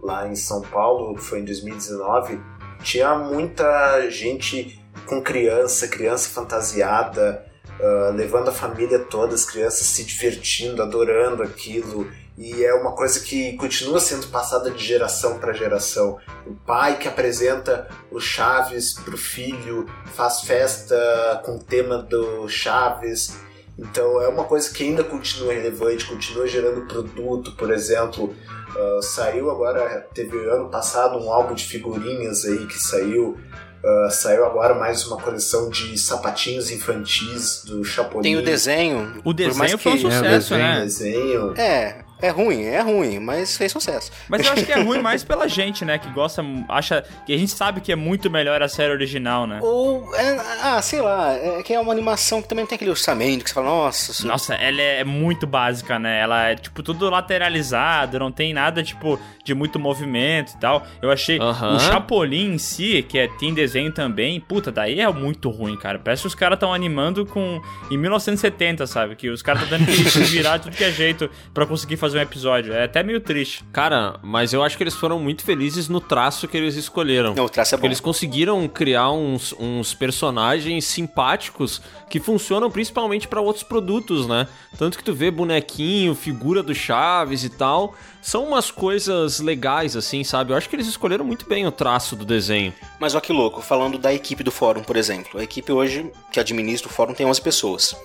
lá 0.01 0.27
em 0.27 0.35
São 0.35 0.61
Paulo, 0.61 1.17
foi 1.17 1.39
em 1.39 1.45
2019, 1.45 2.39
tinha 2.83 3.15
muita 3.15 4.09
gente 4.09 4.81
com 5.05 5.21
criança, 5.21 5.87
criança 5.87 6.29
fantasiada, 6.29 7.45
ah, 7.79 8.11
levando 8.13 8.49
a 8.49 8.53
família 8.53 8.99
toda, 8.99 9.35
as 9.35 9.45
crianças 9.45 9.87
se 9.87 10.03
divertindo, 10.03 10.81
adorando 10.81 11.43
aquilo. 11.43 12.09
E 12.37 12.63
é 12.63 12.73
uma 12.75 12.91
coisa 12.91 13.19
que 13.19 13.53
continua 13.57 13.99
sendo 13.99 14.27
passada 14.27 14.69
de 14.69 14.83
geração 14.83 15.39
para 15.39 15.53
geração. 15.53 16.17
O 16.45 16.53
pai 16.53 16.99
que 16.99 17.07
apresenta 17.07 17.87
o 18.11 18.19
Chaves 18.19 18.93
pro 18.93 19.17
filho, 19.17 19.87
faz 20.13 20.41
festa 20.41 21.41
com 21.43 21.55
o 21.55 21.59
tema 21.63 21.97
do 21.97 22.47
Chaves. 22.47 23.35
Então 23.77 24.21
é 24.21 24.27
uma 24.27 24.43
coisa 24.43 24.71
que 24.71 24.83
ainda 24.83 25.03
continua 25.03 25.51
relevante, 25.53 26.05
continua 26.05 26.45
gerando 26.47 26.85
produto, 26.87 27.55
por 27.55 27.71
exemplo. 27.71 28.35
ah, 28.75 28.99
saiu 29.01 29.49
agora, 29.49 30.07
teve 30.13 30.37
ano 30.49 30.69
passado 30.69 31.17
um 31.17 31.31
álbum 31.31 31.55
de 31.55 31.63
figurinhas 31.65 32.45
aí 32.45 32.67
que 32.67 32.77
saiu. 32.77 33.35
ah, 33.83 34.09
saiu 34.11 34.45
agora 34.45 34.75
mais 34.75 35.05
uma 35.07 35.17
coleção 35.17 35.69
de 35.71 35.97
sapatinhos 35.97 36.69
infantis 36.69 37.63
do 37.65 37.83
Chapolin. 37.83 38.21
Tem 38.23 38.35
o 38.37 38.43
desenho. 38.43 39.21
O 39.23 39.33
desenho 39.33 39.77
foi 39.79 39.93
um 39.93 39.97
sucesso, 39.97 40.53
É, 40.53 40.57
o 40.57 40.59
né? 40.59 40.79
desenho. 40.81 41.53
É, 41.57 42.03
é 42.21 42.29
ruim, 42.29 42.63
é 42.63 42.81
ruim, 42.81 43.19
mas 43.19 43.57
fez 43.57 43.71
sucesso. 43.71 44.11
Mas 44.27 44.45
eu 44.45 44.53
acho 44.53 44.65
que 44.65 44.71
é 44.71 44.81
ruim 44.81 44.99
mais 45.03 45.23
pela 45.23 45.47
gente, 45.47 45.83
né? 45.85 45.97
Que 45.97 46.09
gosta, 46.09 46.43
acha. 46.69 47.03
Que 47.25 47.33
a 47.33 47.37
gente 47.37 47.51
sabe 47.51 47.81
que 47.81 47.91
é 47.91 47.95
muito 47.95 48.29
melhor 48.29 48.61
a 48.61 48.67
série 48.67 48.91
original, 48.91 49.45
né? 49.45 49.59
Ou, 49.61 50.13
é, 50.15 50.37
ah, 50.63 50.81
sei 50.81 51.01
lá, 51.01 51.33
é 51.33 51.61
que 51.63 51.73
é 51.73 51.79
uma 51.79 51.91
animação 51.91 52.41
que 52.41 52.47
também 52.47 52.63
não 52.63 52.69
tem 52.69 52.75
aquele 52.75 52.91
orçamento 52.91 53.43
que 53.43 53.49
você 53.49 53.53
fala, 53.53 53.67
nossa, 53.67 54.11
isso- 54.11 54.27
Nossa, 54.27 54.53
ela 54.55 54.81
é 54.81 55.03
muito 55.03 55.45
básica, 55.45 55.99
né? 55.99 56.19
Ela 56.21 56.49
é, 56.49 56.55
tipo, 56.55 56.81
tudo 56.81 57.09
lateralizado, 57.09 58.17
não 58.19 58.31
tem 58.31 58.53
nada, 58.53 58.81
tipo, 58.83 59.19
de 59.43 59.53
muito 59.53 59.79
movimento 59.79 60.53
e 60.53 60.57
tal. 60.59 60.85
Eu 61.01 61.11
achei 61.11 61.39
Aham. 61.39 61.75
o 61.75 61.79
Chapolin 61.79 62.53
em 62.53 62.57
si, 62.57 63.05
que 63.07 63.17
é, 63.19 63.27
tem 63.27 63.53
desenho 63.53 63.91
também, 63.91 64.39
puta, 64.39 64.71
daí 64.71 64.99
é 64.99 65.09
muito 65.11 65.49
ruim, 65.49 65.75
cara. 65.77 65.99
Parece 65.99 66.21
que 66.23 66.27
os 66.27 66.35
caras 66.35 66.55
estão 66.55 66.73
animando 66.73 67.25
com. 67.25 67.61
em 67.91 67.97
1970, 67.97 68.87
sabe? 68.87 69.15
Que 69.15 69.29
os 69.29 69.41
caras 69.41 69.63
estão 69.63 69.77
tendo 69.77 69.87
que 69.87 70.19
virar 70.21 70.57
de 70.57 70.63
tudo 70.63 70.75
que 70.75 70.83
é 70.83 70.91
jeito 70.91 71.29
pra 71.53 71.65
conseguir 71.65 71.97
fazer 71.97 72.06
um 72.13 72.19
episódio. 72.19 72.73
É 72.73 72.83
até 72.83 73.03
meio 73.03 73.19
triste. 73.19 73.63
Cara, 73.71 74.19
mas 74.21 74.53
eu 74.53 74.63
acho 74.63 74.77
que 74.77 74.83
eles 74.83 74.95
foram 74.95 75.19
muito 75.19 75.43
felizes 75.43 75.87
no 75.89 75.99
traço 75.99 76.47
que 76.47 76.55
eles 76.57 76.75
escolheram. 76.75 77.33
Não, 77.33 77.45
o 77.45 77.49
traço 77.49 77.73
é 77.73 77.77
Porque 77.77 77.87
bom. 77.87 77.91
eles 77.91 77.99
conseguiram 77.99 78.67
criar 78.67 79.11
uns, 79.11 79.53
uns 79.59 79.93
personagens 79.93 80.85
simpáticos 80.85 81.81
que 82.09 82.19
funcionam 82.19 82.69
principalmente 82.71 83.27
pra 83.27 83.41
outros 83.41 83.63
produtos, 83.63 84.27
né? 84.27 84.47
Tanto 84.77 84.97
que 84.97 85.03
tu 85.03 85.13
vê 85.13 85.29
bonequinho, 85.31 86.15
figura 86.15 86.61
do 86.63 86.73
Chaves 86.73 87.43
e 87.43 87.49
tal, 87.49 87.95
são 88.27 88.43
umas 88.43 88.69
coisas 88.69 89.39
legais, 89.39 89.95
assim, 89.95 90.21
sabe? 90.21 90.51
Eu 90.51 90.57
acho 90.57 90.67
que 90.67 90.75
eles 90.75 90.85
escolheram 90.85 91.23
muito 91.23 91.47
bem 91.47 91.65
o 91.65 91.71
traço 91.71 92.13
do 92.13 92.25
desenho. 92.25 92.73
Mas 92.99 93.15
ó 93.15 93.21
que 93.21 93.31
louco, 93.31 93.61
falando 93.61 93.97
da 93.97 94.13
equipe 94.13 94.43
do 94.43 94.51
fórum, 94.51 94.83
por 94.83 94.97
exemplo. 94.97 95.39
A 95.39 95.43
equipe 95.43 95.71
hoje 95.71 96.11
que 96.29 96.37
administra 96.37 96.89
o 96.89 96.91
fórum 96.91 97.13
tem 97.13 97.25
11 97.25 97.41
pessoas. 97.41 97.95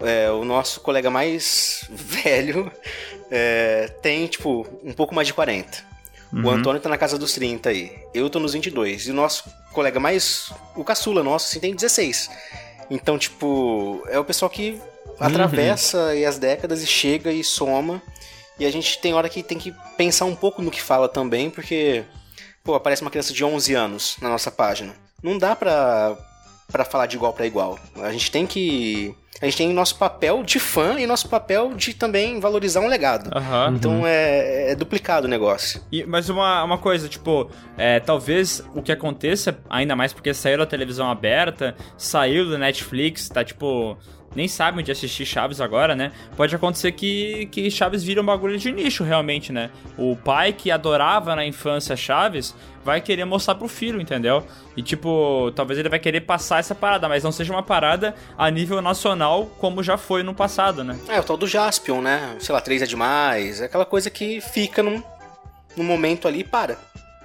É, 0.00 0.30
o 0.30 0.46
nosso 0.46 0.80
colega 0.80 1.10
mais 1.10 1.84
velho 1.92 2.72
é, 3.30 3.88
tem, 4.00 4.26
tipo, 4.28 4.66
um 4.82 4.94
pouco 4.94 5.14
mais 5.14 5.28
de 5.28 5.34
40. 5.34 5.84
Uhum. 6.32 6.46
O 6.46 6.48
Antônio 6.48 6.80
tá 6.80 6.88
na 6.88 6.96
casa 6.96 7.18
dos 7.18 7.34
30 7.34 7.68
aí. 7.68 7.92
Eu 8.14 8.30
tô 8.30 8.40
nos 8.40 8.54
22. 8.54 9.08
E 9.08 9.10
o 9.10 9.14
nosso 9.14 9.44
colega 9.74 10.00
mais. 10.00 10.50
O 10.74 10.82
caçula 10.82 11.22
nosso, 11.22 11.48
assim, 11.48 11.60
tem 11.60 11.74
16. 11.74 12.30
Então, 12.90 13.18
tipo, 13.18 14.02
é 14.08 14.18
o 14.18 14.24
pessoal 14.24 14.48
que 14.48 14.80
atravessa 15.18 16.06
aí 16.06 16.24
as 16.24 16.38
décadas 16.38 16.82
e 16.82 16.86
chega 16.86 17.30
e 17.30 17.44
soma. 17.44 18.00
E 18.60 18.66
a 18.66 18.70
gente 18.70 18.98
tem 19.00 19.14
hora 19.14 19.28
que 19.28 19.42
tem 19.42 19.58
que 19.58 19.74
pensar 19.96 20.26
um 20.26 20.36
pouco 20.36 20.60
no 20.62 20.70
que 20.70 20.80
fala 20.82 21.08
também, 21.08 21.48
porque, 21.50 22.04
pô, 22.62 22.74
aparece 22.74 23.00
uma 23.02 23.10
criança 23.10 23.32
de 23.32 23.42
11 23.42 23.74
anos 23.74 24.16
na 24.20 24.28
nossa 24.28 24.50
página. 24.50 24.94
Não 25.22 25.38
dá 25.38 25.56
pra, 25.56 26.14
pra 26.70 26.84
falar 26.84 27.06
de 27.06 27.16
igual 27.16 27.32
pra 27.32 27.46
igual. 27.46 27.78
A 27.96 28.12
gente 28.12 28.30
tem 28.30 28.46
que. 28.46 29.14
A 29.40 29.46
gente 29.46 29.56
tem 29.56 29.72
nosso 29.72 29.96
papel 29.96 30.42
de 30.42 30.58
fã 30.60 31.00
e 31.00 31.06
nosso 31.06 31.26
papel 31.26 31.72
de 31.74 31.94
também 31.94 32.38
valorizar 32.40 32.80
um 32.80 32.86
legado. 32.88 33.30
Aham. 33.34 33.72
Então 33.74 34.06
é, 34.06 34.72
é 34.72 34.74
duplicado 34.74 35.26
o 35.26 35.30
negócio. 35.30 35.80
E- 35.90 36.04
mas 36.04 36.28
uma, 36.28 36.62
uma 36.62 36.76
coisa, 36.76 37.08
tipo, 37.08 37.50
é, 37.78 37.98
talvez 38.00 38.62
o 38.74 38.82
que 38.82 38.92
aconteça, 38.92 39.58
ainda 39.70 39.96
mais 39.96 40.12
porque 40.12 40.34
saiu 40.34 40.58
da 40.58 40.66
televisão 40.66 41.10
aberta, 41.10 41.74
saiu 41.96 42.44
do 42.44 42.58
Netflix, 42.58 43.30
tá 43.30 43.42
tipo. 43.42 43.96
Nem 44.34 44.46
sabe 44.46 44.80
onde 44.80 44.92
assistir 44.92 45.26
Chaves 45.26 45.60
agora, 45.60 45.96
né? 45.96 46.12
Pode 46.36 46.54
acontecer 46.54 46.92
que, 46.92 47.46
que 47.46 47.70
Chaves 47.70 48.04
vira 48.04 48.22
um 48.22 48.24
bagulho 48.24 48.56
de 48.58 48.70
nicho, 48.70 49.02
realmente, 49.02 49.52
né? 49.52 49.70
O 49.98 50.16
pai 50.16 50.52
que 50.52 50.70
adorava 50.70 51.34
na 51.34 51.44
infância 51.44 51.96
Chaves 51.96 52.54
vai 52.84 53.00
querer 53.00 53.24
mostrar 53.24 53.56
pro 53.56 53.68
filho, 53.68 54.00
entendeu? 54.00 54.46
E 54.76 54.82
tipo, 54.82 55.52
talvez 55.54 55.78
ele 55.78 55.88
vai 55.88 55.98
querer 55.98 56.22
passar 56.22 56.60
essa 56.60 56.74
parada, 56.74 57.08
mas 57.08 57.24
não 57.24 57.32
seja 57.32 57.52
uma 57.52 57.62
parada 57.62 58.14
a 58.38 58.50
nível 58.50 58.80
nacional 58.80 59.46
como 59.58 59.82
já 59.82 59.96
foi 59.96 60.22
no 60.22 60.34
passado, 60.34 60.84
né? 60.84 60.98
É, 61.08 61.18
o 61.18 61.22
tal 61.24 61.36
do 61.36 61.46
Jaspion, 61.46 62.00
né? 62.00 62.36
Sei 62.38 62.54
lá, 62.54 62.60
3 62.60 62.82
é 62.82 62.86
demais. 62.86 63.60
É 63.60 63.64
aquela 63.64 63.84
coisa 63.84 64.10
que 64.10 64.40
fica 64.40 64.82
num, 64.82 65.02
num 65.76 65.84
momento 65.84 66.28
ali 66.28 66.40
e 66.40 66.44
para. 66.44 66.78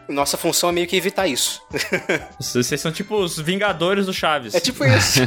Nossa 0.08 0.38
função 0.38 0.70
é 0.70 0.72
meio 0.72 0.88
que 0.88 0.96
evitar 0.96 1.28
isso. 1.28 1.62
Vocês 2.40 2.80
são 2.80 2.92
tipo 2.92 3.16
os 3.16 3.40
Vingadores 3.40 4.06
do 4.06 4.14
Chaves. 4.14 4.54
É 4.54 4.60
tipo 4.60 4.86
isso. 4.86 5.20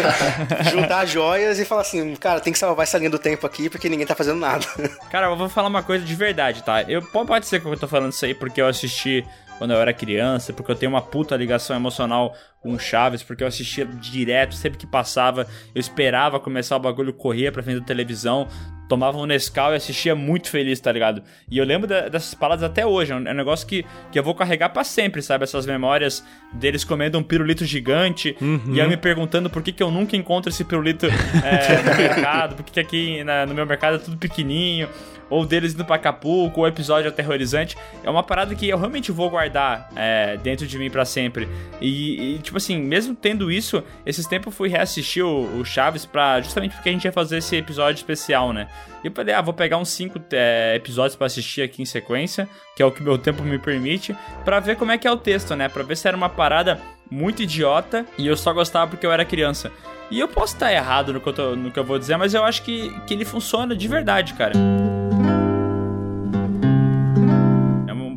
Juntar 0.70 1.06
joias 1.06 1.58
e 1.58 1.64
falar 1.64 1.82
assim, 1.82 2.14
cara, 2.16 2.40
tem 2.40 2.52
que 2.52 2.58
salvar 2.58 2.84
essa 2.84 2.98
linha 2.98 3.10
do 3.10 3.18
tempo 3.18 3.46
aqui 3.46 3.70
porque 3.70 3.88
ninguém 3.88 4.06
tá 4.06 4.14
fazendo 4.14 4.38
nada. 4.38 4.66
Cara, 5.10 5.26
eu 5.26 5.36
vou 5.36 5.48
falar 5.48 5.68
uma 5.68 5.82
coisa 5.82 6.04
de 6.04 6.14
verdade, 6.14 6.62
tá? 6.62 6.82
Eu, 6.82 7.02
pode 7.02 7.46
ser 7.46 7.60
que 7.60 7.66
eu 7.66 7.76
tô 7.76 7.88
falando 7.88 8.12
isso 8.12 8.24
aí 8.24 8.34
porque 8.34 8.60
eu 8.60 8.66
assisti 8.66 9.24
quando 9.60 9.72
eu 9.72 9.76
era 9.76 9.92
criança, 9.92 10.54
porque 10.54 10.72
eu 10.72 10.74
tenho 10.74 10.90
uma 10.90 11.02
puta 11.02 11.36
ligação 11.36 11.76
emocional 11.76 12.34
com 12.62 12.72
o 12.72 12.78
Chaves, 12.78 13.22
porque 13.22 13.44
eu 13.44 13.46
assistia 13.48 13.84
direto, 13.84 14.54
sempre 14.54 14.78
que 14.78 14.86
passava, 14.86 15.46
eu 15.74 15.78
esperava 15.80 16.40
começar 16.40 16.76
o 16.76 16.80
bagulho, 16.80 17.12
corria 17.12 17.52
pra 17.52 17.62
frente 17.62 17.80
da 17.80 17.84
televisão, 17.86 18.48
tomava 18.88 19.18
um 19.18 19.26
Nescau 19.26 19.72
e 19.72 19.76
assistia 19.76 20.14
muito 20.14 20.48
feliz, 20.48 20.80
tá 20.80 20.90
ligado? 20.90 21.22
E 21.50 21.58
eu 21.58 21.64
lembro 21.66 21.86
da- 21.86 22.08
dessas 22.08 22.32
palavras 22.32 22.68
até 22.68 22.86
hoje, 22.86 23.12
é 23.12 23.16
um, 23.16 23.28
é 23.28 23.32
um 23.32 23.36
negócio 23.36 23.66
que, 23.66 23.84
que 24.10 24.18
eu 24.18 24.22
vou 24.24 24.34
carregar 24.34 24.70
pra 24.70 24.82
sempre, 24.82 25.20
sabe? 25.20 25.44
Essas 25.44 25.66
memórias 25.66 26.24
deles 26.54 26.82
comendo 26.82 27.18
um 27.18 27.22
pirulito 27.22 27.64
gigante 27.66 28.34
e 28.74 28.78
eu 28.78 28.88
me 28.88 28.96
perguntando 28.96 29.50
por 29.50 29.62
que, 29.62 29.72
que 29.72 29.82
eu 29.82 29.90
nunca 29.90 30.16
encontro 30.16 30.48
esse 30.50 30.64
pirulito 30.64 31.04
é, 31.44 31.82
no 31.82 31.96
mercado, 31.96 32.56
por 32.56 32.64
que, 32.64 32.72
que 32.72 32.80
aqui 32.80 33.24
na- 33.24 33.44
no 33.44 33.54
meu 33.54 33.66
mercado 33.66 33.96
é 33.96 33.98
tudo 33.98 34.16
pequenininho, 34.16 34.88
ou 35.30 35.46
deles 35.46 35.72
indo 35.72 35.84
pra 35.84 35.96
Acapulco, 35.96 36.60
ou 36.60 36.68
episódio 36.68 37.08
aterrorizante. 37.08 37.78
É 38.02 38.10
uma 38.10 38.22
parada 38.22 38.54
que 38.54 38.68
eu 38.68 38.76
realmente 38.76 39.12
vou 39.12 39.30
guardar 39.30 39.88
é, 39.96 40.36
dentro 40.36 40.66
de 40.66 40.76
mim 40.78 40.90
pra 40.90 41.04
sempre. 41.04 41.48
E, 41.80 42.34
e, 42.34 42.38
tipo 42.38 42.56
assim, 42.56 42.78
mesmo 42.78 43.14
tendo 43.14 43.50
isso, 43.50 43.82
esses 44.04 44.26
tempos 44.26 44.46
eu 44.48 44.52
fui 44.52 44.68
reassistir 44.68 45.24
o, 45.24 45.60
o 45.60 45.64
Chaves 45.64 46.04
pra. 46.04 46.40
Justamente 46.40 46.74
porque 46.74 46.88
a 46.88 46.92
gente 46.92 47.04
ia 47.04 47.12
fazer 47.12 47.38
esse 47.38 47.56
episódio 47.56 47.98
especial, 47.98 48.52
né? 48.52 48.68
E 49.02 49.06
eu 49.08 49.12
falei, 49.12 49.34
ah, 49.34 49.40
vou 49.40 49.54
pegar 49.54 49.76
uns 49.78 49.88
cinco 49.88 50.20
é, 50.32 50.74
episódios 50.76 51.16
pra 51.16 51.26
assistir 51.26 51.62
aqui 51.62 51.80
em 51.82 51.86
sequência, 51.86 52.48
que 52.76 52.82
é 52.82 52.86
o 52.86 52.92
que 52.92 53.02
meu 53.02 53.16
tempo 53.16 53.42
me 53.42 53.58
permite, 53.58 54.14
pra 54.44 54.60
ver 54.60 54.76
como 54.76 54.92
é 54.92 54.98
que 54.98 55.06
é 55.08 55.10
o 55.10 55.16
texto, 55.16 55.54
né? 55.56 55.68
Pra 55.68 55.82
ver 55.82 55.96
se 55.96 56.06
era 56.06 56.16
uma 56.16 56.28
parada 56.28 56.80
muito 57.10 57.42
idiota 57.42 58.04
e 58.18 58.26
eu 58.26 58.36
só 58.36 58.52
gostava 58.52 58.90
porque 58.90 59.06
eu 59.06 59.12
era 59.12 59.24
criança. 59.24 59.72
E 60.10 60.18
eu 60.20 60.26
posso 60.28 60.54
estar 60.54 60.72
errado 60.72 61.12
no 61.12 61.20
que 61.20 61.28
eu, 61.28 61.32
tô- 61.32 61.56
no 61.56 61.70
que 61.70 61.78
eu 61.78 61.84
vou 61.84 61.98
dizer, 61.98 62.16
mas 62.16 62.34
eu 62.34 62.44
acho 62.44 62.62
que, 62.62 62.90
que 63.06 63.14
ele 63.14 63.24
funciona 63.24 63.74
de 63.76 63.86
verdade, 63.88 64.34
cara. 64.34 64.52
Um 64.56 65.29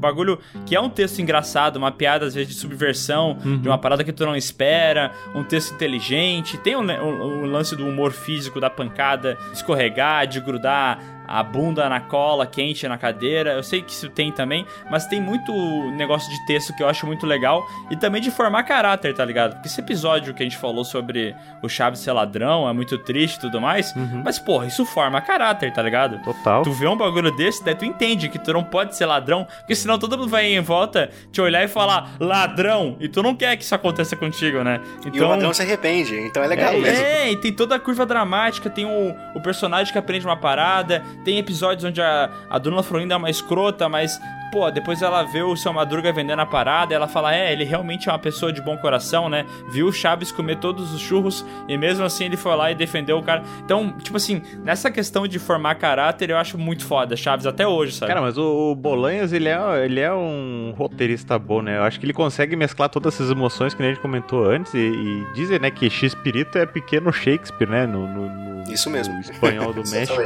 bagulho 0.03 0.37
que 0.65 0.75
é 0.75 0.79
um 0.79 0.89
texto 0.89 1.19
engraçado, 1.19 1.77
uma 1.77 1.91
piada 1.91 2.25
às 2.27 2.35
vezes 2.35 2.53
de 2.53 2.59
subversão, 2.59 3.37
de 3.61 3.67
uma 3.67 3.77
parada 3.77 4.03
que 4.03 4.11
tu 4.13 4.25
não 4.25 4.35
espera, 4.35 5.11
um 5.33 5.43
texto 5.43 5.73
inteligente. 5.73 6.57
Tem 6.59 6.75
o, 6.75 6.81
o- 6.81 7.41
o 7.41 7.45
lance 7.45 7.75
do 7.75 7.87
humor 7.87 8.11
físico, 8.11 8.59
da 8.59 8.69
pancada, 8.69 9.37
escorregar, 9.51 10.27
de 10.27 10.39
grudar 10.39 10.99
a 11.28 11.43
bunda 11.43 11.88
na 11.89 11.99
cola, 11.99 12.45
quente 12.45 12.88
na 12.88 12.97
cadeira. 12.97 13.53
Eu 13.53 13.63
sei 13.63 13.82
que 13.82 13.91
isso 13.91 14.09
tem 14.09 14.32
também, 14.32 14.65
mas 14.89 15.05
tem 15.05 15.21
muito 15.21 15.51
negócio 15.91 16.30
de 16.30 16.45
texto 16.45 16.74
que 16.76 16.84
eu 16.84 16.88
acho 16.88 17.05
muito 17.05 17.26
legal 17.26 17.65
e 17.89 17.95
também 17.95 18.21
de 18.21 18.32
formar 18.32 18.63
caráter, 18.63 19.13
tá 19.13 19.24
ligado? 19.24 19.53
Porque 19.53 19.67
esse 19.67 19.80
episódio 19.80 20.34
que 20.34 20.43
a 20.43 20.45
gente 20.45 20.57
falou 20.57 20.84
sobre 20.84 21.36
o 21.61 21.69
Chaves 21.69 21.99
ser 21.99 22.11
ladrão 22.11 22.67
é 22.67 22.74
muito 22.74 22.97
triste 22.97 23.38
e 23.38 23.41
tudo 23.41 23.59
mais, 23.59 23.93
mas 24.24 24.39
porra, 24.39 24.67
isso 24.67 24.86
forma 24.86 25.21
caráter, 25.21 25.71
tá 25.74 25.82
ligado? 25.82 26.19
Total. 26.24 26.63
Tu 26.63 26.71
vê 26.71 26.88
um 26.88 26.97
bagulho 26.97 27.32
desse, 27.32 27.63
daí 27.63 27.76
tu 27.76 27.86
entende 27.86 28.30
que 28.30 28.39
tu 28.39 28.53
não 28.53 28.63
pode 28.63 28.95
ser 28.95 29.05
ladrão, 29.05 29.45
porque 29.59 29.76
senão 29.76 29.97
todo 29.97 30.17
mundo 30.17 30.30
vai 30.30 30.45
em 30.45 30.61
volta 30.61 31.09
te 31.32 31.41
olhar 31.41 31.63
e 31.63 31.67
falar 31.67 32.11
ladrão, 32.19 32.97
e 32.99 33.07
tu 33.07 33.21
não 33.24 33.36
quer 33.36 33.55
que 33.57 33.63
isso 33.63 33.76
aconteça 33.76 34.15
contigo, 34.15 34.63
né? 34.63 34.80
E 35.11 35.19
o 35.19 35.28
ladrão 35.28 35.53
se 35.53 35.61
arrepende, 35.61 36.19
então 36.19 36.43
é 36.43 36.47
legal 36.47 36.74
é, 36.74 36.78
mesmo. 36.78 37.05
É, 37.05 37.32
e 37.32 37.36
tem 37.36 37.51
toda 37.51 37.76
a 37.76 37.80
curva 37.80 38.05
dramática, 38.05 38.69
tem 38.69 38.86
o, 38.86 39.15
o 39.36 39.41
personagem 39.41 39.91
que 39.91 39.99
aprende 39.99 40.26
uma 40.26 40.38
parada, 40.38 41.03
tem 41.24 41.38
episódios 41.38 41.84
onde 41.84 42.01
a, 42.01 42.30
a 42.49 42.57
Dona 42.57 42.84
Florinda 42.84 43.14
é 43.14 43.18
uma 43.18 43.30
escrota, 43.30 43.88
mas, 43.89 44.20
pô, 44.51 44.70
depois 44.72 45.01
ela 45.01 45.24
vê 45.24 45.41
o 45.41 45.55
seu 45.55 45.74
Madruga 45.74 46.11
vendendo 46.11 46.39
a 46.41 46.45
parada, 46.45 46.93
e 46.93 46.95
ela 46.95 47.07
fala, 47.07 47.36
é, 47.36 47.51
ele 47.51 47.64
realmente 47.64 48.09
é 48.09 48.11
uma 48.11 48.20
pessoa 48.20 48.51
de 48.53 48.61
bom 48.61 48.78
coração, 48.78 49.30
né? 49.30 49.45
Viu 49.72 49.88
o 49.88 49.91
Chaves 49.93 50.32
comer 50.32 50.57
todos 50.57 50.93
os 50.93 51.01
churros, 51.01 51.45
e 51.68 51.78
mesmo 51.78 52.05
assim 52.05 52.26
ele 52.26 52.38
foi 52.38 52.55
lá 52.55 52.72
e 52.72 52.76
defendeu 52.76 53.18
o 53.18 53.24
cara. 53.24 53.43
Então, 53.64 53.91
tipo 54.03 54.18
assim, 54.18 54.41
nessa 54.64 54.91
questão 54.91 55.28
de 55.28 55.39
formar 55.39 55.76
caráter, 55.76 56.30
eu 56.30 56.38
acho 56.38 56.57
muito 56.57 56.86
foda, 56.86 57.16
Chaves, 57.16 57.45
até 57.45 57.68
hoje, 57.68 57.93
sabe? 57.93 58.09
Cara, 58.09 58.22
mas 58.22 58.38
o, 58.38 58.72
o 58.72 58.76
Bolanhos, 58.76 59.34
ele 59.34 59.49
é, 59.49 59.86
ele 59.86 59.99
é 59.99 60.14
um 60.14 60.74
roteirista 60.78 61.38
bom, 61.39 61.61
né? 61.61 61.78
Eu 61.78 61.84
acho 61.84 61.99
que 61.99 62.05
ele 62.05 62.14
consegue 62.14 62.55
mesclar 62.55 62.89
todas 62.89 63.14
essas 63.16 63.32
emoções 63.32 63.74
que 63.74 63.82
a 63.82 63.86
gente 63.88 63.99
comentou 63.99 64.45
antes 64.45 64.74
e, 64.74 64.78
e 64.78 65.26
dizer, 65.34 65.59
né, 65.61 65.72
que 65.72 65.89
X-Pirito 65.89 66.57
é 66.57 66.66
pequeno 66.66 67.11
Shakespeare, 67.11 67.70
né? 67.70 67.86
No, 67.88 68.07
no- 68.07 68.30
no- 68.30 68.72
Isso 68.72 68.89
mesmo. 68.89 69.14
no 69.16 69.20
espanhol 69.22 69.74
do 69.74 69.82
México. 69.89 70.22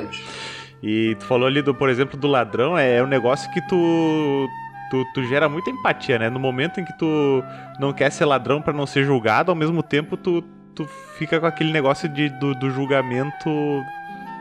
E 0.82 1.15
tu 1.19 1.25
falou 1.25 1.47
ali, 1.47 1.61
do, 1.61 1.73
por 1.73 1.89
exemplo, 1.89 2.17
do 2.17 2.28
ladrão, 2.28 2.78
é 2.78 3.01
um 3.01 3.07
negócio 3.07 3.51
que 3.51 3.61
tu, 3.61 4.47
tu, 4.91 5.05
tu 5.13 5.23
gera 5.25 5.49
muita 5.49 5.69
empatia, 5.69 6.19
né? 6.19 6.30
No 6.30 6.39
momento 6.39 6.80
em 6.80 6.86
que 6.86 6.93
tu 6.97 7.43
não 7.80 7.91
quer 7.91 8.11
ser 8.11 8.25
ladrão 8.25 8.61
pra 8.61 8.73
não 8.73 8.86
ser 8.86 9.03
julgado, 9.03 9.51
ao 9.51 9.55
mesmo 9.55 9.82
tempo 9.82 10.15
tu, 10.15 10.43
tu 10.75 10.86
fica 11.17 11.39
com 11.39 11.45
aquele 11.45 11.71
negócio 11.71 12.07
de, 12.07 12.30
do, 12.30 12.53
do 12.53 12.69
julgamento 12.69 13.49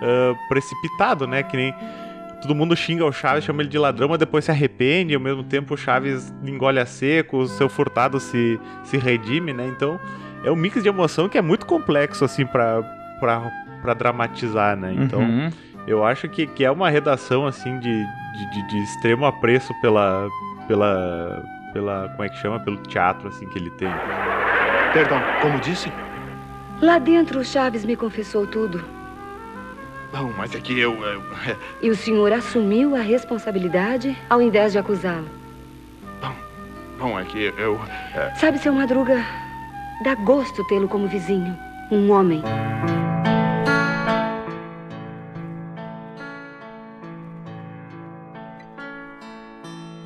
ah, 0.02 0.34
precipitado, 0.48 1.26
né? 1.26 1.42
Que 1.42 1.56
nem 1.56 1.74
todo 2.42 2.54
mundo 2.54 2.76
xinga 2.76 3.04
o 3.04 3.12
Chaves, 3.12 3.44
chama 3.44 3.62
ele 3.62 3.68
de 3.68 3.78
ladrão, 3.78 4.08
mas 4.08 4.18
depois 4.18 4.44
se 4.44 4.50
arrepende, 4.50 5.14
ao 5.14 5.20
mesmo 5.20 5.42
tempo 5.42 5.74
o 5.74 5.76
Chaves 5.76 6.32
engole 6.44 6.78
a 6.78 6.86
seco, 6.86 7.38
o 7.38 7.46
seu 7.46 7.68
furtado 7.68 8.20
se, 8.20 8.60
se 8.84 8.98
redime, 8.98 9.52
né? 9.52 9.66
Então 9.66 9.98
é 10.44 10.50
um 10.50 10.56
mix 10.56 10.82
de 10.82 10.88
emoção 10.88 11.28
que 11.28 11.38
é 11.38 11.42
muito 11.42 11.66
complexo, 11.66 12.24
assim, 12.24 12.46
pra 12.46 13.94
dramatizar, 13.98 14.76
né? 14.76 14.94
Então. 14.94 15.20
Uhum. 15.20 15.50
Eu 15.86 16.04
acho 16.04 16.28
que, 16.28 16.46
que 16.46 16.64
é 16.64 16.70
uma 16.70 16.90
redação 16.90 17.46
assim 17.46 17.78
de, 17.78 18.04
de, 18.04 18.50
de- 18.50 18.68
de 18.68 18.78
extremo 18.82 19.24
apreço 19.24 19.72
pela, 19.80 20.28
pela, 20.66 21.42
pela. 21.72 22.08
Como 22.10 22.24
é 22.24 22.28
que 22.28 22.36
chama? 22.38 22.58
Pelo 22.60 22.76
teatro 22.78 23.28
assim 23.28 23.46
que 23.48 23.58
ele 23.58 23.70
tem. 23.70 23.88
Perdão, 24.92 25.20
como 25.40 25.60
disse? 25.60 25.92
Lá 26.80 26.98
dentro, 26.98 27.40
o 27.40 27.44
Chaves 27.44 27.84
me 27.84 27.94
confessou 27.96 28.46
tudo. 28.46 28.84
Não, 30.12 30.32
mas 30.36 30.54
é 30.54 30.60
que 30.60 30.78
eu. 30.78 30.92
eu- 31.04 31.22
é, 31.46 31.56
E 31.82 31.88
o 31.90 31.94
senhor 31.96 32.32
assumiu 32.32 32.96
a 32.96 33.00
responsabilidade 33.00 34.16
ao 34.28 34.42
invés 34.42 34.72
de 34.72 34.78
acusá-lo. 34.78 35.28
bom, 36.98 37.18
é 37.18 37.24
que 37.24 37.52
eu. 37.56 37.80
é, 38.14 38.34
Sabe, 38.34 38.58
seu 38.58 38.72
Madruga, 38.72 39.24
dá 40.02 40.14
gosto 40.16 40.64
tê-lo 40.66 40.88
como 40.88 41.06
vizinho. 41.06 41.56
Um 41.92 42.10
homem. 42.10 42.42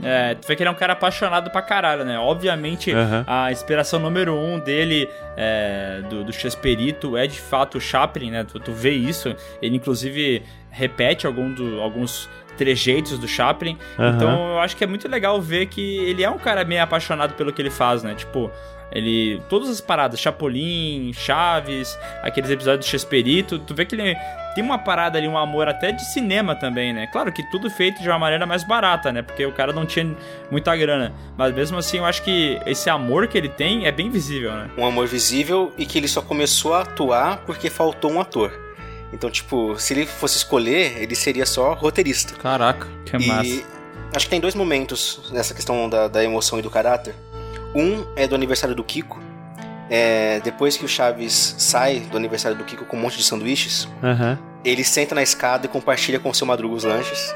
É, 0.02 0.34
tu 0.34 0.46
vê 0.48 0.56
que 0.56 0.62
ele 0.62 0.68
é 0.68 0.70
um 0.72 0.76
cara 0.76 0.92
apaixonado 0.94 1.50
pra 1.50 1.60
caralho, 1.62 2.04
né? 2.04 2.18
Obviamente, 2.18 2.92
Aham. 2.92 3.24
a 3.26 3.52
inspiração 3.52 4.00
número 4.00 4.34
um 4.34 4.58
dele, 4.58 5.08
é, 5.36 6.00
do, 6.08 6.24
do 6.24 6.32
Chespirito, 6.32 7.16
é 7.16 7.26
de 7.26 7.40
fato 7.40 7.78
o 7.78 7.80
Chaplin, 7.80 8.30
né? 8.30 8.44
Tu, 8.44 8.58
tu 8.60 8.72
vê 8.72 8.90
isso. 8.92 9.34
Ele, 9.60 9.76
inclusive, 9.76 10.42
repete 10.70 11.26
algum 11.26 11.52
do- 11.52 11.80
alguns 11.80 12.28
trejeitos 12.56 13.18
do 13.18 13.28
Chaplin. 13.28 13.76
Aham. 13.98 14.16
Então, 14.16 14.48
eu 14.52 14.58
acho 14.60 14.76
que 14.76 14.84
é 14.84 14.86
muito 14.86 15.08
legal 15.08 15.40
ver 15.40 15.66
que 15.66 15.98
ele 15.98 16.22
é 16.24 16.30
um 16.30 16.38
cara 16.38 16.64
meio 16.64 16.82
apaixonado 16.82 17.34
pelo 17.34 17.52
que 17.52 17.60
ele 17.60 17.70
faz, 17.70 18.02
né? 18.02 18.14
Tipo... 18.14 18.50
Ele. 18.92 19.40
Todas 19.48 19.68
as 19.68 19.80
paradas, 19.80 20.20
Chapolin, 20.20 21.12
Chaves, 21.12 21.98
aqueles 22.22 22.50
episódios 22.50 22.84
de 22.84 22.90
Chespirito, 22.90 23.58
tu 23.58 23.74
vê 23.74 23.84
que 23.84 23.94
ele 23.94 24.16
tem 24.54 24.64
uma 24.64 24.78
parada 24.78 25.16
ali, 25.16 25.28
um 25.28 25.38
amor 25.38 25.68
até 25.68 25.92
de 25.92 26.04
cinema 26.12 26.54
também, 26.54 26.92
né? 26.92 27.06
Claro 27.06 27.32
que 27.32 27.42
tudo 27.50 27.70
feito 27.70 28.02
de 28.02 28.08
uma 28.08 28.18
maneira 28.18 28.46
mais 28.46 28.64
barata, 28.64 29.12
né? 29.12 29.22
Porque 29.22 29.44
o 29.46 29.52
cara 29.52 29.72
não 29.72 29.86
tinha 29.86 30.14
muita 30.50 30.74
grana. 30.76 31.12
Mas 31.36 31.54
mesmo 31.54 31.78
assim, 31.78 31.98
eu 31.98 32.04
acho 32.04 32.22
que 32.22 32.60
esse 32.66 32.90
amor 32.90 33.28
que 33.28 33.38
ele 33.38 33.48
tem 33.48 33.86
é 33.86 33.92
bem 33.92 34.10
visível, 34.10 34.52
né? 34.52 34.70
Um 34.76 34.84
amor 34.84 35.06
visível 35.06 35.72
e 35.78 35.86
que 35.86 35.98
ele 35.98 36.08
só 36.08 36.20
começou 36.20 36.74
a 36.74 36.82
atuar 36.82 37.38
porque 37.46 37.70
faltou 37.70 38.10
um 38.10 38.20
ator. 38.20 38.52
Então, 39.12 39.30
tipo, 39.30 39.78
se 39.78 39.92
ele 39.92 40.06
fosse 40.06 40.36
escolher, 40.36 41.00
ele 41.00 41.14
seria 41.14 41.46
só 41.46 41.72
roteirista. 41.74 42.34
Caraca, 42.34 42.86
que 43.04 43.16
e 43.16 43.26
massa. 43.26 43.64
acho 44.14 44.26
que 44.26 44.30
tem 44.30 44.40
dois 44.40 44.54
momentos 44.54 45.30
nessa 45.32 45.52
questão 45.52 45.88
da, 45.88 46.06
da 46.08 46.22
emoção 46.22 46.58
e 46.58 46.62
do 46.62 46.70
caráter. 46.70 47.14
Um 47.74 48.04
é 48.16 48.26
do 48.26 48.34
aniversário 48.34 48.74
do 48.74 48.82
Kiko. 48.84 49.20
É, 49.88 50.40
depois 50.44 50.76
que 50.76 50.84
o 50.84 50.88
Chaves 50.88 51.54
sai 51.58 52.00
do 52.00 52.16
aniversário 52.16 52.56
do 52.56 52.64
Kiko 52.64 52.84
com 52.84 52.96
um 52.96 53.00
monte 53.00 53.16
de 53.18 53.24
sanduíches, 53.24 53.88
Aham. 54.02 54.38
ele 54.64 54.84
senta 54.84 55.14
na 55.14 55.22
escada 55.22 55.66
e 55.66 55.68
compartilha 55.68 56.18
com 56.20 56.30
o 56.30 56.34
seu 56.34 56.46
Madruga 56.46 56.74
os 56.76 56.84
lanches, 56.84 57.34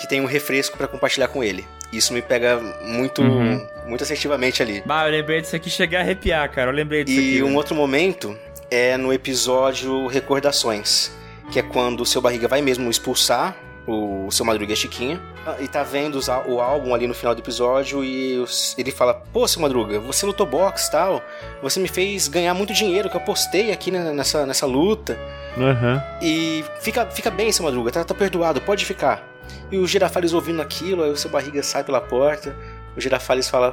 que 0.00 0.08
tem 0.08 0.20
um 0.20 0.24
refresco 0.26 0.76
pra 0.76 0.86
compartilhar 0.86 1.28
com 1.28 1.42
ele. 1.42 1.66
Isso 1.92 2.12
me 2.12 2.22
pega 2.22 2.58
muito, 2.84 3.22
Uhum. 3.22 3.66
muito 3.88 4.02
assertivamente 4.04 4.62
ali. 4.62 4.82
Bah, 4.86 5.06
eu 5.06 5.10
lembrei 5.12 5.40
disso 5.40 5.56
aqui, 5.56 5.68
cheguei 5.70 5.98
a 5.98 6.02
arrepiar, 6.02 6.48
cara. 6.50 6.70
Eu 6.70 6.74
lembrei 6.74 7.02
disso 7.04 7.20
E 7.20 7.30
aqui. 7.34 7.42
um 7.42 7.46
velho. 7.46 7.56
outro 7.56 7.74
momento 7.74 8.36
é 8.70 8.96
no 8.96 9.12
episódio 9.12 10.06
Recordações, 10.06 11.10
que 11.50 11.58
é 11.58 11.62
quando 11.62 12.00
o 12.02 12.06
seu 12.06 12.20
barriga 12.20 12.46
vai 12.48 12.60
mesmo 12.60 12.88
expulsar 12.90 13.56
o 13.86 14.28
seu 14.30 14.44
Madruga 14.44 14.74
Chiquinha. 14.74 15.20
Ah, 15.46 15.56
E 15.60 15.68
tá 15.68 15.82
vendo 15.82 16.18
o 16.46 16.60
álbum 16.60 16.94
ali 16.94 17.06
no 17.06 17.14
final 17.14 17.34
do 17.34 17.40
episódio 17.40 18.02
e 18.04 18.44
ele 18.76 18.90
fala: 18.90 19.14
Pô, 19.32 19.46
seu 19.46 19.62
Madruga, 19.62 20.00
você 20.00 20.26
lutou 20.26 20.46
boxe 20.46 20.88
e 20.88 20.90
tal, 20.90 21.22
você 21.62 21.78
me 21.78 21.88
fez 21.88 22.28
ganhar 22.28 22.52
muito 22.54 22.72
dinheiro 22.72 23.08
que 23.08 23.16
eu 23.16 23.20
postei 23.20 23.70
aqui 23.72 23.90
nessa, 23.90 24.44
nessa 24.44 24.66
luta. 24.66 25.18
Aham. 25.56 26.02
E 26.20 26.64
fica, 26.80 27.06
fica 27.06 27.30
bem, 27.30 27.52
seu 27.52 27.64
Madruga, 27.64 27.90
tá, 27.92 28.04
tá 28.04 28.14
perdoado, 28.14 28.60
pode 28.60 28.84
ficar. 28.84 29.22
E 29.70 29.78
o 29.78 29.86
Girafales 29.86 30.32
ouvindo 30.32 30.60
aquilo, 30.60 31.02
aí 31.04 31.10
o 31.10 31.16
seu 31.16 31.30
barriga 31.30 31.62
sai 31.62 31.84
pela 31.84 32.00
porta. 32.00 32.54
O 32.96 33.00
Girafales 33.00 33.48
fala: 33.48 33.72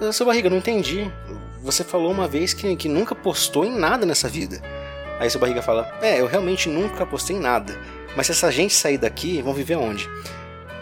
"Ah, 0.00 0.12
Seu 0.12 0.26
barriga, 0.26 0.50
não 0.50 0.58
entendi. 0.58 1.10
Você 1.62 1.82
falou 1.82 2.10
uma 2.10 2.28
vez 2.28 2.52
que, 2.52 2.76
que 2.76 2.88
nunca 2.90 3.14
postou 3.14 3.64
em 3.64 3.74
nada 3.74 4.04
nessa 4.04 4.28
vida. 4.28 4.60
Aí 5.18 5.30
seu 5.30 5.40
barriga 5.40 5.62
fala: 5.62 5.92
É, 6.00 6.20
eu 6.20 6.26
realmente 6.26 6.68
nunca 6.68 7.06
postei 7.06 7.36
em 7.36 7.40
nada. 7.40 7.78
Mas 8.16 8.26
se 8.26 8.32
essa 8.32 8.50
gente 8.50 8.74
sair 8.74 8.98
daqui, 8.98 9.42
vão 9.42 9.52
viver 9.52 9.76
onde? 9.76 10.08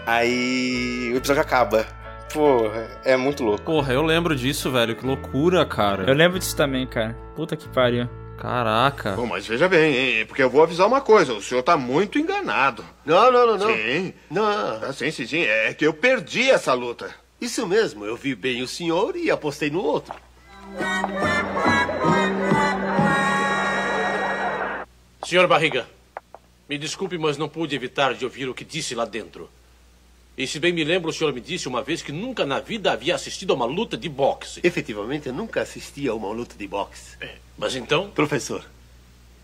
Aí 0.07 1.11
o 1.12 1.16
episódio 1.16 1.43
acaba. 1.43 1.87
Pô, 2.33 2.70
é 3.05 3.16
muito 3.16 3.45
louco. 3.45 3.62
Porra, 3.62 3.93
eu 3.93 4.03
lembro 4.03 4.35
disso, 4.35 4.70
velho. 4.70 4.97
Que 4.97 5.05
loucura, 5.05 5.64
cara. 5.66 6.05
Eu 6.09 6.14
lembro 6.14 6.39
disso 6.39 6.57
também, 6.57 6.87
cara. 6.87 7.16
Puta 7.37 7.57
que 7.57 7.68
pariu. 7.68 8.09
Caraca. 8.39 9.12
Bom, 9.12 9.26
mas 9.26 9.47
veja 9.47 9.68
bem, 9.68 9.95
hein, 9.95 10.26
porque 10.26 10.43
eu 10.43 10.51
vou 10.51 10.64
avisar 10.64 10.89
uma 10.89 11.01
coisa, 11.01 11.33
o 11.33 11.41
senhor 11.41 11.62
tá 11.62 11.76
muito 11.76 12.18
enganado. 12.18 12.85
Não, 13.05 13.30
não, 13.30 13.47
não, 13.47 13.59
não. 13.59 13.72
Sim. 13.72 14.12
Não. 14.28 14.45
Ah, 14.45 14.93
sim, 14.93 15.12
sim, 15.12 15.26
sim, 15.26 15.43
é 15.43 15.72
que 15.72 15.87
eu 15.87 15.95
perdi 15.95 16.51
essa 16.51 16.72
luta. 16.74 17.09
Isso 17.41 17.64
mesmo, 17.68 18.05
eu 18.05 18.16
vi 18.16 18.35
bem 18.35 18.61
o 18.61 18.66
senhor 18.66 19.14
e 19.14 19.30
apostei 19.30 19.70
no 19.70 19.80
outro. 19.80 20.14
Senhor 25.25 25.47
Barriga, 25.47 25.87
me 26.68 26.77
desculpe, 26.77 27.16
mas 27.16 27.39
não 27.39 27.49
pude 27.49 27.77
evitar 27.77 28.12
de 28.12 28.25
ouvir 28.25 28.49
o 28.49 28.55
que 28.55 28.64
disse 28.64 28.95
lá 28.95 29.05
dentro. 29.05 29.49
E 30.37 30.47
se 30.47 30.59
bem 30.59 30.73
me 30.73 30.83
lembro, 30.83 31.11
o 31.11 31.12
senhor 31.12 31.33
me 31.33 31.41
disse 31.41 31.68
uma 31.68 31.83
vez 31.83 32.03
que 32.03 32.11
nunca 32.11 32.45
na 32.45 32.59
vida 32.59 32.91
havia 32.91 33.14
assistido 33.14 33.53
a 33.53 33.55
uma 33.55 33.66
luta 33.66 33.97
de 33.97 34.09
boxe. 34.09 34.61
Efetivamente, 34.64 35.29
eu 35.29 35.33
nunca 35.33 35.62
assisti 35.62 36.09
a 36.09 36.14
uma 36.14 36.29
luta 36.29 36.57
de 36.57 36.66
boxe. 36.66 37.16
Mas 37.57 37.77
então? 37.77 38.11
Professor, 38.11 38.64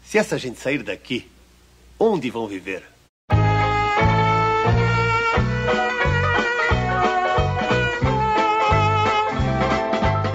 se 0.03 0.19
essa 0.19 0.37
gente 0.37 0.59
sair 0.59 0.83
daqui, 0.83 1.29
onde 1.99 2.29
vão 2.29 2.49
viver? 2.49 2.83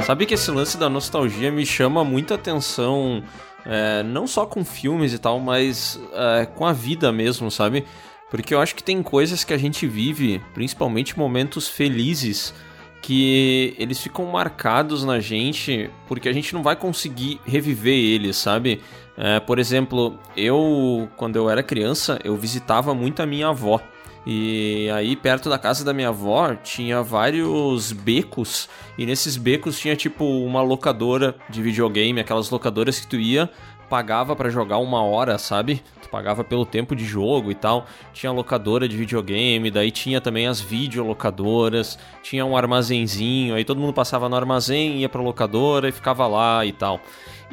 Sabe 0.05 0.25
que 0.25 0.35
esse 0.35 0.51
lance 0.51 0.77
da 0.77 0.89
nostalgia 0.89 1.51
me 1.51 1.65
chama 1.65 2.03
muita 2.03 2.35
atenção, 2.35 3.23
é, 3.65 4.03
não 4.03 4.27
só 4.27 4.45
com 4.45 4.63
filmes 4.63 5.13
e 5.13 5.19
tal, 5.19 5.39
mas 5.39 5.99
é, 6.13 6.45
com 6.45 6.65
a 6.65 6.73
vida 6.73 7.11
mesmo, 7.11 7.49
sabe? 7.49 7.85
Porque 8.29 8.53
eu 8.53 8.59
acho 8.59 8.75
que 8.75 8.83
tem 8.83 9.03
coisas 9.03 9.43
que 9.43 9.53
a 9.53 9.57
gente 9.57 9.85
vive, 9.85 10.41
principalmente 10.53 11.17
momentos 11.17 11.67
felizes, 11.67 12.53
que 13.01 13.75
eles 13.77 13.99
ficam 13.99 14.25
marcados 14.25 15.03
na 15.03 15.19
gente 15.19 15.89
porque 16.07 16.29
a 16.29 16.33
gente 16.33 16.53
não 16.53 16.63
vai 16.63 16.75
conseguir 16.75 17.39
reviver 17.45 17.93
eles, 17.93 18.37
sabe? 18.37 18.81
É, 19.17 19.39
por 19.39 19.59
exemplo, 19.59 20.17
eu, 20.35 21.07
quando 21.17 21.35
eu 21.35 21.49
era 21.49 21.61
criança, 21.61 22.17
eu 22.23 22.35
visitava 22.35 22.95
muito 22.95 23.21
a 23.21 23.25
minha 23.25 23.49
avó. 23.49 23.79
E 24.25 24.89
aí, 24.91 25.15
perto 25.15 25.49
da 25.49 25.59
casa 25.59 25.83
da 25.83 25.93
minha 25.93 26.09
avó, 26.09 26.55
tinha 26.55 27.01
vários 27.03 27.91
becos. 27.91 28.69
E 28.97 29.05
nesses 29.05 29.35
becos 29.35 29.77
tinha 29.77 29.95
tipo 29.95 30.23
uma 30.23 30.61
locadora 30.61 31.35
de 31.49 31.61
videogame, 31.61 32.21
aquelas 32.21 32.49
locadoras 32.49 32.99
que 32.99 33.07
tu 33.07 33.17
ia, 33.17 33.49
pagava 33.89 34.35
pra 34.35 34.49
jogar 34.49 34.77
uma 34.77 35.03
hora, 35.03 35.37
sabe? 35.37 35.83
Tu 36.01 36.09
pagava 36.09 36.43
pelo 36.43 36.65
tempo 36.65 36.95
de 36.95 37.03
jogo 37.03 37.51
e 37.51 37.55
tal. 37.55 37.85
Tinha 38.13 38.31
locadora 38.31 38.87
de 38.87 38.95
videogame, 38.95 39.69
daí 39.69 39.91
tinha 39.91 40.21
também 40.21 40.47
as 40.47 40.61
videolocadoras, 40.61 41.99
tinha 42.21 42.45
um 42.45 42.55
armazenzinho, 42.55 43.55
aí 43.55 43.65
todo 43.65 43.79
mundo 43.79 43.93
passava 43.93 44.29
no 44.29 44.35
armazém, 44.35 45.01
ia 45.01 45.09
pra 45.09 45.21
locadora 45.21 45.89
e 45.89 45.91
ficava 45.91 46.25
lá 46.27 46.65
e 46.65 46.71
tal. 46.71 47.01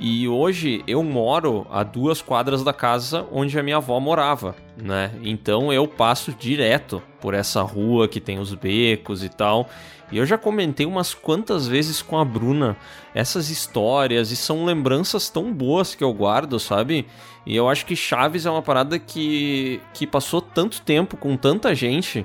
E 0.03 0.27
hoje 0.27 0.83
eu 0.87 1.03
moro 1.03 1.67
a 1.71 1.83
duas 1.83 2.23
quadras 2.23 2.65
da 2.65 2.73
casa 2.73 3.27
onde 3.31 3.59
a 3.59 3.63
minha 3.63 3.77
avó 3.77 4.01
morava, 4.01 4.57
né? 4.75 5.13
Então 5.23 5.71
eu 5.71 5.87
passo 5.87 6.33
direto 6.33 7.03
por 7.21 7.35
essa 7.35 7.61
rua 7.61 8.09
que 8.09 8.19
tem 8.19 8.39
os 8.39 8.55
becos 8.55 9.23
e 9.23 9.29
tal. 9.29 9.69
E 10.11 10.17
eu 10.17 10.25
já 10.25 10.39
comentei 10.39 10.87
umas 10.87 11.13
quantas 11.13 11.69
vezes 11.69 12.01
com 12.01 12.19
a 12.19 12.25
Bruna 12.25 12.79
essas 13.15 13.51
histórias 13.51 14.31
e 14.31 14.37
são 14.37 14.65
lembranças 14.65 15.29
tão 15.29 15.53
boas 15.53 15.95
que 15.95 16.03
eu 16.03 16.15
guardo, 16.15 16.59
sabe? 16.59 17.07
E 17.45 17.55
eu 17.55 17.69
acho 17.69 17.85
que 17.85 17.95
Chaves 17.95 18.47
é 18.47 18.51
uma 18.51 18.63
parada 18.63 18.99
que, 18.99 19.83
que 19.93 20.07
passou 20.07 20.41
tanto 20.41 20.81
tempo 20.81 21.15
com 21.15 21.37
tanta 21.37 21.75
gente 21.75 22.25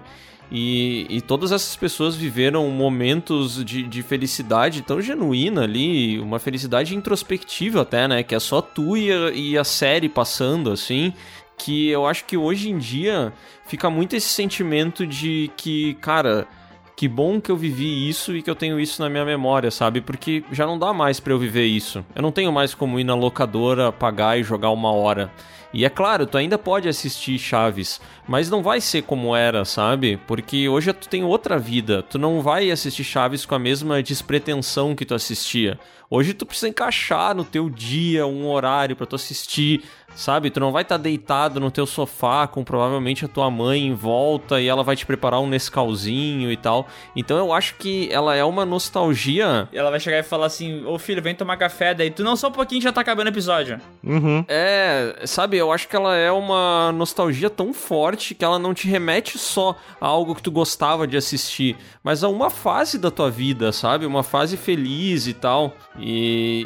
e, 0.51 1.07
e 1.09 1.21
todas 1.21 1.51
essas 1.51 1.75
pessoas 1.75 2.15
viveram 2.15 2.69
momentos 2.69 3.63
de, 3.63 3.83
de 3.83 4.03
felicidade 4.03 4.81
tão 4.81 5.01
genuína 5.01 5.63
ali, 5.63 6.19
uma 6.19 6.39
felicidade 6.39 6.95
introspectiva 6.95 7.81
até, 7.81 8.07
né? 8.07 8.23
Que 8.23 8.35
é 8.35 8.39
só 8.39 8.61
tu 8.61 8.95
e 8.95 9.11
a, 9.11 9.31
e 9.31 9.57
a 9.57 9.63
série 9.63 10.07
passando, 10.07 10.71
assim. 10.71 11.13
Que 11.57 11.89
eu 11.89 12.05
acho 12.05 12.25
que 12.25 12.37
hoje 12.37 12.69
em 12.69 12.77
dia 12.77 13.33
fica 13.65 13.89
muito 13.89 14.15
esse 14.15 14.27
sentimento 14.27 15.07
de 15.07 15.49
que, 15.57 15.95
cara, 15.95 16.47
que 16.95 17.07
bom 17.07 17.41
que 17.41 17.51
eu 17.51 17.57
vivi 17.57 18.07
isso 18.07 18.35
e 18.35 18.41
que 18.41 18.49
eu 18.49 18.55
tenho 18.55 18.79
isso 18.79 19.01
na 19.01 19.09
minha 19.09 19.25
memória, 19.25 19.69
sabe? 19.69 19.99
Porque 19.99 20.43
já 20.51 20.65
não 20.65 20.79
dá 20.79 20.93
mais 20.93 21.19
pra 21.19 21.33
eu 21.33 21.39
viver 21.39 21.65
isso. 21.65 22.05
Eu 22.15 22.21
não 22.21 22.31
tenho 22.31 22.51
mais 22.51 22.73
como 22.73 22.99
ir 22.99 23.03
na 23.03 23.15
locadora, 23.15 23.91
pagar 23.91 24.39
e 24.39 24.43
jogar 24.43 24.69
uma 24.69 24.91
hora. 24.91 25.31
E 25.73 25.83
é 25.83 25.89
claro, 25.89 26.25
tu 26.25 26.37
ainda 26.37 26.57
pode 26.57 26.87
assistir 26.87 27.37
Chaves, 27.37 27.99
mas 28.25 28.49
não 28.49 28.63
vai 28.63 28.79
ser 28.79 29.01
como 29.01 29.35
era, 29.35 29.65
sabe? 29.65 30.17
Porque 30.25 30.69
hoje 30.69 30.93
tu 30.93 31.09
tem 31.09 31.25
outra 31.25 31.59
vida. 31.59 32.01
Tu 32.01 32.17
não 32.17 32.41
vai 32.41 32.71
assistir 32.71 33.03
Chaves 33.03 33.45
com 33.45 33.55
a 33.55 33.59
mesma 33.59 34.01
despretensão 34.01 34.95
que 34.95 35.03
tu 35.03 35.13
assistia. 35.13 35.77
Hoje 36.09 36.33
tu 36.33 36.45
precisa 36.45 36.69
encaixar 36.69 37.35
no 37.35 37.43
teu 37.43 37.69
dia 37.69 38.27
um 38.27 38.47
horário 38.47 38.95
pra 38.95 39.05
tu 39.05 39.15
assistir, 39.15 39.83
sabe? 40.15 40.49
Tu 40.49 40.59
não 40.59 40.71
vai 40.71 40.83
estar 40.83 40.97
deitado 40.97 41.59
no 41.59 41.71
teu 41.71 41.85
sofá 41.85 42.47
com 42.47 42.63
provavelmente 42.63 43.25
a 43.25 43.27
tua 43.27 43.49
mãe 43.49 43.87
em 43.87 43.93
volta 43.93 44.61
e 44.61 44.67
ela 44.67 44.83
vai 44.83 44.95
te 44.95 45.05
preparar 45.05 45.39
um 45.39 45.47
Nescauzinho 45.47 46.51
e 46.51 46.57
tal. 46.57 46.87
Então 47.15 47.37
eu 47.37 47.51
acho 47.51 47.75
que 47.75 48.09
ela 48.11 48.35
é 48.35 48.43
uma 48.43 48.65
nostalgia. 48.65 49.67
E 49.71 49.77
ela 49.77 49.89
vai 49.89 49.99
chegar 49.99 50.19
e 50.19 50.23
falar 50.23 50.45
assim: 50.45 50.85
Ô 50.85 50.97
filho, 50.97 51.21
vem 51.21 51.35
tomar 51.35 51.57
café. 51.57 51.93
Daí 51.93 52.11
tu 52.11 52.23
não 52.23 52.35
só 52.35 52.47
um 52.47 52.51
pouquinho 52.51 52.81
já 52.81 52.91
tá 52.91 53.01
acabando 53.01 53.27
o 53.27 53.29
episódio. 53.29 53.79
Uhum. 54.03 54.45
É, 54.47 55.23
sabe, 55.25 55.57
eu 55.57 55.71
acho 55.71 55.87
que 55.87 55.95
ela 55.95 56.15
é 56.15 56.31
uma 56.31 56.91
nostalgia 56.91 57.49
tão 57.49 57.73
forte 57.73 58.35
que 58.35 58.45
ela 58.45 58.59
não 58.59 58.73
te 58.73 58.87
remete 58.87 59.37
só 59.37 59.75
a 59.99 60.05
algo 60.05 60.35
que 60.35 60.41
tu 60.41 60.51
gostava 60.51 61.07
de 61.07 61.17
assistir, 61.17 61.75
mas 62.03 62.23
a 62.23 62.29
uma 62.29 62.49
fase 62.49 62.97
da 62.97 63.11
tua 63.11 63.29
vida, 63.29 63.71
sabe? 63.71 64.05
Uma 64.05 64.23
fase 64.23 64.55
feliz 64.55 65.27
e 65.27 65.33
tal. 65.33 65.73
E, 65.97 66.04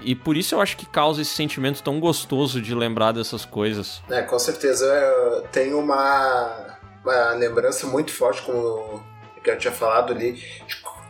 e 0.04 0.16
por 0.16 0.36
isso 0.36 0.54
eu 0.54 0.62
acho 0.62 0.76
que 0.76 0.86
causa 0.86 1.22
esse 1.22 1.32
sentimento 1.32 1.82
tão 1.82 2.00
gostoso 2.00 2.62
de 2.62 2.76
lembrar 2.76 3.14
dessas 3.14 3.46
coisas. 3.46 4.02
É, 4.10 4.22
com 4.22 4.38
certeza 4.38 4.86
eu 4.86 5.42
tenho 5.44 5.80
uma, 5.80 6.78
uma 7.04 7.32
lembrança 7.36 7.88
muito 7.88 8.12
forte, 8.12 8.42
como 8.42 9.02
eu 9.46 9.58
tinha 9.58 9.72
falado 9.72 10.12
ali, 10.12 10.44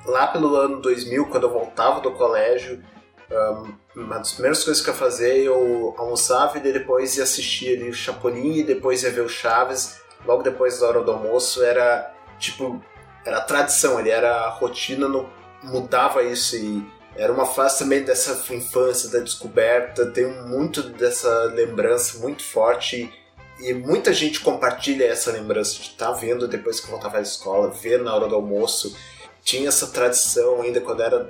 lá 0.06 0.28
pelo 0.28 0.56
ano 0.56 0.80
2000, 0.80 1.26
quando 1.26 1.44
eu 1.44 1.52
voltava 1.52 2.00
do 2.02 2.12
colégio, 2.12 2.84
um, 3.32 3.74
uma 3.96 4.18
das 4.20 4.34
primeiras 4.34 4.64
coisas 4.64 4.84
que 4.84 4.90
eu 4.90 4.94
fazia, 4.94 5.34
eu 5.36 5.96
almoçava 5.98 6.58
e 6.58 6.62
depois 6.62 7.18
ia 7.18 7.24
assistir 7.24 7.78
ali 7.78 7.90
o 7.90 7.94
Chapolin 7.94 8.58
e 8.58 8.64
depois 8.64 9.04
ia 9.04 9.12
ver 9.12 9.22
o 9.22 9.30
Chaves. 9.30 10.00
Logo 10.26 10.44
depois 10.44 10.80
da 10.80 10.88
hora 10.88 11.02
do 11.02 11.12
almoço 11.12 11.64
era 11.64 12.14
tipo, 12.38 12.82
era 13.26 13.42
tradição, 13.42 14.00
ele 14.00 14.10
era 14.10 14.50
rotina, 14.50 15.08
não 15.08 15.30
mudava 15.64 16.24
isso 16.24 16.56
e 16.56 16.99
era 17.20 17.34
uma 17.34 17.46
fase 17.46 17.80
também 17.80 18.02
dessa 18.02 18.32
infância, 18.54 19.10
da 19.10 19.20
descoberta, 19.20 20.06
tenho 20.06 20.48
muito 20.48 20.82
dessa 20.82 21.44
lembrança 21.54 22.20
muito 22.20 22.42
forte 22.42 23.14
e 23.60 23.74
muita 23.74 24.14
gente 24.14 24.40
compartilha 24.40 25.04
essa 25.04 25.30
lembrança 25.30 25.76
de 25.76 25.90
estar 25.90 26.08
tá 26.08 26.12
vendo 26.14 26.48
depois 26.48 26.80
que 26.80 26.90
voltava 26.90 27.18
à 27.18 27.22
escola, 27.22 27.72
ver 27.72 28.02
na 28.02 28.16
hora 28.16 28.26
do 28.26 28.36
almoço. 28.36 28.96
Tinha 29.44 29.68
essa 29.68 29.88
tradição 29.88 30.62
ainda 30.62 30.80
quando 30.80 31.04
era 31.04 31.30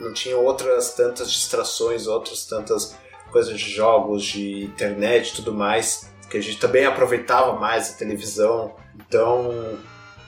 não 0.00 0.12
tinha 0.14 0.38
outras 0.38 0.94
tantas 0.94 1.30
distrações, 1.30 2.06
outras 2.06 2.46
tantas 2.46 2.96
coisas 3.30 3.58
de 3.58 3.70
jogos, 3.70 4.24
de 4.24 4.64
internet 4.64 5.34
tudo 5.36 5.52
mais, 5.52 6.10
que 6.30 6.38
a 6.38 6.40
gente 6.40 6.58
também 6.58 6.86
aproveitava 6.86 7.58
mais 7.58 7.90
a 7.90 7.98
televisão. 7.98 8.74
Então, 8.94 9.78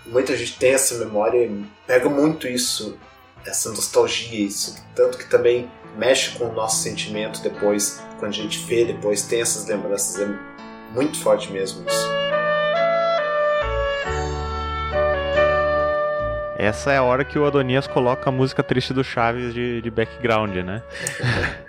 muita 0.05 0.36
gente 0.36 0.59
tem 0.59 0.74
essa 0.74 0.97
memória 0.97 1.51
pega 1.86 2.10
muito 2.10 2.47
isso, 2.47 2.98
essa 3.47 3.70
nostalgia, 3.70 4.47
isso, 4.47 4.77
tanto 4.94 5.19
que 5.19 5.28
também 5.28 5.70
mexe 5.97 6.39
com 6.39 6.44
o 6.47 6.52
nosso 6.52 6.82
sentimento 6.82 7.43
depois, 7.43 8.02
quando 8.19 8.32
a 8.32 8.35
gente 8.35 8.59
vê 8.66 8.85
depois, 8.85 9.23
tem 9.23 9.40
essas 9.40 9.66
lembranças, 9.66 10.20
é 10.20 10.28
muito 10.94 11.19
forte 11.19 11.51
mesmo 11.51 11.86
isso. 11.89 12.09
Essa 16.59 16.93
é 16.93 16.97
a 16.97 17.02
hora 17.02 17.24
que 17.24 17.39
o 17.39 17.47
Adonias 17.47 17.86
coloca 17.86 18.28
a 18.28 18.32
música 18.32 18.65
triste 18.65 18.93
do 18.93 19.05
Chaves 19.05 19.55
de, 19.55 19.81
de 19.81 19.90
background, 19.90 20.56
né? 20.56 20.82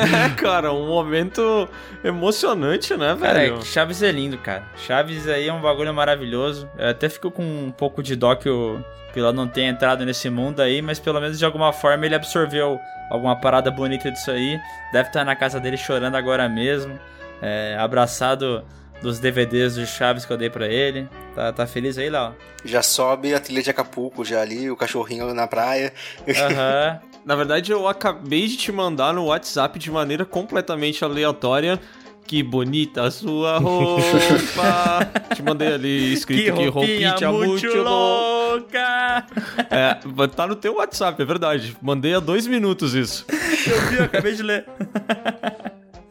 é, 0.00 0.28
cara, 0.36 0.72
um 0.72 0.86
momento 0.86 1.68
emocionante, 2.02 2.96
né, 2.96 3.14
velho? 3.14 3.54
Cara, 3.54 3.64
Chaves 3.64 4.02
é 4.02 4.10
lindo, 4.10 4.36
cara. 4.38 4.64
Chaves 4.76 5.28
aí 5.28 5.48
é 5.48 5.52
um 5.52 5.60
bagulho 5.60 5.94
maravilhoso. 5.94 6.68
Eu 6.76 6.90
até 6.90 7.08
fico 7.08 7.30
com 7.30 7.42
um 7.42 7.70
pouco 7.70 8.02
de 8.02 8.16
dó 8.16 8.34
que 8.34 8.48
o 8.48 8.82
Pilar 9.14 9.32
não 9.32 9.46
tenha 9.46 9.70
entrado 9.70 10.04
nesse 10.04 10.28
mundo 10.28 10.60
aí, 10.60 10.82
mas 10.82 10.98
pelo 10.98 11.20
menos 11.20 11.38
de 11.38 11.44
alguma 11.44 11.72
forma 11.72 12.04
ele 12.04 12.14
absorveu 12.14 12.78
alguma 13.10 13.36
parada 13.36 13.70
bonita 13.70 14.10
disso 14.10 14.30
aí. 14.30 14.58
Deve 14.92 15.08
estar 15.08 15.24
na 15.24 15.36
casa 15.36 15.60
dele 15.60 15.76
chorando 15.76 16.16
agora 16.16 16.48
mesmo, 16.48 16.98
é, 17.40 17.76
abraçado 17.78 18.64
dos 19.02 19.18
DVDs 19.18 19.74
do 19.76 19.86
Chaves 19.86 20.24
que 20.24 20.32
eu 20.32 20.36
dei 20.36 20.50
pra 20.50 20.66
ele. 20.66 21.08
Tá, 21.34 21.52
tá 21.52 21.66
feliz 21.66 21.98
aí, 21.98 22.08
Léo? 22.10 22.34
Já 22.64 22.82
sobe 22.82 23.34
a 23.34 23.40
trilha 23.40 23.62
de 23.62 23.70
Acapulco, 23.70 24.24
já 24.24 24.40
ali, 24.40 24.70
o 24.70 24.76
cachorrinho 24.76 25.32
na 25.34 25.46
praia. 25.46 25.92
Aham. 26.28 27.00
Uhum. 27.02 27.16
Na 27.26 27.34
verdade, 27.34 27.72
eu 27.72 27.88
acabei 27.88 28.46
de 28.46 28.56
te 28.56 28.70
mandar 28.70 29.12
no 29.12 29.24
WhatsApp 29.24 29.80
de 29.80 29.90
maneira 29.90 30.24
completamente 30.24 31.04
aleatória. 31.04 31.80
Que 32.24 32.40
bonita 32.40 33.02
a 33.02 33.10
sua 33.10 33.58
roupa. 33.58 35.10
te 35.34 35.42
mandei 35.42 35.72
ali 35.74 36.12
escrito 36.14 36.54
que, 36.54 36.62
que 36.62 36.68
roupinha 36.68 37.14
muito, 37.32 37.66
muito 37.66 37.82
louca. 37.82 39.26
É, 39.70 40.26
tá 40.36 40.46
no 40.46 40.54
teu 40.54 40.76
WhatsApp, 40.76 41.20
é 41.20 41.24
verdade. 41.24 41.76
Mandei 41.82 42.14
há 42.14 42.20
dois 42.20 42.46
minutos 42.46 42.94
isso. 42.94 43.26
eu 43.28 43.80
vi, 43.88 43.96
eu 43.96 44.04
acabei 44.04 44.34
de 44.34 44.42
ler. 44.44 44.64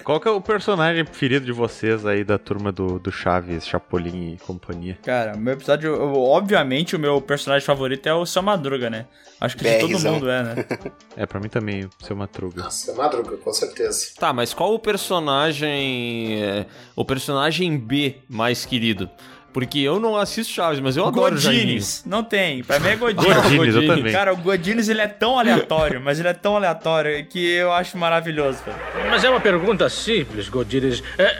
Qual 0.05 0.19
que 0.19 0.27
é 0.27 0.31
o 0.31 0.39
personagem 0.39 1.03
preferido 1.03 1.47
de 1.47 1.51
vocês 1.51 2.05
aí 2.05 2.23
da 2.23 2.37
turma 2.37 2.71
do, 2.71 2.99
do 2.99 3.11
Chaves, 3.11 3.65
Chapolin 3.65 4.35
e 4.35 4.37
companhia? 4.37 4.99
Cara, 5.01 5.35
meu 5.35 5.55
episódio, 5.55 5.95
eu, 5.95 6.13
obviamente, 6.21 6.95
o 6.95 6.99
meu 6.99 7.19
personagem 7.19 7.65
favorito 7.65 8.05
é 8.05 8.13
o 8.13 8.23
Seu 8.23 8.43
Madruga, 8.43 8.87
né? 8.87 9.07
Acho 9.41 9.57
que 9.57 9.63
de 9.63 9.79
todo 9.79 9.99
mundo 9.99 10.29
é, 10.29 10.43
né? 10.43 10.65
é, 11.17 11.25
pra 11.25 11.39
mim 11.39 11.49
também, 11.49 11.85
o 11.85 12.05
Seu 12.05 12.15
Madruga. 12.15 12.69
Seu 12.69 12.95
Madruga, 12.95 13.35
com 13.37 13.51
certeza. 13.51 14.09
Tá, 14.19 14.31
mas 14.31 14.53
qual 14.53 14.75
o 14.75 14.79
personagem. 14.79 16.39
É, 16.39 16.67
o 16.95 17.03
personagem 17.03 17.75
B 17.75 18.17
mais 18.29 18.63
querido? 18.63 19.09
Porque 19.55 19.79
eu 19.79 20.01
não 20.01 20.17
assisto 20.17 20.51
Chaves, 20.51 20.81
mas 20.81 20.97
eu 20.97 21.05
adoro 21.05 21.33
Godines. 21.33 22.03
Não 22.05 22.21
tem. 22.21 22.61
Pra 22.61 22.77
mim 22.77 22.89
é 22.89 22.97
Godines. 22.97 23.41
Godines, 23.41 23.75
eu 23.75 23.87
também. 23.87 24.11
Cara, 24.11 24.33
o 24.33 24.35
Godines 24.35 24.89
ele 24.89 24.99
é 24.99 25.07
tão 25.07 25.39
aleatório, 25.39 26.01
mas 26.01 26.19
ele 26.19 26.27
é 26.27 26.33
tão 26.33 26.57
aleatório 26.57 27.25
que 27.25 27.53
eu 27.53 27.71
acho 27.71 27.97
maravilhoso, 27.97 28.59
velho. 28.65 28.77
Mas 29.09 29.23
é 29.23 29.29
uma 29.29 29.39
pergunta 29.39 29.87
simples, 29.87 30.49
Godines. 30.49 31.01
É, 31.17 31.39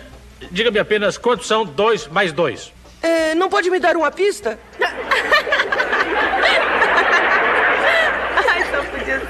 Diga-me 0.50 0.80
apenas 0.80 1.18
quantos 1.18 1.46
são 1.46 1.66
dois 1.66 2.08
mais 2.08 2.32
dois? 2.32 2.72
É, 3.02 3.36
não 3.36 3.50
pode 3.50 3.70
me 3.70 3.80
dar 3.82 3.98
uma 3.98 4.10
pista? 4.10 4.58
Ai, 8.48 8.64
só 8.72 8.82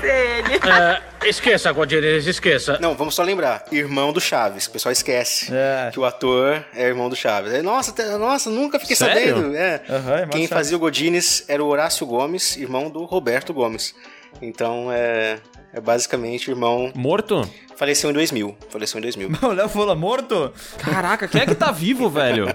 É, 0.06 1.27
esqueça, 1.27 1.72
Godines, 1.72 2.26
esqueça. 2.27 2.77
Não, 2.80 2.95
vamos 2.95 3.15
só 3.15 3.23
lembrar. 3.23 3.65
Irmão 3.72 4.14
do 4.14 4.22
Chaves. 4.22 4.68
O 4.68 4.72
pessoal 4.72 4.91
esquece 4.91 5.52
é. 5.53 5.90
que 5.91 5.99
o 5.99 6.06
ator 6.06 6.64
é 6.76 6.84
irmão 6.88 7.10
do 7.10 7.15
Chaves. 7.15 7.64
Nossa, 7.64 8.18
nossa, 8.18 8.49
nunca 8.49 8.80
fiquei 8.80 8.95
Sério? 8.95 9.36
sabendo. 9.36 9.56
É. 9.56 9.82
Uhum, 9.90 10.30
Quem 10.30 10.48
fazia 10.48 10.76
o 10.77 10.80
Godines 10.80 11.44
era 11.48 11.64
o 11.64 11.68
Horácio 11.68 12.06
Gomes, 12.06 12.56
irmão 12.57 12.90
do 12.90 13.03
Roberto 13.06 13.53
Gomes. 13.53 13.95
Então 14.41 14.91
é, 14.91 15.40
é 15.73 15.80
basicamente 15.80 16.49
irmão. 16.49 16.91
Morto? 16.94 17.49
Faleceu 17.76 18.10
em 18.10 18.14
2000. 18.14 18.57
Faleceu 18.69 18.99
em 18.99 19.02
2000. 19.02 19.30
O 19.41 19.48
Léo 19.53 19.69
falou 19.69 19.95
morto? 19.95 20.53
Caraca, 20.77 21.27
quem 21.27 21.41
é 21.41 21.45
que 21.45 21.56
tá 21.56 21.72
vivo, 21.72 22.10
velho? 22.10 22.48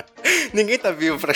Ninguém 0.52 0.78
tá 0.78 0.90
vivo 0.90 1.18
pra. 1.18 1.32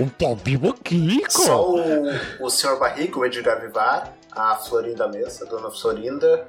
Um 0.00 0.08
tá 0.08 0.34
vivo 0.42 0.70
aqui, 0.70 1.20
cara. 1.20 1.30
Só 1.30 1.70
o, 1.70 2.10
o 2.40 2.50
Sr. 2.50 2.78
Barriga, 2.78 3.18
o 3.18 3.24
Edgar 3.24 3.60
Vivar, 3.60 4.12
a 4.34 4.56
Florinda 4.56 5.08
Mesa, 5.08 5.44
a 5.44 5.48
Dona 5.48 5.70
Florinda, 5.70 6.46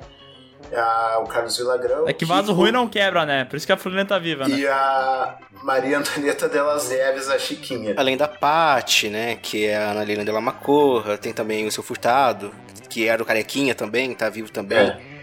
a, 0.74 1.20
o 1.24 1.28
Carlos 1.28 1.58
Vilagrão. 1.58 2.08
É 2.08 2.14
que 2.14 2.26
vaso 2.26 2.54
ruim 2.54 2.72
não 2.72 2.88
quebra, 2.88 3.26
né? 3.26 3.46
Por 3.46 3.56
isso 3.56 3.66
que 3.66 3.72
a 3.74 3.78
Florinda 3.78 4.06
tá 4.06 4.20
viva, 4.20 4.48
né? 4.48 4.58
E 4.58 4.68
a 4.68 5.38
Maria 5.64 5.98
Antonieta 6.00 6.48
Delas 6.48 6.90
Neves, 6.90 7.30
a 7.30 7.38
Chiquinha. 7.38 7.94
Além 7.98 8.18
da 8.18 8.28
Pati, 8.28 9.10
né? 9.10 9.36
Que 9.36 9.66
é 9.68 9.78
a 9.78 9.92
Ana 9.92 10.04
Helena 10.04 10.26
de 10.26 10.32
la 10.32 10.42
Macorra, 10.42 11.18
tem 11.18 11.34
também 11.34 11.68
o 11.68 11.72
seu 11.72 11.84
Furtado, 11.84 12.52
que 12.90 13.08
era 13.08 13.22
o 13.22 13.26
Carequinha 13.26 13.76
também, 13.76 14.14
tá 14.14 14.30
vivo 14.30 14.52
também. 14.52 14.78
É. 14.78 15.14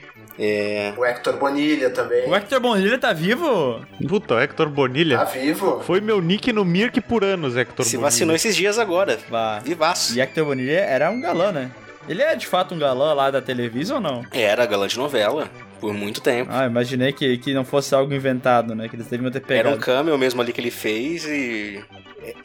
É... 0.43 0.95
O 0.97 1.05
Hector 1.05 1.37
Bonilha 1.37 1.91
também. 1.91 2.27
O 2.27 2.35
Hector 2.35 2.59
Bonilha 2.61 2.99
tá 2.99 3.13
vivo? 3.13 3.85
Puta, 4.09 4.37
o 4.37 4.41
Hector 4.41 4.71
Bonilha. 4.71 5.19
Tá 5.19 5.25
vivo. 5.25 5.83
Foi 5.85 6.01
meu 6.01 6.19
nick 6.23 6.51
no 6.51 6.65
Mirk 6.65 6.99
por 7.03 7.23
anos, 7.23 7.57
Hector 7.59 7.85
Se 7.85 7.97
Bonilha. 7.97 8.11
vacinou 8.11 8.35
esses 8.35 8.57
dias 8.57 8.79
agora. 8.79 9.19
Bah. 9.29 9.59
Vivaço. 9.63 10.17
E 10.17 10.21
Hector 10.21 10.47
Bonilha 10.47 10.81
era 10.81 11.11
um 11.11 11.21
galã, 11.21 11.53
né? 11.53 11.71
Ele 12.09 12.23
é 12.23 12.35
de 12.35 12.47
fato 12.47 12.75
um 12.75 12.79
galã 12.79 13.13
lá 13.13 13.31
da 13.31 13.41
televisão 13.41 13.97
ou 13.97 14.03
não? 14.03 14.25
Era 14.33 14.67
galã 14.67 14.87
de 14.87 14.99
novela. 14.99 15.49
Por 15.81 15.95
muito 15.95 16.21
tempo. 16.21 16.51
Ah, 16.53 16.67
imaginei 16.67 17.11
que, 17.11 17.39
que 17.39 17.55
não 17.55 17.65
fosse 17.65 17.95
algo 17.95 18.13
inventado, 18.13 18.75
né? 18.75 18.87
Que 18.87 18.97
eles 18.97 19.07
deviam 19.07 19.31
ter 19.31 19.41
pegado. 19.41 19.69
Era 19.69 19.77
um 19.77 19.81
cameo 19.81 20.19
mesmo 20.19 20.43
ali 20.43 20.53
que 20.53 20.61
ele 20.61 20.71
fez 20.71 21.25
e. 21.25 21.83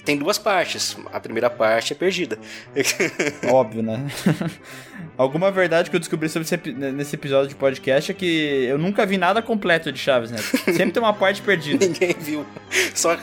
Tem 0.06 0.18
duas 0.18 0.38
partes. 0.38 0.98
A 1.12 1.20
primeira 1.20 1.50
parte 1.50 1.92
é 1.92 1.96
perdida. 1.96 2.40
Óbvio, 3.52 3.84
né? 3.84 4.08
Alguma 5.18 5.52
verdade 5.52 5.90
que 5.90 5.96
eu 5.96 6.00
descobri 6.00 6.30
sobre 6.30 6.46
esse, 6.46 6.72
nesse 6.72 7.16
episódio 7.16 7.50
de 7.50 7.56
podcast 7.56 8.12
é 8.12 8.14
que 8.14 8.66
eu 8.70 8.78
nunca 8.78 9.06
vi 9.06 9.18
nada 9.18 9.42
completo 9.42 9.92
de 9.92 10.00
Chaves, 10.00 10.32
né? 10.32 10.38
Sempre 10.38 10.92
tem 10.92 11.04
uma 11.04 11.14
parte 11.14 11.42
perdida. 11.42 11.84
Ninguém 11.88 12.16
viu. 12.18 12.46
Só, 12.94 13.18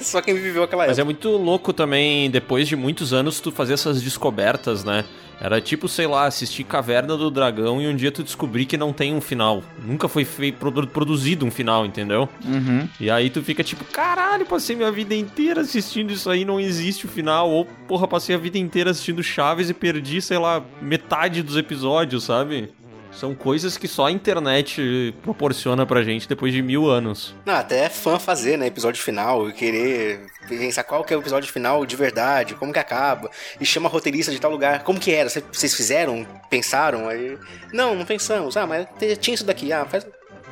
só 0.00 0.22
quem 0.22 0.34
viveu 0.34 0.62
aquela 0.62 0.84
época. 0.84 0.92
Mas 0.92 0.98
é 0.98 1.04
muito 1.04 1.28
louco 1.30 1.72
também, 1.72 2.30
depois 2.30 2.68
de 2.68 2.76
muitos 2.76 3.12
anos, 3.12 3.40
tu 3.40 3.50
fazer 3.50 3.74
essas 3.74 4.02
descobertas, 4.02 4.84
né? 4.84 5.04
Era 5.42 5.60
tipo, 5.60 5.88
sei 5.88 6.06
lá, 6.06 6.26
assistir 6.26 6.62
Caverna 6.62 7.16
do 7.16 7.28
Dragão 7.28 7.82
e 7.82 7.88
um 7.88 7.96
dia 7.96 8.12
tu 8.12 8.22
descobrir 8.22 8.64
que 8.64 8.76
não 8.76 8.92
tem 8.92 9.12
um 9.12 9.20
final. 9.20 9.60
Nunca 9.84 10.06
foi 10.06 10.24
feito, 10.24 10.58
produzido 10.86 11.44
um 11.44 11.50
final, 11.50 11.84
entendeu? 11.84 12.28
Uhum. 12.44 12.88
E 13.00 13.10
aí 13.10 13.28
tu 13.28 13.42
fica 13.42 13.64
tipo, 13.64 13.84
caralho, 13.86 14.46
passei 14.46 14.76
minha 14.76 14.92
vida 14.92 15.16
inteira 15.16 15.62
assistindo 15.62 16.12
isso 16.12 16.30
aí, 16.30 16.44
não 16.44 16.60
existe 16.60 17.06
o 17.06 17.08
final. 17.08 17.50
Ou, 17.50 17.64
porra, 17.88 18.06
passei 18.06 18.36
a 18.36 18.38
vida 18.38 18.56
inteira 18.56 18.92
assistindo 18.92 19.20
Chaves 19.20 19.68
e 19.68 19.74
perdi, 19.74 20.22
sei 20.22 20.38
lá, 20.38 20.62
metade 20.80 21.42
dos 21.42 21.56
episódios, 21.56 22.22
sabe? 22.22 22.70
São 23.12 23.34
coisas 23.34 23.76
que 23.76 23.86
só 23.86 24.06
a 24.06 24.10
internet 24.10 25.14
proporciona 25.22 25.84
pra 25.86 26.02
gente 26.02 26.28
depois 26.28 26.52
de 26.52 26.62
mil 26.62 26.88
anos. 26.90 27.34
Não, 27.44 27.54
até 27.54 27.84
é 27.84 27.88
fã 27.88 28.18
fazer, 28.18 28.56
né? 28.56 28.66
Episódio 28.66 29.02
final 29.02 29.48
e 29.48 29.52
querer 29.52 30.26
pensar 30.48 30.82
qual 30.82 31.04
que 31.04 31.12
é 31.12 31.16
o 31.16 31.20
episódio 31.20 31.52
final 31.52 31.84
de 31.84 31.94
verdade, 31.94 32.54
como 32.54 32.72
que 32.72 32.78
acaba, 32.78 33.30
e 33.60 33.66
chama 33.66 33.88
roteirista 33.88 34.32
de 34.32 34.40
tal 34.40 34.50
lugar. 34.50 34.82
Como 34.82 34.98
que 34.98 35.12
era? 35.12 35.28
Vocês 35.28 35.74
fizeram? 35.74 36.26
Pensaram? 36.50 37.08
Aí, 37.08 37.38
não, 37.72 37.94
não 37.94 38.04
pensamos. 38.04 38.56
Ah, 38.56 38.66
mas 38.66 38.86
tinha 39.20 39.34
isso 39.34 39.44
daqui. 39.44 39.72
Ah, 39.72 39.84
faz. 39.84 40.06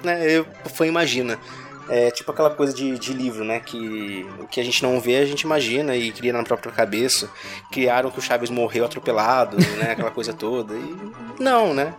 Né? 0.05 0.31
Eu, 0.31 0.47
foi 0.75 0.89
imagina. 0.89 1.39
É 1.91 2.09
tipo 2.11 2.31
aquela 2.31 2.51
coisa 2.51 2.73
de, 2.73 2.97
de 2.99 3.13
livro, 3.13 3.45
né? 3.45 3.59
Que 3.59 4.25
o 4.39 4.47
que 4.47 4.61
a 4.61 4.65
gente 4.65 4.81
não 4.83 5.01
vê, 5.01 5.17
a 5.17 5.27
gente 5.27 5.41
imagina 5.43 5.97
e 5.97 6.13
cria 6.13 6.33
na 6.33 6.45
própria 6.45 6.71
cabeça. 6.71 7.29
Criaram 7.71 8.11
que 8.11 8.19
o 8.21 8.23
Chaves 8.23 8.49
morreu 8.49 8.85
atropelado, 8.85 9.57
né? 9.57 9.91
Aquela 9.91 10.13
coisa 10.13 10.33
toda. 10.33 10.75
E 10.75 10.97
não, 11.41 11.75
né? 11.75 11.95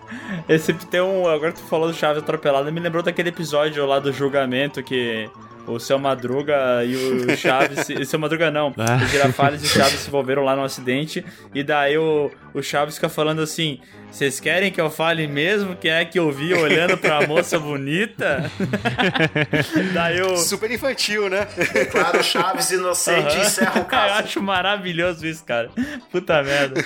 Esse 0.48 0.74
tem 0.74 1.02
um. 1.02 1.28
Agora 1.28 1.52
que 1.52 1.60
tu 1.60 1.68
falou 1.68 1.88
do 1.90 1.94
Chaves 1.94 2.24
atropelado, 2.24 2.72
me 2.72 2.80
lembrou 2.80 3.04
daquele 3.04 3.30
episódio 3.30 3.86
lá 3.86 4.00
do 4.00 4.14
julgamento 4.14 4.82
que 4.82 5.30
o 5.68 5.80
Seu 5.80 5.98
Madruga 6.00 6.84
e 6.86 6.96
o 6.96 7.38
Chaves. 7.38 7.88
o 7.90 8.06
Seu 8.06 8.20
Madruga 8.20 8.50
não. 8.52 8.74
Ah. 8.82 9.00
O 9.04 9.08
Girafales 9.08 9.62
e 9.62 9.66
o 9.66 9.70
Chaves 9.70 10.00
se 10.00 10.08
envolveram 10.08 10.44
lá 10.44 10.56
no 10.56 10.64
acidente. 10.64 11.24
E 11.54 11.64
daí 11.64 11.98
o, 11.98 12.32
o 12.54 12.62
Chaves 12.62 12.96
fica 12.96 13.08
falando 13.10 13.42
assim: 13.42 13.80
Vocês 14.12 14.40
querem 14.40 14.72
que 14.72 14.82
eu 14.82 14.90
fale 14.90 15.28
mesmo 15.28 15.76
quem 15.76 15.92
é 15.92 16.04
que 16.04 16.18
eu 16.18 16.32
vi 16.32 16.54
olhando 16.54 16.98
pra 16.98 17.26
moça 17.28 17.60
bonita? 17.60 18.50
daí 19.94 20.22
o. 20.22 20.36
Super 20.38 20.72
infantil, 20.72 21.30
né? 21.30 21.48
Claro, 21.92 22.24
Chaves 22.24 22.72
inocente 22.72 23.36
Aham. 23.36 23.42
encerra 23.46 23.76
o 23.76 23.80
Eu 23.82 23.86
caso. 23.86 24.14
acho 24.24 24.42
maravilhoso 24.42 25.26
isso, 25.28 25.44
cara. 25.44 25.70
Puta 26.12 26.42
merda. 26.44 26.84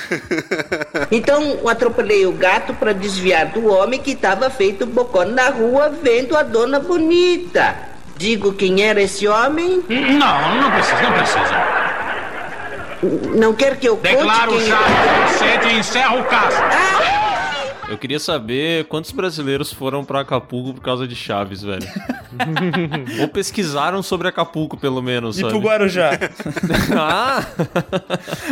Então 1.12 1.42
eu 1.44 1.70
atropelei 1.70 2.26
o 2.26 2.34
gato 2.34 2.74
para 2.74 2.94
desviar 2.94 3.48
do 3.48 3.68
homem 3.68 4.00
que 4.02 4.12
estava 4.12 4.50
feito 4.50 4.86
bocó 4.86 5.24
na 5.26 5.50
rua 5.50 5.90
vendo 5.90 6.36
a 6.36 6.44
dona 6.44 6.80
bonita. 6.80 7.95
Digo 8.18 8.54
quem 8.54 8.82
era 8.82 9.02
esse 9.02 9.28
homem? 9.28 9.84
Não, 9.90 10.62
não 10.62 10.72
precisa, 10.72 11.02
não 11.02 11.12
precisa. 11.12 11.76
Não 13.36 13.54
quer 13.54 13.78
que 13.78 13.88
eu 13.88 13.98
conte 13.98 14.16
Declaro 14.16 14.52
quem 14.52 14.68
inocente 14.68 15.68
e 15.68 15.80
encerro 15.80 16.20
o 16.20 16.24
caso. 16.24 16.58
Eu 17.90 17.98
queria 17.98 18.20
saber 18.20 18.86
quantos 18.86 19.12
brasileiros 19.12 19.72
foram 19.72 20.04
pra 20.04 20.22
Acapulco 20.22 20.74
por 20.74 20.82
causa 20.82 21.08
de 21.08 21.16
Chaves, 21.16 21.62
velho. 21.62 21.86
Ou 23.22 23.28
pesquisaram 23.28 24.02
sobre 24.02 24.28
Acapulco, 24.28 24.76
pelo 24.76 25.02
menos, 25.02 25.38
E 25.38 25.42
sabe? 25.42 25.54
pro 25.54 25.62
Guarujá. 25.62 26.12
ah! 26.98 27.46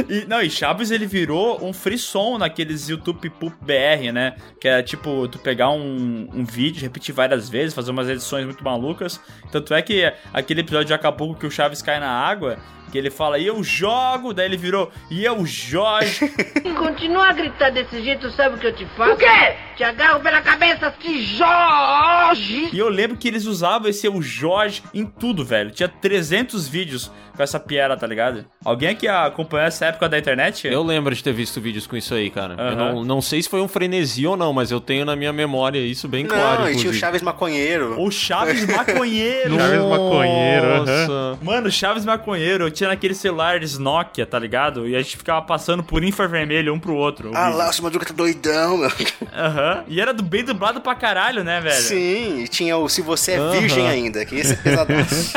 E, 0.07 0.25
não, 0.25 0.41
e 0.41 0.49
Chaves 0.49 0.91
ele 0.91 1.05
virou 1.07 1.63
um 1.65 1.73
frisson 1.73 2.37
naqueles 2.37 2.87
YouTube 2.89 3.29
Poop 3.31 3.55
BR, 3.61 4.11
né? 4.13 4.35
Que 4.59 4.67
é 4.67 4.83
tipo, 4.83 5.27
tu 5.27 5.39
pegar 5.39 5.69
um, 5.71 6.27
um 6.33 6.45
vídeo, 6.45 6.81
repetir 6.81 7.13
várias 7.13 7.49
vezes, 7.49 7.73
fazer 7.73 7.91
umas 7.91 8.07
edições 8.07 8.45
muito 8.45 8.63
malucas. 8.63 9.19
Tanto 9.51 9.73
é 9.73 9.81
que 9.81 10.11
aquele 10.31 10.61
episódio 10.61 10.87
de 10.87 10.93
Acapulco 10.93 11.39
que 11.39 11.47
o 11.47 11.51
Chaves 11.51 11.81
cai 11.81 11.99
na 11.99 12.09
água, 12.09 12.57
que 12.93 12.97
ele 12.99 13.09
fala, 13.09 13.39
e 13.39 13.47
eu 13.47 13.63
jogo, 13.63 14.35
daí 14.35 14.45
ele 14.45 14.55
virou, 14.55 14.91
e 15.09 15.25
eu 15.25 15.43
Jorge. 15.47 16.31
Continua 16.77 17.29
a 17.29 17.33
gritar 17.33 17.71
desse 17.71 18.03
jeito, 18.03 18.29
sabe 18.29 18.55
o 18.55 18.59
que 18.59 18.67
eu 18.67 18.75
te 18.75 18.85
faço? 18.95 19.13
O 19.13 19.17
quê? 19.17 19.55
Te 19.75 19.83
agarro 19.83 20.19
pela 20.19 20.39
cabeça, 20.41 20.93
te 20.99 21.23
Jorge! 21.23 22.69
E 22.71 22.77
eu 22.77 22.89
lembro 22.89 23.17
que 23.17 23.27
eles 23.27 23.45
usavam 23.45 23.89
esse 23.89 24.05
eu 24.05 24.21
Jorge 24.21 24.83
em 24.93 25.03
tudo, 25.05 25.43
velho. 25.43 25.71
Tinha 25.71 25.89
300 25.89 26.67
vídeos 26.67 27.11
com 27.35 27.41
essa 27.41 27.59
piada, 27.59 27.97
tá 27.97 28.05
ligado? 28.05 28.45
Alguém 28.63 28.89
aqui 28.89 29.07
acompanhou 29.07 29.65
essa 29.65 29.87
época 29.87 30.07
da 30.07 30.19
internet? 30.19 30.67
Eu 30.67 30.83
lembro 30.83 31.15
de 31.15 31.23
ter 31.23 31.33
visto 31.33 31.59
vídeos 31.59 31.87
com 31.87 31.97
isso 31.97 32.13
aí, 32.13 32.29
cara. 32.29 32.53
Eu 32.53 32.59
Aham. 32.59 32.75
não, 32.75 33.03
não 33.03 33.21
sei 33.21 33.41
se 33.41 33.49
foi 33.49 33.61
um 33.61 33.67
frenesi 33.67 34.27
ou 34.27 34.37
não, 34.37 34.53
mas 34.53 34.69
eu 34.69 34.79
tenho 34.79 35.03
na 35.05 35.15
minha 35.15 35.33
memória 35.33 35.79
isso 35.79 36.07
bem 36.07 36.25
claro. 36.27 36.61
Não, 36.61 36.69
e 36.69 36.75
tinha 36.75 36.91
o. 36.91 36.93
Chaves 36.93 37.23
Maconheiro. 37.23 37.99
O 37.99 38.11
Chaves 38.11 38.65
Maconheiro. 38.69 39.55
Chaves 39.57 39.81
Maconheiro. 39.81 40.77
Nossa. 40.77 41.39
Mano, 41.41 41.71
Chaves 41.71 42.05
Maconheiro, 42.05 42.65
eu 42.65 42.71
tinha 42.71 42.89
naqueles 42.89 43.17
celulares 43.17 43.79
Nokia, 43.79 44.25
tá 44.27 44.37
ligado? 44.37 44.87
E 44.87 44.95
a 44.95 45.01
gente 45.01 45.17
ficava 45.17 45.41
passando 45.41 45.83
por 45.83 46.03
infravermelho 46.03 46.71
um 46.73 46.79
pro 46.79 46.93
outro. 46.95 47.31
o 47.31 47.35
Ah 47.35 47.49
lá, 47.49 47.71
o 47.71 47.83
Madruga 47.83 48.05
tá 48.05 48.13
doidão, 48.13 48.77
meu. 48.77 48.91
Aham. 49.33 49.62
E 49.87 49.99
era 50.01 50.13
do 50.13 50.23
bem 50.23 50.43
dublado 50.43 50.81
pra 50.81 50.95
caralho, 50.95 51.43
né, 51.43 51.59
velho? 51.61 51.81
Sim, 51.81 52.39
e 52.41 52.47
tinha 52.47 52.77
o 52.77 52.87
Se 52.89 53.01
Você 53.01 53.33
é 53.33 53.37
Aham. 53.37 53.51
Virgem 53.51 53.87
Ainda, 53.87 54.25
que 54.25 54.35
esse 54.35 54.53
é 54.53 54.55
pesadaço. 54.55 55.33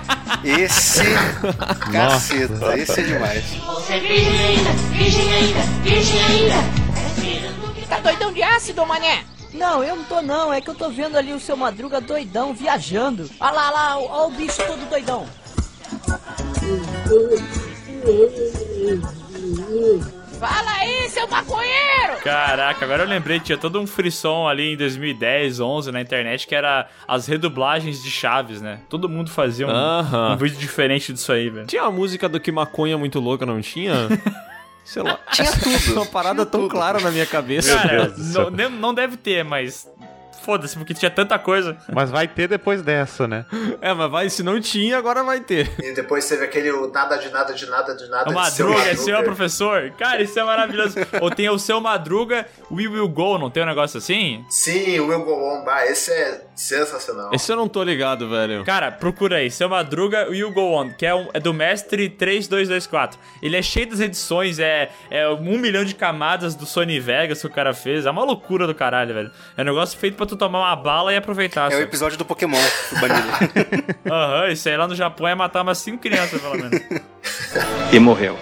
esse. 0.44 1.02
Caceta, 1.92 2.78
esse 2.78 3.00
é 3.00 3.02
demais. 3.02 3.44
Você 3.44 3.94
é 3.94 4.00
virgem 4.00 4.38
ainda, 4.38 4.70
virgem 4.92 5.32
ainda, 5.32 5.60
virgem 5.82 6.22
ainda. 6.24 6.80
Tá 7.88 7.98
doidão 7.98 8.32
de 8.32 8.42
ácido, 8.42 8.86
mané? 8.86 9.24
Não, 9.52 9.82
eu 9.82 9.96
não 9.96 10.04
tô 10.04 10.22
não, 10.22 10.52
é 10.52 10.60
que 10.60 10.70
eu 10.70 10.74
tô 10.76 10.90
vendo 10.90 11.16
ali 11.16 11.32
o 11.32 11.40
seu 11.40 11.56
Madruga 11.56 12.00
doidão, 12.00 12.54
viajando. 12.54 13.28
Olha 13.40 13.50
lá, 13.50 13.66
olha 13.66 13.74
lá, 13.74 13.98
olha 13.98 14.28
o 14.28 14.30
bicho 14.30 14.62
todo 14.64 14.88
doidão. 14.88 15.26
Fala 20.40 20.70
aí, 20.78 21.06
seu 21.10 21.28
maconheiro! 21.28 22.16
Caraca, 22.24 22.82
agora 22.82 23.02
eu 23.02 23.08
lembrei, 23.08 23.38
tinha 23.38 23.58
todo 23.58 23.78
um 23.78 23.86
frisson 23.86 24.48
ali 24.48 24.72
em 24.72 24.76
2010, 24.76 25.60
11 25.60 25.92
na 25.92 26.00
internet 26.00 26.46
que 26.46 26.54
era 26.54 26.88
as 27.06 27.26
redublagens 27.26 28.02
de 28.02 28.10
Chaves, 28.10 28.62
né? 28.62 28.80
Todo 28.88 29.06
mundo 29.06 29.30
fazia 29.30 29.66
um, 29.66 29.70
Aham. 29.70 30.32
um 30.32 30.36
vídeo 30.38 30.58
diferente 30.58 31.12
disso 31.12 31.30
aí, 31.30 31.50
velho. 31.50 31.66
Tinha 31.66 31.82
a 31.82 31.90
música 31.90 32.26
do 32.26 32.40
Que 32.40 32.50
Maconha 32.50 32.96
Muito 32.96 33.20
Louca, 33.20 33.44
não 33.44 33.60
tinha? 33.60 34.08
Sei 34.82 35.02
lá. 35.02 35.18
Tinha 35.30 35.52
tudo. 35.52 36.00
Uma 36.00 36.06
parada 36.06 36.46
tão 36.46 36.66
clara 36.68 36.98
na 37.00 37.10
minha 37.10 37.26
cabeça. 37.26 37.76
Cara, 37.76 38.14
não, 38.16 38.70
não 38.70 38.94
deve 38.94 39.18
ter, 39.18 39.44
mas 39.44 39.86
foda-se, 40.50 40.76
porque 40.76 40.92
tinha 40.94 41.10
tanta 41.10 41.38
coisa. 41.38 41.76
Mas 41.92 42.10
vai 42.10 42.26
ter 42.26 42.48
depois 42.48 42.82
dessa, 42.82 43.28
né? 43.28 43.44
É, 43.80 43.94
mas 43.94 44.10
vai, 44.10 44.28
se 44.28 44.42
não 44.42 44.60
tinha, 44.60 44.98
agora 44.98 45.22
vai 45.22 45.40
ter. 45.40 45.70
E 45.82 45.92
depois 45.94 46.28
teve 46.28 46.44
aquele 46.44 46.70
nada 46.92 47.16
de 47.16 47.30
nada 47.30 47.54
de 47.54 47.66
nada 47.66 47.94
de 47.94 48.08
nada 48.10 48.30
A 48.38 48.44
de 48.48 48.50
seu 48.56 48.68
Madruga, 48.68 48.90
esse 48.90 49.10
é 49.10 49.14
o 49.14 49.16
Madruga. 49.16 49.22
professor. 49.36 49.90
Cara, 49.96 50.20
isso 50.22 50.38
é 50.38 50.44
maravilhoso. 50.44 50.96
Ou 51.20 51.30
tem 51.30 51.48
o 51.48 51.58
seu 51.58 51.80
Madruga, 51.80 52.46
We 52.70 52.88
Will 52.88 53.08
Go, 53.08 53.38
não 53.38 53.48
tem 53.48 53.62
um 53.62 53.66
negócio 53.66 53.96
assim? 53.98 54.44
Sim, 54.50 54.98
o 55.00 55.06
Will 55.08 55.24
Go 55.24 55.32
On, 55.32 55.64
bah, 55.64 55.86
esse 55.86 56.12
é 56.12 56.42
sensacional. 56.54 57.30
Esse 57.32 57.50
eu 57.50 57.56
não 57.56 57.68
tô 57.68 57.82
ligado, 57.82 58.28
velho. 58.28 58.64
Cara, 58.64 58.90
procura 58.90 59.36
aí, 59.36 59.50
seu 59.50 59.68
Madruga, 59.68 60.26
Will 60.28 60.50
Go 60.52 60.72
On, 60.74 60.90
que 60.92 61.06
é, 61.06 61.14
um- 61.14 61.28
é 61.32 61.40
do 61.40 61.54
Mestre 61.54 62.08
3224. 62.10 63.18
Ele 63.42 63.56
é 63.56 63.62
cheio 63.62 63.88
das 63.88 64.00
edições, 64.00 64.58
é, 64.58 64.90
é 65.10 65.28
um 65.28 65.58
milhão 65.58 65.84
de 65.84 65.94
camadas 65.94 66.54
do 66.54 66.66
Sony 66.66 67.00
Vegas 67.00 67.40
que 67.40 67.46
o 67.46 67.50
cara 67.50 67.72
fez. 67.72 68.04
É 68.04 68.10
uma 68.10 68.24
loucura 68.24 68.66
do 68.66 68.74
caralho, 68.74 69.14
velho. 69.14 69.30
É 69.56 69.62
um 69.62 69.64
negócio 69.64 69.98
feito 69.98 70.16
pra 70.16 70.26
tu 70.26 70.36
tomar 70.40 70.60
uma 70.60 70.76
bala 70.76 71.12
e 71.12 71.16
aproveitar. 71.16 71.66
É 71.66 71.68
o 71.68 71.70
sabe? 71.72 71.82
episódio 71.84 72.18
do 72.18 72.24
Pokémon, 72.24 72.58
o 72.92 73.00
banido. 73.00 73.28
Aham, 74.10 74.48
isso 74.48 74.68
aí 74.68 74.76
lá 74.76 74.88
no 74.88 74.94
Japão 74.96 75.28
é 75.28 75.34
matar 75.34 75.62
umas 75.62 75.78
5 75.78 75.98
crianças, 75.98 76.40
pelo 76.40 76.56
menos. 76.56 76.80
E 77.92 77.98
morreu. 77.98 78.38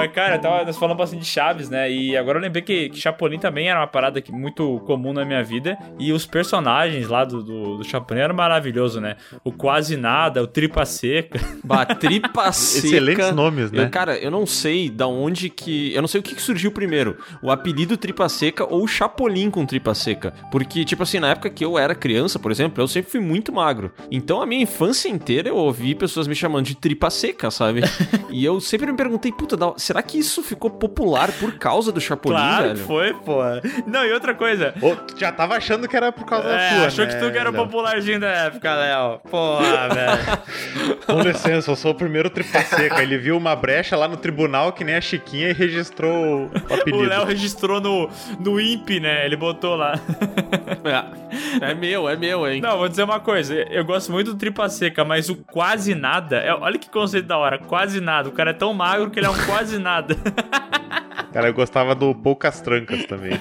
Mas, 0.00 0.12
cara, 0.12 0.38
tava, 0.38 0.64
nós 0.64 0.76
falamos 0.76 0.98
bastante 0.98 1.20
de 1.20 1.26
Chaves, 1.26 1.68
né? 1.68 1.90
E 1.90 2.16
agora 2.16 2.38
eu 2.38 2.42
lembrei 2.42 2.62
que, 2.62 2.88
que 2.90 2.98
Chapolin 2.98 3.38
também 3.38 3.68
era 3.68 3.78
uma 3.80 3.86
parada 3.86 4.20
que, 4.20 4.32
muito 4.32 4.80
comum 4.86 5.12
na 5.12 5.24
minha 5.24 5.42
vida. 5.42 5.76
E 5.98 6.12
os 6.12 6.26
personagens 6.26 7.08
lá 7.08 7.24
do, 7.24 7.42
do, 7.42 7.76
do 7.78 7.84
Chapolin 7.84 8.20
eram 8.20 8.34
maravilhosos, 8.34 9.00
né? 9.00 9.16
O 9.44 9.52
Quase 9.52 9.96
Nada, 9.96 10.42
o 10.42 10.46
Tripa 10.46 10.84
Seca. 10.84 11.40
Bah, 11.62 11.84
tripa 11.84 12.50
seca. 12.52 12.86
Excelentes 12.86 13.32
nomes, 13.32 13.70
né? 13.70 13.84
Eu, 13.84 13.90
cara, 13.90 14.16
eu 14.18 14.30
não 14.30 14.46
sei 14.46 14.88
da 14.88 15.06
onde 15.06 15.48
que. 15.50 15.94
Eu 15.94 16.00
não 16.00 16.08
sei 16.08 16.20
o 16.20 16.22
que, 16.22 16.34
que 16.34 16.42
surgiu 16.42 16.72
primeiro. 16.72 17.18
O 17.42 17.50
apelido 17.50 17.96
tripa 17.96 18.28
seca 18.28 18.64
ou 18.64 18.84
o 18.84 18.88
Chapolin 18.88 19.50
com 19.50 19.64
tripa 19.66 19.94
seca. 19.94 20.32
Porque, 20.50 20.84
tipo 20.84 21.02
assim, 21.02 21.18
na 21.20 21.30
época 21.30 21.50
que 21.50 21.64
eu 21.64 21.78
era 21.78 21.94
criança, 21.94 22.38
por 22.38 22.50
exemplo, 22.50 22.82
eu 22.82 22.88
sempre 22.88 23.10
fui 23.10 23.20
muito 23.20 23.52
magro. 23.52 23.92
Então 24.10 24.40
a 24.40 24.46
minha 24.46 24.62
infância 24.62 25.08
inteira 25.08 25.48
eu 25.48 25.56
ouvi 25.56 25.94
pessoas 25.94 26.26
me 26.26 26.34
chamando 26.34 26.64
de 26.66 26.74
tripa 26.74 27.10
seca, 27.10 27.50
sabe? 27.50 27.82
e 28.30 28.44
eu 28.44 28.60
sempre 28.60 28.90
me 28.90 28.96
perguntei, 28.96 29.32
puta, 29.32 29.56
da- 29.56 29.74
será 29.90 30.02
que 30.04 30.16
isso 30.18 30.40
ficou 30.40 30.70
popular 30.70 31.32
por 31.32 31.58
causa 31.58 31.90
do 31.90 32.00
Chapolin, 32.00 32.36
claro 32.36 32.62
velho? 32.68 32.76
que 32.76 32.82
foi, 32.84 33.12
pô. 33.14 33.38
Não, 33.88 34.04
e 34.06 34.12
outra 34.12 34.34
coisa. 34.34 34.72
Ô, 34.80 34.94
tu 34.94 35.18
já 35.18 35.32
tava 35.32 35.56
achando 35.56 35.88
que 35.88 35.96
era 35.96 36.12
por 36.12 36.24
causa 36.24 36.46
da 36.48 36.60
É, 36.60 36.68
tua, 36.76 36.86
achou 36.86 37.04
né, 37.06 37.12
que 37.12 37.18
tu 37.18 37.32
que 37.32 37.36
era 37.38 37.50
o 37.50 37.52
Léo? 37.52 37.64
popularzinho 37.64 38.20
da 38.20 38.28
época, 38.28 38.72
Léo. 38.72 39.18
Porra, 39.28 39.88
velho. 39.92 40.98
Com 41.06 41.20
licença, 41.22 41.70
eu 41.72 41.76
sou 41.76 41.90
o 41.90 41.94
primeiro 41.94 42.30
tripa 42.30 42.60
seca. 42.62 43.02
Ele 43.02 43.18
viu 43.18 43.36
uma 43.36 43.56
brecha 43.56 43.96
lá 43.96 44.06
no 44.06 44.16
tribunal 44.16 44.72
que 44.72 44.84
nem 44.84 44.94
a 44.94 45.00
Chiquinha 45.00 45.48
e 45.48 45.52
registrou 45.52 46.44
o 46.46 46.50
O 46.70 46.74
apelido. 46.74 47.02
Léo 47.08 47.24
registrou 47.24 47.80
no, 47.80 48.08
no 48.38 48.60
INPE, 48.60 49.00
né? 49.00 49.26
Ele 49.26 49.36
botou 49.36 49.74
lá. 49.74 49.98
É, 51.60 51.70
é 51.70 51.74
meu, 51.74 52.08
é 52.08 52.16
meu, 52.16 52.48
hein? 52.48 52.60
Não, 52.60 52.78
vou 52.78 52.88
dizer 52.88 53.02
uma 53.02 53.18
coisa. 53.18 53.54
Eu 53.54 53.84
gosto 53.84 54.12
muito 54.12 54.32
do 54.32 54.38
tripa 54.38 54.68
seca, 54.68 55.04
mas 55.04 55.28
o 55.28 55.36
quase 55.36 55.94
nada. 55.94 56.36
é- 56.38 56.54
olha 56.54 56.78
que 56.78 56.88
conceito 56.88 57.26
da 57.26 57.36
hora. 57.38 57.58
Quase 57.58 58.00
nada. 58.00 58.28
O 58.28 58.32
cara 58.32 58.50
é 58.50 58.54
tão 58.54 58.72
magro 58.72 59.10
que 59.10 59.18
ele 59.18 59.26
é 59.26 59.30
um 59.30 59.46
quase 59.46 59.78
nada. 59.80 60.16
Cara, 61.32 61.48
eu 61.48 61.54
gostava 61.54 61.94
do 61.94 62.14
Poucas 62.14 62.60
Trancas 62.60 63.04
também. 63.06 63.32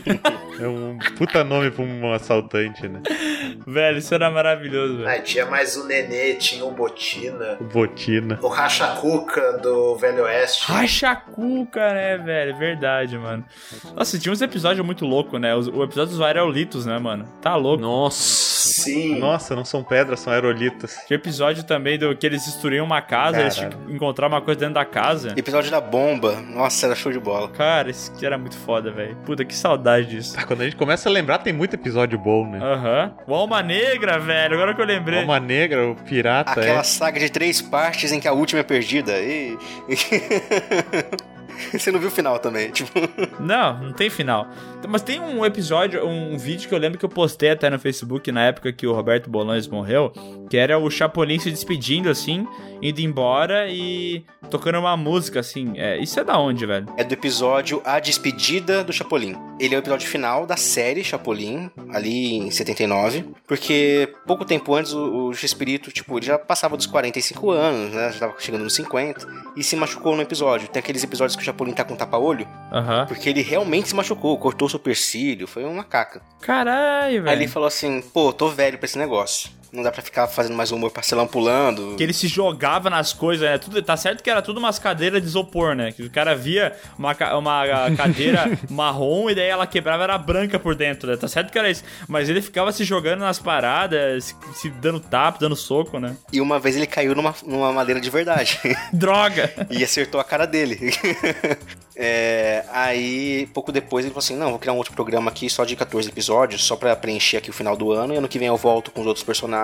É 0.60 0.68
um 0.68 0.98
puta 1.18 1.44
nome 1.44 1.72
pra 1.72 1.84
um 1.84 2.12
assaltante, 2.14 2.88
né? 2.88 3.02
velho, 3.66 3.98
isso 3.98 4.14
era 4.14 4.30
maravilhoso, 4.30 4.98
velho. 4.98 5.10
Ah, 5.10 5.20
tinha 5.22 5.46
mais 5.46 5.76
o 5.78 5.86
Nenê, 5.86 6.34
tinha 6.36 6.66
o 6.66 6.72
Botina, 6.72 7.58
Botina. 7.72 8.38
o 8.42 8.48
Rachacuca 8.48 9.58
do 9.58 9.96
Velho 9.96 10.24
Oeste. 10.24 10.72
Rachacuca, 10.72 11.94
né, 11.94 12.18
velho? 12.18 12.58
Verdade, 12.58 13.18
mano. 13.18 13.46
Nossa, 13.96 14.20
tinha 14.20 14.32
uns 14.34 14.42
episódios 14.42 14.86
muito 14.86 15.06
loucos, 15.06 15.40
né? 15.40 15.56
O 15.56 15.84
episódio 15.84 16.12
dos 16.14 16.22
aerolitos, 16.22 16.86
né, 16.86 17.00
mano? 17.00 17.26
Tá 17.42 17.56
louco. 17.56 17.82
Nossa. 17.82 18.50
Sim. 18.60 19.18
Nossa, 19.20 19.56
não 19.56 19.64
são 19.64 19.84
pedras, 19.84 20.20
são 20.20 20.34
aerolitas. 20.34 20.98
Tinha 21.08 21.16
episódio 21.16 21.64
também 21.64 21.98
do 21.98 22.14
que 22.16 22.26
eles 22.26 22.46
destruíam 22.46 22.86
uma 22.86 23.02
casa, 23.02 23.40
eles 23.42 23.56
tinham 23.56 23.70
Caralho. 23.72 23.88
que 23.88 23.94
encontrar 23.96 24.28
uma 24.28 24.42
coisa 24.42 24.60
dentro 24.60 24.76
da 24.76 24.86
casa. 24.86 25.34
Episódio 25.38 25.72
da 25.72 25.80
bomba. 25.80 26.42
Nossa, 26.42 26.86
era 26.88 26.96
show 26.96 27.12
de 27.12 27.20
bola. 27.20 27.48
Cara, 27.50 27.79
isso 27.88 28.12
aqui 28.12 28.26
era 28.26 28.38
muito 28.38 28.58
foda, 28.58 28.92
velho. 28.92 29.16
Puta, 29.26 29.46
que 29.46 29.54
saudade 29.54 30.08
disso. 30.08 30.36
Ah, 30.38 30.44
quando 30.44 30.62
a 30.62 30.64
gente 30.66 30.76
começa 30.76 31.08
a 31.08 31.12
lembrar, 31.12 31.38
tem 31.40 31.54
muito 31.54 31.76
episódio 31.76 32.18
bom, 32.18 32.50
né? 32.50 32.60
Aham. 32.62 33.14
O 33.28 33.34
Alma 33.34 33.62
Negra, 33.62 34.18
velho. 34.20 34.56
Agora 34.56 34.74
que 34.74 34.82
eu 34.82 34.86
lembrei. 34.86 35.20
Alma 35.20 35.40
Negra, 35.40 35.88
o 35.88 35.96
Pirata, 35.96 36.52
Aquela 36.52 36.80
é. 36.80 36.84
saga 36.84 37.20
de 37.20 37.30
três 37.30 37.62
partes 37.62 38.12
em 38.12 38.20
que 38.20 38.28
a 38.28 38.34
última 38.34 38.62
é 38.62 38.64
perdida. 38.64 39.14
E... 39.20 39.58
Você 41.74 41.92
não 41.92 42.00
viu 42.00 42.10
o 42.10 42.12
final 42.12 42.40
também, 42.40 42.72
tipo. 42.72 42.92
Não, 43.40 43.78
não 43.80 43.94
tem 43.94 44.10
final. 44.10 44.48
Mas 44.88 45.02
tem 45.02 45.20
um 45.20 45.46
episódio, 45.46 46.06
um 46.06 46.38
vídeo 46.38 46.68
que 46.68 46.76
eu 46.76 46.80
lembro 46.80 46.98
que 46.98 47.06
eu 47.06 47.10
postei 47.10 47.52
até 47.52 47.70
no 47.70 47.80
Facebook 47.80 48.32
na 48.32 48.46
época 48.46 48.72
que 48.72 48.86
o 48.86 48.94
Roberto 48.94 49.30
Bolanes 49.30 49.68
morreu, 49.68 50.12
que 50.50 50.58
era 50.58 50.78
o 50.78 50.90
Chapolin 50.90 51.40
se 51.40 51.50
despedindo 51.50 52.10
assim, 52.10 52.48
indo 52.82 53.00
embora 53.00 53.68
e 53.70 54.24
tocando 54.50 54.80
uma 54.80 54.96
música 54.98 55.40
assim. 55.40 55.74
É, 55.78 55.98
isso 55.98 56.20
é 56.20 56.24
da 56.24 56.38
onde, 56.38 56.66
velho? 56.66 56.88
É 56.98 57.04
do 57.04 57.14
episódio 57.14 57.82
A 57.86 58.00
Despedida 58.00 58.84
do 58.84 58.92
Chapolin. 58.92 59.36
Ele 59.60 59.76
é 59.76 59.78
o 59.78 59.82
episódio 59.82 60.08
final 60.08 60.46
da 60.46 60.58
série 60.58 61.04
Chapolin, 61.04 61.70
ali 61.92 62.36
em 62.38 62.52
79, 62.52 63.26
porque 63.48 64.14
pouco 64.26 64.46
tempo 64.46 64.74
antes 64.74 64.94
o, 64.94 65.28
o 65.28 65.34
Chespirito, 65.34 65.92
tipo, 65.92 66.18
ele 66.18 66.26
já 66.26 66.38
passava 66.38 66.78
dos 66.78 66.86
45 66.86 67.52
anos, 67.52 67.94
né? 67.94 68.12
Já 68.14 68.20
tava 68.20 68.36
chegando 68.40 68.64
nos 68.64 68.76
50 68.76 69.28
e 69.56 69.64
se 69.64 69.76
machucou 69.76 70.16
no 70.16 70.22
episódio. 70.22 70.68
Tem 70.68 70.80
aqueles 70.80 71.04
episódios 71.04 71.36
que 71.36 71.42
o 71.42 71.46
Chapolin 71.52 71.74
tá 71.74 71.84
com 71.84 71.96
tapa-olho, 71.96 72.48
Aham. 72.72 73.06
porque 73.08 73.30
ele 73.30 73.42
realmente 73.42 73.90
se 73.90 73.96
machucou, 73.96 74.38
cortou 74.38 74.68
o 74.68 74.70
supercílio, 74.72 75.48
foi 75.48 75.64
uma 75.66 75.84
caca. 75.84 76.22
Caralho, 76.42 77.22
Aí 77.28 77.30
ele 77.30 77.40
velho. 77.40 77.50
falou 77.50 77.68
assim: 77.68 78.02
pô, 78.02 78.32
tô 78.34 78.50
velho 78.50 78.78
pra 78.78 78.86
esse 78.86 78.98
negócio. 78.98 79.50
Não 79.72 79.84
dá 79.84 79.92
pra 79.92 80.02
ficar 80.02 80.28
fazendo 80.28 80.56
mais 80.56 80.72
humor 80.72 80.92
parcelão 80.92 81.28
pulando. 81.28 81.96
Que 81.96 82.04
ele 82.04 82.14
se 82.14 82.28
jogava 82.28 82.90
nas 82.90 83.14
coisas, 83.14 83.48
né? 83.48 83.58
Tudo, 83.58 83.82
tá 83.82 83.96
certo 83.96 84.24
que 84.24 84.30
era 84.30 84.42
tudo 84.42 84.58
umas 84.58 84.80
cadeiras 84.80 85.22
de 85.22 85.28
isopor, 85.28 85.76
né? 85.76 85.92
Que 85.92 86.04
o 86.04 86.10
cara 86.10 86.36
via 86.36 86.76
uma, 86.98 87.16
uma 87.38 87.92
cadeira 87.96 88.58
marrom 88.70 89.30
e 89.30 89.36
daí 89.36 89.48
ela 89.48 89.68
quebrava 89.68 90.04
era 90.04 90.18
branca 90.18 90.58
por 90.58 90.76
dentro, 90.76 91.10
né? 91.10 91.18
Tá 91.18 91.28
certo 91.28 91.52
que 91.52 91.60
era 91.60 91.70
isso. 91.70 91.84
Mas 92.08 92.30
ele 92.30 92.42
ficava 92.42 92.72
se 92.72 92.84
jogando 92.84 93.20
nas 93.20 93.38
paradas, 93.40 94.24
se, 94.26 94.36
se 94.56 94.70
dando 94.70 95.00
tapa, 95.00 95.40
dando 95.40 95.56
soco, 95.56 96.00
né? 96.00 96.16
E 96.34 96.42
uma 96.42 96.60
vez 96.60 96.76
ele 96.76 96.88
caiu 96.88 97.14
numa, 97.14 97.36
numa 97.46 97.72
madeira 97.72 98.02
de 98.02 98.10
verdade. 98.10 98.60
Droga! 98.92 99.52
e 99.70 99.84
acertou 99.84 100.20
a 100.20 100.24
cara 100.24 100.46
dele. 100.46 100.80
É, 102.02 102.64
aí, 102.72 103.50
pouco 103.54 103.74
depois, 103.74 104.06
ele 104.06 104.14
falou 104.14 104.24
assim: 104.24 104.38
Não, 104.38 104.52
vou 104.52 104.58
criar 104.58 104.72
um 104.72 104.78
outro 104.78 104.94
programa 104.94 105.30
aqui 105.30 105.50
só 105.50 105.66
de 105.66 105.76
14 105.76 106.08
episódios, 106.08 106.64
só 106.64 106.78
pra 106.78 106.96
preencher 106.96 107.36
aqui 107.36 107.50
o 107.50 107.54
final 107.54 107.76
do 107.76 107.92
ano. 107.92 108.14
E 108.14 108.18
ano 108.18 108.30
que 108.30 108.40
vem 108.40 108.48
eu 108.48 108.56
volto 108.56 108.90
com 108.90 109.02
os 109.02 109.08
outros 109.08 109.26
personagens 109.26 109.59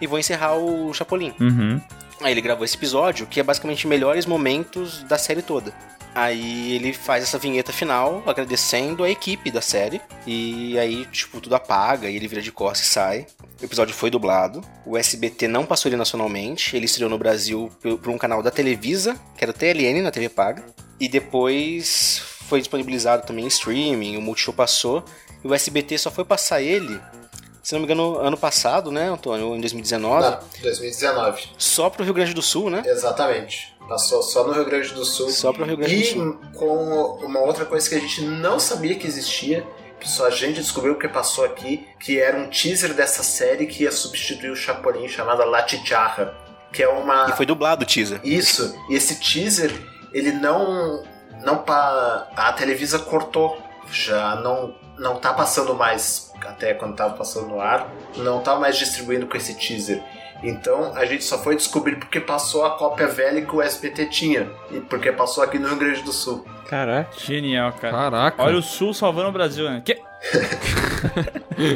e 0.00 0.06
vou 0.06 0.18
encerrar 0.18 0.56
o 0.56 0.92
Chapolin. 0.92 1.32
Uhum. 1.40 1.80
Aí 2.20 2.32
ele 2.32 2.40
gravou 2.40 2.64
esse 2.64 2.76
episódio, 2.76 3.26
que 3.26 3.40
é 3.40 3.42
basicamente 3.42 3.86
melhores 3.86 4.26
momentos 4.26 5.02
da 5.04 5.18
série 5.18 5.42
toda. 5.42 5.74
Aí 6.14 6.74
ele 6.74 6.92
faz 6.92 7.24
essa 7.24 7.38
vinheta 7.38 7.72
final, 7.72 8.22
agradecendo 8.26 9.02
a 9.02 9.10
equipe 9.10 9.50
da 9.50 9.60
série. 9.60 10.00
E 10.26 10.78
aí, 10.78 11.06
tipo, 11.06 11.40
tudo 11.40 11.54
apaga 11.54 12.08
e 12.08 12.16
ele 12.16 12.28
vira 12.28 12.42
de 12.42 12.52
costas 12.52 12.86
e 12.86 12.90
sai. 12.90 13.26
O 13.60 13.64
episódio 13.64 13.94
foi 13.94 14.10
dublado. 14.10 14.62
O 14.84 14.96
SBT 14.96 15.48
não 15.48 15.64
passou 15.64 15.88
ele 15.88 15.96
nacionalmente. 15.96 16.76
Ele 16.76 16.84
estreou 16.84 17.10
no 17.10 17.16
Brasil 17.16 17.70
por 17.80 18.10
um 18.10 18.18
canal 18.18 18.42
da 18.42 18.50
Televisa, 18.50 19.16
que 19.36 19.44
era 19.44 19.50
o 19.50 19.54
TLN 19.54 20.02
na 20.02 20.10
TV 20.10 20.28
Paga. 20.28 20.64
E 21.00 21.08
depois 21.08 22.22
foi 22.46 22.60
disponibilizado 22.60 23.26
também 23.26 23.46
em 23.46 23.48
streaming, 23.48 24.16
o 24.16 24.20
Multishow 24.20 24.52
passou. 24.52 25.02
E 25.42 25.48
o 25.48 25.54
SBT 25.54 25.96
só 25.96 26.10
foi 26.10 26.24
passar 26.24 26.60
ele, 26.60 27.00
se 27.62 27.74
não 27.74 27.80
me 27.80 27.84
engano, 27.84 28.18
ano 28.18 28.36
passado, 28.36 28.90
né, 28.90 29.08
Antônio? 29.08 29.54
Em 29.54 29.60
2019. 29.60 30.28
Não, 30.28 30.38
2019. 30.62 31.42
Só 31.56 31.88
pro 31.88 32.02
Rio 32.02 32.12
Grande 32.12 32.34
do 32.34 32.42
Sul, 32.42 32.68
né? 32.68 32.82
Exatamente. 32.84 33.72
Passou 33.88 34.22
só 34.22 34.44
no 34.44 34.52
Rio 34.52 34.64
Grande 34.64 34.92
do 34.92 35.04
Sul. 35.04 35.30
Só 35.30 35.52
pro 35.52 35.64
Rio 35.64 35.76
Grande 35.76 35.94
e 35.94 36.02
do 36.02 36.06
Sul. 36.06 36.40
com 36.54 37.18
uma 37.24 37.40
outra 37.40 37.64
coisa 37.64 37.88
que 37.88 37.94
a 37.94 38.00
gente 38.00 38.22
não 38.22 38.58
sabia 38.58 38.96
que 38.96 39.06
existia, 39.06 39.64
que 40.00 40.08
só 40.08 40.26
a 40.26 40.30
gente 40.30 40.60
descobriu 40.60 40.94
porque 40.94 41.08
passou 41.08 41.44
aqui, 41.44 41.86
que 42.00 42.20
era 42.20 42.36
um 42.36 42.48
teaser 42.48 42.94
dessa 42.94 43.22
série 43.22 43.66
que 43.66 43.84
ia 43.84 43.92
substituir 43.92 44.50
o 44.50 44.56
Chapolin, 44.56 45.06
chamada 45.08 45.44
La 45.44 45.66
Chicharra. 45.66 46.34
Que 46.72 46.82
é 46.82 46.88
uma. 46.88 47.28
E 47.28 47.32
foi 47.36 47.46
dublado 47.46 47.84
o 47.84 47.86
teaser. 47.86 48.20
Isso. 48.24 48.74
E 48.88 48.94
esse 48.94 49.20
teaser, 49.20 49.70
ele 50.12 50.32
não. 50.32 51.04
não 51.44 51.58
pa... 51.58 52.28
A 52.34 52.52
Televisa 52.54 52.98
cortou. 52.98 53.62
Já 53.90 54.36
não, 54.36 54.74
não 54.98 55.16
tá 55.16 55.32
passando 55.32 55.74
mais, 55.74 56.32
até 56.46 56.74
quando 56.74 56.96
tava 56.96 57.14
passando 57.14 57.48
no 57.48 57.60
ar, 57.60 57.88
não 58.16 58.40
tá 58.40 58.56
mais 58.56 58.76
distribuindo 58.78 59.26
com 59.26 59.36
esse 59.36 59.54
teaser. 59.54 60.02
Então 60.42 60.92
a 60.96 61.04
gente 61.04 61.22
só 61.22 61.38
foi 61.38 61.54
descobrir 61.54 61.96
porque 61.96 62.18
passou 62.20 62.64
a 62.64 62.70
cópia 62.76 63.06
velha 63.06 63.42
que 63.42 63.54
o 63.54 63.62
SBT 63.62 64.06
tinha. 64.06 64.50
E 64.72 64.80
porque 64.80 65.12
passou 65.12 65.44
aqui 65.44 65.58
no 65.58 65.68
Rio 65.68 65.76
Grande 65.76 66.02
do 66.02 66.12
Sul. 66.12 66.44
Caraca. 66.68 67.10
Genial, 67.18 67.72
cara. 67.74 67.92
Caraca. 67.96 68.42
Olha 68.42 68.56
o 68.58 68.62
Sul 68.62 68.92
salvando 68.92 69.28
o 69.28 69.32
Brasil, 69.32 69.70
né? 69.70 69.82
Que... 69.84 70.00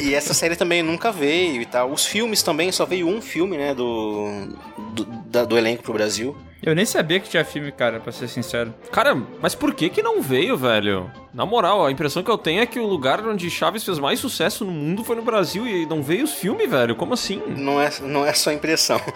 E 0.03 0.15
essa 0.15 0.33
série 0.35 0.57
também 0.57 0.83
nunca 0.83 1.13
veio 1.13 1.61
e 1.61 1.67
tal. 1.67 1.93
Os 1.93 2.07
filmes 2.07 2.43
também, 2.43 2.73
só 2.73 2.85
veio 2.87 3.07
um 3.07 3.21
filme, 3.21 3.57
né, 3.57 3.75
do, 3.75 4.49
do, 4.95 5.05
da- 5.27 5.45
do 5.45 5.57
elenco 5.59 5.83
pro 5.83 5.93
Brasil. 5.93 6.37
Eu 6.67 6.75
nem 6.75 6.85
sabia 6.85 7.21
que 7.21 7.29
tinha 7.31 7.45
filme, 7.45 7.71
cara, 7.71 8.01
pra 8.01 8.11
ser 8.11 8.27
sincero. 8.27 8.75
Cara, 8.91 9.15
mas 9.41 9.55
por 9.55 9.73
que 9.73 9.89
que 9.89 10.03
não 10.03 10.21
veio, 10.21 10.57
velho? 10.57 11.09
Na 11.33 11.47
moral, 11.47 11.87
a 11.87 11.93
impressão 11.93 12.25
que 12.25 12.31
eu 12.31 12.37
tenho 12.37 12.61
é 12.61 12.67
que 12.67 12.81
o 12.81 12.87
lugar 12.87 13.25
onde 13.25 13.49
Chaves 13.49 13.85
fez 13.85 14.01
mais 14.01 14.19
sucesso 14.19 14.65
no 14.65 14.73
mundo 14.73 15.05
foi 15.05 15.15
no 15.15 15.23
Brasil 15.23 15.65
e 15.65 15.87
não 15.87 16.03
veio 16.03 16.25
os 16.25 16.33
filmes, 16.33 16.69
velho. 16.69 16.97
Como 16.97 17.15
assim? 17.15 17.41
Não 17.57 17.81
é, 17.81 17.89
não 18.03 18.27
é 18.27 18.33
só 18.33 18.51
impressão. 18.53 19.01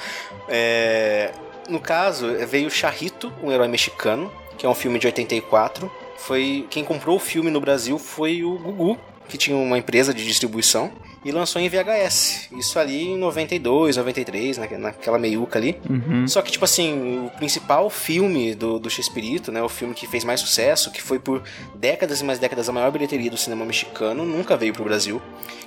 É, 0.52 1.30
no 1.68 1.78
caso, 1.78 2.26
veio 2.48 2.68
Charrito, 2.68 3.32
um 3.40 3.52
herói 3.52 3.68
mexicano, 3.68 4.32
que 4.58 4.66
é 4.66 4.68
um 4.68 4.74
filme 4.74 4.98
de 4.98 5.06
84. 5.06 5.88
Foi, 6.16 6.66
quem 6.68 6.84
comprou 6.84 7.14
o 7.14 7.20
filme 7.20 7.52
no 7.52 7.60
Brasil 7.60 7.96
foi 8.00 8.42
o 8.42 8.58
Gugu, 8.58 8.98
que 9.28 9.38
tinha 9.38 9.56
uma 9.56 9.78
empresa 9.78 10.12
de 10.12 10.24
distribuição, 10.24 10.90
e 11.24 11.30
lançou 11.30 11.60
em 11.60 11.68
VHS. 11.68 12.48
Isso 12.52 12.78
ali 12.78 13.08
em 13.08 13.18
92, 13.18 13.96
93, 13.96 14.58
na, 14.58 14.78
naquela 14.78 15.18
meiuca 15.18 15.58
ali. 15.58 15.78
Uhum. 15.88 16.26
Só 16.26 16.40
que, 16.42 16.50
tipo 16.50 16.64
assim, 16.64 17.26
o 17.26 17.30
principal 17.36 17.90
filme 17.90 18.54
do, 18.54 18.78
do 18.78 18.88
Chespirito, 18.88 19.52
né? 19.52 19.62
O 19.62 19.68
filme 19.68 19.94
que 19.94 20.06
fez 20.06 20.24
mais 20.24 20.40
sucesso, 20.40 20.90
que 20.90 21.02
foi 21.02 21.18
por 21.18 21.42
décadas 21.74 22.20
e 22.20 22.24
mais 22.24 22.38
décadas 22.38 22.68
a 22.68 22.72
maior 22.72 22.90
bilheteria 22.90 23.30
do 23.30 23.36
cinema 23.36 23.64
mexicano, 23.64 24.24
nunca 24.24 24.56
veio 24.56 24.72
pro 24.72 24.84
Brasil, 24.84 25.20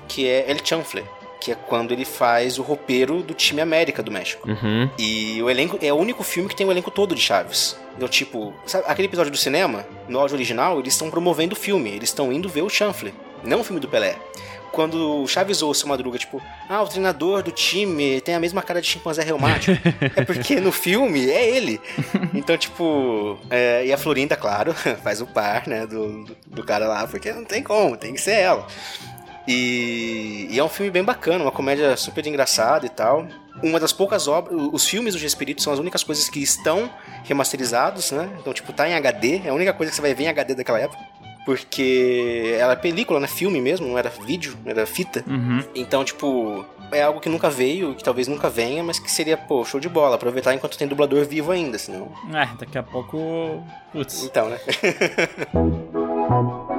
que 0.07 0.27
é 0.27 0.49
El 0.49 0.57
Chanfle. 0.63 1.03
Que 1.39 1.51
é 1.51 1.55
quando 1.55 1.91
ele 1.91 2.05
faz 2.05 2.57
o 2.57 2.63
roupeiro 2.63 3.21
do 3.21 3.33
time 3.33 3.59
América 3.59 4.01
do 4.01 4.09
México. 4.09 4.47
Uhum. 4.49 4.89
E 4.97 5.41
o 5.43 5.49
elenco 5.49 5.77
é 5.81 5.91
o 5.91 5.97
único 5.97 6.23
filme 6.23 6.47
que 6.47 6.55
tem 6.55 6.65
o 6.65 6.71
elenco 6.71 6.89
todo 6.89 7.13
de 7.13 7.21
Chaves. 7.21 7.77
Então, 7.97 8.07
tipo, 8.07 8.53
sabe 8.65 8.85
aquele 8.87 9.09
episódio 9.09 9.29
do 9.29 9.37
cinema, 9.37 9.85
no 10.07 10.19
áudio 10.19 10.35
original, 10.35 10.79
eles 10.79 10.93
estão 10.93 11.11
promovendo 11.11 11.53
o 11.53 11.57
filme, 11.57 11.89
eles 11.89 12.09
estão 12.09 12.31
indo 12.31 12.47
ver 12.47 12.61
o 12.61 12.69
Chanfle, 12.69 13.13
não 13.43 13.59
o 13.59 13.63
filme 13.63 13.81
do 13.81 13.89
Pelé. 13.89 14.15
Quando 14.73 15.21
o 15.21 15.27
Chaves 15.27 15.61
ou 15.61 15.69
o 15.69 15.75
seu 15.75 15.87
Madruga, 15.87 16.17
tipo, 16.17 16.41
ah, 16.67 16.81
o 16.81 16.87
treinador 16.87 17.43
do 17.43 17.51
time 17.51 18.19
tem 18.21 18.33
a 18.33 18.39
mesma 18.39 18.63
cara 18.63 18.81
de 18.81 18.87
chimpanzé 18.87 19.21
reumático. 19.21 19.79
é 20.17 20.25
porque 20.25 20.59
no 20.59 20.71
filme 20.71 21.29
é 21.29 21.47
ele. 21.47 21.79
Então, 22.33 22.57
tipo, 22.57 23.37
é, 23.51 23.85
e 23.85 23.93
a 23.93 23.97
Florinda, 23.99 24.35
claro, 24.35 24.73
faz 25.03 25.21
o 25.21 25.27
par, 25.27 25.67
né, 25.67 25.85
do, 25.85 26.25
do 26.47 26.63
cara 26.63 26.87
lá, 26.87 27.05
porque 27.05 27.31
não 27.31 27.45
tem 27.45 27.61
como, 27.61 27.95
tem 27.95 28.15
que 28.15 28.19
ser 28.21 28.33
ela. 28.33 28.65
E, 29.47 30.47
e 30.49 30.57
é 30.57 30.63
um 30.63 30.69
filme 30.69 30.89
bem 30.89 31.03
bacana, 31.03 31.43
uma 31.43 31.51
comédia 31.51 31.95
super 31.95 32.25
engraçada 32.25 32.85
e 32.87 32.89
tal. 32.89 33.27
Uma 33.61 33.79
das 33.79 33.93
poucas 33.93 34.27
obras, 34.27 34.59
os 34.71 34.87
filmes 34.87 35.13
do 35.13 35.19
G-Espírito 35.19 35.61
são 35.61 35.71
as 35.71 35.77
únicas 35.77 36.03
coisas 36.03 36.27
que 36.27 36.41
estão 36.41 36.89
remasterizados, 37.23 38.11
né? 38.11 38.27
Então, 38.39 38.51
tipo, 38.53 38.73
tá 38.73 38.89
em 38.89 38.95
HD, 38.95 39.41
é 39.45 39.49
a 39.49 39.53
única 39.53 39.71
coisa 39.71 39.91
que 39.91 39.95
você 39.95 40.01
vai 40.01 40.15
ver 40.15 40.23
em 40.23 40.29
HD 40.29 40.55
daquela 40.55 40.79
época. 40.79 41.03
Porque 41.45 42.55
era 42.57 42.75
película, 42.75 43.19
né? 43.19 43.27
Filme 43.27 43.59
mesmo, 43.59 43.87
não 43.87 43.97
era 43.97 44.09
vídeo, 44.09 44.57
era 44.65 44.85
fita. 44.85 45.23
Uhum. 45.27 45.63
Então, 45.75 46.05
tipo, 46.05 46.65
é 46.91 47.01
algo 47.01 47.19
que 47.19 47.29
nunca 47.29 47.49
veio, 47.49 47.95
que 47.95 48.03
talvez 48.03 48.27
nunca 48.27 48.49
venha, 48.49 48.83
mas 48.83 48.99
que 48.99 49.11
seria, 49.11 49.35
pô, 49.35 49.65
show 49.65 49.79
de 49.79 49.89
bola. 49.89 50.15
Aproveitar 50.15 50.53
enquanto 50.53 50.77
tem 50.77 50.87
dublador 50.87 51.25
vivo 51.25 51.51
ainda, 51.51 51.77
senão. 51.77 52.11
É, 52.33 52.47
daqui 52.57 52.77
a 52.77 52.83
pouco. 52.83 53.63
Putz. 53.91 54.23
Então, 54.23 54.49
né? 54.49 54.59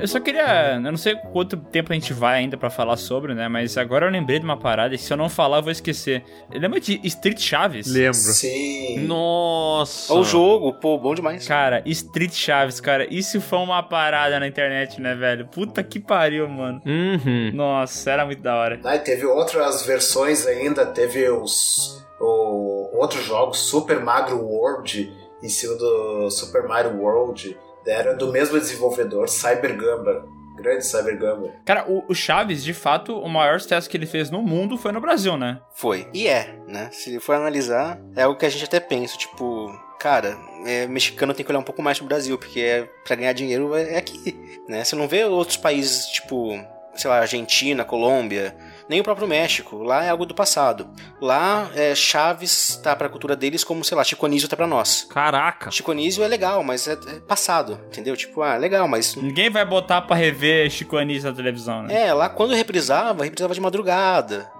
Eu 0.00 0.08
só 0.08 0.18
queria. 0.20 0.74
Eu 0.74 0.80
não 0.80 0.96
sei 0.96 1.14
quanto 1.32 1.56
tempo 1.56 1.92
a 1.92 1.94
gente 1.94 2.12
vai 2.12 2.38
ainda 2.38 2.56
pra 2.56 2.70
falar 2.70 2.96
sobre, 2.96 3.34
né? 3.34 3.48
Mas 3.48 3.76
agora 3.76 4.06
eu 4.06 4.10
lembrei 4.10 4.38
de 4.38 4.44
uma 4.44 4.56
parada 4.56 4.94
e 4.94 4.98
se 4.98 5.12
eu 5.12 5.16
não 5.16 5.28
falar, 5.28 5.58
eu 5.58 5.62
vou 5.62 5.72
esquecer. 5.72 6.24
Lembra 6.52 6.80
de 6.80 7.00
Street 7.04 7.40
Chaves? 7.40 7.86
Lembro. 7.86 8.14
Sim. 8.14 9.00
Nossa. 9.06 10.14
O 10.14 10.24
jogo, 10.24 10.72
pô, 10.74 10.98
bom 10.98 11.14
demais. 11.14 11.46
Cara, 11.46 11.82
Street 11.86 12.32
Chaves, 12.32 12.80
cara, 12.80 13.06
isso 13.12 13.40
foi 13.40 13.58
uma 13.58 13.82
parada 13.82 14.40
na 14.40 14.46
internet, 14.46 15.00
né, 15.00 15.14
velho? 15.14 15.46
Puta 15.46 15.82
que 15.82 16.00
pariu, 16.00 16.48
mano. 16.48 16.80
Uhum. 16.84 17.50
Nossa, 17.52 18.10
era 18.10 18.24
muito 18.24 18.42
da 18.42 18.56
hora. 18.56 18.80
Aí 18.84 18.98
teve 18.98 19.26
outras 19.26 19.84
versões 19.84 20.46
ainda, 20.46 20.86
teve 20.86 21.28
os 21.28 22.00
o, 22.20 22.90
outros 22.92 23.24
jogos, 23.24 23.58
Super 23.58 24.00
Mario 24.00 24.44
World, 24.44 25.12
em 25.42 25.48
cima 25.48 25.74
do 25.74 26.30
Super 26.30 26.64
Mario 26.64 26.98
World, 27.00 27.56
era 27.86 28.14
do 28.14 28.30
mesmo 28.30 28.58
desenvolvedor, 28.58 29.28
Cyber 29.28 29.76
Gamba, 29.76 30.26
grande 30.56 30.86
Cyber 30.86 31.18
Gamba. 31.18 31.50
Cara, 31.64 31.84
o, 31.88 32.04
o 32.08 32.14
Chaves, 32.14 32.62
de 32.62 32.74
fato, 32.74 33.18
o 33.18 33.28
maior 33.28 33.60
sucesso 33.60 33.88
que 33.88 33.96
ele 33.96 34.06
fez 34.06 34.30
no 34.30 34.42
mundo 34.42 34.76
foi 34.76 34.92
no 34.92 35.00
Brasil, 35.00 35.36
né? 35.36 35.60
Foi. 35.74 36.08
E 36.12 36.28
é, 36.28 36.54
né? 36.66 36.88
Se 36.92 37.18
for 37.20 37.34
analisar, 37.34 37.98
é 38.14 38.22
algo 38.22 38.38
que 38.38 38.46
a 38.46 38.50
gente 38.50 38.64
até 38.64 38.80
pensa, 38.80 39.16
tipo, 39.16 39.70
cara, 39.98 40.36
é, 40.66 40.86
mexicano 40.86 41.34
tem 41.34 41.44
que 41.44 41.50
olhar 41.50 41.60
um 41.60 41.64
pouco 41.64 41.82
mais 41.82 41.98
pro 41.98 42.06
Brasil, 42.06 42.38
porque 42.38 42.60
é, 42.60 42.88
pra 43.04 43.16
ganhar 43.16 43.32
dinheiro 43.32 43.74
é, 43.74 43.94
é 43.94 43.98
aqui, 43.98 44.38
né? 44.68 44.84
Você 44.84 44.94
não 44.96 45.08
vê 45.08 45.24
outros 45.24 45.56
países, 45.56 46.06
tipo, 46.06 46.58
sei 46.94 47.10
lá, 47.10 47.20
Argentina, 47.20 47.84
Colômbia, 47.84 48.54
Nem 48.90 49.00
o 49.00 49.04
próprio 49.04 49.28
México. 49.28 49.84
Lá 49.84 50.02
é 50.02 50.10
algo 50.10 50.26
do 50.26 50.34
passado. 50.34 50.90
Lá, 51.20 51.70
é, 51.76 51.94
Chaves 51.94 52.74
tá 52.82 52.96
pra 52.96 53.08
cultura 53.08 53.36
deles 53.36 53.62
como, 53.62 53.84
sei 53.84 53.96
lá, 53.96 54.02
Chico 54.02 54.26
Anísio 54.26 54.48
tá 54.48 54.56
pra 54.56 54.66
nós. 54.66 55.06
Caraca. 55.08 55.70
Chico 55.70 55.92
Anísio 55.92 56.24
é 56.24 56.26
legal, 56.26 56.64
mas 56.64 56.88
é, 56.88 56.94
é 56.94 57.20
passado, 57.20 57.78
entendeu? 57.86 58.16
Tipo, 58.16 58.42
ah, 58.42 58.56
legal, 58.56 58.88
mas... 58.88 59.14
Ninguém 59.14 59.48
vai 59.48 59.64
botar 59.64 60.02
pra 60.02 60.16
rever 60.16 60.68
Chico 60.70 60.96
Anísio 60.96 61.30
na 61.30 61.36
televisão, 61.36 61.84
né? 61.84 62.08
É, 62.08 62.12
lá 62.12 62.28
quando 62.28 62.52
reprisava, 62.52 63.22
reprisava 63.22 63.54
de 63.54 63.60
madrugada. 63.60 64.50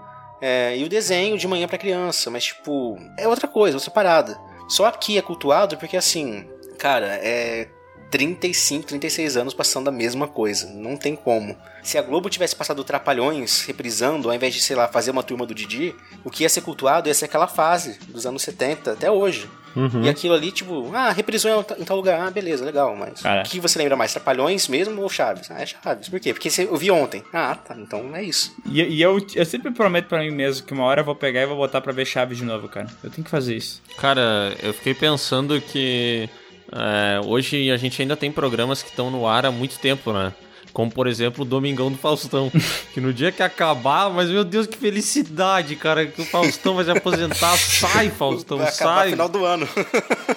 É, 0.40 0.78
e 0.78 0.84
o 0.84 0.88
desenho 0.88 1.36
de 1.36 1.48
manhã 1.48 1.66
pra 1.66 1.76
criança, 1.76 2.30
mas 2.30 2.44
tipo, 2.44 2.96
é 3.18 3.26
outra 3.26 3.48
coisa, 3.48 3.78
outra 3.78 3.90
parada. 3.90 4.38
Só 4.68 4.86
aqui 4.86 5.18
é 5.18 5.22
cultuado 5.22 5.76
porque 5.76 5.96
assim, 5.96 6.48
cara, 6.78 7.18
é 7.20 7.68
35, 8.10 8.86
36 8.86 9.36
anos 9.36 9.54
passando 9.54 9.88
a 9.88 9.92
mesma 9.92 10.26
coisa. 10.26 10.68
Não 10.74 10.96
tem 10.96 11.14
como. 11.14 11.56
Se 11.82 11.96
a 11.96 12.02
Globo 12.02 12.28
tivesse 12.28 12.56
passado 12.56 12.84
Trapalhões 12.84 13.64
reprisando, 13.64 14.28
ao 14.28 14.34
invés 14.34 14.52
de, 14.52 14.60
sei 14.60 14.76
lá, 14.76 14.88
fazer 14.88 15.10
uma 15.10 15.22
turma 15.22 15.46
do 15.46 15.54
Didi, 15.54 15.94
o 16.24 16.30
que 16.30 16.42
ia 16.42 16.48
ser 16.48 16.60
cultuado 16.60 17.08
ia 17.08 17.14
ser 17.14 17.26
aquela 17.26 17.46
fase 17.46 17.98
dos 18.08 18.26
anos 18.26 18.42
70 18.42 18.92
até 18.92 19.10
hoje. 19.10 19.48
Uhum. 19.76 20.02
E 20.02 20.08
aquilo 20.08 20.34
ali, 20.34 20.50
tipo, 20.50 20.90
ah, 20.92 21.12
reprisou 21.12 21.64
em 21.78 21.84
tal 21.84 21.96
lugar, 21.96 22.20
ah, 22.20 22.30
beleza, 22.30 22.64
legal, 22.64 22.96
mas 22.96 23.22
Cara. 23.22 23.42
o 23.42 23.44
que 23.44 23.60
você 23.60 23.78
lembra 23.78 23.96
mais? 23.96 24.12
Trapalhões 24.12 24.66
mesmo 24.66 25.00
ou 25.00 25.08
Chaves? 25.08 25.48
Ah, 25.50 25.62
é 25.62 25.66
Chaves. 25.66 26.08
Por 26.08 26.18
quê? 26.18 26.32
Porque 26.32 26.50
você, 26.50 26.64
eu 26.64 26.76
vi 26.76 26.90
ontem. 26.90 27.22
Ah, 27.32 27.54
tá, 27.54 27.76
então 27.78 28.14
é 28.14 28.22
isso. 28.22 28.52
E, 28.66 28.82
e 28.82 29.00
eu, 29.00 29.24
eu 29.34 29.46
sempre 29.46 29.70
prometo 29.70 30.08
pra 30.08 30.18
mim 30.18 30.30
mesmo 30.30 30.66
que 30.66 30.72
uma 30.72 30.84
hora 30.84 31.02
eu 31.02 31.04
vou 31.04 31.14
pegar 31.14 31.42
e 31.42 31.46
vou 31.46 31.56
botar 31.56 31.80
pra 31.80 31.92
ver 31.92 32.04
Chaves 32.04 32.38
de 32.38 32.44
novo, 32.44 32.68
cara. 32.68 32.88
Eu 33.04 33.10
tenho 33.10 33.24
que 33.24 33.30
fazer 33.30 33.56
isso. 33.56 33.80
Cara, 33.96 34.56
eu 34.60 34.74
fiquei 34.74 34.94
pensando 34.94 35.60
que 35.60 36.28
é, 36.72 37.20
hoje 37.24 37.70
a 37.70 37.76
gente 37.76 38.00
ainda 38.00 38.16
tem 38.16 38.30
programas 38.30 38.82
que 38.82 38.90
estão 38.90 39.10
no 39.10 39.26
ar 39.26 39.46
há 39.46 39.50
muito 39.50 39.78
tempo, 39.78 40.12
né? 40.12 40.32
Como, 40.80 40.90
por 40.90 41.06
exemplo, 41.06 41.42
o 41.42 41.44
Domingão 41.44 41.92
do 41.92 41.98
Faustão. 41.98 42.50
que 42.94 43.02
no 43.02 43.12
dia 43.12 43.30
que 43.30 43.42
acabar, 43.42 44.08
mas 44.08 44.30
meu 44.30 44.42
Deus, 44.42 44.66
que 44.66 44.78
felicidade, 44.78 45.76
cara, 45.76 46.06
que 46.06 46.22
o 46.22 46.24
Faustão 46.24 46.74
vai 46.74 46.86
se 46.86 46.90
aposentar. 46.90 47.54
Sai, 47.60 48.08
Faustão, 48.08 48.56
Vai 48.56 48.72
sai. 48.72 49.04
no 49.06 49.10
final 49.12 49.28
do 49.28 49.44
ano. 49.44 49.68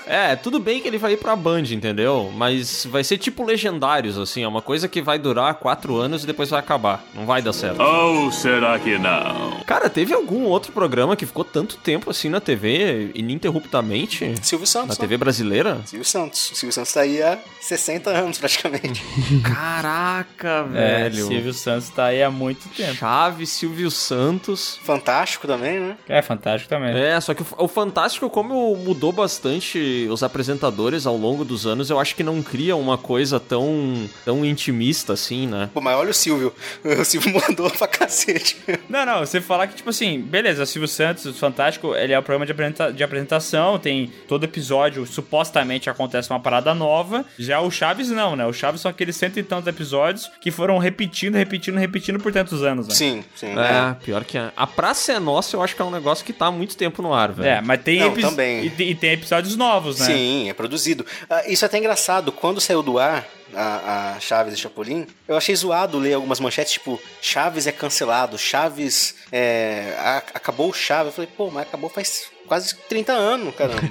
É, 0.06 0.36
tudo 0.36 0.60
bem 0.60 0.82
que 0.82 0.88
ele 0.88 0.98
vai 0.98 1.14
ir 1.14 1.18
pra 1.18 1.36
Band, 1.36 1.64
entendeu? 1.72 2.32
Mas 2.36 2.86
vai 2.86 3.04
ser 3.04 3.18
tipo 3.18 3.44
Legendários, 3.44 4.18
assim, 4.18 4.44
é 4.44 4.48
uma 4.48 4.62
coisa 4.62 4.88
que 4.88 5.02
vai 5.02 5.18
durar 5.18 5.56
quatro 5.56 5.96
anos 5.96 6.24
e 6.24 6.28
depois 6.28 6.50
vai 6.50 6.60
acabar. 6.60 7.04
Não 7.16 7.26
vai 7.26 7.42
dar 7.42 7.54
certo. 7.54 7.82
Ou 7.82 8.32
será 8.32 8.78
que 8.78 8.98
não? 9.00 9.62
Cara, 9.66 9.90
teve 9.90 10.14
algum 10.14 10.44
outro 10.44 10.72
programa 10.72 11.16
que 11.16 11.26
ficou 11.26 11.44
tanto 11.44 11.78
tempo 11.78 12.12
assim 12.12 12.30
na 12.30 12.40
TV, 12.42 13.12
ininterruptamente? 13.16 14.36
Silvio 14.44 14.68
Santos. 14.68 14.90
Na 14.90 14.94
né? 14.96 15.00
TV 15.00 15.18
brasileira? 15.18 15.82
Silvio 15.86 16.06
Santos. 16.06 16.52
O 16.52 16.56
Silvio 16.56 16.74
Santos 16.74 16.92
tá 16.92 17.02
aí 17.02 17.22
há 17.24 17.40
60 17.62 18.10
anos, 18.10 18.38
praticamente. 18.38 19.02
Caraca, 19.44 20.33
É, 20.74 21.10
velho. 21.10 21.28
Silvio 21.28 21.54
Santos 21.54 21.90
tá 21.90 22.06
aí 22.06 22.22
há 22.24 22.30
muito 22.32 22.68
tempo. 22.70 22.94
Chaves, 22.96 23.50
Silvio 23.50 23.90
Santos. 23.92 24.80
Fantástico 24.84 25.48
também, 25.48 25.80
né? 25.80 25.98
É 26.08 26.22
fantástico 26.22 26.70
também. 26.70 26.96
É, 26.98 27.20
só 27.22 27.34
que 27.34 27.42
o, 27.42 27.46
o 27.58 27.68
Fantástico, 27.68 28.30
como 28.30 28.76
mudou 28.76 29.12
bastante 29.12 30.08
os 30.10 30.24
apresentadores 30.24 31.06
ao 31.06 31.18
longo 31.18 31.44
dos 31.44 31.66
anos, 31.66 31.90
eu 31.90 32.00
acho 32.00 32.16
que 32.16 32.24
não 32.24 32.42
cria 32.42 32.76
uma 32.76 32.98
coisa 32.98 33.40
tão, 33.40 34.10
tão 34.24 34.46
intimista 34.46 35.14
assim, 35.14 35.48
né? 35.48 35.70
Pô, 35.74 35.82
mas 35.82 35.96
olha 35.98 36.12
o 36.12 36.14
Silvio. 36.14 36.54
O 37.04 37.04
Silvio 37.06 37.34
mandou 37.34 37.70
pra 37.72 37.88
cacete. 37.88 38.58
Não, 38.88 39.06
não, 39.06 39.20
você 39.20 39.42
falar 39.42 39.68
que, 39.68 39.76
tipo 39.76 39.90
assim, 39.90 40.20
beleza, 40.22 40.66
Silvio 40.66 40.88
Santos, 40.88 41.26
o 41.26 41.34
Fantástico, 41.34 41.96
ele 41.96 42.14
é 42.14 42.20
o 42.20 42.24
programa 42.24 42.46
de, 42.46 42.52
apresenta- 42.52 42.92
de 42.94 43.04
apresentação, 43.04 43.78
tem 43.80 44.12
todo 44.28 44.44
episódio, 44.44 45.06
supostamente 45.06 45.90
acontece 45.90 46.30
uma 46.30 46.40
parada 46.40 46.74
nova. 46.74 47.26
Já 47.40 47.60
o 47.62 47.72
Chaves 47.72 48.10
não, 48.10 48.36
né? 48.36 48.46
O 48.46 48.54
Chaves 48.54 48.82
são 48.82 48.92
aqueles 48.92 49.16
cento 49.16 49.38
e 49.40 49.44
tantos 49.44 49.68
episódios 49.68 50.13
que 50.42 50.52
foram 50.52 50.78
repetindo, 50.78 51.36
repetindo, 51.36 51.78
repetindo 51.78 52.20
por 52.20 52.32
tantos 52.32 52.64
anos, 52.64 52.88
né? 52.88 52.96
Sim, 52.96 53.24
sim. 53.36 53.48
É, 53.58 53.94
pior 54.04 54.24
que 54.24 54.38
a, 54.38 54.52
a 54.56 54.66
Praça 54.68 55.14
é 55.14 55.20
Nossa, 55.20 55.56
eu 55.56 55.62
acho 55.62 55.76
que 55.76 55.82
é 55.82 55.86
um 55.86 55.92
negócio 55.92 56.24
que 56.26 56.34
tá 56.34 56.48
há 56.48 56.52
muito 56.52 56.76
tempo 56.78 57.02
no 57.02 57.14
ar, 57.14 57.32
velho. 57.32 57.48
É, 57.50 57.62
mas 57.62 57.82
tem, 57.82 58.00
Não, 58.00 58.08
epi- 58.12 58.22
também. 58.22 58.66
E, 58.66 58.70
tem- 58.70 58.90
e 58.90 58.96
tem 58.96 59.12
episódios 59.12 59.56
novos, 59.56 60.00
né? 60.00 60.06
Sim, 60.06 60.50
é 60.50 60.54
produzido. 60.54 61.06
Ah, 61.30 61.44
isso 61.48 61.64
é 61.64 61.68
até 61.68 61.78
engraçado. 61.78 62.32
Quando 62.32 62.60
saiu 62.62 62.82
do 62.84 62.98
ar 63.00 63.26
a, 63.56 64.14
a 64.16 64.20
Chaves 64.20 64.54
e 64.54 64.58
Chapolin, 64.58 65.06
eu 65.28 65.38
achei 65.38 65.56
zoado 65.56 66.00
ler 66.00 66.14
algumas 66.14 66.40
manchetes, 66.40 66.74
tipo, 66.74 67.00
Chaves 67.22 67.68
é 67.68 67.72
cancelado, 67.72 68.38
Chaves 68.38 69.16
é, 69.32 69.96
a- 70.00 70.24
acabou 70.34 70.70
o 70.70 70.74
Chaves. 70.74 71.08
Eu 71.08 71.12
falei, 71.14 71.30
pô, 71.38 71.52
mas 71.52 71.64
acabou 71.68 71.90
faz 71.90 72.24
quase 72.54 72.76
30 72.88 73.12
anos, 73.14 73.56
caramba. 73.56 73.82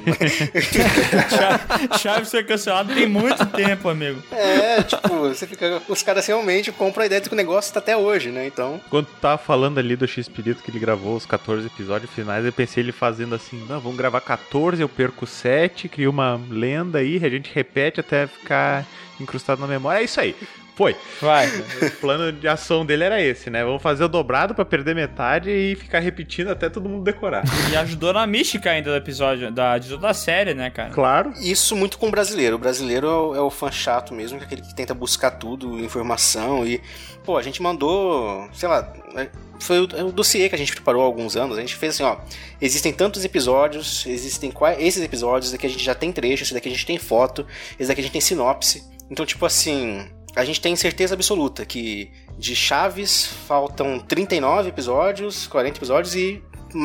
Cha- 1.28 1.98
Chaves 1.98 2.30
foi 2.30 2.44
cancelado 2.44 2.94
tem 2.94 3.06
muito 3.09 3.44
tempo, 3.47 3.89
amigo. 3.89 4.22
é, 4.30 4.82
tipo, 4.82 5.09
você 5.09 5.47
fica. 5.48 5.82
Os 5.89 6.01
caras 6.02 6.24
realmente 6.26 6.70
compram 6.70 7.02
a 7.02 7.06
ideia 7.06 7.20
de 7.20 7.28
que 7.28 7.34
o 7.34 7.36
negócio 7.36 7.72
tá 7.72 7.80
até 7.80 7.97
hoje, 7.97 8.28
né? 8.30 8.47
Então. 8.47 8.80
Quando 8.89 9.06
tu 9.06 9.14
tava 9.20 9.39
falando 9.39 9.78
ali 9.78 9.97
do 9.97 10.06
X-Pirito 10.06 10.62
que 10.62 10.70
ele 10.70 10.78
gravou 10.78 11.16
os 11.16 11.26
14 11.26 11.66
episódios 11.66 12.10
finais, 12.12 12.44
eu 12.44 12.52
pensei 12.52 12.82
ele 12.84 12.93
fazendo 12.93 13.34
assim, 13.34 13.64
não, 13.68 13.80
vamos 13.80 13.97
gravar 13.98 14.20
14, 14.20 14.80
eu 14.80 14.89
perco 14.89 15.26
7, 15.26 15.89
cria 15.89 16.09
uma 16.09 16.40
lenda 16.48 16.98
aí, 16.98 17.16
a 17.16 17.28
gente 17.28 17.51
repete 17.52 17.98
até 17.98 18.26
ficar 18.28 18.86
incrustado 19.20 19.60
na 19.60 19.66
memória. 19.66 19.98
É 20.01 20.05
isso 20.05 20.20
aí. 20.20 20.36
Foi. 20.74 20.97
Vai. 21.20 21.47
O 21.49 21.90
plano 22.01 22.32
de 22.32 22.49
ação 22.49 22.85
dele 22.85 23.05
era 23.05 23.20
esse, 23.20 23.51
né? 23.51 23.62
Vamos 23.62 23.82
fazer 23.82 24.05
o 24.05 24.09
dobrado 24.09 24.55
pra 24.55 24.65
perder 24.65 24.94
metade 24.94 25.51
e 25.51 25.77
ficar 25.77 25.99
repetindo 26.01 26.49
até 26.49 26.70
todo 26.70 26.89
mundo 26.89 27.05
decorar. 27.05 27.44
E 27.70 27.77
ajudou 27.77 28.12
na 28.12 28.27
mística 28.27 28.70
ainda 28.70 28.90
do 28.90 28.97
episódio, 28.97 29.51
da, 29.53 29.77
de 29.77 29.90
toda 29.90 30.09
a 30.09 30.15
série, 30.15 30.55
né, 30.55 30.70
cara? 30.70 30.90
Claro. 30.90 31.32
Isso 31.40 31.77
muito 31.77 31.99
com 31.99 32.09
o 32.09 32.11
brasileiro. 32.11 32.57
O 32.57 32.59
brasileiro 32.59 33.07
é 33.07 33.11
o, 33.15 33.35
é 33.36 33.40
o 33.43 33.51
fã 33.51 33.70
chato 33.70 34.15
mesmo, 34.15 34.39
que 34.39 34.44
é 34.44 34.47
aquele 34.47 34.62
que 34.62 34.74
tenta 34.74 34.94
buscar 34.94 35.32
tudo, 35.32 35.78
informação 35.78 36.66
e. 36.66 36.81
Pô, 37.24 37.36
a 37.36 37.43
gente 37.43 37.62
mandou, 37.62 38.49
sei 38.53 38.69
lá. 38.69 38.93
é, 39.15 39.28
Foi 39.61 39.78
o, 39.78 39.89
é 39.94 40.03
o 40.03 40.11
dossiê 40.11 40.49
que 40.49 40.55
a 40.55 40.59
gente 40.59 40.73
preparou 40.73 41.03
há 41.03 41.05
alguns 41.05 41.36
anos. 41.36 41.57
A 41.57 41.61
gente 41.61 41.77
fez 41.77 41.94
assim, 41.94 42.03
ó. 42.03 42.16
Existem 42.61 42.93
tantos 42.93 43.24
episódios, 43.24 44.05
existem 44.07 44.51
qua- 44.51 44.74
esses 44.81 45.03
episódios, 45.05 45.47
esse 45.47 45.53
daqui 45.55 45.66
a 45.66 45.70
gente 45.70 45.85
já 45.85 45.94
tem 45.94 46.11
trecho, 46.11 46.43
esse 46.43 46.55
daqui 46.55 46.69
a 46.69 46.73
gente 46.73 46.86
tem 46.86 46.99
foto, 46.99 47.47
esse 47.78 47.86
daqui 47.89 48.01
a 48.01 48.05
gente 48.05 48.12
tem 48.12 48.20
sinopse. 48.20 48.82
Então, 49.11 49.24
tipo 49.27 49.44
assim, 49.47 50.09
a 50.34 50.44
gente 50.44 50.60
tem 50.60 50.74
certeza 50.76 51.14
absoluta 51.14 51.64
que 51.64 52.10
de 52.38 52.56
Chaves 52.56 53.26
faltam 53.46 53.98
39 53.98 54.68
episódios, 54.68 55.46
40 55.46 55.78
episódios 55.78 56.14
e 56.14 56.42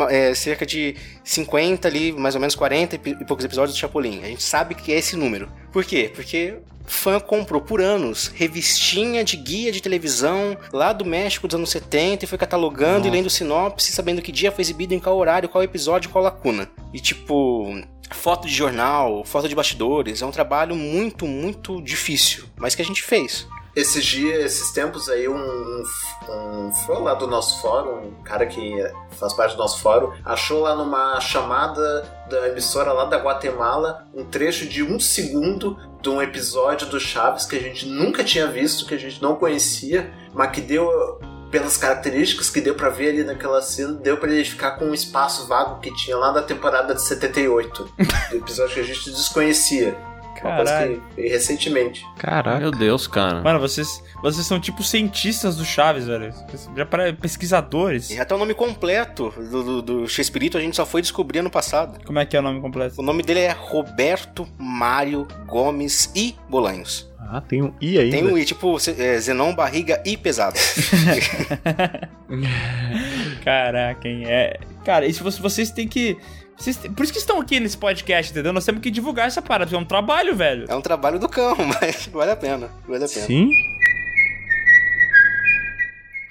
é, 0.09 0.33
cerca 0.33 0.65
de 0.65 0.95
50 1.23 1.87
ali, 1.87 2.11
mais 2.11 2.35
ou 2.35 2.41
menos 2.41 2.55
40 2.55 2.95
e 2.95 3.25
poucos 3.25 3.45
episódios 3.45 3.75
do 3.75 3.79
Chapolin. 3.79 4.21
A 4.23 4.27
gente 4.27 4.43
sabe 4.43 4.75
que 4.75 4.91
é 4.91 4.97
esse 4.97 5.15
número. 5.15 5.49
Por 5.71 5.85
quê? 5.85 6.11
Porque 6.13 6.59
fã 6.85 7.19
comprou 7.19 7.61
por 7.61 7.81
anos 7.81 8.31
revistinha 8.33 9.23
de 9.23 9.35
guia 9.35 9.71
de 9.71 9.81
televisão 9.81 10.57
lá 10.71 10.93
do 10.93 11.03
México 11.05 11.47
dos 11.47 11.55
anos 11.55 11.69
70 11.69 12.23
e 12.23 12.27
foi 12.27 12.37
catalogando 12.37 13.07
e 13.07 13.11
lendo 13.11 13.29
sinopse, 13.29 13.91
sabendo 13.91 14.21
que 14.21 14.31
dia 14.31 14.51
foi 14.51 14.61
exibido, 14.61 14.93
em 14.93 14.99
qual 14.99 15.17
horário, 15.17 15.49
qual 15.49 15.63
episódio, 15.63 16.09
qual 16.09 16.23
lacuna. 16.23 16.69
E 16.93 16.99
tipo, 16.99 17.81
foto 18.11 18.47
de 18.47 18.53
jornal, 18.53 19.23
foto 19.23 19.47
de 19.47 19.55
bastidores, 19.55 20.21
é 20.21 20.25
um 20.25 20.31
trabalho 20.31 20.75
muito, 20.75 21.25
muito 21.25 21.81
difícil, 21.81 22.45
mas 22.55 22.75
que 22.75 22.81
a 22.81 22.85
gente 22.85 23.03
fez. 23.03 23.47
Esses 23.75 24.03
dias, 24.03 24.43
esses 24.43 24.71
tempos 24.71 25.07
aí, 25.07 25.27
um, 25.27 25.83
um, 26.27 26.71
fã 26.71 26.97
lá 26.97 27.13
do 27.13 27.27
nosso 27.27 27.61
fórum, 27.61 28.07
um 28.07 28.23
cara 28.23 28.47
que 28.47 28.73
faz 29.19 29.33
parte 29.33 29.51
do 29.51 29.59
nosso 29.59 29.79
fórum, 29.81 30.13
achou 30.25 30.61
lá 30.61 30.75
numa 30.75 31.21
chamada 31.21 32.01
da 32.27 32.47
emissora 32.47 32.91
lá 32.91 33.05
da 33.05 33.17
Guatemala 33.17 34.07
um 34.15 34.25
trecho 34.25 34.67
de 34.67 34.81
um 34.81 34.99
segundo 34.99 35.77
de 36.01 36.09
um 36.09 36.19
episódio 36.19 36.87
do 36.87 36.99
Chaves 36.99 37.45
que 37.45 37.55
a 37.55 37.61
gente 37.61 37.85
nunca 37.85 38.23
tinha 38.23 38.47
visto, 38.47 38.87
que 38.87 38.95
a 38.95 38.99
gente 38.99 39.21
não 39.21 39.35
conhecia, 39.35 40.11
mas 40.33 40.49
que 40.49 40.61
deu 40.61 41.19
pelas 41.51 41.77
características 41.77 42.49
que 42.49 42.61
deu 42.61 42.75
pra 42.75 42.89
ver 42.89 43.09
ali 43.09 43.23
naquela 43.23 43.61
cena, 43.61 43.93
deu 43.93 44.17
pra 44.17 44.29
identificar 44.29 44.71
com 44.71 44.85
um 44.85 44.93
espaço 44.93 45.47
vago 45.47 45.79
que 45.79 45.93
tinha 45.95 46.17
lá 46.17 46.31
da 46.31 46.41
temporada 46.41 46.93
de 46.93 47.01
78, 47.01 47.89
do 48.29 48.37
episódio 48.37 48.75
que 48.75 48.79
a 48.81 48.83
gente 48.83 49.09
desconhecia. 49.11 49.97
Caralho. 50.41 51.03
que 51.15 51.21
recentemente. 51.27 52.05
Caraca. 52.17 52.59
Meu 52.59 52.71
Deus, 52.71 53.07
cara. 53.07 53.41
Mano, 53.41 53.59
vocês, 53.59 54.03
vocês 54.21 54.45
são 54.45 54.59
tipo 54.59 54.83
cientistas 54.83 55.57
do 55.57 55.65
Chaves, 55.65 56.05
velho. 56.05 56.33
Já 56.75 56.85
para 56.85 57.13
pesquisadores. 57.13 58.09
E 58.09 58.19
até 58.19 58.33
o 58.33 58.37
nome 58.37 58.53
completo 58.53 59.33
do, 59.37 59.63
do, 59.63 59.81
do 59.81 60.07
Chespirito 60.07 60.57
a 60.57 60.61
gente 60.61 60.75
só 60.75 60.85
foi 60.85 61.01
descobrir 61.01 61.39
ano 61.39 61.49
passado. 61.49 62.03
Como 62.05 62.19
é 62.19 62.25
que 62.25 62.35
é 62.35 62.39
o 62.39 62.43
nome 62.43 62.61
completo? 62.61 62.99
O 62.99 63.03
nome 63.03 63.23
dele 63.23 63.41
é 63.41 63.51
Roberto 63.51 64.47
Mário 64.57 65.27
Gomes 65.45 66.11
e 66.15 66.35
Bolanhos. 66.49 67.07
Ah, 67.29 67.41
tem 67.41 67.61
um 67.61 67.73
I 67.81 67.99
ainda. 67.99 68.17
Tem 68.17 68.25
um 68.25 68.37
I, 68.37 68.45
tipo 68.45 68.77
é, 68.77 69.19
Zenon 69.19 69.53
Barriga 69.53 70.01
e 70.05 70.15
Pesado. 70.15 70.57
Caraca, 73.43 74.07
hein? 74.07 74.23
É. 74.25 74.57
Cara, 74.85 75.05
isso 75.05 75.29
vocês 75.41 75.69
têm 75.69 75.87
que. 75.87 76.17
Por 76.95 77.03
isso 77.03 77.13
que 77.13 77.19
estão 77.19 77.39
aqui 77.39 77.59
nesse 77.59 77.77
podcast, 77.77 78.31
entendeu? 78.31 78.51
Nós 78.51 78.65
temos 78.65 78.81
que 78.81 78.89
divulgar 78.89 79.27
essa 79.27 79.41
parada, 79.41 79.65
porque 79.67 79.75
é 79.75 79.79
um 79.79 79.85
trabalho, 79.85 80.35
velho. 80.35 80.65
É 80.67 80.75
um 80.75 80.81
trabalho 80.81 81.19
do 81.19 81.29
cão, 81.29 81.55
mas 81.81 82.07
vale 82.07 82.31
a 82.31 82.35
pena. 82.35 82.69
Vale 82.87 83.05
a 83.05 83.07
pena. 83.07 83.25
Sim? 83.25 83.51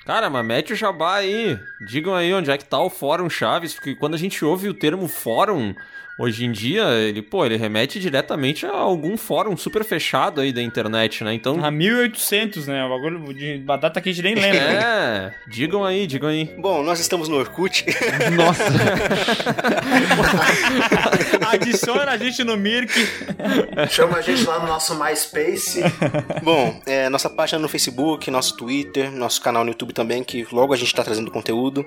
Cara, 0.05 0.29
mas 0.29 0.45
mete 0.45 0.73
o 0.73 0.77
jabá 0.77 1.17
aí. 1.17 1.59
Digam 1.87 2.15
aí 2.15 2.33
onde 2.35 2.51
é 2.51 2.59
que 2.59 2.65
tá 2.65 2.81
o 2.81 2.91
Fórum 2.91 3.31
Chaves, 3.31 3.75
porque 3.75 3.95
quando 3.95 4.15
a 4.15 4.19
gente 4.19 4.45
ouve 4.45 4.69
o 4.69 4.75
termo 4.75 5.09
Fórum, 5.09 5.75
Hoje 6.19 6.47
em 6.47 6.53
dia, 6.53 6.83
ele, 6.95 7.21
pô, 7.21 7.45
ele 7.45 7.59
remete 7.59 8.01
diretamente 8.01 8.65
a 8.65 8.71
algum 8.71 9.19
fórum 9.19 9.55
super 9.55 9.85
fechado 9.85 10.41
aí 10.41 10.51
da 10.51 10.63
internet, 10.63 11.23
né? 11.23 11.35
Então. 11.35 11.63
A 11.63 11.71
1800, 11.71 12.67
né? 12.67 12.83
O 12.87 12.89
bagulho 12.89 13.35
de 13.35 13.59
batata 13.59 14.01
que 14.01 14.09
a 14.09 14.13
gente 14.13 14.25
nem 14.25 14.35
lembra. 14.35 14.59
É, 14.59 15.35
digam 15.47 15.85
aí, 15.85 16.07
digam 16.07 16.31
aí. 16.31 16.51
Bom, 16.59 16.83
nós 16.83 17.01
estamos 17.01 17.29
no 17.29 17.37
Orkut. 17.37 17.85
Nossa. 18.35 18.65
Adiciona 21.53 22.13
a 22.13 22.17
gente 22.17 22.43
no 22.45 22.57
Mirk. 22.57 22.95
Chama 23.91 24.17
a 24.17 24.23
gente 24.23 24.43
lá 24.45 24.59
no 24.59 24.69
nosso 24.69 24.99
MySpace. 24.99 25.83
Bom, 26.43 26.81
é, 26.87 27.11
nossa 27.11 27.29
página 27.29 27.59
no 27.59 27.69
Facebook, 27.69 28.31
nosso 28.31 28.57
Twitter, 28.57 29.13
nosso 29.13 29.43
canal 29.43 29.65
no 29.65 29.71
YouTube 29.71 29.93
também, 29.93 30.25
que 30.25 30.47
logo 30.51 30.73
a 30.73 30.77
gente 30.79 30.89
está 30.89 31.05
trazendo 31.05 31.31
conteúdo. 31.31 31.85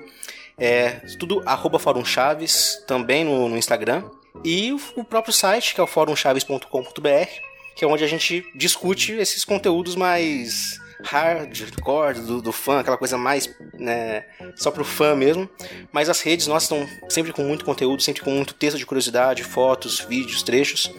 É 0.56 1.00
tudo 1.18 1.42
arroba 1.44 1.80
Fórum 1.80 2.04
Chaves, 2.04 2.80
também 2.86 3.24
no, 3.24 3.48
no 3.48 3.56
Instagram. 3.56 4.04
E 4.44 4.72
o, 4.96 5.04
próprio 5.04 5.32
site, 5.32 5.74
que 5.74 5.80
é 5.80 5.84
o 5.84 5.86
forumchaves.com.br, 5.86 7.30
que 7.76 7.84
é 7.84 7.88
onde 7.88 8.04
a 8.04 8.06
gente 8.06 8.44
discute 8.54 9.12
esses 9.12 9.44
conteúdos 9.44 9.96
mais 9.96 10.78
hardcore 11.02 12.20
do, 12.20 12.42
do 12.42 12.52
fã, 12.52 12.80
aquela 12.80 12.96
coisa 12.96 13.16
mais 13.16 13.54
né, 13.74 14.24
só 14.56 14.70
pro 14.70 14.84
fã 14.84 15.14
mesmo. 15.14 15.48
Mas 15.92 16.08
as 16.08 16.20
redes 16.20 16.46
nossas 16.46 16.70
estão 16.70 17.08
sempre 17.08 17.32
com 17.32 17.42
muito 17.42 17.64
conteúdo, 17.64 18.02
sempre 18.02 18.22
com 18.22 18.30
muito 18.30 18.54
texto 18.54 18.78
de 18.78 18.86
curiosidade, 18.86 19.42
fotos, 19.42 20.00
vídeos, 20.00 20.42
trechos. 20.42 20.92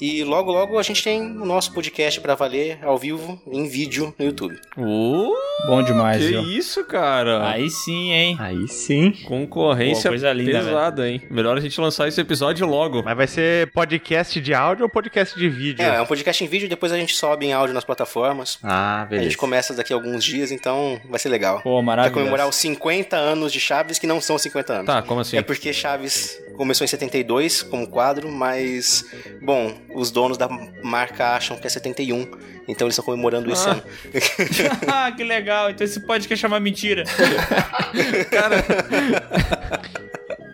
E 0.00 0.22
logo 0.22 0.52
logo 0.52 0.78
a 0.78 0.82
gente 0.82 1.02
tem 1.02 1.20
o 1.20 1.44
nosso 1.44 1.72
podcast 1.72 2.20
para 2.20 2.34
valer 2.36 2.78
ao 2.82 2.96
vivo 2.96 3.40
em 3.50 3.68
vídeo 3.68 4.14
no 4.18 4.24
YouTube. 4.24 4.56
Uh, 4.76 5.32
Bom 5.66 5.82
demais, 5.82 6.22
que 6.22 6.28
viu? 6.28 6.42
isso, 6.42 6.84
cara. 6.84 7.48
Aí 7.48 7.68
sim, 7.68 8.12
hein? 8.12 8.36
Aí 8.38 8.68
sim. 8.68 9.10
Concorrência 9.26 10.04
Pô, 10.04 10.08
coisa 10.10 10.32
linda, 10.32 10.60
pesada, 10.60 11.08
hein? 11.10 11.20
Melhor 11.28 11.56
a 11.56 11.60
gente 11.60 11.80
lançar 11.80 12.06
esse 12.06 12.20
episódio 12.20 12.64
logo. 12.64 13.02
Mas 13.02 13.16
vai 13.16 13.26
ser 13.26 13.72
podcast 13.72 14.40
de 14.40 14.54
áudio 14.54 14.84
ou 14.84 14.88
podcast 14.90 15.36
de 15.36 15.48
vídeo? 15.48 15.82
É, 15.84 15.96
é 15.96 16.00
um 16.02 16.06
podcast 16.06 16.44
em 16.44 16.46
vídeo, 16.46 16.68
depois 16.68 16.92
a 16.92 16.96
gente 16.96 17.14
sobe 17.16 17.46
em 17.46 17.52
áudio 17.52 17.74
nas 17.74 17.84
plataformas. 17.84 18.56
Ah, 18.62 19.02
A 19.02 19.06
beleza. 19.06 19.24
gente 19.30 19.36
começa 19.38 19.74
daqui 19.74 19.92
a 19.92 19.96
alguns 19.96 20.22
dias, 20.22 20.52
então 20.52 21.00
vai 21.10 21.18
ser 21.18 21.28
legal. 21.28 21.60
Pô, 21.60 21.74
Vai 21.76 21.82
maravilhoso. 21.86 22.20
comemorar 22.20 22.48
os 22.48 22.54
50 22.56 23.16
anos 23.16 23.52
de 23.52 23.58
Chaves, 23.58 23.98
que 23.98 24.06
não 24.06 24.20
são 24.20 24.38
50 24.38 24.72
anos. 24.72 24.86
Tá, 24.86 25.02
como 25.02 25.20
assim? 25.20 25.36
É 25.36 25.42
porque 25.42 25.72
Chaves 25.72 26.38
começou 26.56 26.84
em 26.84 26.88
72 26.88 27.62
como 27.62 27.88
quadro, 27.88 28.30
mas, 28.30 29.04
bom, 29.42 29.72
os 29.94 30.10
donos 30.10 30.36
da 30.38 30.48
marca 30.82 31.34
acham 31.34 31.56
que 31.56 31.66
é 31.66 31.70
71, 31.70 32.20
então 32.68 32.86
eles 32.86 32.94
estão 32.94 33.04
comemorando 33.04 33.50
esse 33.52 33.68
Ah. 33.68 33.72
ano. 33.72 33.82
ah, 34.92 35.12
que 35.12 35.24
legal. 35.24 35.70
Então 35.70 35.84
esse 35.84 36.00
podcast 36.00 36.40
chama 36.40 36.60
mentira. 36.60 37.04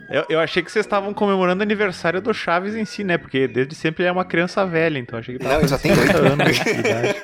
Eu, 0.09 0.25
eu 0.29 0.39
achei 0.39 0.61
que 0.61 0.71
vocês 0.71 0.85
estavam 0.85 1.13
comemorando 1.13 1.61
o 1.61 1.63
aniversário 1.63 2.21
do 2.21 2.33
Chaves 2.33 2.75
em 2.75 2.85
si, 2.85 3.03
né? 3.03 3.17
Porque 3.17 3.47
desde 3.47 3.73
sempre 3.75 4.03
ele 4.03 4.09
é 4.09 4.11
uma 4.11 4.25
criança 4.25 4.65
velha, 4.65 4.99
então 4.99 5.17
achei 5.17 5.35
que 5.37 5.43
tava 5.43 5.55
Não, 5.55 5.61
ele 5.61 5.67
só 5.67 5.77
tem 5.77 5.95
50 5.95 6.21
oito. 6.21 6.33
anos 6.33 6.55
de 6.59 6.69
idade. 6.69 7.15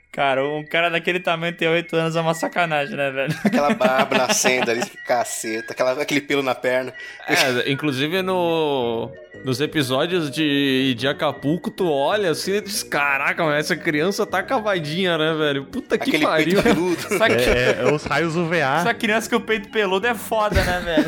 Cara, 0.12 0.44
um 0.46 0.64
cara 0.64 0.90
daquele 0.90 1.20
tamanho 1.20 1.54
ter 1.54 1.68
8 1.68 1.94
anos 1.96 2.16
é 2.16 2.20
uma 2.20 2.34
sacanagem, 2.34 2.96
né, 2.96 3.10
velho? 3.12 3.32
Aquela 3.44 3.74
barba 3.74 4.18
nascendo 4.18 4.70
ali, 4.70 4.82
caceta, 5.06 5.72
aquela, 5.72 5.92
aquele 6.02 6.20
pelo 6.20 6.42
na 6.42 6.54
perna. 6.54 6.92
É, 7.28 7.70
inclusive 7.70 8.20
no, 8.20 9.08
nos 9.44 9.60
episódios 9.60 10.28
de, 10.30 10.94
de 10.98 11.06
Acapulco, 11.06 11.70
tu 11.70 11.88
olha 11.90 12.30
assim 12.32 12.54
e 12.56 12.60
diz: 12.60 12.82
Caraca, 12.82 13.44
mas 13.44 13.66
essa 13.66 13.76
criança 13.76 14.26
tá 14.26 14.42
cavadinha, 14.42 15.16
né, 15.16 15.32
velho? 15.34 15.64
Puta 15.66 15.96
que 15.96 16.08
Aquele 16.10 16.24
pariu. 16.24 16.60
peito 16.60 16.74
peludo. 16.74 16.96
Essa, 17.14 17.26
É, 17.28 17.78
é 17.82 17.92
os 17.92 18.04
raios 18.04 18.34
UVA. 18.34 18.56
essa 18.80 18.92
criança 18.94 19.30
com 19.30 19.36
o 19.36 19.40
peito 19.40 19.68
peludo 19.70 20.06
é 20.08 20.14
foda, 20.14 20.62
né, 20.64 20.80
velho? 20.84 20.99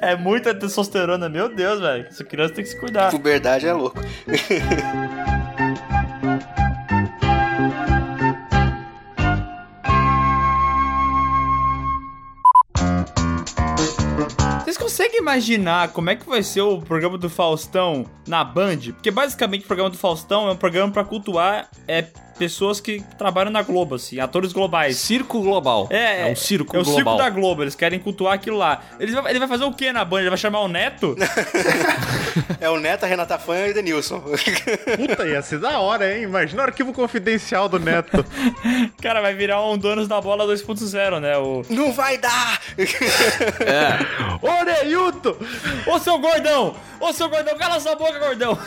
É 0.00 0.16
muita 0.16 0.54
testosterona, 0.54 1.28
meu 1.28 1.54
Deus, 1.54 1.80
velho. 1.80 2.06
Essa 2.08 2.24
criança 2.24 2.54
tem 2.54 2.64
que 2.64 2.70
se 2.70 2.78
cuidar. 2.78 3.10
Puberdade 3.10 3.66
é 3.66 3.72
louco. 3.72 4.00
Vocês 14.62 14.76
conseguem 14.76 15.18
imaginar 15.20 15.88
como 15.88 16.10
é 16.10 16.16
que 16.16 16.28
vai 16.28 16.42
ser 16.42 16.60
o 16.60 16.80
programa 16.80 17.16
do 17.16 17.30
Faustão 17.30 18.04
na 18.26 18.44
Band? 18.44 18.78
Porque 18.92 19.10
basicamente 19.10 19.64
o 19.64 19.66
programa 19.66 19.90
do 19.90 19.96
Faustão 19.96 20.48
é 20.48 20.52
um 20.52 20.56
programa 20.56 20.92
pra 20.92 21.04
cultuar 21.04 21.68
é, 21.86 22.04
pessoas 22.38 22.80
que 22.80 23.02
trabalham 23.18 23.50
na 23.50 23.62
Globo, 23.62 23.96
assim, 23.96 24.18
atores 24.20 24.52
globais. 24.52 24.96
Circo 24.96 25.40
global. 25.42 25.88
É, 25.90 26.28
É 26.28 26.32
um 26.32 26.36
circo 26.36 26.76
é 26.76 26.80
o 26.80 26.84
global. 26.84 26.96
circo 27.04 27.16
da 27.16 27.30
Globo, 27.30 27.62
eles 27.64 27.74
querem 27.74 27.98
cultuar 27.98 28.34
aquilo 28.34 28.56
lá. 28.56 28.80
Ele 29.00 29.12
vai, 29.12 29.32
ele 29.32 29.38
vai 29.38 29.48
fazer 29.48 29.64
o 29.64 29.72
que 29.72 29.92
na 29.92 30.04
Band? 30.04 30.20
Ele 30.20 30.28
vai 30.30 30.38
chamar 30.38 30.60
o 30.60 30.68
Neto? 30.68 31.16
É 32.60 32.68
o 32.68 32.78
Neto, 32.78 33.04
a 33.04 33.06
Renata 33.06 33.38
Fã 33.38 33.56
e 33.66 33.70
o 33.70 33.74
Denilson. 33.74 34.20
Puta, 34.20 35.26
ia 35.26 35.42
ser 35.42 35.58
da 35.58 35.78
hora, 35.80 36.16
hein? 36.16 36.22
Imagina 36.24 36.62
o 36.62 36.64
arquivo 36.66 36.92
confidencial 36.92 37.68
do 37.68 37.78
Neto. 37.78 38.24
Cara, 39.02 39.20
vai 39.20 39.34
virar 39.34 39.64
um 39.64 39.76
Donos 39.78 40.06
da 40.08 40.20
Bola 40.20 40.44
2.0, 40.46 41.20
né? 41.20 41.36
O... 41.36 41.62
Não 41.68 41.92
vai 41.92 42.18
dar! 42.18 42.60
É. 43.60 43.98
Ô, 44.44 44.64
Neilton! 44.64 45.36
Ô, 45.86 45.98
seu 45.98 46.18
gordão! 46.18 46.74
Ô, 47.00 47.12
seu 47.12 47.28
gordão, 47.28 47.56
cala 47.56 47.80
sua 47.80 47.94
boca, 47.94 48.18
gordão! 48.18 48.58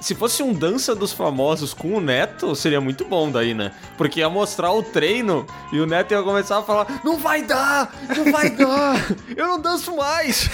Se 0.00 0.14
fosse 0.14 0.42
um 0.42 0.52
Dança 0.52 0.94
dos 0.94 1.12
Famosos 1.12 1.72
com 1.72 1.94
o 1.94 2.00
Neto, 2.00 2.54
seria 2.54 2.80
muito 2.80 3.04
bom 3.04 3.30
daí, 3.30 3.54
né? 3.54 3.72
Porque 3.96 4.20
ia 4.20 4.28
mostrar 4.28 4.72
o 4.72 4.82
treino 4.82 5.46
e 5.72 5.80
o 5.80 5.86
Neto 5.86 6.12
ia 6.12 6.22
começar 6.22 6.58
a 6.58 6.62
falar: 6.62 7.00
Não 7.04 7.18
vai 7.18 7.42
dar! 7.42 7.92
Não 8.16 8.30
vai 8.30 8.50
dar! 8.50 8.96
Eu 9.36 9.46
não 9.46 9.60
danço 9.60 9.96
mais! 9.96 10.48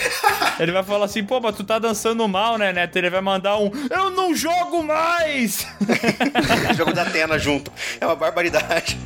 Ele 0.59 0.73
vai 0.73 0.83
falar 0.83 1.07
assim, 1.07 1.25
pô, 1.25 1.41
mas 1.41 1.57
tu 1.57 1.65
tá 1.65 1.79
dançando 1.79 2.27
mal, 2.29 2.57
né, 2.59 2.73
Neto? 2.73 2.97
Ele 2.97 3.11
vai 3.11 3.21
mandar 3.21 3.59
um, 3.59 3.71
eu 3.91 4.11
não 4.11 4.35
jogo 4.35 4.83
mais! 4.83 5.67
Jogo 6.77 6.93
da 6.93 7.03
Atena 7.03 7.39
junto. 7.39 7.71
É 8.01 8.07
uma 8.07 8.17
barbaridade. 8.17 8.99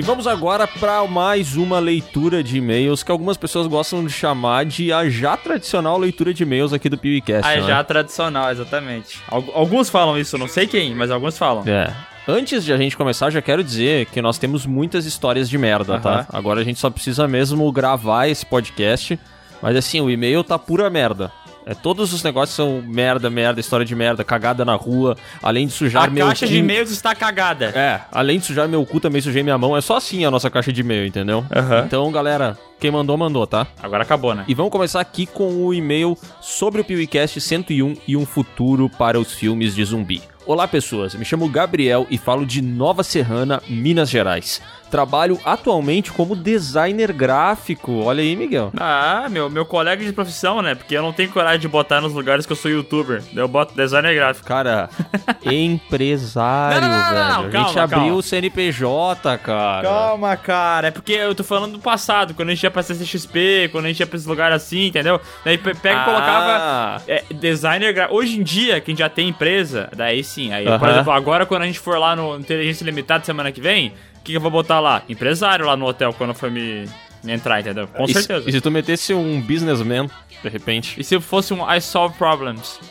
E 0.00 0.02
vamos 0.02 0.26
agora 0.26 0.66
para 0.66 1.06
mais 1.06 1.58
uma 1.58 1.78
leitura 1.78 2.42
de 2.42 2.56
e-mails 2.56 3.02
que 3.02 3.12
algumas 3.12 3.36
pessoas 3.36 3.66
gostam 3.66 4.02
de 4.02 4.10
chamar 4.10 4.64
de 4.64 4.90
a 4.90 5.06
já 5.10 5.36
tradicional 5.36 5.98
leitura 5.98 6.32
de 6.32 6.42
e-mails 6.42 6.72
aqui 6.72 6.88
do 6.88 6.96
PewCast. 6.96 7.46
É 7.46 7.60
né? 7.60 7.66
já 7.66 7.84
tradicional, 7.84 8.50
exatamente. 8.50 9.18
Al- 9.28 9.44
Alguns 9.52 9.90
falam 9.90 10.16
isso, 10.16 10.38
não 10.38 10.48
sei 10.48 10.66
quem, 10.66 10.94
mas 10.94 11.10
alguns 11.10 11.36
falam. 11.36 11.64
É. 11.66 11.92
Antes 12.26 12.64
de 12.64 12.72
a 12.72 12.78
gente 12.78 12.96
começar, 12.96 13.28
já 13.28 13.42
quero 13.42 13.62
dizer 13.62 14.06
que 14.06 14.22
nós 14.22 14.38
temos 14.38 14.64
muitas 14.64 15.04
histórias 15.04 15.50
de 15.50 15.58
merda, 15.58 16.00
tá? 16.00 16.10
Aham. 16.20 16.26
Agora 16.32 16.60
a 16.62 16.64
gente 16.64 16.80
só 16.80 16.88
precisa 16.88 17.28
mesmo 17.28 17.70
gravar 17.70 18.26
esse 18.26 18.46
podcast. 18.46 19.20
Mas 19.60 19.76
assim, 19.76 20.00
o 20.00 20.08
e-mail 20.08 20.42
tá 20.42 20.58
pura 20.58 20.88
merda. 20.88 21.30
É, 21.66 21.74
todos 21.74 22.12
os 22.12 22.22
negócios 22.22 22.56
são 22.56 22.82
merda, 22.82 23.28
merda, 23.28 23.60
história 23.60 23.84
de 23.84 23.94
merda, 23.94 24.24
cagada 24.24 24.64
na 24.64 24.74
rua, 24.74 25.16
além 25.42 25.66
de 25.66 25.72
sujar 25.72 26.04
A 26.04 26.10
meu 26.10 26.26
caixa 26.26 26.46
de 26.46 26.56
e-mails 26.56 26.90
está 26.90 27.14
cagada. 27.14 27.66
É, 27.66 28.00
além 28.10 28.38
de 28.38 28.46
sujar 28.46 28.68
meu 28.68 28.84
cu, 28.86 29.00
também 29.00 29.20
sujei 29.20 29.42
minha 29.42 29.58
mão. 29.58 29.76
É 29.76 29.80
só 29.80 29.96
assim 29.96 30.24
a 30.24 30.30
nossa 30.30 30.50
caixa 30.50 30.72
de 30.72 30.80
e-mail, 30.80 31.06
entendeu? 31.06 31.44
Aham. 31.54 31.84
Então, 31.86 32.10
galera, 32.10 32.58
quem 32.78 32.90
mandou, 32.90 33.16
mandou, 33.16 33.46
tá? 33.46 33.66
Agora 33.82 34.02
acabou, 34.02 34.34
né? 34.34 34.44
E 34.48 34.54
vamos 34.54 34.72
começar 34.72 35.00
aqui 35.00 35.26
com 35.26 35.64
o 35.64 35.74
e-mail 35.74 36.16
sobre 36.40 36.80
o 36.80 36.84
PewCast 36.84 37.40
101 37.40 37.96
e 38.08 38.16
um 38.16 38.24
futuro 38.24 38.88
para 38.88 39.20
os 39.20 39.32
filmes 39.32 39.74
de 39.74 39.84
zumbi. 39.84 40.22
Olá, 40.46 40.66
pessoas. 40.66 41.14
Me 41.14 41.24
chamo 41.24 41.48
Gabriel 41.48 42.06
e 42.10 42.16
falo 42.16 42.46
de 42.46 42.62
Nova 42.62 43.02
Serrana, 43.04 43.62
Minas 43.68 44.08
Gerais. 44.08 44.60
Trabalho 44.90 45.38
atualmente 45.44 46.10
como 46.12 46.34
designer 46.34 47.12
gráfico. 47.12 48.02
Olha 48.04 48.22
aí, 48.22 48.34
Miguel. 48.34 48.72
Ah, 48.76 49.26
meu, 49.30 49.48
meu 49.48 49.64
colega 49.64 50.04
de 50.04 50.12
profissão, 50.12 50.60
né? 50.62 50.74
Porque 50.74 50.96
eu 50.96 51.02
não 51.02 51.12
tenho 51.12 51.30
coragem 51.30 51.60
de 51.60 51.68
botar 51.68 52.00
nos 52.00 52.12
lugares 52.12 52.44
que 52.44 52.52
eu 52.52 52.56
sou 52.56 52.70
youtuber. 52.70 53.22
Eu 53.34 53.46
boto 53.46 53.74
designer 53.74 54.14
gráfico. 54.14 54.46
Cara, 54.46 54.88
empresário, 55.44 56.80
Não, 56.80 56.88
não, 56.88 56.98
não, 56.98 57.42
velho. 57.42 57.56
a 57.56 57.62
gente 57.62 57.74
calma, 57.74 57.82
abriu 57.82 57.98
calma. 58.00 58.14
o 58.14 58.22
CNPJ, 58.22 59.38
cara. 59.38 59.88
Calma, 59.88 60.36
cara. 60.36 60.88
É 60.88 60.90
porque 60.90 61.12
eu 61.12 61.34
tô 61.34 61.44
falando 61.44 61.72
do 61.72 61.78
passado, 61.78 62.34
quando 62.34 62.48
a 62.50 62.54
gente 62.54 62.62
ia 62.64 62.70
pra 62.70 62.82
CCXP, 62.82 63.68
quando 63.72 63.84
a 63.86 63.88
gente 63.88 64.00
ia 64.00 64.06
pra 64.06 64.16
esses 64.16 64.26
lugares 64.26 64.56
assim, 64.56 64.86
entendeu? 64.86 65.20
Daí 65.44 65.58
pe- 65.58 65.74
pega 65.74 65.96
e 65.96 66.00
Ah. 66.00 66.04
colocava 66.04 67.02
é, 67.06 67.22
designer 67.32 67.92
gráfico. 67.92 68.16
Hoje 68.16 68.38
em 68.38 68.42
dia, 68.42 68.80
que 68.80 68.90
a 68.90 68.92
gente 68.92 68.98
já 69.00 69.08
tem 69.08 69.28
empresa, 69.28 69.88
daí 69.96 70.22
sim. 70.24 70.52
Aí, 70.52 70.64
por 70.64 70.72
Aham. 70.74 70.90
exemplo, 70.90 71.12
agora 71.12 71.46
quando 71.46 71.62
a 71.62 71.66
gente 71.66 71.78
for 71.78 71.98
lá 71.98 72.14
no 72.16 72.36
Inteligência 72.38 72.84
Limitada 72.84 73.24
semana 73.24 73.52
que 73.52 73.60
vem, 73.60 73.92
que, 74.30 74.32
que 74.32 74.36
eu 74.36 74.40
vou 74.40 74.50
botar 74.50 74.80
lá? 74.80 75.02
Empresário 75.08 75.66
lá 75.66 75.76
no 75.76 75.86
hotel 75.86 76.12
quando 76.12 76.34
me, 76.34 76.50
me 76.50 76.88
entrar, 77.26 77.60
entendeu? 77.60 77.86
Com 77.88 78.04
E 78.04 78.08
se- 78.08 78.14
certeza. 78.22 78.48
E 78.48 78.52
se 78.52 78.60
tu 78.60 78.70
metesse 78.70 79.12
um 79.14 79.40
businessman, 79.40 80.08
de 80.42 80.48
repente? 80.48 80.98
E 81.00 81.04
se 81.04 81.18
fosse 81.20 81.52
um 81.54 81.70
I 81.70 81.80
Solve 81.80 82.16
Problems? 82.16 82.78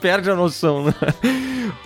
Perde 0.00 0.30
a 0.30 0.34
noção, 0.34 0.84
né? 0.84 0.94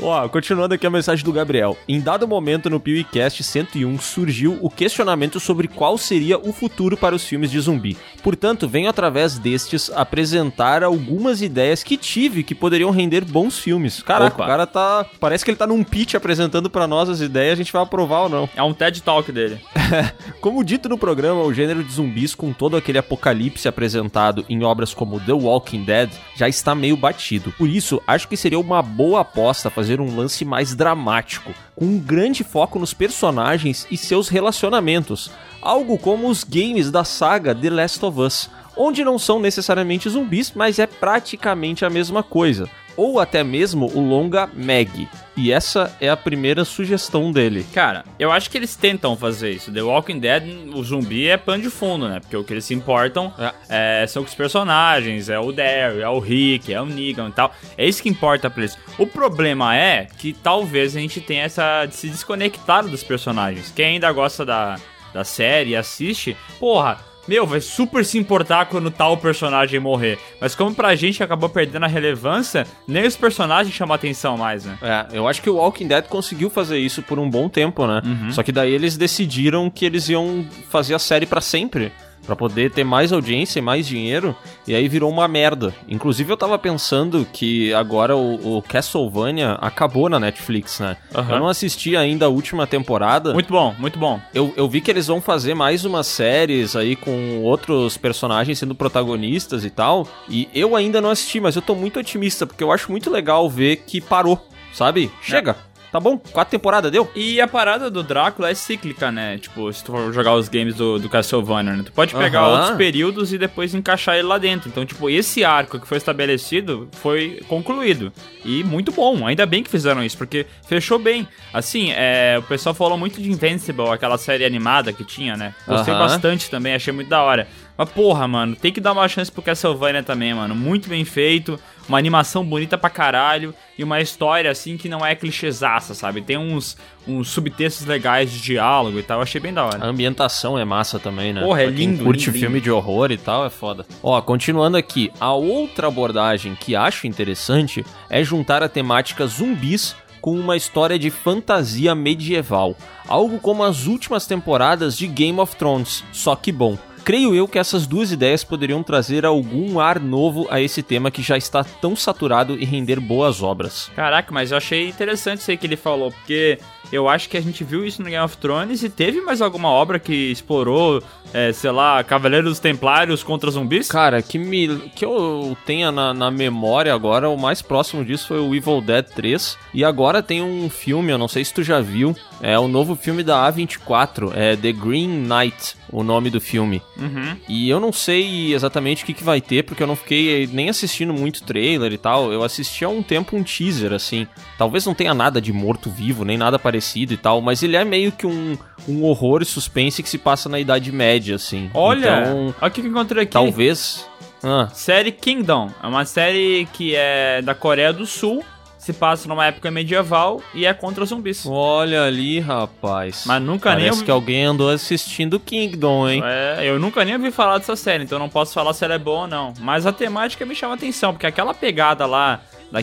Ó, 0.00 0.28
continuando 0.28 0.74
aqui 0.74 0.86
a 0.86 0.90
mensagem 0.90 1.24
do 1.24 1.32
Gabriel. 1.32 1.76
Em 1.88 2.00
dado 2.00 2.26
momento 2.28 2.68
no 2.68 2.78
PewCast 2.78 3.42
101 3.42 3.98
surgiu 3.98 4.58
o 4.60 4.68
questionamento 4.68 5.40
sobre 5.40 5.68
qual 5.68 5.96
seria 5.96 6.38
o 6.38 6.52
futuro 6.52 6.96
para 6.96 7.14
os 7.14 7.24
filmes 7.24 7.50
de 7.50 7.58
zumbi. 7.60 7.96
Portanto, 8.22 8.68
venho 8.68 8.88
através 8.90 9.38
destes 9.38 9.90
apresentar 9.90 10.82
algumas 10.82 11.40
ideias 11.42 11.82
que 11.82 11.96
tive 11.96 12.42
que 12.42 12.54
poderiam 12.54 12.90
render 12.90 13.24
bons 13.24 13.58
filmes. 13.58 14.02
Caraca, 14.02 14.34
Opa. 14.36 14.44
o 14.44 14.46
cara 14.46 14.66
tá. 14.66 15.06
Parece 15.18 15.44
que 15.44 15.50
ele 15.50 15.58
tá 15.58 15.66
num 15.66 15.82
pitch 15.82 16.14
apresentando 16.14 16.68
pra 16.68 16.86
nós 16.86 17.08
as 17.08 17.20
ideias, 17.20 17.54
a 17.54 17.56
gente 17.56 17.72
vai 17.72 17.82
aprovar 17.82 18.22
ou 18.24 18.28
não. 18.28 18.48
É 18.54 18.62
um 18.62 18.74
TED 18.74 19.02
Talk 19.02 19.30
dele. 19.32 19.55
Como 20.40 20.64
dito 20.64 20.88
no 20.88 20.98
programa, 20.98 21.42
o 21.42 21.52
gênero 21.52 21.82
de 21.82 21.92
zumbis, 21.92 22.34
com 22.34 22.52
todo 22.52 22.76
aquele 22.76 22.98
apocalipse 22.98 23.68
apresentado 23.68 24.44
em 24.48 24.62
obras 24.64 24.92
como 24.94 25.20
The 25.20 25.32
Walking 25.32 25.84
Dead, 25.84 26.10
já 26.34 26.48
está 26.48 26.74
meio 26.74 26.96
batido. 26.96 27.52
Por 27.52 27.68
isso, 27.68 28.00
acho 28.06 28.28
que 28.28 28.36
seria 28.36 28.58
uma 28.58 28.82
boa 28.82 29.20
aposta 29.20 29.70
fazer 29.70 30.00
um 30.00 30.16
lance 30.16 30.44
mais 30.44 30.74
dramático, 30.74 31.52
com 31.74 31.84
um 31.84 31.98
grande 31.98 32.42
foco 32.42 32.78
nos 32.78 32.94
personagens 32.94 33.86
e 33.90 33.96
seus 33.96 34.28
relacionamentos. 34.28 35.30
Algo 35.60 35.98
como 35.98 36.28
os 36.28 36.44
games 36.44 36.90
da 36.90 37.04
saga 37.04 37.54
The 37.54 37.70
Last 37.70 38.04
of 38.04 38.20
Us, 38.20 38.50
onde 38.76 39.04
não 39.04 39.18
são 39.18 39.40
necessariamente 39.40 40.08
zumbis, 40.08 40.52
mas 40.54 40.78
é 40.78 40.86
praticamente 40.86 41.84
a 41.84 41.90
mesma 41.90 42.22
coisa. 42.22 42.68
Ou 42.96 43.20
até 43.20 43.44
mesmo 43.44 43.90
o 43.94 44.00
longa 44.00 44.48
Meg. 44.54 45.06
E 45.36 45.52
essa 45.52 45.94
é 46.00 46.08
a 46.08 46.16
primeira 46.16 46.64
sugestão 46.64 47.30
dele. 47.30 47.66
Cara, 47.74 48.06
eu 48.18 48.32
acho 48.32 48.48
que 48.50 48.56
eles 48.56 48.74
tentam 48.74 49.14
fazer 49.14 49.50
isso. 49.50 49.70
The 49.70 49.82
Walking 49.82 50.18
Dead, 50.18 50.44
o 50.74 50.82
zumbi 50.82 51.28
é 51.28 51.36
pano 51.36 51.62
de 51.62 51.68
fundo, 51.68 52.08
né? 52.08 52.20
Porque 52.20 52.34
o 52.34 52.42
que 52.42 52.54
eles 52.54 52.64
se 52.64 52.72
importam 52.72 53.30
é, 53.68 54.06
são 54.08 54.22
com 54.22 54.28
os 54.30 54.34
personagens, 54.34 55.28
é 55.28 55.38
o 55.38 55.52
Daryl, 55.52 56.02
é 56.02 56.08
o 56.08 56.18
Rick, 56.18 56.72
é 56.72 56.80
o 56.80 56.86
Negan 56.86 57.28
e 57.28 57.32
tal. 57.32 57.54
É 57.76 57.86
isso 57.86 58.02
que 58.02 58.08
importa 58.08 58.48
pra 58.48 58.62
eles. 58.62 58.78
O 58.96 59.06
problema 59.06 59.76
é 59.76 60.06
que 60.16 60.32
talvez 60.32 60.96
a 60.96 61.00
gente 61.00 61.20
tenha 61.20 61.42
essa 61.42 61.84
de 61.84 61.94
se 61.94 62.08
desconectar 62.08 62.86
dos 62.86 63.04
personagens. 63.04 63.70
Quem 63.76 63.86
ainda 63.86 64.10
gosta 64.12 64.42
da, 64.42 64.76
da 65.12 65.22
série 65.22 65.70
e 65.70 65.76
assiste, 65.76 66.34
porra, 66.58 66.98
meu, 67.26 67.46
vai 67.46 67.60
super 67.60 68.04
se 68.04 68.18
importar 68.18 68.66
quando 68.66 68.90
tal 68.90 69.16
personagem 69.16 69.80
morrer. 69.80 70.18
Mas 70.40 70.54
como 70.54 70.74
pra 70.74 70.94
gente 70.94 71.22
acabou 71.22 71.48
perdendo 71.48 71.84
a 71.84 71.88
relevância, 71.88 72.66
nem 72.86 73.06
os 73.06 73.16
personagens 73.16 73.74
chamam 73.74 73.94
atenção 73.94 74.36
mais, 74.36 74.64
né? 74.64 74.78
É, 74.82 75.16
eu 75.16 75.26
acho 75.26 75.42
que 75.42 75.50
o 75.50 75.56
Walking 75.56 75.88
Dead 75.88 76.04
conseguiu 76.06 76.50
fazer 76.50 76.78
isso 76.78 77.02
por 77.02 77.18
um 77.18 77.28
bom 77.28 77.48
tempo, 77.48 77.86
né? 77.86 78.02
Uhum. 78.04 78.32
Só 78.32 78.42
que 78.42 78.52
daí 78.52 78.72
eles 78.72 78.96
decidiram 78.96 79.68
que 79.70 79.84
eles 79.84 80.08
iam 80.08 80.46
fazer 80.68 80.94
a 80.94 80.98
série 80.98 81.26
pra 81.26 81.40
sempre. 81.40 81.92
Pra 82.26 82.34
poder 82.34 82.70
ter 82.72 82.84
mais 82.84 83.12
audiência 83.12 83.58
e 83.58 83.62
mais 83.62 83.86
dinheiro. 83.86 84.34
E 84.66 84.74
aí 84.74 84.88
virou 84.88 85.10
uma 85.10 85.28
merda. 85.28 85.74
Inclusive 85.88 86.32
eu 86.32 86.36
tava 86.36 86.58
pensando 86.58 87.26
que 87.32 87.72
agora 87.72 88.16
o, 88.16 88.58
o 88.58 88.62
Castlevania 88.62 89.52
acabou 89.60 90.08
na 90.08 90.18
Netflix, 90.18 90.80
né? 90.80 90.96
Aham. 91.14 91.34
Eu 91.34 91.38
não 91.38 91.48
assisti 91.48 91.96
ainda 91.96 92.26
a 92.26 92.28
última 92.28 92.66
temporada. 92.66 93.32
Muito 93.32 93.52
bom, 93.52 93.74
muito 93.78 93.98
bom. 93.98 94.20
Eu, 94.34 94.52
eu 94.56 94.68
vi 94.68 94.80
que 94.80 94.90
eles 94.90 95.06
vão 95.06 95.20
fazer 95.20 95.54
mais 95.54 95.84
umas 95.84 96.06
séries 96.06 96.74
aí 96.74 96.96
com 96.96 97.42
outros 97.42 97.96
personagens 97.96 98.58
sendo 98.58 98.74
protagonistas 98.74 99.64
e 99.64 99.70
tal. 99.70 100.06
E 100.28 100.48
eu 100.54 100.74
ainda 100.74 101.00
não 101.00 101.10
assisti, 101.10 101.40
mas 101.40 101.56
eu 101.56 101.62
tô 101.62 101.74
muito 101.74 102.00
otimista, 102.00 102.46
porque 102.46 102.64
eu 102.64 102.72
acho 102.72 102.90
muito 102.90 103.10
legal 103.10 103.48
ver 103.48 103.76
que 103.86 104.00
parou, 104.00 104.46
sabe? 104.72 105.10
Chega. 105.22 105.56
Tá 105.96 106.00
bom? 106.00 106.18
Quatro 106.18 106.50
temporadas 106.50 106.92
deu? 106.92 107.10
E 107.16 107.40
a 107.40 107.48
parada 107.48 107.90
do 107.90 108.02
Drácula 108.02 108.50
é 108.50 108.54
cíclica, 108.54 109.10
né? 109.10 109.38
Tipo, 109.38 109.72
se 109.72 109.82
tu 109.82 109.92
for 109.92 110.12
jogar 110.12 110.34
os 110.34 110.46
games 110.46 110.74
do, 110.74 110.98
do 110.98 111.08
Castlevania, 111.08 111.72
né? 111.72 111.82
Tu 111.86 111.90
pode 111.90 112.14
pegar 112.14 112.46
outros 112.48 112.76
períodos 112.76 113.32
e 113.32 113.38
depois 113.38 113.74
encaixar 113.74 114.14
ele 114.16 114.28
lá 114.28 114.36
dentro. 114.36 114.68
Então, 114.68 114.84
tipo, 114.84 115.08
esse 115.08 115.42
arco 115.42 115.80
que 115.80 115.88
foi 115.88 115.96
estabelecido 115.96 116.86
foi 116.92 117.40
concluído. 117.48 118.12
E 118.44 118.62
muito 118.62 118.92
bom. 118.92 119.26
Ainda 119.26 119.46
bem 119.46 119.62
que 119.62 119.70
fizeram 119.70 120.04
isso, 120.04 120.18
porque 120.18 120.44
fechou 120.68 120.98
bem. 120.98 121.26
Assim, 121.50 121.90
é, 121.92 122.36
o 122.38 122.42
pessoal 122.42 122.74
falou 122.74 122.98
muito 122.98 123.18
de 123.18 123.30
Invincible, 123.30 123.88
aquela 123.88 124.18
série 124.18 124.44
animada 124.44 124.92
que 124.92 125.02
tinha, 125.02 125.34
né? 125.34 125.54
Gostei 125.66 125.94
bastante 125.94 126.50
também, 126.50 126.74
achei 126.74 126.92
muito 126.92 127.08
da 127.08 127.22
hora. 127.22 127.48
Mas 127.76 127.90
porra, 127.90 128.26
mano, 128.26 128.56
tem 128.56 128.72
que 128.72 128.80
dar 128.80 128.92
uma 128.92 129.06
chance 129.06 129.30
pro 129.30 129.42
Castlevania 129.42 130.02
também, 130.02 130.32
mano. 130.32 130.54
Muito 130.54 130.88
bem 130.88 131.04
feito, 131.04 131.60
uma 131.88 131.98
animação 131.98 132.44
bonita 132.44 132.78
pra 132.78 132.88
caralho 132.88 133.54
e 133.78 133.84
uma 133.84 134.00
história 134.00 134.50
assim 134.50 134.76
que 134.76 134.88
não 134.88 135.04
é 135.04 135.14
clichêzaça, 135.14 135.94
sabe? 135.94 136.22
Tem 136.22 136.38
uns, 136.38 136.76
uns 137.06 137.28
subtextos 137.28 137.86
legais 137.86 138.30
de 138.32 138.40
diálogo 138.40 138.98
e 138.98 139.02
tal, 139.02 139.18
eu 139.18 139.22
achei 139.22 139.40
bem 139.40 139.52
da 139.52 139.64
hora. 139.64 139.84
A 139.84 139.88
ambientação 139.88 140.58
é 140.58 140.64
massa 140.64 140.98
também, 140.98 141.32
né? 141.32 141.42
Porra, 141.42 141.62
é 141.62 141.66
Pra 141.66 141.74
quem 141.74 141.90
lindo, 141.90 142.04
curte 142.04 142.26
lindo, 142.26 142.38
filme 142.38 142.54
lindo. 142.54 142.64
de 142.64 142.70
horror 142.70 143.10
e 143.10 143.18
tal, 143.18 143.44
é 143.44 143.50
foda. 143.50 143.84
Ó, 144.02 144.20
continuando 144.22 144.76
aqui, 144.76 145.12
a 145.20 145.32
outra 145.34 145.88
abordagem 145.88 146.54
que 146.54 146.74
acho 146.74 147.06
interessante 147.06 147.84
é 148.08 148.24
juntar 148.24 148.62
a 148.62 148.68
temática 148.68 149.26
zumbis 149.26 149.94
com 150.20 150.32
uma 150.32 150.56
história 150.56 150.98
de 150.98 151.10
fantasia 151.10 151.94
medieval. 151.94 152.74
Algo 153.06 153.38
como 153.38 153.62
as 153.62 153.86
últimas 153.86 154.26
temporadas 154.26 154.96
de 154.96 155.06
Game 155.06 155.38
of 155.38 155.54
Thrones, 155.54 156.02
só 156.10 156.34
que 156.34 156.50
bom. 156.50 156.76
Creio 157.06 157.36
eu 157.36 157.46
que 157.46 157.56
essas 157.56 157.86
duas 157.86 158.10
ideias 158.10 158.42
poderiam 158.42 158.82
trazer 158.82 159.24
algum 159.24 159.78
ar 159.78 160.00
novo 160.00 160.48
a 160.50 160.60
esse 160.60 160.82
tema 160.82 161.08
que 161.08 161.22
já 161.22 161.38
está 161.38 161.62
tão 161.62 161.94
saturado 161.94 162.58
e 162.58 162.64
render 162.64 162.98
boas 162.98 163.44
obras. 163.44 163.88
Caraca, 163.94 164.34
mas 164.34 164.50
eu 164.50 164.56
achei 164.56 164.88
interessante 164.88 165.38
isso 165.38 165.52
aí 165.52 165.56
que 165.56 165.68
ele 165.68 165.76
falou, 165.76 166.10
porque 166.10 166.58
eu 166.92 167.08
acho 167.08 167.28
que 167.28 167.36
a 167.36 167.40
gente 167.40 167.64
viu 167.64 167.84
isso 167.84 168.02
no 168.02 168.08
Game 168.08 168.24
of 168.24 168.36
Thrones 168.38 168.82
e 168.82 168.88
teve 168.88 169.20
mais 169.20 169.40
alguma 169.40 169.68
obra 169.68 169.98
que 169.98 170.30
explorou, 170.30 171.02
é, 171.32 171.52
sei 171.52 171.70
lá, 171.70 172.02
Cavaleiros 172.02 172.58
Templários 172.58 173.22
contra 173.22 173.50
zumbis? 173.50 173.88
Cara, 173.88 174.22
que, 174.22 174.38
me, 174.38 174.90
que 174.94 175.04
eu 175.04 175.56
tenha 175.64 175.90
na, 175.90 176.14
na 176.14 176.30
memória 176.30 176.94
agora, 176.94 177.28
o 177.28 177.36
mais 177.36 177.60
próximo 177.60 178.04
disso 178.04 178.28
foi 178.28 178.40
o 178.40 178.54
Evil 178.54 178.80
Dead 178.80 179.04
3. 179.14 179.58
E 179.74 179.84
agora 179.84 180.22
tem 180.22 180.42
um 180.42 180.70
filme, 180.70 181.12
eu 181.12 181.18
não 181.18 181.28
sei 181.28 181.44
se 181.44 181.52
tu 181.52 181.62
já 181.62 181.80
viu, 181.80 182.16
é 182.40 182.58
o 182.58 182.68
novo 182.68 182.94
filme 182.94 183.22
da 183.22 183.50
A24, 183.50 184.32
é 184.34 184.56
The 184.56 184.72
Green 184.72 185.08
Knight, 185.08 185.76
o 185.90 186.02
nome 186.02 186.30
do 186.30 186.40
filme. 186.40 186.82
Uhum. 186.98 187.36
E 187.48 187.68
eu 187.68 187.78
não 187.80 187.92
sei 187.92 188.52
exatamente 188.54 189.02
o 189.02 189.06
que, 189.06 189.12
que 189.14 189.24
vai 189.24 189.40
ter, 189.40 189.62
porque 189.64 189.82
eu 189.82 189.86
não 189.86 189.96
fiquei 189.96 190.48
nem 190.52 190.68
assistindo 190.68 191.12
muito 191.12 191.42
trailer 191.42 191.92
e 191.92 191.98
tal. 191.98 192.32
Eu 192.32 192.42
assisti 192.42 192.84
há 192.84 192.88
um 192.88 193.02
tempo 193.02 193.36
um 193.36 193.42
teaser, 193.42 193.92
assim. 193.92 194.26
Talvez 194.58 194.84
não 194.86 194.94
tenha 194.94 195.14
nada 195.14 195.40
de 195.40 195.52
morto-vivo, 195.52 196.24
nem 196.24 196.36
nada 196.38 196.58
parecido 196.58 197.12
e 197.12 197.16
tal, 197.16 197.40
mas 197.40 197.62
ele 197.62 197.76
é 197.76 197.84
meio 197.84 198.10
que 198.12 198.26
um, 198.26 198.56
um 198.88 199.04
horror 199.04 199.42
e 199.42 199.44
suspense 199.44 200.02
que 200.02 200.08
se 200.08 200.18
passa 200.18 200.48
na 200.48 200.58
Idade 200.58 200.90
Média, 200.92 201.36
assim. 201.36 201.70
Olha, 201.74 202.20
Então, 202.20 202.54
olha 202.60 202.68
o 202.68 202.70
que 202.70 202.80
eu 202.80 202.86
encontrei 202.86 203.22
aqui. 203.24 203.32
talvez. 203.32 204.06
Ah, 204.42 204.68
Série 204.72 205.12
Kingdom. 205.12 205.70
É 205.82 205.86
uma 205.86 206.04
série 206.04 206.68
que 206.72 206.94
é 206.94 207.40
da 207.42 207.54
Coreia 207.54 207.92
do 207.92 208.06
Sul, 208.06 208.44
se 208.86 208.92
passa 208.92 209.26
numa 209.28 209.44
época 209.44 209.68
medieval 209.68 210.40
e 210.54 210.64
é 210.64 210.72
contra 210.72 211.04
zumbis. 211.04 211.44
olha 211.44 212.04
ali, 212.04 212.38
rapaz. 212.38 213.24
Mas 213.26 213.42
nunca 213.42 213.74
nem 213.74 213.86
Parece 213.86 214.04
que 214.04 214.10
alguém 214.12 214.44
andou 214.44 214.70
assistindo 214.70 215.40
Kingdom, 215.40 216.08
hein? 216.08 216.22
É, 216.24 216.60
eu 216.62 216.78
nunca 216.78 217.04
nem 217.04 217.14
ouvi 217.14 217.32
falar 217.32 217.58
dessa 217.58 217.74
série, 217.74 218.04
então 218.04 218.16
não 218.16 218.28
posso 218.28 218.54
falar 218.54 218.72
se 218.74 218.84
ela 218.84 218.94
é 218.94 218.98
boa 218.98 219.22
ou 219.22 219.26
não. 219.26 219.52
Mas 219.58 219.86
a 219.86 219.92
temática 219.92 220.46
me 220.46 220.54
chama 220.54 220.74
atenção, 220.74 221.12
porque 221.12 221.26
aquela 221.26 221.52
pegada 221.52 222.06
lá 222.06 222.40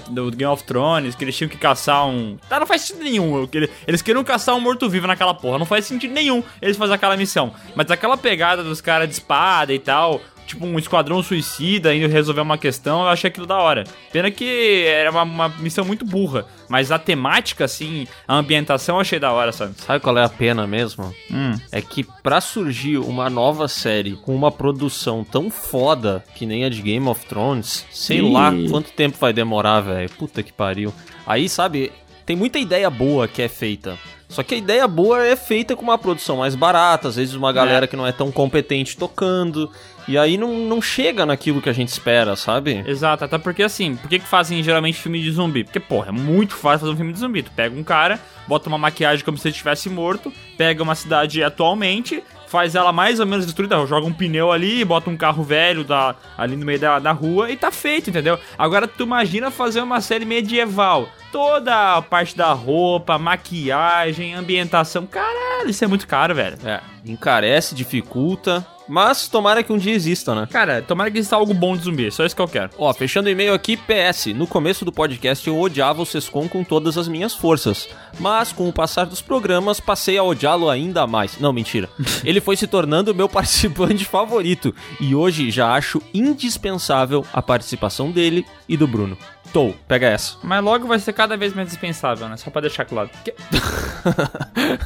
do 0.09 0.31
Game 0.31 0.51
of 0.51 0.63
Thrones, 0.63 1.15
que 1.15 1.23
eles 1.23 1.35
tinham 1.35 1.49
que 1.49 1.57
caçar 1.57 2.05
um. 2.07 2.37
Tá, 2.49 2.59
não 2.59 2.67
faz 2.67 2.81
sentido 2.81 3.03
nenhum. 3.03 3.47
Eles 3.87 4.01
queriam 4.01 4.23
caçar 4.23 4.55
um 4.55 4.59
morto-vivo 4.59 5.07
naquela 5.07 5.33
porra. 5.33 5.57
Não 5.57 5.65
faz 5.65 5.85
sentido 5.85 6.13
nenhum 6.13 6.43
eles 6.61 6.77
fazerem 6.77 6.95
aquela 6.95 7.17
missão. 7.17 7.53
Mas 7.75 7.89
aquela 7.91 8.17
pegada 8.17 8.63
dos 8.63 8.81
caras 8.81 9.07
de 9.07 9.13
espada 9.13 9.73
e 9.73 9.79
tal. 9.79 10.21
Tipo, 10.45 10.65
um 10.65 10.77
esquadrão 10.77 11.23
suicida 11.23 11.93
indo 11.95 12.07
resolver 12.07 12.41
uma 12.41 12.57
questão, 12.57 13.01
eu 13.01 13.07
achei 13.07 13.29
aquilo 13.29 13.45
da 13.45 13.57
hora. 13.57 13.83
Pena 14.11 14.29
que 14.29 14.83
era 14.85 15.09
uma, 15.11 15.23
uma 15.23 15.49
missão 15.49 15.85
muito 15.85 16.05
burra. 16.05 16.45
Mas 16.69 16.91
a 16.91 16.99
temática, 16.99 17.65
assim, 17.65 18.07
a 18.27 18.35
ambientação 18.35 18.95
eu 18.95 19.01
achei 19.01 19.19
da 19.19 19.31
hora, 19.31 19.51
sabe? 19.51 19.73
Sabe 19.77 19.99
qual 19.99 20.17
é 20.17 20.23
a 20.23 20.29
pena 20.29 20.65
mesmo? 20.67 21.13
Hum. 21.31 21.55
É 21.71 21.81
que 21.81 22.03
pra 22.21 22.41
surgir 22.41 22.97
uma 22.97 23.29
nova 23.29 23.67
série 23.67 24.15
com 24.15 24.35
uma 24.35 24.51
produção 24.51 25.23
tão 25.23 25.49
foda 25.49 26.23
que 26.35 26.45
nem 26.45 26.65
a 26.65 26.69
de 26.69 26.81
Game 26.81 27.07
of 27.07 27.25
Thrones, 27.25 27.85
sei 27.91 28.19
Ih. 28.19 28.31
lá 28.31 28.51
quanto 28.69 28.91
tempo 28.91 29.17
vai 29.19 29.33
demorar, 29.33 29.81
velho. 29.81 30.09
Puta 30.11 30.43
que 30.43 30.51
pariu. 30.51 30.93
Aí, 31.25 31.47
sabe, 31.47 31.91
tem 32.25 32.35
muita 32.35 32.59
ideia 32.59 32.89
boa 32.89 33.27
que 33.27 33.41
é 33.41 33.47
feita. 33.47 33.97
Só 34.33 34.41
que 34.43 34.55
a 34.55 34.57
ideia 34.57 34.87
boa 34.87 35.23
é 35.25 35.35
feita 35.35 35.75
com 35.75 35.83
uma 35.83 35.97
produção 35.97 36.37
mais 36.37 36.55
barata, 36.55 37.07
às 37.07 37.15
vezes 37.15 37.35
uma 37.35 37.53
galera 37.53 37.85
É. 37.85 37.87
que 37.87 37.95
não 37.95 38.05
é 38.07 38.11
tão 38.11 38.31
competente 38.31 38.97
tocando. 38.97 39.69
E 40.07 40.17
aí 40.17 40.37
não, 40.37 40.53
não 40.57 40.81
chega 40.81 41.25
naquilo 41.25 41.61
que 41.61 41.69
a 41.69 41.73
gente 41.73 41.87
espera, 41.89 42.35
sabe? 42.35 42.83
Exato, 42.85 43.23
até 43.23 43.37
porque 43.37 43.63
assim, 43.63 43.95
por 43.95 44.09
que, 44.09 44.19
que 44.19 44.25
fazem 44.25 44.61
geralmente 44.61 44.97
filme 44.99 45.21
de 45.21 45.31
zumbi? 45.31 45.63
Porque, 45.63 45.79
porra, 45.79 46.09
é 46.09 46.11
muito 46.11 46.55
fácil 46.55 46.79
fazer 46.81 46.91
um 46.93 46.97
filme 46.97 47.13
de 47.13 47.19
zumbi. 47.19 47.43
Tu 47.43 47.51
pega 47.51 47.73
um 47.79 47.83
cara, 47.83 48.19
bota 48.47 48.67
uma 48.67 48.77
maquiagem 48.77 49.23
como 49.23 49.37
se 49.37 49.47
ele 49.47 49.53
estivesse 49.53 49.89
morto, 49.89 50.33
pega 50.57 50.83
uma 50.83 50.95
cidade 50.95 51.41
atualmente, 51.41 52.21
faz 52.47 52.75
ela 52.75 52.91
mais 52.91 53.19
ou 53.21 53.25
menos 53.25 53.45
destruída, 53.45 53.85
joga 53.85 54.05
um 54.05 54.11
pneu 54.13 54.51
ali, 54.51 54.83
bota 54.83 55.09
um 55.09 55.15
carro 55.15 55.41
velho 55.43 55.83
da, 55.85 56.15
ali 56.37 56.55
no 56.57 56.65
meio 56.65 56.79
da, 56.79 56.99
da 56.99 57.11
rua 57.13 57.49
e 57.49 57.55
tá 57.55 57.71
feito, 57.71 58.09
entendeu? 58.09 58.37
Agora 58.57 58.87
tu 58.87 59.03
imagina 59.03 59.49
fazer 59.51 59.81
uma 59.81 60.01
série 60.01 60.25
medieval. 60.25 61.07
Toda 61.33 61.97
a 61.97 62.01
parte 62.03 62.37
da 62.37 62.53
roupa, 62.53 63.17
maquiagem, 63.17 64.35
ambientação. 64.35 65.07
Caralho, 65.07 65.67
isso 65.67 65.83
é 65.83 65.87
muito 65.87 66.07
caro, 66.07 66.35
velho. 66.35 66.55
É, 66.63 66.79
encarece, 67.03 67.73
dificulta. 67.73 68.63
Mas 68.87 69.27
tomara 69.27 69.63
que 69.63 69.73
um 69.73 69.77
dia 69.77 69.93
exista, 69.93 70.35
né? 70.35 70.47
Cara, 70.51 70.83
tomara 70.83 71.09
que 71.09 71.17
exista 71.17 71.35
algo 71.35 71.51
bom 71.51 71.75
de 71.75 71.85
zumbi, 71.85 72.11
só 72.11 72.23
isso 72.23 72.35
que 72.35 72.41
eu 72.41 72.47
quero. 72.47 72.69
Ó, 72.77 72.93
fechando 72.93 73.27
o 73.27 73.31
e-mail 73.31 73.51
aqui, 73.53 73.75
PS. 73.75 74.27
No 74.35 74.45
começo 74.45 74.85
do 74.85 74.91
podcast 74.91 75.47
eu 75.47 75.59
odiava 75.59 76.03
o 76.03 76.05
Sescon 76.05 76.47
com 76.47 76.63
todas 76.63 76.97
as 76.99 77.07
minhas 77.07 77.33
forças. 77.33 77.89
Mas 78.19 78.51
com 78.51 78.69
o 78.69 78.73
passar 78.73 79.05
dos 79.05 79.21
programas, 79.21 79.79
passei 79.79 80.19
a 80.19 80.23
odiá-lo 80.23 80.69
ainda 80.69 81.07
mais. 81.07 81.39
Não, 81.39 81.51
mentira. 81.51 81.89
Ele 82.23 82.41
foi 82.41 82.55
se 82.55 82.67
tornando 82.67 83.15
meu 83.15 83.27
participante 83.27 84.05
favorito. 84.05 84.75
E 84.99 85.15
hoje 85.15 85.49
já 85.49 85.73
acho 85.73 85.99
indispensável 86.13 87.25
a 87.33 87.41
participação 87.41 88.11
dele 88.11 88.45
e 88.69 88.77
do 88.77 88.85
Bruno. 88.85 89.17
Tô, 89.53 89.71
pega 89.87 90.07
essa. 90.07 90.35
Mas 90.43 90.63
logo 90.63 90.87
vai 90.87 90.97
ser 90.99 91.13
cada 91.13 91.37
vez 91.37 91.53
mais 91.53 91.67
dispensável, 91.69 92.27
né? 92.27 92.35
Só 92.37 92.49
pra 92.49 92.61
deixar 92.61 92.85
claro. 92.85 93.09
Que- 93.23 93.35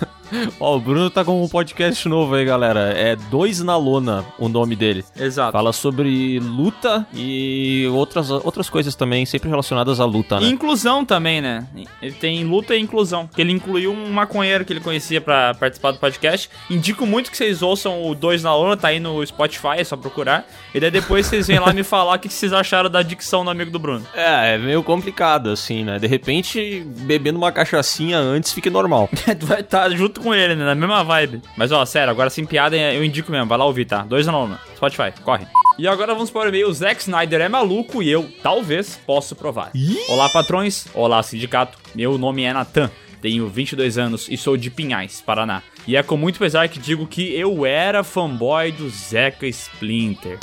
Ó, 0.59 0.77
o 0.77 0.79
Bruno 0.79 1.09
tá 1.09 1.23
com 1.23 1.43
um 1.43 1.47
podcast 1.47 2.07
novo 2.07 2.35
aí, 2.35 2.45
galera. 2.45 2.93
É 2.95 3.15
Dois 3.15 3.61
na 3.61 3.77
Lona, 3.77 4.25
o 4.37 4.47
nome 4.47 4.75
dele. 4.75 5.03
Exato. 5.19 5.51
Fala 5.51 5.73
sobre 5.73 6.39
luta 6.39 7.05
e 7.13 7.87
outras, 7.91 8.29
outras 8.29 8.69
coisas 8.69 8.95
também, 8.95 9.25
sempre 9.25 9.49
relacionadas 9.49 9.99
à 9.99 10.05
luta, 10.05 10.39
né? 10.39 10.47
E 10.47 10.49
inclusão 10.49 11.05
também, 11.05 11.41
né? 11.41 11.67
Ele 12.01 12.13
tem 12.13 12.43
luta 12.43 12.75
e 12.75 12.81
inclusão. 12.81 13.27
Que 13.33 13.41
ele 13.41 13.51
incluiu 13.51 13.91
um 13.91 14.09
maconheiro 14.11 14.65
que 14.65 14.73
ele 14.73 14.79
conhecia 14.79 15.21
pra 15.21 15.53
participar 15.53 15.91
do 15.91 15.99
podcast. 15.99 16.49
Indico 16.69 17.05
muito 17.05 17.31
que 17.31 17.37
vocês 17.37 17.61
ouçam 17.61 18.05
o 18.05 18.15
2 18.15 18.43
na 18.43 18.55
lona, 18.55 18.77
tá 18.77 18.89
aí 18.89 18.99
no 18.99 19.25
Spotify, 19.25 19.77
é 19.77 19.83
só 19.83 19.95
procurar. 19.95 20.47
E 20.73 20.79
daí 20.79 20.91
depois 20.91 21.25
vocês 21.25 21.47
vêm 21.47 21.59
lá 21.59 21.73
me 21.73 21.83
falar 21.83 22.15
o 22.15 22.19
que 22.19 22.29
vocês 22.29 22.53
acharam 22.53 22.89
da 22.89 23.01
dicção 23.01 23.43
do 23.43 23.49
amigo 23.51 23.71
do 23.71 23.79
Bruno. 23.79 24.05
É, 24.13 24.55
é 24.55 24.57
meio 24.57 24.83
complicado, 24.83 25.49
assim, 25.49 25.83
né? 25.83 25.99
De 25.99 26.07
repente, 26.07 26.85
bebendo 26.85 27.37
uma 27.37 27.51
cachaçinha 27.51 28.17
antes 28.17 28.51
fica 28.53 28.69
normal. 28.69 29.09
tu 29.39 29.45
vai 29.47 29.61
estar 29.61 29.89
junto 29.91 30.16
com 30.17 30.33
ele, 30.33 30.55
né? 30.55 30.65
Na 30.65 30.75
mesma 30.75 31.03
vibe. 31.03 31.41
Mas 31.55 31.71
ó, 31.71 31.85
sério, 31.85 32.11
agora 32.11 32.29
sem 32.29 32.45
piada 32.45 32.75
eu 32.75 33.03
indico 33.03 33.31
mesmo. 33.31 33.47
Vai 33.47 33.57
lá 33.57 33.65
ouvir, 33.65 33.85
tá? 33.85 34.03
2 34.03 34.25
na 34.25 34.31
lona. 34.31 34.59
Spotify, 34.75 35.11
corre. 35.23 35.45
E 35.77 35.87
agora 35.87 36.13
vamos 36.13 36.31
para 36.31 36.45
o 36.45 36.49
e-mail. 36.49 36.69
O 36.69 36.73
Zack 36.73 37.01
Snyder 37.01 37.41
é 37.41 37.49
maluco 37.49 38.01
e 38.01 38.09
eu, 38.09 38.29
talvez, 38.41 38.99
posso 39.05 39.35
provar. 39.35 39.71
Olá, 40.09 40.27
patrões. 40.29 40.87
Olá, 40.93 41.21
sindicato. 41.21 41.77
Meu 41.93 42.17
nome 42.17 42.43
é 42.43 42.51
Natan. 42.51 42.89
Tenho 43.21 43.47
22 43.47 43.97
anos 43.97 44.27
e 44.29 44.37
sou 44.37 44.57
de 44.57 44.69
Pinhais, 44.69 45.21
Paraná. 45.21 45.61
E 45.87 45.95
é 45.95 46.03
com 46.03 46.17
muito 46.17 46.39
pesar 46.39 46.67
que 46.67 46.79
digo 46.79 47.07
que 47.07 47.33
eu 47.33 47.65
era 47.65 48.03
fanboy 48.03 48.71
do 48.71 48.89
Zeca 48.89 49.47
Splinter. 49.47 50.39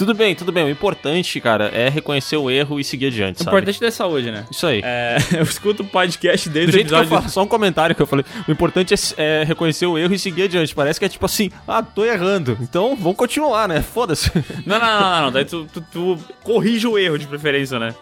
Tudo 0.00 0.14
bem, 0.14 0.34
tudo 0.34 0.50
bem. 0.50 0.64
O 0.64 0.70
importante, 0.70 1.38
cara, 1.42 1.66
é 1.74 1.90
reconhecer 1.90 2.38
o 2.38 2.50
erro 2.50 2.80
e 2.80 2.84
seguir 2.84 3.08
adiante, 3.08 3.42
O 3.42 3.44
sabe? 3.44 3.50
importante 3.54 3.84
é 3.84 3.90
saúde, 3.90 4.30
né? 4.30 4.46
Isso 4.50 4.66
aí. 4.66 4.80
É, 4.82 5.18
eu 5.36 5.42
escuto 5.42 5.82
o 5.82 5.86
podcast 5.86 6.48
Do 6.48 6.52
desde 6.54 6.70
o 6.70 6.72
jeito 6.72 6.88
que 6.88 6.94
eu 6.94 6.98
episódio... 7.00 7.20
falo, 7.20 7.30
só 7.30 7.42
um 7.42 7.46
comentário 7.46 7.94
que 7.94 8.00
eu 8.00 8.06
falei. 8.06 8.24
O 8.48 8.50
importante 8.50 8.94
é, 8.94 8.96
é 9.18 9.44
reconhecer 9.44 9.84
o 9.84 9.98
erro 9.98 10.14
e 10.14 10.18
seguir 10.18 10.44
adiante. 10.44 10.74
Parece 10.74 10.98
que 10.98 11.04
é 11.04 11.08
tipo 11.10 11.26
assim, 11.26 11.50
ah, 11.68 11.82
tô 11.82 12.02
errando. 12.02 12.56
Então 12.62 12.96
vamos 12.96 13.18
continuar, 13.18 13.68
né? 13.68 13.82
Foda-se. 13.82 14.30
Não, 14.64 14.78
não, 14.78 14.86
não, 14.86 15.00
não, 15.00 15.20
não. 15.24 15.32
Daí 15.32 15.44
tu, 15.44 15.66
tu, 15.70 15.84
tu 15.92 16.18
corrige 16.42 16.86
o 16.86 16.98
erro 16.98 17.18
de 17.18 17.26
preferência, 17.26 17.78
né? 17.78 17.94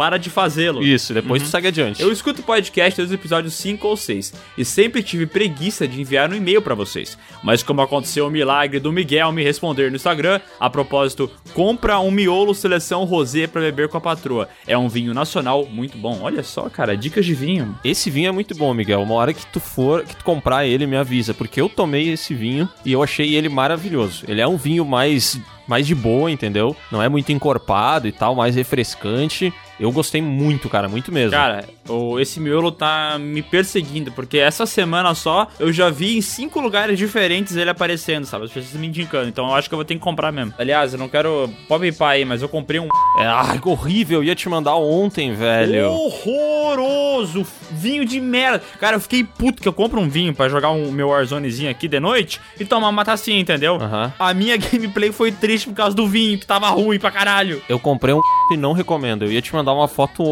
Para 0.00 0.16
de 0.16 0.30
fazê-lo. 0.30 0.82
Isso, 0.82 1.12
depois 1.12 1.42
tu 1.42 1.48
segue 1.50 1.68
adiante. 1.68 2.00
Eu 2.00 2.10
escuto 2.10 2.40
o 2.40 2.42
podcast 2.42 2.96
desde 2.96 3.14
o 3.14 3.18
episódio 3.20 3.50
5 3.50 3.86
ou 3.86 3.98
6 3.98 4.32
e 4.56 4.64
sempre 4.64 5.02
tive 5.02 5.26
preguiça 5.26 5.86
de 5.86 6.00
enviar 6.00 6.30
um 6.30 6.34
e-mail 6.34 6.62
pra 6.62 6.74
vocês. 6.74 7.18
Mas 7.42 7.62
como 7.62 7.82
aconteceu 7.82 8.26
o 8.26 8.30
milagre 8.30 8.80
do 8.80 8.90
Miguel 8.90 9.30
me 9.30 9.44
responder 9.44 9.90
no 9.90 9.96
Instagram, 9.96 10.40
a 10.58 10.70
propósito, 10.70 11.30
compra 11.52 12.00
um 12.00 12.10
miolo 12.10 12.54
seleção 12.54 13.04
rosé 13.04 13.46
pra 13.46 13.60
beber 13.60 13.88
com 13.88 13.98
a 13.98 14.00
patroa. 14.00 14.48
É 14.66 14.78
um 14.78 14.88
vinho 14.88 15.12
nacional 15.12 15.66
muito 15.66 15.98
bom. 15.98 16.20
Olha 16.22 16.42
só, 16.42 16.70
cara, 16.70 16.96
dicas 16.96 17.26
de 17.26 17.34
vinho. 17.34 17.78
Esse 17.84 18.08
vinho 18.08 18.30
é 18.30 18.32
muito 18.32 18.54
bom, 18.54 18.72
Miguel. 18.72 19.02
Uma 19.02 19.16
hora 19.16 19.34
que 19.34 19.44
tu 19.48 19.60
for, 19.60 20.02
que 20.02 20.16
tu 20.16 20.24
comprar 20.24 20.64
ele, 20.64 20.86
me 20.86 20.96
avisa. 20.96 21.34
Porque 21.34 21.60
eu 21.60 21.68
tomei 21.68 22.08
esse 22.08 22.32
vinho 22.32 22.66
e 22.86 22.92
eu 22.92 23.02
achei 23.02 23.34
ele 23.34 23.50
maravilhoso. 23.50 24.24
Ele 24.26 24.40
é 24.40 24.48
um 24.48 24.56
vinho 24.56 24.86
mais, 24.86 25.38
mais 25.68 25.86
de 25.86 25.94
boa, 25.94 26.30
entendeu? 26.30 26.74
Não 26.90 27.02
é 27.02 27.08
muito 27.10 27.30
encorpado 27.32 28.08
e 28.08 28.12
tal, 28.12 28.34
mais 28.34 28.54
refrescante. 28.54 29.52
Eu 29.80 29.90
gostei 29.90 30.20
muito, 30.20 30.68
cara, 30.68 30.88
muito 30.88 31.10
mesmo. 31.10 31.30
Cara, 31.30 31.64
o, 31.88 32.20
esse 32.20 32.38
miolo 32.38 32.70
tá 32.70 33.16
me 33.18 33.40
perseguindo, 33.40 34.12
porque 34.12 34.36
essa 34.36 34.66
semana 34.66 35.14
só 35.14 35.48
eu 35.58 35.72
já 35.72 35.88
vi 35.88 36.18
em 36.18 36.20
cinco 36.20 36.60
lugares 36.60 36.98
diferentes 36.98 37.56
ele 37.56 37.70
aparecendo, 37.70 38.26
sabe? 38.26 38.44
As 38.44 38.52
pessoas 38.52 38.74
me 38.74 38.86
indicando. 38.86 39.28
Então 39.28 39.48
eu 39.48 39.54
acho 39.54 39.68
que 39.70 39.74
eu 39.74 39.78
vou 39.78 39.84
ter 39.84 39.94
que 39.94 40.00
comprar 40.00 40.30
mesmo. 40.30 40.52
Aliás, 40.58 40.92
eu 40.92 40.98
não 40.98 41.08
quero. 41.08 41.48
Pode 41.66 41.82
me 41.82 41.92
pá 41.92 42.10
aí, 42.10 42.26
mas 42.26 42.42
eu 42.42 42.48
comprei 42.48 42.78
um. 42.78 42.88
É, 43.18 43.26
ai, 43.26 43.58
que 43.58 43.68
horrível. 43.68 44.20
Eu 44.20 44.24
ia 44.24 44.34
te 44.34 44.48
mandar 44.50 44.74
ontem, 44.76 45.32
velho. 45.32 45.90
Horroroso! 45.90 47.46
Vinho 47.70 48.04
de 48.04 48.20
merda. 48.20 48.62
Cara, 48.78 48.96
eu 48.96 49.00
fiquei 49.00 49.24
puto 49.24 49.62
que 49.62 49.68
eu 49.68 49.72
compro 49.72 49.98
um 49.98 50.08
vinho 50.10 50.34
pra 50.34 50.48
jogar 50.48 50.70
um 50.70 50.92
meu 50.92 51.08
Warzonezinho 51.08 51.70
aqui 51.70 51.88
de 51.88 51.98
noite 51.98 52.38
e 52.58 52.66
tomar 52.66 52.90
uma 52.90 53.04
tacinha, 53.04 53.40
entendeu? 53.40 53.76
Aham. 53.76 54.12
A 54.18 54.34
minha 54.34 54.56
gameplay 54.58 55.10
foi 55.10 55.32
triste 55.32 55.68
por 55.68 55.74
causa 55.74 55.96
do 55.96 56.06
vinho, 56.06 56.38
que 56.38 56.46
tava 56.46 56.68
ruim 56.68 56.98
pra 56.98 57.10
caralho. 57.10 57.62
Eu 57.66 57.78
comprei 57.78 58.14
um 58.14 58.20
e 58.52 58.56
não 58.58 58.72
recomendo. 58.72 59.24
Eu 59.24 59.32
ia 59.32 59.40
te 59.40 59.54
mandar 59.54 59.69
uma 59.72 59.88
foto 59.88 60.22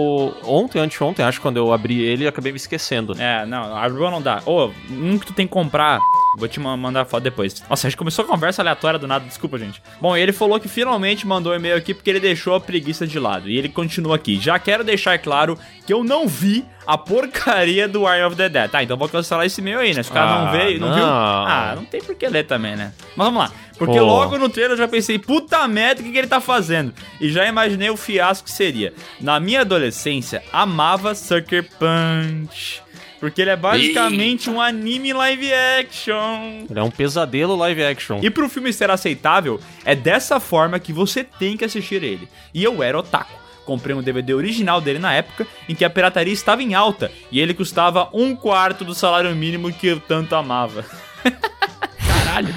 ontem, 0.44 0.78
anteontem, 0.78 1.24
acho, 1.24 1.40
quando 1.40 1.56
eu 1.56 1.72
abri 1.72 2.00
ele 2.00 2.24
e 2.24 2.26
acabei 2.26 2.52
me 2.52 2.56
esquecendo. 2.56 3.14
É, 3.20 3.44
não, 3.46 3.76
a 3.76 3.86
rua 3.88 4.10
não 4.10 4.20
dá. 4.22 4.42
Ô, 4.46 4.70
um 4.90 5.18
que 5.18 5.26
tu 5.26 5.32
tem 5.32 5.46
que 5.46 5.52
comprar. 5.52 5.98
Vou 6.36 6.46
te 6.46 6.60
ma- 6.60 6.76
mandar 6.76 7.00
a 7.02 7.04
foto 7.04 7.22
depois. 7.22 7.62
Nossa, 7.68 7.86
a 7.86 7.90
gente 7.90 7.96
começou 7.98 8.24
a 8.24 8.28
conversa 8.28 8.62
aleatória 8.62 8.98
do 8.98 9.06
nada, 9.08 9.24
desculpa, 9.24 9.58
gente. 9.58 9.82
Bom, 10.00 10.16
ele 10.16 10.32
falou 10.32 10.60
que 10.60 10.68
finalmente 10.68 11.26
mandou 11.26 11.52
um 11.52 11.56
e-mail 11.56 11.76
aqui 11.76 11.92
porque 11.94 12.10
ele 12.10 12.20
deixou 12.20 12.54
a 12.54 12.60
preguiça 12.60 13.06
de 13.06 13.18
lado. 13.18 13.48
E 13.48 13.56
ele 13.56 13.68
continua 13.68 14.16
aqui. 14.16 14.38
Já 14.40 14.58
quero 14.58 14.84
deixar 14.84 15.18
claro 15.18 15.58
que 15.86 15.92
eu 15.92 16.04
não 16.04 16.28
vi 16.28 16.64
a 16.88 16.96
porcaria 16.96 17.86
do 17.86 18.00
Iron 18.10 18.28
of 18.28 18.36
the 18.36 18.48
Dead. 18.48 18.70
Tá, 18.70 18.82
então 18.82 18.96
vou 18.96 19.10
cancelar 19.10 19.44
esse 19.44 19.60
e-mail 19.60 19.78
aí, 19.78 19.92
né? 19.92 20.02
Se 20.02 20.10
o 20.10 20.12
cara 20.14 20.40
não 20.40 20.46
Ah, 20.48 20.50
veio, 20.52 20.80
não, 20.80 20.94
viu. 20.94 21.04
não. 21.06 21.12
Ah, 21.46 21.72
não 21.76 21.84
tem 21.84 22.00
por 22.00 22.14
que 22.14 22.26
ler 22.26 22.46
também, 22.46 22.74
né? 22.76 22.94
Mas 23.14 23.26
vamos 23.26 23.42
lá. 23.42 23.52
Porque 23.76 23.98
Pô. 23.98 24.04
logo 24.06 24.38
no 24.38 24.48
trailer 24.48 24.72
eu 24.72 24.78
já 24.78 24.88
pensei, 24.88 25.18
puta 25.18 25.68
merda, 25.68 26.00
o 26.00 26.04
que, 26.04 26.10
que 26.10 26.16
ele 26.18 26.26
tá 26.26 26.40
fazendo? 26.40 26.94
E 27.20 27.28
já 27.30 27.46
imaginei 27.46 27.90
o 27.90 27.96
fiasco 27.96 28.46
que 28.46 28.50
seria. 28.50 28.94
Na 29.20 29.38
minha 29.38 29.60
adolescência, 29.60 30.42
amava 30.50 31.14
Sucker 31.14 31.68
Punch. 31.78 32.82
Porque 33.20 33.42
ele 33.42 33.50
é 33.50 33.56
basicamente 33.56 34.48
um 34.48 34.58
anime 34.60 35.12
live 35.12 35.52
action. 35.52 36.64
Ele 36.70 36.78
é 36.78 36.82
um 36.82 36.90
pesadelo 36.90 37.54
live 37.56 37.84
action. 37.84 38.20
E 38.22 38.30
pro 38.30 38.48
filme 38.48 38.72
ser 38.72 38.90
aceitável, 38.90 39.60
é 39.84 39.94
dessa 39.94 40.40
forma 40.40 40.78
que 40.78 40.92
você 40.92 41.22
tem 41.22 41.56
que 41.56 41.64
assistir 41.64 42.02
ele. 42.02 42.28
E 42.54 42.64
eu 42.64 42.82
era 42.82 42.98
otaku. 42.98 43.32
Comprei 43.68 43.94
um 43.94 44.00
DVD 44.00 44.32
original 44.32 44.80
dele 44.80 44.98
na 44.98 45.12
época 45.12 45.46
em 45.68 45.74
que 45.74 45.84
a 45.84 45.90
pirataria 45.90 46.32
estava 46.32 46.62
em 46.62 46.72
alta 46.74 47.12
e 47.30 47.38
ele 47.38 47.52
custava 47.52 48.08
um 48.14 48.34
quarto 48.34 48.82
do 48.82 48.94
salário 48.94 49.36
mínimo 49.36 49.70
que 49.70 49.88
eu 49.88 50.00
tanto 50.00 50.34
amava. 50.34 50.86
Caralho. 52.00 52.54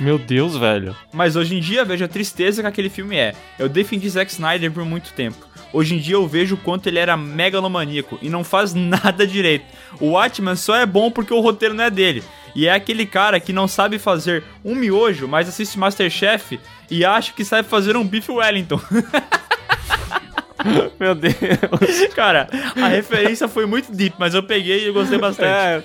Meu 0.00 0.18
Deus, 0.18 0.56
velho. 0.56 0.96
Mas 1.12 1.36
hoje 1.36 1.54
em 1.54 1.60
dia 1.60 1.84
vejo 1.84 2.06
a 2.06 2.08
tristeza 2.08 2.62
que 2.62 2.68
aquele 2.68 2.88
filme 2.88 3.18
é. 3.18 3.34
Eu 3.58 3.68
defendi 3.68 4.08
Zack 4.08 4.32
Snyder 4.32 4.72
por 4.72 4.82
muito 4.82 5.12
tempo. 5.12 5.36
Hoje 5.74 5.94
em 5.94 5.98
dia 5.98 6.14
eu 6.14 6.26
vejo 6.26 6.54
o 6.54 6.58
quanto 6.58 6.86
ele 6.86 6.98
era 6.98 7.18
megalomaníaco 7.18 8.18
e 8.22 8.30
não 8.30 8.42
faz 8.42 8.72
nada 8.72 9.26
direito. 9.26 9.66
O 10.00 10.12
Watchman 10.12 10.56
só 10.56 10.74
é 10.74 10.86
bom 10.86 11.10
porque 11.10 11.34
o 11.34 11.40
roteiro 11.40 11.74
não 11.74 11.84
é 11.84 11.90
dele. 11.90 12.24
E 12.56 12.66
é 12.66 12.72
aquele 12.72 13.04
cara 13.04 13.38
que 13.38 13.52
não 13.52 13.68
sabe 13.68 13.98
fazer 13.98 14.42
um 14.64 14.74
miojo, 14.74 15.28
mas 15.28 15.50
assiste 15.50 15.78
Masterchef 15.78 16.58
e 16.90 17.04
acha 17.04 17.34
que 17.34 17.44
sabe 17.44 17.68
fazer 17.68 17.94
um 17.94 18.06
bife 18.06 18.32
Wellington. 18.32 18.80
Meu 20.98 21.14
Deus. 21.14 21.34
Cara, 22.14 22.48
a 22.80 22.88
referência 22.88 23.48
foi 23.48 23.66
muito 23.66 23.92
deep, 23.92 24.16
mas 24.18 24.34
eu 24.34 24.42
peguei 24.42 24.84
e 24.84 24.86
eu 24.88 24.92
gostei 24.92 25.18
bastante. 25.18 25.48
É, 25.48 25.82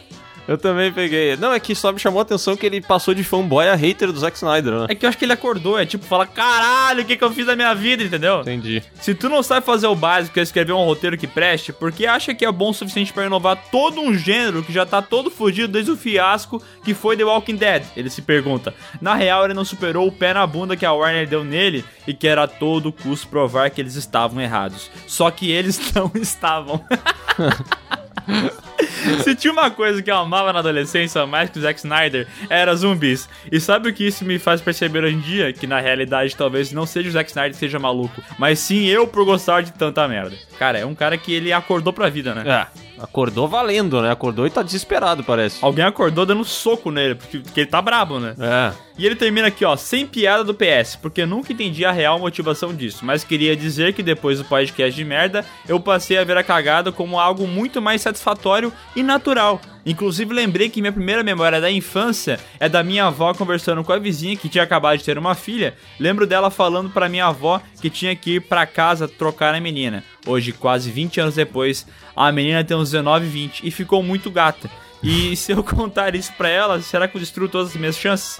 eu 0.48 0.58
também 0.58 0.92
peguei. 0.92 1.36
Não, 1.38 1.54
é 1.54 1.60
que 1.60 1.74
só 1.76 1.92
me 1.92 2.00
chamou 2.00 2.20
a 2.20 2.24
atenção 2.24 2.56
que 2.56 2.66
ele 2.66 2.82
passou 2.82 3.14
de 3.14 3.24
fanboy 3.24 3.68
a 3.68 3.76
hater 3.76 4.12
do 4.12 4.20
Zack 4.20 4.38
Snyder, 4.38 4.74
né? 4.74 4.86
É 4.90 4.96
que 4.96 5.06
eu 5.06 5.10
acho 5.10 5.18
que 5.18 5.26
ele 5.26 5.34
acordou, 5.34 5.80
é 5.80 5.86
tipo, 5.86 6.06
fala, 6.06 6.26
caralho, 6.26 7.02
o 7.02 7.06
que, 7.06 7.18
que 7.18 7.24
eu 7.24 7.32
fiz 7.32 7.46
da 7.46 7.56
minha 7.56 7.74
vida, 7.74 8.04
entendeu? 8.04 8.42
Entendi. 8.42 8.84
Se 8.96 9.14
tu 9.14 9.30
não 9.30 9.42
sabe 9.42 9.66
fazer 9.66 9.88
o 9.88 9.96
básico, 9.96 10.40
é 10.40 10.44
escrever 10.44 10.74
um 10.74 10.86
roteiro 10.86 11.18
que 11.18 11.28
preste, 11.28 11.74
porque 11.74 12.06
acha 12.06 12.34
que 12.34 12.46
é 12.46 12.52
bom 12.52 12.70
o 12.70 12.74
suficiente 12.74 13.12
pra 13.12 13.26
inovar 13.26 13.58
todo 13.72 14.02
um 14.02 14.14
gênero 14.14 14.64
que 14.64 14.74
já 14.74 14.86
tá 14.86 15.02
todo 15.02 15.32
fugido 15.32 15.68
desde 15.68 15.92
o 15.92 15.98
fiasco 15.98 16.62
que 16.84 16.94
foi 16.94 17.18
The 17.18 17.24
Walking 17.24 17.56
Dead? 17.56 17.84
Ele 17.96 18.10
se 18.10 18.22
pergunta. 18.22 18.74
Na 19.02 19.16
real, 19.16 19.46
ele 19.46 19.54
não 19.54 19.66
superou 19.66 20.08
o 20.08 20.12
pé 20.12 20.34
na 20.34 20.46
bunda 20.46 20.76
que 20.76 20.86
a 20.86 20.94
Warner 20.94 21.28
deu 21.28 21.44
nele 21.44 21.84
e 22.08 22.14
que 22.14 22.28
era 22.28 22.44
a 22.44 22.48
todo 22.48 22.92
custo 22.92 23.28
provar 23.28 23.70
que 23.70 23.82
eles 23.82 23.96
estavam 23.96 24.42
errados. 24.42 24.90
Só 25.08 25.30
que 25.32 25.52
eles 25.52 25.80
não 25.94 26.12
estavam. 26.16 26.84
Se 29.24 29.36
tinha 29.36 29.52
uma 29.52 29.70
coisa 29.72 30.02
que 30.02 30.10
eu 30.10 30.16
amava 30.16 30.52
na 30.54 30.60
adolescência 30.60 31.26
mais 31.26 31.50
que 31.50 31.60
o 31.60 31.62
Zack 31.62 31.80
Snyder, 31.80 32.28
era 32.50 32.76
zumbis. 32.76 33.30
E 33.52 33.60
sabe 33.60 33.90
o 33.90 33.94
que 33.94 34.08
isso 34.08 34.26
me 34.26 34.40
faz 34.40 34.62
perceber 34.62 35.04
hoje 35.04 35.16
em 35.16 35.20
dia? 35.20 35.54
Que 35.54 35.68
na 35.68 35.80
realidade 35.80 36.36
talvez 36.36 36.72
não 36.72 36.86
seja 36.86 37.10
o 37.10 37.12
Zack 37.12 37.30
Snyder 37.30 37.52
que 37.52 37.58
seja 37.58 37.80
maluco, 37.80 38.22
mas 38.38 38.60
sim 38.60 38.86
eu 38.86 39.08
por 39.08 39.26
gostar 39.26 39.62
de 39.62 39.72
tanta 39.74 40.08
merda. 40.08 40.36
Cara, 40.58 40.78
é 40.78 40.86
um 40.86 40.96
cara 40.96 41.18
que 41.18 41.34
ele 41.34 41.52
acordou 41.52 41.94
pra 41.94 42.10
vida, 42.10 42.34
né? 42.34 42.44
É, 42.46 42.95
acordou 43.00 43.48
valendo, 43.48 44.02
né? 44.02 44.12
Acordou 44.12 44.46
e 44.48 44.50
tá 44.50 44.62
desesperado, 44.62 45.24
parece. 45.24 45.64
Alguém 45.64 45.86
acordou 45.86 46.26
dando 46.26 46.44
soco 46.44 46.92
nele, 46.92 47.16
porque, 47.16 47.40
porque 47.40 47.60
ele 47.62 47.70
tá 47.70 47.82
brabo, 47.82 48.20
né? 48.20 48.36
É. 48.40 48.74
E 48.98 49.06
ele 49.06 49.16
termina 49.16 49.48
aqui, 49.48 49.66
ó, 49.66 49.76
sem 49.76 50.08
piada 50.08 50.44
do 50.44 50.54
PS, 50.54 50.96
porque 50.96 51.26
nunca 51.26 51.52
entendi 51.52 51.84
a 51.84 51.92
real 51.92 52.18
motivação 52.18 52.74
disso, 52.74 53.04
mas 53.04 53.24
queria 53.24 53.56
dizer 53.56 53.94
que 53.94 54.02
depois 54.02 54.38
do 54.38 54.46
podcast 54.46 54.96
de 54.96 55.04
merda, 55.04 55.46
eu 55.68 55.80
passei 55.80 56.18
a 56.18 56.24
ver 56.24 56.38
a 56.38 56.44
cagada 56.44 56.92
como 56.92 57.20
algo 57.20 57.46
muito 57.48 57.82
mais 57.82 58.02
satisfatório 58.02 58.72
e 58.96 59.04
natural. 59.04 59.60
Inclusive, 59.86 60.34
lembrei 60.34 60.70
que 60.70 60.82
minha 60.82 60.92
primeira 60.92 61.24
memória 61.24 61.62
da 61.62 61.70
infância 61.70 62.40
é 62.60 62.68
da 62.68 62.84
minha 62.84 63.06
avó 63.06 63.34
conversando 63.34 63.84
com 63.84 63.94
a 63.94 64.00
vizinha 64.00 64.36
que 64.36 64.50
tinha 64.50 64.64
acabado 64.64 64.98
de 64.98 65.04
ter 65.04 65.18
uma 65.18 65.36
filha. 65.36 65.76
Lembro 66.00 66.26
dela 66.26 66.50
falando 66.50 66.90
pra 66.90 67.08
minha 67.08 67.28
avó 67.28 67.62
que 67.80 67.90
tinha 67.90 68.16
que 68.16 68.36
ir 68.36 68.42
pra 68.42 68.66
casa 68.66 69.08
trocar 69.08 69.54
a 69.54 69.60
menina. 69.60 70.04
Hoje, 70.26 70.52
quase 70.52 70.90
20 70.90 71.22
anos 71.22 71.36
depois, 71.36 71.86
a 72.16 72.32
menina 72.32 72.64
tem 72.64 72.76
uns 72.76 72.90
19, 72.92 73.28
20 73.28 73.68
e 73.68 73.70
ficou 73.70 74.02
muito 74.02 74.32
gata. 74.32 74.70
E 75.06 75.36
se 75.36 75.52
eu 75.52 75.64
contar 75.64 76.16
isso 76.16 76.34
pra 76.34 76.50
ela, 76.50 76.82
será 76.82 77.08
que 77.08 77.16
eu 77.16 77.22
destruo 77.22 77.48
todas 77.48 77.70
as 77.70 77.76
minhas 77.76 77.96
chances? 77.98 78.40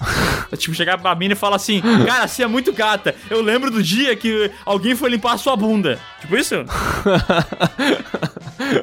Eu, 0.50 0.58
tipo, 0.58 0.74
chegar 0.74 0.98
pra 0.98 1.14
mina 1.14 1.34
e 1.34 1.36
falar 1.36 1.56
assim: 1.56 1.80
Cara, 2.04 2.26
você 2.26 2.42
é 2.42 2.46
muito 2.48 2.72
gata. 2.72 3.14
Eu 3.30 3.40
lembro 3.40 3.70
do 3.70 3.80
dia 3.82 4.16
que 4.16 4.50
alguém 4.64 4.96
foi 4.96 5.10
limpar 5.10 5.34
a 5.34 5.38
sua 5.38 5.54
bunda. 5.54 6.00
Tipo 6.20 6.36
isso? 6.36 6.54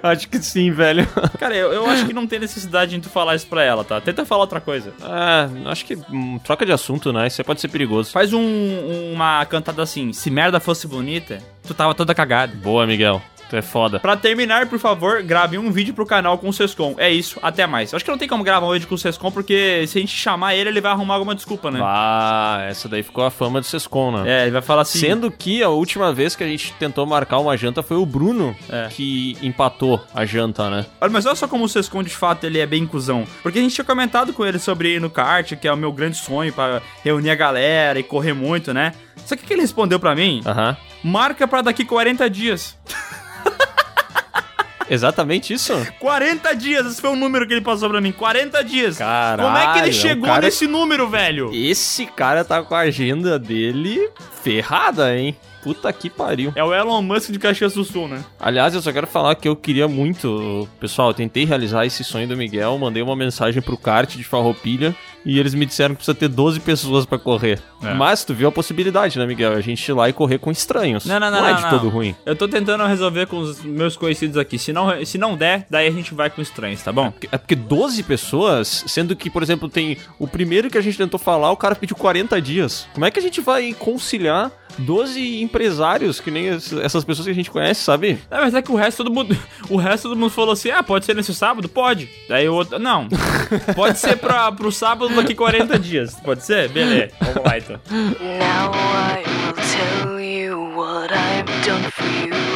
acho 0.02 0.28
que 0.30 0.38
sim, 0.40 0.72
velho. 0.72 1.08
Cara, 1.40 1.56
eu, 1.56 1.72
eu 1.74 1.86
acho 1.90 2.06
que 2.06 2.14
não 2.14 2.28
tem 2.28 2.40
necessidade 2.40 2.96
de 2.96 3.02
tu 3.02 3.10
falar 3.10 3.36
isso 3.36 3.48
pra 3.48 3.64
ela, 3.64 3.84
tá? 3.84 4.00
Tenta 4.00 4.26
falar 4.26 4.42
outra 4.42 4.62
coisa. 4.62 4.94
É, 5.02 5.70
acho 5.70 5.86
que 5.86 5.96
hum, 6.10 6.40
troca 6.44 6.66
de 6.66 6.72
assunto, 6.72 7.12
né? 7.12 7.28
Isso 7.28 7.44
pode 7.44 7.62
ser 7.62 7.68
perigoso. 7.68 8.12
Faz 8.12 8.34
um- 8.34 9.12
uma 9.14 9.46
cantada 9.46 9.82
assim: 9.84 10.14
Se 10.14 10.30
merda 10.30 10.60
fosse 10.60 10.88
bonita, 10.88 11.40
tu 11.68 11.74
tava 11.74 11.94
toda 11.94 12.14
cagada. 12.16 12.54
Boa, 12.56 12.86
Miguel. 12.88 13.22
É 13.54 13.62
foda. 13.62 14.00
Pra 14.00 14.18
terminar, 14.18 14.68
por 14.68 14.80
favor, 14.80 15.22
grave 15.22 15.58
um 15.58 15.72
vídeo 15.72 15.94
pro 15.94 16.06
canal 16.06 16.38
com 16.38 16.50
o 16.50 16.54
Sescom. 16.54 16.96
É 16.98 17.10
isso, 17.10 17.40
até 17.42 17.66
mais. 17.68 17.94
Acho 17.94 18.04
que 18.04 18.12
não 18.12 18.18
tem 18.18 18.28
como 18.28 18.44
gravar 18.44 18.68
um 18.68 18.74
vídeo 18.74 18.88
com 18.88 18.96
o 18.96 18.98
Sescom, 18.98 19.32
porque 19.32 19.86
se 19.88 19.98
a 19.98 20.02
gente 20.02 20.16
chamar 20.16 20.56
ele, 20.56 20.70
ele 20.70 20.82
vai 20.82 20.92
arrumar 20.92 21.14
alguma 21.16 21.36
desculpa, 21.36 21.70
né? 21.72 21.80
Ah, 21.82 22.66
essa 22.68 22.90
daí 22.90 23.04
ficou 23.04 23.24
a 23.24 23.30
fama 23.32 23.60
do 23.62 23.66
Sescom, 23.66 24.12
né? 24.12 24.24
É, 24.30 24.42
ele 24.44 24.52
vai 24.52 24.62
falar 24.62 24.82
assim. 24.82 25.00
Sendo 25.00 25.30
que 25.32 25.62
a 25.64 25.70
última 25.70 26.12
vez 26.14 26.36
que 26.36 26.44
a 26.44 26.48
gente 26.48 26.74
tentou 26.74 27.06
marcar 27.06 27.38
uma 27.40 27.56
janta 27.56 27.84
foi 27.84 27.98
o 27.98 28.06
Bruno 28.06 28.56
É. 28.70 28.88
que 28.90 29.38
empatou 29.42 30.04
a 30.14 30.26
janta, 30.26 30.70
né? 30.70 30.86
Olha, 31.00 31.12
mas 31.12 31.26
olha 31.26 31.36
só 31.36 31.48
como 31.48 31.66
o 31.66 31.70
Sescom, 31.70 32.02
de 32.04 32.10
fato, 32.10 32.46
ele 32.46 32.60
é 32.60 32.66
bem 32.66 32.86
cuzão. 32.88 33.26
Porque 33.44 33.60
a 33.60 33.62
gente 33.62 33.76
tinha 33.76 33.86
comentado 33.86 34.34
com 34.34 34.46
ele 34.46 34.58
sobre 34.60 34.96
ir 34.96 35.02
no 35.02 35.10
kart, 35.10 35.54
que 35.56 35.68
é 35.68 35.72
o 35.74 35.78
meu 35.78 35.92
grande 35.92 36.18
sonho 36.18 36.52
pra 36.52 36.82
reunir 37.04 37.30
a 37.30 37.36
galera 37.36 38.00
e 38.00 38.04
correr 38.04 38.34
muito, 38.34 38.74
né? 38.74 38.94
Só 39.26 39.36
que 39.36 39.44
o 39.44 39.46
que 39.48 39.54
ele 39.54 39.62
respondeu 39.62 40.00
pra 40.00 40.16
mim? 40.16 40.42
Aham. 40.46 40.76
Marca 41.04 41.48
pra 41.48 41.62
daqui 41.62 41.84
40 41.86 42.30
dias. 42.30 42.78
Exatamente 44.90 45.54
isso? 45.54 45.74
40 46.00 46.54
dias, 46.56 46.86
esse 46.86 47.02
foi 47.02 47.10
o 47.12 47.16
número 47.16 47.48
que 47.48 47.54
ele 47.54 47.62
passou 47.62 47.90
pra 47.90 48.02
mim. 48.02 48.12
40 48.12 48.64
dias. 48.64 48.98
Caralho, 48.98 49.44
Como 49.44 49.58
é 49.58 49.74
que 49.74 49.80
ele 49.80 49.94
chegou 49.94 50.26
cara- 50.28 50.42
nesse 50.42 50.68
número, 50.68 51.08
velho? 51.10 51.52
Esse 51.54 52.06
cara 52.06 52.44
tá 52.44 52.62
com 52.64 52.76
a 52.76 52.80
agenda 52.80 53.38
dele 53.40 54.10
ferrada, 54.42 55.16
hein? 55.18 55.36
Puta 55.64 55.92
que 55.94 56.10
pariu. 56.10 56.52
É 56.56 56.64
o 56.64 56.74
Elon 56.74 57.02
Musk 57.02 57.32
de 57.32 57.40
Caxias 57.40 57.74
do 57.74 57.84
Sul, 57.84 58.08
né? 58.08 58.24
Aliás, 58.40 58.74
eu 58.74 58.82
só 58.82 58.92
quero 58.92 59.08
falar 59.08 59.36
que 59.36 59.48
eu 59.48 59.56
queria 59.56 59.88
muito. 59.88 60.68
Pessoal, 60.80 61.10
eu 61.10 61.14
tentei 61.14 61.46
realizar 61.46 61.86
esse 61.86 62.04
sonho 62.04 62.28
do 62.28 62.36
Miguel, 62.36 62.78
mandei 62.78 63.02
uma 63.02 63.16
mensagem 63.16 63.62
pro 63.62 63.78
kart 63.78 64.16
de 64.16 64.24
Farroupilha 64.24 64.96
e 65.26 65.40
eles 65.40 65.54
me 65.54 65.66
disseram 65.66 65.96
que 65.96 66.00
precisa 66.00 66.16
ter 66.16 66.28
12 66.28 66.60
pessoas 66.60 67.06
pra 67.06 67.18
correr. 67.18 67.62
É. 67.82 67.94
Mas 67.94 68.24
tu 68.24 68.34
viu 68.34 68.48
a 68.48 68.52
possibilidade, 68.52 69.18
né, 69.18 69.26
Miguel? 69.26 69.54
A 69.54 69.62
gente 69.62 69.88
ir 69.88 69.94
lá 69.94 70.10
e 70.10 70.14
correr 70.14 70.38
com 70.38 70.52
estranhos. 70.52 71.06
Não, 71.06 71.20
não, 71.20 71.32
não, 71.32 71.42
não 71.42 71.48
é 71.48 71.54
de 71.54 71.62
não. 71.62 71.70
todo 71.70 71.90
ruim. 71.90 72.16
Eu 72.26 72.36
tô 72.36 72.48
tentando 72.48 72.86
resolver 72.86 73.28
com 73.28 73.38
os 73.38 73.62
meus 73.64 73.96
conhecidos 73.96 74.38
aqui. 74.38 74.58
Se 74.60 74.74
não, 74.74 75.06
se 75.06 75.18
não 75.18 75.36
der, 75.36 75.66
daí 75.70 75.88
a 75.88 75.92
gente 75.92 76.14
vai 76.14 76.30
com 76.30 76.42
estranhos, 76.42 76.82
tá 76.82 76.92
bom? 76.92 77.14
É 77.32 77.38
porque 77.38 77.56
12 77.56 78.04
pessoas, 78.04 78.84
sendo 78.88 79.16
que, 79.16 79.30
por 79.30 79.42
exemplo, 79.42 79.70
tem 79.70 79.98
o 80.20 80.28
primeiro 80.28 80.70
que 80.70 80.78
a 80.78 80.82
gente 80.82 80.98
tentou 80.98 81.20
falar, 81.20 81.52
o 81.52 81.58
cara 81.58 81.76
pediu 81.76 81.96
40 81.96 82.42
dias. 82.42 82.88
Como 82.94 83.06
é 83.06 83.12
que 83.12 83.20
a 83.20 83.22
gente 83.22 83.40
vai 83.42 83.74
conciliar 83.74 84.52
12 84.78 85.42
empresários, 85.42 86.20
que 86.20 86.32
nem 86.32 86.48
es- 86.48 86.74
essas 86.74 87.04
pessoas 87.04 87.26
que 87.26 87.32
a 87.32 87.36
gente 87.36 87.52
conhece, 87.52 87.82
sabe? 87.82 88.20
É, 88.32 88.38
mas 88.40 88.54
é 88.54 88.62
que 88.62 88.72
o 88.72 88.76
resto 88.76 89.04
todo 89.04 89.14
mundo. 89.14 89.38
O 89.70 89.78
resto 89.78 90.10
todo 90.10 90.18
mundo 90.18 90.30
falou 90.30 90.52
assim: 90.54 90.70
ah, 90.72 90.84
pode 90.84 91.06
ser 91.06 91.16
nesse 91.16 91.34
sábado? 91.34 91.68
Pode. 91.70 92.10
Daí 92.28 92.48
o 92.50 92.54
outro. 92.54 92.78
Não. 92.80 93.08
Pode 93.76 93.98
ser 93.98 94.18
pra, 94.18 94.52
pro 94.52 94.72
sábado 94.72 95.16
daqui 95.16 95.34
40 95.34 95.80
dias. 95.80 96.16
Pode 96.24 96.44
ser? 96.46 96.70
Beleza. 96.70 97.12
Vamos 97.22 97.44
lá 97.44 97.58
então. 97.58 97.80
Now 97.90 98.72
I 98.74 99.24
will 99.46 99.54
tell 100.04 100.20
you 100.20 100.58
what 100.76 101.14
I've 101.14 101.46
done 101.66 101.90
for 101.92 102.06
you. 102.28 102.53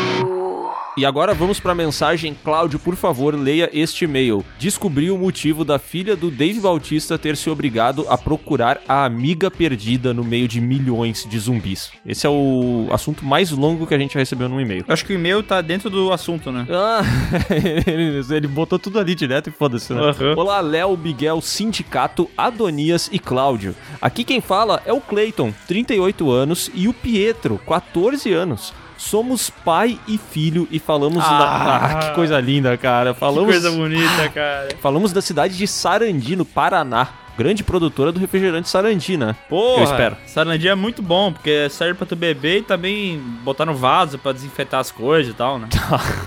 E 0.98 1.06
agora 1.06 1.32
vamos 1.32 1.60
pra 1.60 1.76
mensagem. 1.76 2.36
Cláudio, 2.44 2.80
por 2.80 2.95
favor, 2.95 3.36
leia 3.36 3.69
este 3.72 4.06
e-mail. 4.06 4.44
Descobri 4.57 5.11
o 5.11 5.18
motivo 5.18 5.64
da 5.64 5.78
filha 5.78 6.15
do 6.15 6.32
Dave 6.32 6.60
Bautista 6.60 7.19
ter 7.19 7.38
se 7.38 7.52
obrigado 7.52 8.03
a 8.10 8.18
procurar 8.18 8.82
a 8.88 9.06
amiga 9.06 9.52
perdida 9.52 10.11
no 10.11 10.24
meio 10.24 10.48
de 10.48 10.60
milhões 10.60 11.24
de 11.30 11.38
zumbis. 11.38 11.91
Esse 12.03 12.26
é 12.26 12.30
o 12.32 12.88
assunto 12.91 13.24
mais 13.24 13.52
longo 13.52 13.86
que 13.86 13.94
a 13.94 13.99
gente 13.99 14.15
já 14.15 14.19
recebeu 14.19 14.49
num 14.49 14.60
e-mail. 14.60 14.86
Acho 14.88 15.06
que 15.06 15.14
o 15.14 15.15
e-mail 15.15 15.44
tá 15.44 15.61
dentro 15.61 15.88
do 15.88 16.11
assunto, 16.11 16.52
né? 16.52 16.65
Ah, 16.68 17.02
ele, 17.86 18.26
ele 18.36 18.48
botou 18.48 18.80
tudo 18.80 18.99
ali 18.99 19.14
direto 19.14 19.49
e 19.49 19.52
foda-se, 19.52 19.94
né? 19.94 20.02
Aham. 20.02 20.34
Olá, 20.36 20.60
Léo, 20.61 20.98
Miguel, 20.98 21.41
Sindicato, 21.41 22.28
Adonias 22.36 23.07
e 23.14 23.19
Cláudio. 23.19 23.76
Aqui 24.02 24.24
quem 24.24 24.41
fala 24.41 24.82
é 24.84 24.91
o 24.91 24.99
Clayton, 24.99 25.53
38 25.68 26.32
anos, 26.32 26.72
e 26.74 26.88
o 26.88 26.94
Pietro, 26.94 27.60
14 27.68 28.34
anos. 28.34 28.74
Somos 28.98 29.49
pai 29.49 29.99
e 30.07 30.18
filho 30.18 30.68
e 30.72 30.80
falamos 30.80 31.24
Ah. 31.24 31.38
da... 31.40 31.76
Ah, 31.86 31.95
que 32.10 32.15
coisa 32.15 32.40
linda, 32.40 32.76
cara. 32.78 33.14
Falamos... 33.14 33.45
Que 33.56 33.61
coisa 33.61 33.72
bonita, 33.72 34.30
cara. 34.34 34.69
Falamos 34.82 35.14
da 35.14 35.22
cidade 35.22 35.56
de 35.57 35.68
Sarandi, 35.68 36.36
no 36.36 36.44
Paraná. 36.45 37.07
Grande 37.38 37.64
produtora 37.64 38.11
do 38.11 38.19
refrigerante 38.19 38.68
Sarandi, 38.68 39.15
né? 39.15 39.36
Porra, 39.48 39.82
Eu 39.82 39.84
espero. 39.84 40.18
Sarandia 40.26 40.72
é 40.72 40.76
muito 40.76 41.03
bom, 41.03 41.32
porque 41.32 41.69
serve 41.69 41.94
pra 41.94 42.07
tu 42.07 42.15
beber 42.15 42.57
e 42.57 42.61
também 42.64 43.19
botar 43.44 43.64
no 43.64 43.76
vaso 43.76 44.18
pra 44.18 44.32
desinfetar 44.32 44.80
as 44.80 44.90
coisas 44.91 45.32
e 45.32 45.36
tal, 45.36 45.60
né? 45.60 45.69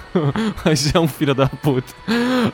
Mas 0.65 0.95
é 0.95 1.01
um 1.01 1.09
filho 1.09 1.35
da 1.35 1.49
puta. 1.49 1.93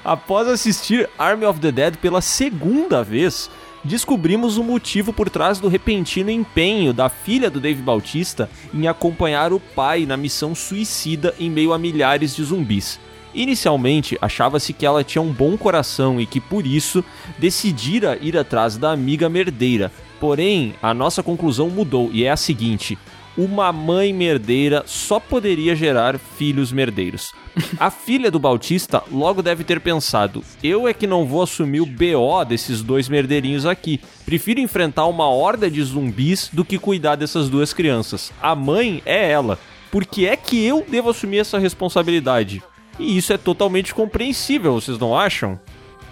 Após 0.02 0.48
assistir 0.48 1.06
Army 1.18 1.44
of 1.44 1.60
the 1.60 1.70
Dead 1.70 1.96
pela 1.98 2.22
segunda 2.22 3.02
vez, 3.04 3.50
descobrimos 3.86 4.58
o 4.58 4.64
motivo 4.64 5.12
por 5.12 5.30
trás 5.30 5.58
do 5.58 5.68
repentino 5.68 6.30
empenho 6.30 6.92
da 6.92 7.08
filha 7.08 7.48
do 7.48 7.60
Dave 7.60 7.80
Bautista 7.80 8.50
em 8.74 8.88
acompanhar 8.88 9.52
o 9.52 9.60
pai 9.60 10.04
na 10.04 10.16
missão 10.16 10.54
suicida 10.54 11.34
em 11.38 11.48
meio 11.48 11.72
a 11.72 11.78
milhares 11.78 12.36
de 12.36 12.44
zumbis. 12.44 12.98
Inicialmente, 13.34 14.18
achava-se 14.20 14.72
que 14.72 14.86
ela 14.86 15.04
tinha 15.04 15.20
um 15.20 15.32
bom 15.32 15.56
coração 15.56 16.20
e 16.20 16.26
que 16.26 16.40
por 16.40 16.66
isso 16.66 17.04
decidira 17.38 18.18
ir 18.20 18.36
atrás 18.36 18.76
da 18.76 18.92
amiga 18.92 19.28
merdeira. 19.28 19.92
Porém, 20.18 20.74
a 20.82 20.94
nossa 20.94 21.22
conclusão 21.22 21.68
mudou 21.68 22.10
e 22.12 22.24
é 22.24 22.30
a 22.30 22.36
seguinte: 22.36 22.98
uma 23.36 23.70
mãe 23.72 24.12
merdeira 24.12 24.84
só 24.86 25.20
poderia 25.20 25.76
gerar 25.76 26.18
filhos 26.18 26.72
merdeiros. 26.72 27.34
A 27.78 27.90
filha 27.90 28.30
do 28.30 28.38
Bautista 28.38 29.02
logo 29.10 29.42
deve 29.42 29.64
ter 29.64 29.80
pensado: 29.80 30.44
eu 30.62 30.86
é 30.86 30.92
que 30.92 31.06
não 31.06 31.24
vou 31.24 31.42
assumir 31.42 31.80
o 31.80 31.86
BO 31.86 32.44
desses 32.46 32.82
dois 32.82 33.08
merdeirinhos 33.08 33.64
aqui. 33.64 34.00
Prefiro 34.24 34.60
enfrentar 34.60 35.06
uma 35.06 35.28
horda 35.28 35.70
de 35.70 35.82
zumbis 35.82 36.50
do 36.52 36.64
que 36.64 36.78
cuidar 36.78 37.16
dessas 37.16 37.48
duas 37.48 37.72
crianças. 37.72 38.32
A 38.42 38.54
mãe 38.54 39.02
é 39.06 39.30
ela. 39.30 39.58
Por 39.90 40.04
que 40.04 40.26
é 40.26 40.36
que 40.36 40.62
eu 40.64 40.84
devo 40.86 41.10
assumir 41.10 41.38
essa 41.38 41.58
responsabilidade? 41.58 42.62
E 42.98 43.16
isso 43.16 43.32
é 43.32 43.38
totalmente 43.38 43.94
compreensível, 43.94 44.74
vocês 44.74 44.98
não 44.98 45.16
acham? 45.18 45.58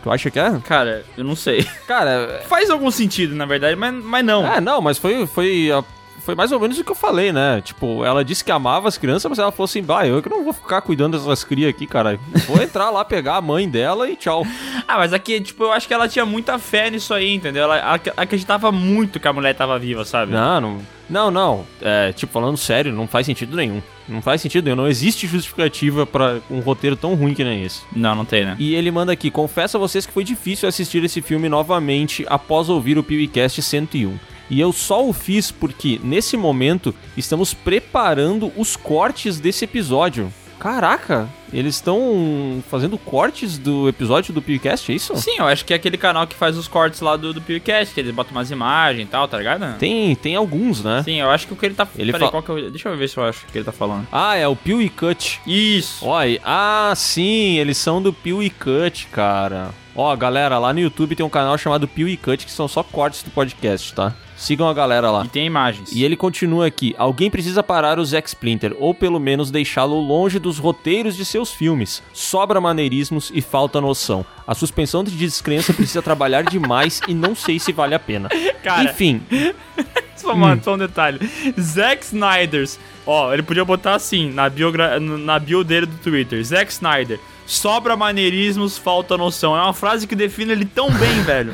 Tu 0.02 0.10
acha 0.10 0.30
que 0.30 0.38
é? 0.38 0.60
Cara, 0.66 1.02
eu 1.16 1.24
não 1.24 1.34
sei. 1.34 1.66
Cara, 1.86 2.42
Faz 2.46 2.68
algum 2.68 2.90
sentido, 2.90 3.34
na 3.34 3.46
verdade, 3.46 3.74
mas, 3.74 3.94
mas 4.04 4.24
não. 4.24 4.46
É, 4.46 4.60
não, 4.60 4.80
mas 4.82 4.98
foi, 4.98 5.26
foi, 5.26 5.70
a- 5.72 5.82
foi 6.24 6.34
mais 6.34 6.50
ou 6.52 6.58
menos 6.60 6.78
o 6.78 6.84
que 6.84 6.90
eu 6.90 6.94
falei, 6.96 7.32
né? 7.32 7.60
Tipo, 7.60 8.04
ela 8.04 8.24
disse 8.24 8.44
que 8.44 8.50
amava 8.50 8.88
as 8.88 8.96
crianças, 8.98 9.28
mas 9.28 9.38
ela 9.38 9.52
falou 9.52 9.64
assim: 9.66 9.82
bah, 9.82 10.06
eu 10.06 10.22
que 10.22 10.28
não 10.28 10.42
vou 10.44 10.52
ficar 10.52 10.80
cuidando 10.80 11.18
dessas 11.18 11.44
crias 11.44 11.70
aqui, 11.70 11.86
cara. 11.86 12.18
Vou 12.46 12.60
entrar 12.62 12.90
lá, 12.90 13.04
pegar 13.04 13.36
a 13.36 13.40
mãe 13.40 13.68
dela 13.68 14.08
e 14.08 14.16
tchau. 14.16 14.44
Ah, 14.86 14.98
mas 14.98 15.14
aqui, 15.14 15.40
tipo, 15.40 15.64
eu 15.64 15.72
acho 15.72 15.88
que 15.88 15.94
ela 15.94 16.06
tinha 16.06 16.26
muita 16.26 16.58
fé 16.58 16.90
nisso 16.90 17.14
aí, 17.14 17.32
entendeu? 17.34 17.62
Ela 17.64 17.94
ac- 17.94 18.12
acreditava 18.16 18.70
muito 18.70 19.18
que 19.18 19.26
a 19.26 19.32
mulher 19.32 19.54
tava 19.54 19.78
viva, 19.78 20.04
sabe? 20.04 20.30
Não, 20.32 20.60
não. 20.60 20.78
Não, 21.08 21.30
não. 21.30 21.66
É, 21.80 22.12
tipo, 22.12 22.30
falando 22.32 22.56
sério, 22.58 22.92
não 22.92 23.06
faz 23.08 23.24
sentido 23.24 23.56
nenhum. 23.56 23.82
Não 24.06 24.20
faz 24.20 24.42
sentido 24.42 24.64
nenhum. 24.64 24.76
Não 24.76 24.86
existe 24.88 25.26
justificativa 25.26 26.04
pra 26.06 26.36
um 26.50 26.60
roteiro 26.60 26.96
tão 26.96 27.14
ruim 27.14 27.32
que 27.32 27.42
nem 27.42 27.62
esse. 27.64 27.80
Não, 27.96 28.14
não 28.14 28.24
tem, 28.26 28.44
né? 28.44 28.56
E 28.58 28.74
ele 28.74 28.90
manda 28.90 29.10
aqui: 29.12 29.30
confesso 29.30 29.78
a 29.78 29.80
vocês 29.80 30.04
que 30.04 30.12
foi 30.12 30.22
difícil 30.24 30.68
assistir 30.68 31.02
esse 31.02 31.22
filme 31.22 31.48
novamente 31.48 32.26
após 32.28 32.68
ouvir 32.68 32.98
o 32.98 33.02
PewCast 33.02 33.62
101. 33.62 34.18
E 34.50 34.60
eu 34.60 34.72
só 34.72 35.06
o 35.06 35.12
fiz 35.12 35.50
porque, 35.50 36.00
nesse 36.02 36.36
momento, 36.36 36.94
estamos 37.16 37.54
preparando 37.54 38.52
os 38.56 38.76
cortes 38.76 39.40
desse 39.40 39.64
episódio. 39.64 40.32
Caraca, 40.58 41.28
eles 41.52 41.74
estão 41.74 42.62
fazendo 42.70 42.96
cortes 42.96 43.58
do 43.58 43.88
episódio 43.88 44.32
do 44.32 44.40
PewCast, 44.40 44.90
é 44.90 44.94
isso? 44.94 45.14
Sim, 45.16 45.36
eu 45.38 45.46
acho 45.46 45.64
que 45.64 45.72
é 45.72 45.76
aquele 45.76 45.98
canal 45.98 46.26
que 46.26 46.34
faz 46.34 46.56
os 46.56 46.66
cortes 46.66 47.00
lá 47.00 47.16
do, 47.16 47.34
do 47.34 47.42
PewCast, 47.42 47.92
que 47.92 48.00
eles 48.00 48.14
botam 48.14 48.32
umas 48.32 48.50
imagens 48.50 49.06
e 49.06 49.10
tal, 49.10 49.28
tá 49.28 49.36
ligado? 49.36 49.76
Tem, 49.78 50.14
tem 50.14 50.36
alguns, 50.36 50.82
né? 50.82 51.02
Sim, 51.04 51.20
eu 51.20 51.30
acho 51.30 51.46
que 51.46 51.52
o 51.52 51.56
que 51.56 51.66
ele 51.66 51.74
tá... 51.74 51.86
Ele 51.98 52.12
Peraí, 52.12 52.30
qual 52.30 52.42
que 52.42 52.50
o... 52.50 52.70
Deixa 52.70 52.88
eu 52.88 52.96
ver 52.96 53.08
se 53.08 53.18
eu 53.18 53.24
acho 53.24 53.44
o 53.44 53.52
que 53.52 53.58
ele 53.58 53.64
tá 53.64 53.72
falando. 53.72 54.06
Ah, 54.10 54.36
é 54.36 54.48
o 54.48 54.56
Pew 54.56 54.80
e 54.80 54.88
Cut. 54.88 55.40
Isso. 55.46 56.06
Olha, 56.06 56.40
ah, 56.44 56.92
sim, 56.96 57.58
eles 57.58 57.76
são 57.76 58.00
do 58.00 58.12
Pew 58.12 58.42
e 58.42 58.48
Cut, 58.48 59.06
cara. 59.08 59.68
Ó, 59.94 60.14
galera, 60.16 60.58
lá 60.58 60.72
no 60.72 60.80
YouTube 60.80 61.14
tem 61.14 61.24
um 61.24 61.30
canal 61.30 61.56
chamado 61.56 61.86
Pio 61.86 62.08
e 62.08 62.16
Cut, 62.16 62.44
que 62.44 62.50
são 62.50 62.66
só 62.66 62.82
cortes 62.82 63.22
do 63.22 63.30
podcast, 63.30 63.94
tá? 63.94 64.12
Sigam 64.44 64.68
a 64.68 64.74
galera 64.74 65.10
lá. 65.10 65.24
E 65.24 65.28
tem 65.28 65.46
imagens. 65.46 65.90
E 65.92 66.04
ele 66.04 66.16
continua 66.16 66.66
aqui: 66.66 66.94
alguém 66.98 67.30
precisa 67.30 67.62
parar 67.62 67.98
o 67.98 68.04
Zack 68.04 68.28
Splinter, 68.28 68.76
ou 68.78 68.94
pelo 68.94 69.18
menos 69.18 69.50
deixá-lo 69.50 69.98
longe 69.98 70.38
dos 70.38 70.58
roteiros 70.58 71.16
de 71.16 71.24
seus 71.24 71.52
filmes. 71.52 72.02
Sobra 72.12 72.60
maneirismos 72.60 73.30
e 73.34 73.40
falta 73.40 73.80
noção. 73.80 74.24
A 74.46 74.54
suspensão 74.54 75.02
de 75.02 75.12
descrença 75.12 75.72
precisa 75.72 76.02
trabalhar 76.02 76.42
demais 76.50 77.00
e 77.08 77.14
não 77.14 77.34
sei 77.34 77.58
se 77.58 77.72
vale 77.72 77.94
a 77.94 77.98
pena. 77.98 78.28
Cara. 78.62 78.84
Enfim, 78.84 79.22
Só, 80.16 80.34
mano, 80.34 80.62
só 80.62 80.74
um 80.74 80.78
detalhe. 80.78 81.18
Zack 81.60 82.04
Snyder's. 82.04 82.78
Ó, 83.06 83.32
ele 83.32 83.42
podia 83.42 83.64
botar 83.64 83.94
assim 83.94 84.30
na, 84.30 84.48
biogra 84.48 84.98
na 84.98 85.38
bio 85.38 85.62
dele 85.62 85.86
do 85.86 85.96
Twitter. 85.98 86.42
Zack 86.42 86.72
Snyder. 86.72 87.20
Sobra 87.46 87.96
maneirismos, 87.96 88.78
falta 88.78 89.16
noção. 89.16 89.56
É 89.56 89.60
uma 89.60 89.72
frase 89.72 90.06
que 90.06 90.16
define 90.16 90.52
ele 90.52 90.64
tão 90.64 90.90
bem, 90.90 91.20
velho. 91.22 91.52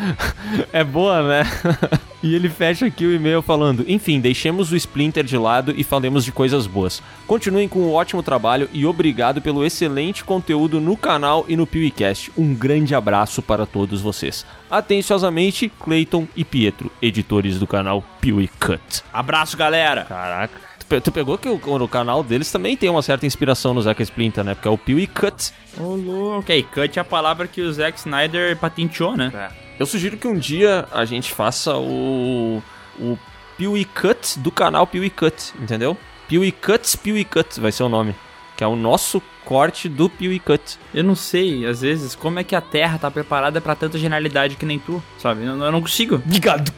é 0.72 0.84
boa, 0.84 1.22
né? 1.22 1.42
e 2.22 2.34
ele 2.34 2.48
fecha 2.48 2.86
aqui 2.86 3.04
o 3.04 3.14
e-mail 3.14 3.42
falando: 3.42 3.84
Enfim, 3.88 4.20
deixemos 4.20 4.70
o 4.70 4.76
Splinter 4.76 5.24
de 5.24 5.36
lado 5.36 5.74
e 5.76 5.82
falemos 5.82 6.24
de 6.24 6.32
coisas 6.32 6.66
boas. 6.66 7.02
Continuem 7.26 7.68
com 7.68 7.80
o 7.80 7.92
ótimo 7.92 8.22
trabalho 8.22 8.68
e 8.72 8.86
obrigado 8.86 9.42
pelo 9.42 9.64
excelente 9.64 10.24
conteúdo 10.24 10.80
no 10.80 10.96
canal 10.96 11.44
e 11.48 11.56
no 11.56 11.66
PewCast. 11.66 12.30
Um 12.36 12.54
grande 12.54 12.94
abraço 12.94 13.42
para 13.42 13.66
todos 13.66 14.00
vocês. 14.00 14.46
Atenciosamente, 14.70 15.68
Clayton 15.80 16.28
e 16.36 16.44
Pietro, 16.44 16.90
editores 17.02 17.58
do 17.58 17.66
canal 17.66 18.04
Pew 18.20 18.48
Cut. 18.60 19.02
Abraço, 19.12 19.56
galera. 19.56 20.04
Caraca. 20.04 20.69
Tu 20.90 20.96
pe- 20.96 21.00
Tu 21.00 21.12
pegou 21.12 21.38
que 21.38 21.48
o, 21.48 21.54
o 21.54 21.88
canal 21.88 22.22
deles 22.24 22.50
também 22.50 22.76
tem 22.76 22.90
uma 22.90 23.02
certa 23.02 23.24
inspiração 23.24 23.72
no 23.72 23.80
Zack 23.80 24.02
Splinter, 24.02 24.42
né? 24.42 24.54
Porque 24.54 24.66
é 24.68 24.70
o 24.70 24.76
Pew 24.78 24.98
Cut. 25.08 25.52
Ô, 25.78 25.94
louco. 25.94 26.38
Ok, 26.40 26.62
cut 26.74 26.98
é 26.98 27.02
a 27.02 27.04
palavra 27.04 27.46
que 27.46 27.60
o 27.62 27.72
Zack 27.72 27.98
Snyder 27.98 28.56
patenteou, 28.56 29.16
né? 29.16 29.50
Eu 29.78 29.86
sugiro 29.86 30.16
que 30.16 30.26
um 30.26 30.36
dia 30.36 30.86
a 30.92 31.04
gente 31.04 31.32
faça 31.32 31.76
o. 31.76 32.60
o 32.98 33.16
Pew 33.56 33.72
Cut 33.94 34.38
do 34.40 34.50
canal 34.50 34.86
Pew 34.86 35.08
Cut, 35.10 35.52
entendeu? 35.60 35.96
Pew 36.28 36.42
Cuts 36.52 36.96
Pew 36.96 37.14
Cut 37.24 37.60
vai 37.60 37.70
ser 37.72 37.82
o 37.82 37.88
nome. 37.88 38.14
Que 38.60 38.64
é 38.64 38.66
o 38.66 38.76
nosso 38.76 39.22
corte 39.46 39.88
do 39.88 40.10
Pew 40.10 40.38
Cut. 40.38 40.78
Eu 40.92 41.02
não 41.02 41.14
sei, 41.14 41.64
às 41.64 41.80
vezes, 41.80 42.14
como 42.14 42.40
é 42.40 42.44
que 42.44 42.54
a 42.54 42.60
Terra 42.60 42.98
tá 42.98 43.10
preparada 43.10 43.58
pra 43.58 43.74
tanta 43.74 43.96
genialidade 43.96 44.56
que 44.56 44.66
nem 44.66 44.78
tu, 44.78 45.02
sabe? 45.16 45.46
Eu, 45.46 45.56
eu 45.56 45.72
não 45.72 45.80
consigo. 45.80 46.16
Obrigado. 46.26 46.70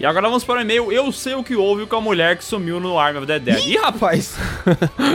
E 0.00 0.06
agora 0.06 0.28
vamos 0.28 0.44
para 0.44 0.60
o 0.60 0.62
e-mail. 0.62 0.90
Eu 0.90 1.12
sei 1.12 1.34
o 1.34 1.44
que 1.44 1.54
houve 1.54 1.84
com 1.84 1.96
a 1.96 2.00
mulher 2.00 2.38
que 2.38 2.44
sumiu 2.44 2.80
no 2.80 2.98
Army 2.98 3.18
of 3.18 3.26
the 3.26 3.38
Dead. 3.38 3.66
Ih, 3.66 3.76
rapaz! 3.76 4.34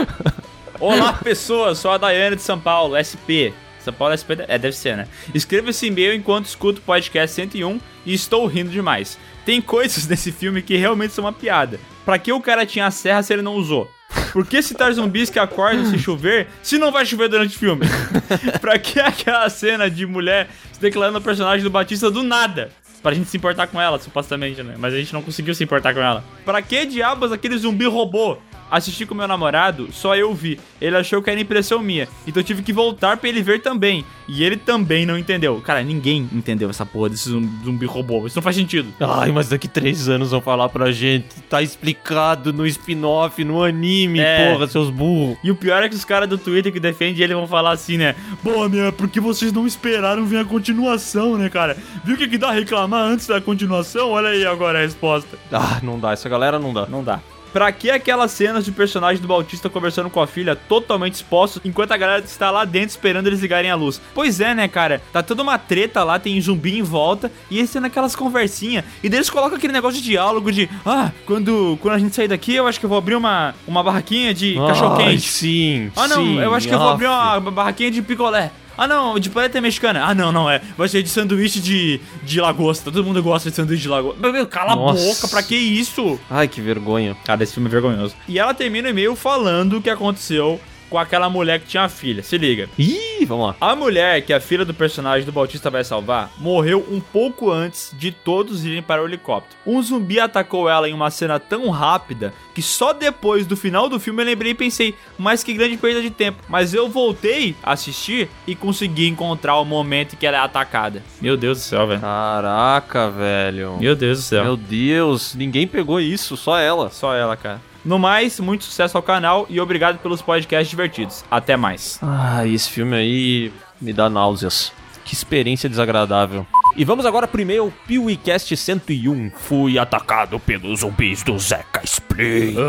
Olá, 0.78 1.12
pessoas. 1.12 1.78
Sou 1.78 1.90
a 1.90 1.98
Daiane 1.98 2.36
de 2.36 2.42
São 2.42 2.60
Paulo, 2.60 2.94
SP. 2.94 3.50
São 3.80 3.92
Paulo 3.92 4.14
SP. 4.14 4.46
É, 4.46 4.58
deve 4.58 4.76
ser, 4.76 4.96
né? 4.96 5.08
Escreva 5.34 5.70
esse 5.70 5.88
e-mail 5.88 6.14
enquanto 6.14 6.46
escuto 6.46 6.78
o 6.78 6.84
podcast 6.84 7.34
101 7.34 7.80
e 8.06 8.14
estou 8.14 8.46
rindo 8.46 8.70
demais. 8.70 9.18
Tem 9.44 9.60
coisas 9.60 10.06
nesse 10.08 10.30
filme 10.30 10.62
que 10.62 10.76
realmente 10.76 11.14
são 11.14 11.24
uma 11.24 11.32
piada. 11.32 11.80
Pra 12.04 12.16
que 12.16 12.32
o 12.32 12.40
cara 12.40 12.64
tinha 12.64 12.86
a 12.86 12.92
serra 12.92 13.24
se 13.24 13.32
ele 13.32 13.42
não 13.42 13.56
usou? 13.56 13.90
Por 14.32 14.46
que 14.46 14.62
citar 14.62 14.92
zumbis 14.92 15.30
que 15.30 15.38
acordam 15.38 15.86
se 15.86 15.98
chover 15.98 16.48
se 16.62 16.78
não 16.78 16.92
vai 16.92 17.04
chover 17.04 17.28
durante 17.28 17.56
o 17.56 17.58
filme? 17.58 17.86
pra 18.60 18.78
que 18.78 19.00
aquela 19.00 19.48
cena 19.48 19.90
de 19.90 20.06
mulher 20.06 20.48
se 20.72 20.80
declarando 20.80 21.18
o 21.18 21.22
personagem 21.22 21.62
do 21.62 21.70
Batista 21.70 22.10
do 22.10 22.22
nada? 22.22 22.70
Pra 23.02 23.14
gente 23.14 23.30
se 23.30 23.36
importar 23.36 23.66
com 23.66 23.80
ela, 23.80 23.98
supostamente, 23.98 24.62
né? 24.62 24.74
Mas 24.78 24.92
a 24.92 24.98
gente 24.98 25.12
não 25.12 25.22
conseguiu 25.22 25.54
se 25.54 25.64
importar 25.64 25.94
com 25.94 26.00
ela. 26.00 26.22
Pra 26.44 26.60
que 26.60 26.84
diabos 26.84 27.32
aquele 27.32 27.56
zumbi 27.56 27.86
robô? 27.86 28.36
Assisti 28.70 29.04
com 29.04 29.14
meu 29.14 29.26
namorado, 29.26 29.88
só 29.92 30.14
eu 30.14 30.32
vi. 30.34 30.58
Ele 30.80 30.96
achou 30.96 31.20
que 31.22 31.28
era 31.30 31.40
impressão 31.40 31.80
minha. 31.82 32.08
Então 32.26 32.40
eu 32.40 32.44
tive 32.44 32.62
que 32.62 32.72
voltar 32.72 33.16
pra 33.16 33.28
ele 33.28 33.42
ver 33.42 33.60
também. 33.60 34.04
E 34.28 34.44
ele 34.44 34.56
também 34.56 35.04
não 35.04 35.18
entendeu. 35.18 35.60
Cara, 35.60 35.82
ninguém 35.82 36.28
entendeu 36.32 36.70
essa 36.70 36.86
porra 36.86 37.08
desse 37.08 37.28
zum- 37.28 37.50
zumbi 37.64 37.84
robô. 37.84 38.26
Isso 38.26 38.36
não 38.36 38.42
faz 38.42 38.54
sentido. 38.54 38.88
Ai, 39.00 39.32
mas 39.32 39.48
daqui 39.48 39.66
três 39.66 40.08
anos 40.08 40.30
vão 40.30 40.40
falar 40.40 40.68
pra 40.68 40.92
gente. 40.92 41.26
Tá 41.48 41.60
explicado 41.60 42.52
no 42.52 42.64
spin-off, 42.66 43.42
no 43.42 43.62
anime, 43.64 44.20
É. 44.20 44.52
porra, 44.52 44.68
seus 44.68 44.88
burros. 44.90 45.36
E 45.42 45.50
o 45.50 45.54
pior 45.56 45.82
é 45.82 45.88
que 45.88 45.94
os 45.96 46.04
caras 46.04 46.28
do 46.28 46.38
Twitter 46.38 46.72
que 46.72 46.78
defendem 46.78 47.22
ele 47.24 47.34
vão 47.34 47.46
falar 47.48 47.72
assim, 47.72 47.96
né? 47.96 48.14
Pô, 48.42 48.68
minha, 48.68 48.92
porque 48.92 49.18
vocês 49.18 49.52
não 49.52 49.66
esperaram 49.66 50.24
ver 50.24 50.38
a 50.38 50.44
continuação, 50.44 51.36
né, 51.36 51.48
cara? 51.48 51.76
Viu 52.04 52.14
o 52.14 52.18
que, 52.18 52.28
que 52.28 52.38
dá 52.38 52.50
reclamar 52.52 53.02
antes 53.02 53.26
da 53.26 53.40
continuação? 53.40 54.10
Olha 54.10 54.28
aí 54.28 54.46
agora 54.46 54.78
a 54.78 54.82
resposta. 54.82 55.36
Ah, 55.52 55.80
não 55.82 55.98
dá. 55.98 56.12
Essa 56.12 56.28
galera 56.28 56.58
não 56.58 56.72
dá. 56.72 56.86
Não 56.86 57.02
dá. 57.02 57.20
Pra 57.52 57.70
que 57.72 57.90
aquelas 57.90 58.30
cenas 58.30 58.64
de 58.64 58.72
personagem 58.72 59.20
do 59.20 59.26
Bautista 59.28 59.68
conversando 59.68 60.08
com 60.10 60.20
a 60.20 60.26
filha 60.26 60.54
totalmente 60.54 61.14
expostos, 61.14 61.60
enquanto 61.64 61.92
a 61.92 61.96
galera 61.96 62.22
está 62.24 62.50
lá 62.50 62.64
dentro 62.64 62.90
esperando 62.90 63.26
eles 63.26 63.40
ligarem 63.40 63.70
a 63.70 63.74
luz? 63.74 64.00
Pois 64.14 64.40
é, 64.40 64.54
né, 64.54 64.68
cara? 64.68 65.02
Tá 65.12 65.22
toda 65.22 65.42
uma 65.42 65.58
treta 65.58 66.04
lá, 66.04 66.18
tem 66.18 66.40
zumbi 66.40 66.78
em 66.78 66.82
volta, 66.82 67.30
e 67.50 67.58
eles 67.58 67.70
tendo 67.72 67.86
aquelas 67.86 68.14
conversinhas. 68.14 68.84
E 69.02 69.08
daí 69.08 69.18
eles 69.18 69.30
colocam 69.30 69.56
aquele 69.56 69.72
negócio 69.72 70.00
de 70.00 70.06
diálogo 70.06 70.52
de 70.52 70.68
Ah, 70.84 71.10
quando, 71.26 71.78
quando 71.82 71.94
a 71.94 71.98
gente 71.98 72.14
sair 72.14 72.28
daqui, 72.28 72.54
eu 72.54 72.66
acho 72.66 72.78
que 72.78 72.86
eu 72.86 72.90
vou 72.90 72.98
abrir 72.98 73.14
uma, 73.16 73.54
uma 73.66 73.82
barraquinha 73.82 74.32
de 74.32 74.58
Ai, 74.58 74.66
cachorro-quente. 74.68 75.22
sim, 75.22 75.90
Ah, 75.96 76.06
não, 76.08 76.16
sim, 76.24 76.38
eu 76.40 76.54
acho 76.54 76.68
que 76.68 76.74
eu 76.74 76.78
vou 76.78 76.88
abrir 76.90 77.06
uma 77.06 77.40
barraquinha 77.40 77.90
de 77.90 78.00
picolé. 78.02 78.50
Ah, 78.80 78.88
não, 78.88 79.18
de 79.18 79.28
paleta 79.28 79.60
mexicana. 79.60 80.02
Ah, 80.06 80.14
não, 80.14 80.32
não, 80.32 80.48
é. 80.48 80.58
Vai 80.74 80.88
ser 80.88 81.02
de 81.02 81.10
sanduíche 81.10 81.60
de, 81.60 82.00
de 82.22 82.40
lagosta. 82.40 82.90
Todo 82.90 83.04
mundo 83.04 83.22
gosta 83.22 83.50
de 83.50 83.56
sanduíche 83.56 83.82
de 83.82 83.88
lagosta. 83.90 84.18
Meu, 84.18 84.32
meu, 84.32 84.46
cala 84.46 84.74
Nossa. 84.74 85.04
a 85.04 85.06
boca, 85.06 85.28
pra 85.28 85.42
que 85.42 85.54
isso? 85.54 86.18
Ai, 86.30 86.48
que 86.48 86.62
vergonha. 86.62 87.14
Cara, 87.26 87.42
esse 87.42 87.52
filme 87.52 87.68
é 87.68 87.70
vergonhoso. 87.70 88.14
E 88.26 88.38
ela 88.38 88.54
termina 88.54 88.88
o 88.88 88.90
e-mail 88.90 89.14
falando 89.14 89.76
o 89.76 89.82
que 89.82 89.90
aconteceu 89.90 90.58
com 90.90 90.98
aquela 90.98 91.30
mulher 91.30 91.60
que 91.60 91.66
tinha 91.68 91.84
a 91.84 91.88
filha. 91.88 92.22
Se 92.22 92.36
liga. 92.36 92.68
Ih, 92.76 93.24
vamos 93.24 93.46
lá. 93.46 93.56
A 93.60 93.76
mulher 93.76 94.22
que 94.22 94.32
a 94.32 94.40
filha 94.40 94.64
do 94.64 94.74
personagem 94.74 95.24
do 95.24 95.32
Bautista 95.32 95.70
vai 95.70 95.84
salvar 95.84 96.30
morreu 96.36 96.84
um 96.90 97.00
pouco 97.00 97.50
antes 97.50 97.94
de 97.96 98.10
todos 98.10 98.64
irem 98.64 98.82
para 98.82 99.02
o 99.02 99.06
helicóptero. 99.06 99.56
Um 99.64 99.80
zumbi 99.80 100.18
atacou 100.18 100.68
ela 100.68 100.88
em 100.88 100.92
uma 100.92 101.10
cena 101.10 101.38
tão 101.38 101.70
rápida 101.70 102.34
que 102.52 102.60
só 102.60 102.92
depois 102.92 103.46
do 103.46 103.56
final 103.56 103.88
do 103.88 104.00
filme 104.00 104.22
eu 104.22 104.26
lembrei 104.26 104.52
e 104.52 104.54
pensei, 104.54 104.94
mas 105.16 105.44
que 105.44 105.54
grande 105.54 105.76
perda 105.76 106.02
de 106.02 106.10
tempo. 106.10 106.42
Mas 106.48 106.74
eu 106.74 106.88
voltei 106.88 107.54
a 107.62 107.72
assistir 107.72 108.28
e 108.46 108.54
consegui 108.54 109.06
encontrar 109.06 109.56
o 109.58 109.64
momento 109.64 110.14
em 110.14 110.16
que 110.16 110.26
ela 110.26 110.38
é 110.38 110.40
atacada. 110.40 111.02
Meu 111.20 111.36
Deus 111.36 111.58
do 111.58 111.62
céu, 111.62 111.86
velho. 111.86 112.00
Caraca, 112.00 113.10
velho. 113.10 113.76
Meu 113.78 113.94
Deus 113.94 114.18
do 114.18 114.22
céu. 114.22 114.44
Meu 114.44 114.56
Deus, 114.56 115.34
ninguém 115.34 115.66
pegou 115.66 116.00
isso, 116.00 116.36
só 116.36 116.58
ela. 116.58 116.90
Só 116.90 117.14
ela, 117.14 117.36
cara. 117.36 117.69
No 117.84 117.98
mais, 117.98 118.38
muito 118.40 118.64
sucesso 118.64 118.96
ao 118.96 119.02
canal 119.02 119.46
e 119.48 119.60
obrigado 119.60 119.98
pelos 119.98 120.20
podcasts 120.20 120.68
divertidos. 120.68 121.24
Até 121.30 121.56
mais. 121.56 121.98
Ah, 122.02 122.46
esse 122.46 122.68
filme 122.68 122.94
aí 122.94 123.52
me 123.80 123.92
dá 123.92 124.10
náuseas. 124.10 124.72
Que 125.04 125.14
experiência 125.14 125.68
desagradável. 125.68 126.46
E 126.76 126.84
vamos 126.84 127.04
agora 127.04 127.26
pro 127.26 127.40
e-mail 127.40 127.72
PeeWeeCast 127.86 128.56
101. 128.56 129.32
Fui 129.34 129.76
atacado 129.76 130.38
pelos 130.38 130.80
zumbis 130.80 131.22
do 131.22 131.36
Zeca 131.36 131.80
Splinter. 131.84 132.64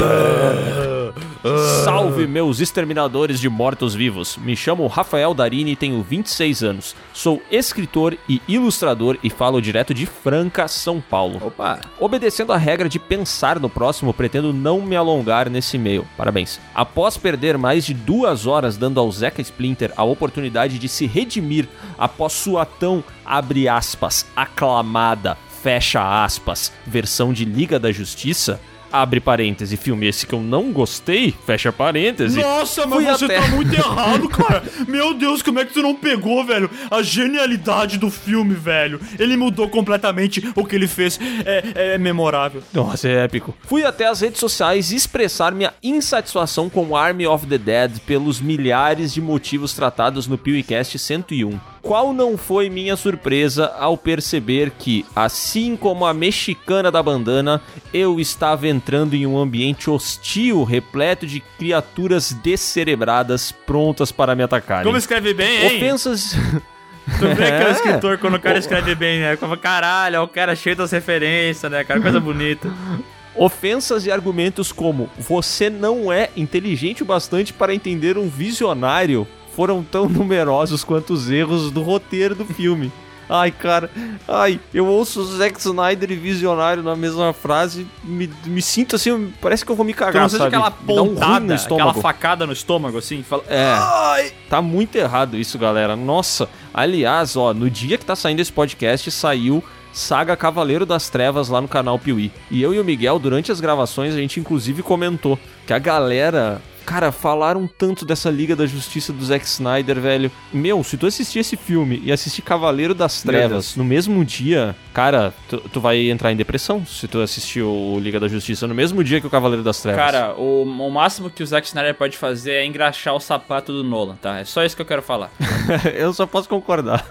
Salve, 1.83 2.25
meus 2.25 2.59
exterminadores 2.59 3.39
de 3.39 3.47
mortos-vivos. 3.47 4.37
Me 4.37 4.55
chamo 4.55 4.87
Rafael 4.87 5.33
Darini 5.33 5.71
e 5.71 5.75
tenho 5.75 6.01
26 6.01 6.63
anos. 6.63 6.95
Sou 7.13 7.41
escritor 7.51 8.17
e 8.27 8.41
ilustrador 8.47 9.17
e 9.23 9.29
falo 9.29 9.61
direto 9.61 9.93
de 9.93 10.05
Franca, 10.05 10.67
São 10.67 10.99
Paulo. 10.99 11.39
Opa! 11.45 11.81
Obedecendo 11.99 12.53
a 12.53 12.57
regra 12.57 12.89
de 12.89 12.97
pensar 12.97 13.59
no 13.59 13.69
próximo, 13.69 14.13
pretendo 14.13 14.51
não 14.51 14.81
me 14.81 14.95
alongar 14.95 15.49
nesse 15.49 15.77
e-mail. 15.77 16.07
Parabéns. 16.17 16.59
Após 16.73 17.17
perder 17.17 17.57
mais 17.57 17.85
de 17.85 17.93
duas 17.93 18.47
horas 18.47 18.77
dando 18.77 18.99
ao 18.99 19.11
Zeca 19.11 19.41
Splinter 19.41 19.93
a 19.95 20.03
oportunidade 20.03 20.79
de 20.79 20.89
se 20.89 21.05
redimir 21.05 21.67
após 21.97 22.33
sua 22.33 22.65
tão, 22.65 23.03
abre 23.31 23.69
aspas, 23.69 24.25
aclamada, 24.35 25.37
fecha 25.63 26.23
aspas, 26.25 26.71
versão 26.85 27.31
de 27.31 27.45
Liga 27.45 27.79
da 27.79 27.91
Justiça, 27.91 28.59
abre 28.91 29.21
parêntese, 29.21 29.77
filme 29.77 30.05
esse 30.05 30.27
que 30.27 30.33
eu 30.33 30.41
não 30.41 30.73
gostei, 30.73 31.33
fecha 31.45 31.71
parêntese. 31.71 32.37
Nossa, 32.41 32.85
mas 32.85 32.93
Fui 32.95 33.05
você 33.05 33.23
até- 33.25 33.39
tá 33.39 33.47
muito 33.47 33.73
errado, 33.73 34.27
cara. 34.27 34.61
Meu 34.85 35.13
Deus, 35.13 35.41
como 35.41 35.59
é 35.59 35.65
que 35.65 35.71
tu 35.73 35.81
não 35.81 35.95
pegou, 35.95 36.43
velho? 36.43 36.69
A 36.89 37.01
genialidade 37.01 37.97
do 37.97 38.11
filme, 38.11 38.53
velho. 38.53 38.99
Ele 39.17 39.37
mudou 39.37 39.69
completamente 39.69 40.45
o 40.57 40.65
que 40.65 40.75
ele 40.75 40.89
fez. 40.89 41.17
É, 41.45 41.93
é 41.93 41.97
memorável. 41.97 42.61
Nossa, 42.73 43.07
é 43.07 43.23
épico. 43.23 43.55
Fui 43.61 43.85
até 43.85 44.07
as 44.07 44.19
redes 44.19 44.41
sociais 44.41 44.91
expressar 44.91 45.53
minha 45.53 45.73
insatisfação 45.81 46.69
com 46.69 46.93
Army 46.93 47.25
of 47.25 47.47
the 47.47 47.57
Dead 47.57 47.97
pelos 48.05 48.41
milhares 48.41 49.13
de 49.13 49.21
motivos 49.21 49.73
tratados 49.73 50.27
no 50.27 50.37
PewCast 50.37 50.99
101. 50.99 51.57
Qual 51.81 52.13
não 52.13 52.37
foi 52.37 52.69
minha 52.69 52.95
surpresa 52.95 53.73
ao 53.79 53.97
perceber 53.97 54.71
que, 54.77 55.05
assim 55.15 55.75
como 55.75 56.05
a 56.05 56.13
mexicana 56.13 56.91
da 56.91 57.01
bandana, 57.01 57.59
eu 57.93 58.19
estava 58.19 58.67
entrando 58.67 59.15
em 59.15 59.25
um 59.25 59.37
ambiente 59.37 59.89
hostil, 59.89 60.63
repleto 60.63 61.25
de 61.25 61.39
criaturas 61.57 62.31
descerebradas 62.33 63.51
prontas 63.51 64.11
para 64.11 64.35
me 64.35 64.43
atacarem. 64.43 64.85
Como 64.85 64.97
escreve 64.97 65.33
bem, 65.33 65.65
hein? 65.65 65.77
Ofensas. 65.77 66.35
Tu 67.19 67.27
vê 67.35 67.35
que 67.35 67.41
é 67.51 67.65
o 67.65 67.67
É. 67.69 67.71
escritor 67.71 68.17
quando 68.19 68.35
o 68.35 68.39
cara 68.39 68.59
escreve 68.59 68.93
bem, 68.93 69.19
né? 69.19 69.35
Como, 69.35 69.57
caralho, 69.57 70.17
é 70.17 70.19
o 70.19 70.27
cara 70.27 70.55
cheio 70.55 70.75
das 70.75 70.91
referências, 70.91 71.69
né, 71.71 71.83
cara? 71.83 71.99
Coisa 71.99 72.19
bonita. 72.19 72.71
Ofensas 73.35 74.05
e 74.05 74.11
argumentos 74.11 74.71
como 74.71 75.09
você 75.17 75.69
não 75.69 76.11
é 76.11 76.29
inteligente 76.37 77.01
o 77.01 77.05
bastante 77.05 77.53
para 77.53 77.73
entender 77.73 78.17
um 78.17 78.27
visionário 78.29 79.25
foram 79.55 79.83
tão 79.83 80.07
numerosos 80.09 80.83
quanto 80.83 81.13
os 81.13 81.29
erros 81.29 81.71
do 81.71 81.81
roteiro 81.81 82.35
do 82.35 82.45
filme. 82.45 82.91
Ai, 83.33 83.49
cara, 83.49 83.89
ai, 84.27 84.59
eu 84.73 84.85
ouço 84.85 85.23
Zack 85.37 85.57
Snyder 85.57 86.11
e 86.11 86.15
Visionário 86.17 86.83
na 86.83 86.97
mesma 86.97 87.31
frase, 87.31 87.87
me, 88.03 88.29
me 88.45 88.61
sinto 88.61 88.97
assim, 88.97 89.31
parece 89.39 89.63
que 89.63 89.71
eu 89.71 89.75
vou 89.77 89.85
me 89.85 89.93
cagar, 89.93 90.27
Tu 90.27 90.33
não 90.33 90.37
sabe? 90.37 90.47
aquela 90.47 90.67
um 90.67 90.85
pontada, 90.85 91.39
no 91.39 91.53
aquela 91.53 91.93
facada 91.93 92.45
no 92.45 92.51
estômago, 92.51 92.97
assim? 92.97 93.23
Fala, 93.23 93.45
É. 93.47 94.33
Tá 94.49 94.61
muito 94.61 94.97
errado 94.97 95.37
isso, 95.37 95.57
galera. 95.57 95.95
Nossa. 95.95 96.49
Aliás, 96.73 97.37
ó, 97.37 97.53
no 97.53 97.69
dia 97.69 97.97
que 97.97 98.03
tá 98.03 98.17
saindo 98.17 98.41
esse 98.41 98.51
podcast, 98.51 99.09
saiu 99.09 99.63
Saga 99.93 100.35
Cavaleiro 100.35 100.85
das 100.85 101.09
Trevas 101.09 101.47
lá 101.47 101.61
no 101.61 101.69
canal 101.69 101.97
Piuí. 101.97 102.33
E 102.49 102.61
eu 102.61 102.73
e 102.73 102.79
o 102.81 102.83
Miguel, 102.83 103.17
durante 103.17 103.49
as 103.49 103.61
gravações, 103.61 104.13
a 104.13 104.17
gente 104.17 104.41
inclusive 104.41 104.83
comentou 104.83 105.39
que 105.65 105.71
a 105.71 105.79
galera. 105.79 106.61
Cara, 106.85 107.11
falaram 107.11 107.67
tanto 107.67 108.05
dessa 108.05 108.29
Liga 108.29 108.55
da 108.55 108.65
Justiça 108.65 109.13
do 109.13 109.23
Zack 109.23 109.45
Snyder, 109.45 109.99
velho. 109.99 110.31
Meu, 110.51 110.83
se 110.83 110.97
tu 110.97 111.05
assistir 111.05 111.39
esse 111.39 111.55
filme 111.55 112.01
e 112.03 112.11
assistir 112.11 112.41
Cavaleiro 112.41 112.93
das 112.93 113.21
Trevas 113.21 113.75
no 113.75 113.83
mesmo 113.83 114.23
dia, 114.25 114.75
cara, 114.93 115.33
tu, 115.47 115.57
tu 115.57 115.79
vai 115.79 116.09
entrar 116.09 116.31
em 116.31 116.35
depressão 116.35 116.85
se 116.85 117.07
tu 117.07 117.19
assistir 117.19 117.61
o 117.61 117.99
Liga 117.99 118.19
da 118.19 118.27
Justiça 118.27 118.67
no 118.67 118.75
mesmo 118.75 119.03
dia 119.03 119.21
que 119.21 119.27
o 119.27 119.29
Cavaleiro 119.29 119.63
das 119.63 119.81
Trevas. 119.81 120.01
Cara, 120.01 120.33
o, 120.35 120.63
o 120.63 120.91
máximo 120.91 121.29
que 121.29 121.43
o 121.43 121.45
Zack 121.45 121.67
Snyder 121.67 121.95
pode 121.95 122.17
fazer 122.17 122.53
é 122.53 122.65
engraxar 122.65 123.13
o 123.13 123.19
sapato 123.19 123.71
do 123.71 123.83
Nolan, 123.83 124.15
tá? 124.15 124.39
É 124.39 124.45
só 124.45 124.63
isso 124.63 124.75
que 124.75 124.81
eu 124.81 124.85
quero 124.85 125.01
falar. 125.01 125.31
eu 125.95 126.13
só 126.13 126.25
posso 126.25 126.49
concordar. 126.49 127.05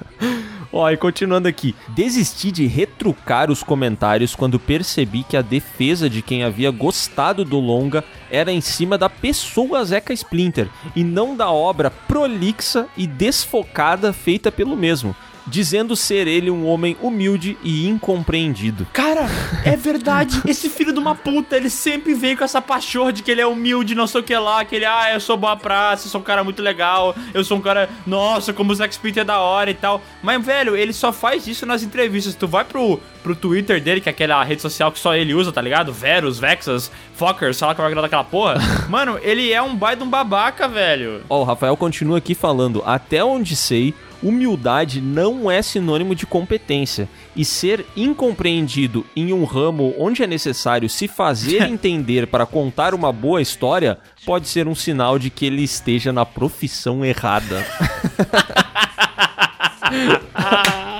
Ó, 0.73 0.89
e 0.91 0.97
continuando 0.97 1.49
aqui. 1.49 1.75
Desisti 1.89 2.51
de 2.51 2.67
retrucar 2.67 3.51
os 3.51 3.63
comentários 3.63 4.35
quando 4.35 4.59
percebi 4.59 5.23
que 5.23 5.37
a 5.37 5.43
defesa 5.43 6.09
de 6.09 6.23
quem 6.23 6.43
havia 6.43 6.71
gostado 6.71 7.45
do 7.45 7.59
longa 7.59 8.05
era 8.31 8.53
em 8.53 8.61
cima 8.61 8.97
da 8.97 9.09
pessoa 9.09 9.85
Zeca 9.85 10.13
Splinter 10.13 10.69
e 10.95 11.03
não 11.03 11.37
da 11.37 11.51
obra 11.51 11.91
prolixa 11.91 12.87
e 12.97 13.07
desfocada 13.07 14.13
feita 14.13 14.53
pelo 14.53 14.77
mesmo, 14.77 15.15
dizendo 15.51 15.97
ser 15.97 16.29
ele 16.29 16.51
um 16.51 16.67
homem 16.67 16.97
humilde 17.03 17.59
e 17.63 17.89
incompreendido. 17.89 18.87
Cara, 18.93 19.27
é 19.65 19.77
verdade. 19.77 20.41
Esse 20.47 20.71
filho 20.71 20.93
de 20.93 20.99
uma 20.99 21.15
puta, 21.15 21.57
ele 21.57 21.69
sempre 21.69 22.15
vem 22.15 22.37
com 22.37 22.45
essa 22.45 22.63
pachorra 22.63 23.13
de 23.13 23.23
que 23.23 23.31
ele 23.31 23.41
é 23.41 23.47
humilde, 23.47 23.95
não 23.95 24.07
sei 24.07 24.21
o 24.21 24.25
que 24.25 24.37
lá, 24.37 24.65
que 24.65 24.77
ele, 24.77 24.85
ah, 24.85 25.13
eu 25.13 25.21
sou 25.21 25.37
boa 25.37 25.57
praça, 25.57 26.07
eu 26.07 26.11
sou 26.11 26.21
um 26.21 26.25
cara 26.25 26.45
muito 26.45 26.63
legal, 26.63 27.15
eu 27.35 27.43
sou 27.43 27.59
um 27.59 27.61
cara, 27.61 27.91
nossa, 28.07 28.53
como 28.53 28.71
o 28.71 28.75
Zack 28.75 28.95
Splinter 28.95 29.23
é 29.23 29.25
da 29.25 29.41
hora 29.41 29.71
e 29.71 29.75
tal. 29.75 30.01
Mas, 30.23 30.45
velho, 30.45 30.77
ele 30.77 30.93
só 30.93 31.13
faz 31.13 31.47
isso 31.49 31.67
nas 31.67 31.83
entrevistas. 31.83 32.35
Tu 32.35 32.47
vai 32.47 32.65
pro, 32.65 33.01
pro 33.23 33.35
Twitter 33.35 33.83
dele, 33.83 34.01
que 34.01 34.09
é 34.09 34.13
aquela 34.13 34.43
rede 34.45 34.63
social 34.63 34.93
que 34.93 34.99
só 34.99 35.15
ele 35.15 35.35
usa, 35.35 35.51
tá 35.51 35.61
ligado? 35.61 35.93
Verus, 35.93 36.39
Vexas, 36.39 36.91
Fockers, 37.15 37.57
sei 37.57 37.67
lá 37.67 37.75
como 37.75 37.89
é 37.89 37.93
que 37.93 37.99
é 37.99 38.03
daquela 38.03 38.25
porra. 38.25 38.55
Mano, 38.89 39.19
ele 39.21 39.53
é 39.53 39.61
um 39.61 39.75
baita 39.75 40.01
de 40.01 40.05
um 40.05 40.11
babaca, 40.11 40.69
velho. 40.69 41.23
Ó, 41.29 41.41
o 41.41 41.45
Rafael 41.45 41.77
continua 41.77 42.19
aqui 42.19 42.35
falando: 42.35 42.83
até 42.87 43.25
onde 43.25 43.57
sei, 43.57 43.95
humildade 44.23 45.01
não 45.01 45.51
é 45.51 45.63
sinônimo 45.63 46.15
de 46.15 46.27
competência. 46.27 47.09
E 47.35 47.45
ser 47.45 47.87
incompreendido 47.97 49.05
em 49.15 49.33
um 49.33 49.45
ramo 49.45 49.95
onde 49.99 50.23
é 50.23 50.27
necessário 50.27 50.89
se 50.89 51.09
fazer 51.09 51.63
entender 51.71 52.27
para 52.27 52.47
contar 52.47 52.95
uma 52.95 53.13
boa 53.13 53.41
história 53.41 53.99
pode 54.25 54.49
ser 54.49 54.69
um 54.69 54.75
sinal 54.75 55.19
de 55.19 55.31
que 55.31 55.47
ele 55.47 55.63
esteja 55.63 56.13
na 56.13 56.27
profissão 56.27 57.05
errada. 57.05 57.65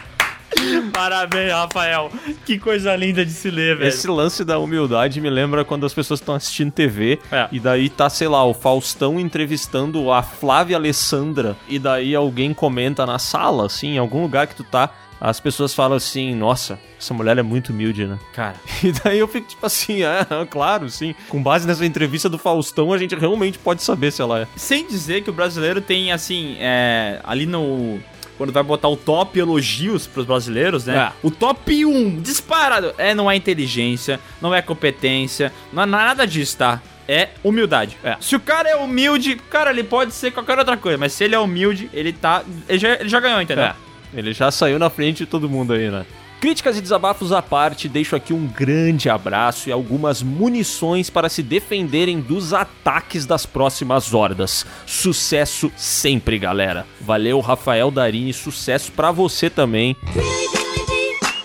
Parabéns, 0.93 1.51
Rafael. 1.51 2.11
Que 2.45 2.57
coisa 2.59 2.95
linda 2.95 3.25
de 3.25 3.31
se 3.31 3.49
ler, 3.49 3.77
velho. 3.77 3.87
Esse 3.89 4.07
lance 4.07 4.43
da 4.43 4.57
humildade 4.59 5.19
me 5.21 5.29
lembra 5.29 5.63
quando 5.65 5.85
as 5.85 5.93
pessoas 5.93 6.19
estão 6.19 6.35
assistindo 6.35 6.71
TV 6.71 7.19
É. 7.31 7.47
e 7.51 7.59
daí 7.59 7.89
tá, 7.89 8.09
sei 8.09 8.27
lá, 8.27 8.43
o 8.45 8.53
Faustão 8.53 9.19
entrevistando 9.19 10.11
a 10.11 10.21
Flávia 10.23 10.77
Alessandra 10.77 11.55
e 11.67 11.77
daí 11.79 12.15
alguém 12.15 12.53
comenta 12.53 13.05
na 13.05 13.19
sala, 13.19 13.65
assim, 13.65 13.95
em 13.95 13.97
algum 13.97 14.21
lugar 14.21 14.47
que 14.47 14.55
tu 14.55 14.63
tá, 14.63 14.89
as 15.19 15.39
pessoas 15.39 15.71
falam 15.75 15.97
assim, 15.97 16.33
nossa, 16.33 16.79
essa 16.99 17.13
mulher 17.13 17.37
é 17.37 17.43
muito 17.43 17.71
humilde, 17.71 18.07
né? 18.07 18.17
Cara. 18.33 18.55
E 18.83 18.91
daí 18.91 19.19
eu 19.19 19.27
fico 19.27 19.47
tipo 19.47 19.63
assim, 19.65 20.01
é, 20.01 20.25
claro, 20.49 20.89
sim. 20.89 21.13
Com 21.29 21.41
base 21.43 21.67
nessa 21.67 21.85
entrevista 21.85 22.27
do 22.27 22.39
Faustão, 22.39 22.91
a 22.91 22.97
gente 22.97 23.13
realmente 23.15 23.59
pode 23.59 23.83
saber 23.83 24.11
se 24.11 24.19
ela 24.21 24.39
é. 24.41 24.47
Sem 24.55 24.87
dizer 24.87 25.21
que 25.23 25.29
o 25.29 25.33
brasileiro 25.33 25.79
tem, 25.79 26.11
assim, 26.11 26.57
é, 26.59 27.19
ali 27.23 27.45
no. 27.45 27.99
Quando 28.41 28.51
vai 28.51 28.63
botar 28.63 28.87
o 28.87 28.97
top 28.97 29.37
elogios 29.37 30.07
pros 30.07 30.25
brasileiros, 30.25 30.87
né? 30.87 30.97
É. 30.97 31.11
O 31.21 31.29
top 31.29 31.85
1, 31.85 32.21
disparado. 32.21 32.91
É, 32.97 33.13
não 33.13 33.29
é 33.29 33.35
inteligência, 33.35 34.19
não 34.41 34.51
é 34.51 34.63
competência, 34.63 35.53
não 35.71 35.83
é 35.83 35.85
nada 35.85 36.25
disso, 36.25 36.57
tá? 36.57 36.81
É 37.07 37.29
humildade. 37.43 37.99
Se 38.19 38.35
o 38.35 38.39
cara 38.39 38.67
é 38.67 38.75
humilde, 38.75 39.35
cara, 39.35 39.69
ele 39.69 39.83
pode 39.83 40.11
ser 40.11 40.31
qualquer 40.31 40.57
outra 40.57 40.75
coisa, 40.75 40.97
mas 40.97 41.13
se 41.13 41.23
ele 41.23 41.35
é 41.35 41.39
humilde, 41.39 41.87
ele 41.93 42.11
tá. 42.11 42.43
Ele 42.67 42.79
já, 42.79 42.93
ele 42.93 43.09
já 43.09 43.19
ganhou, 43.19 43.39
entendeu? 43.39 43.65
É, 43.65 43.75
ele 44.11 44.33
já 44.33 44.49
saiu 44.49 44.79
na 44.79 44.89
frente 44.89 45.17
de 45.19 45.27
todo 45.27 45.47
mundo 45.47 45.73
aí, 45.73 45.91
né? 45.91 46.03
Críticas 46.41 46.75
e 46.75 46.81
desabafos 46.81 47.31
à 47.31 47.39
parte, 47.39 47.87
deixo 47.87 48.15
aqui 48.15 48.33
um 48.33 48.47
grande 48.47 49.07
abraço 49.11 49.69
e 49.69 49.71
algumas 49.71 50.23
munições 50.23 51.07
para 51.07 51.29
se 51.29 51.43
defenderem 51.43 52.19
dos 52.19 52.51
ataques 52.51 53.27
das 53.27 53.45
próximas 53.45 54.11
hordas. 54.11 54.65
Sucesso 54.87 55.71
sempre, 55.77 56.39
galera. 56.39 56.87
Valeu, 56.99 57.39
Rafael 57.41 57.91
Darini, 57.91 58.33
sucesso 58.33 58.91
pra 58.91 59.11
você 59.11 59.51
também. 59.51 59.95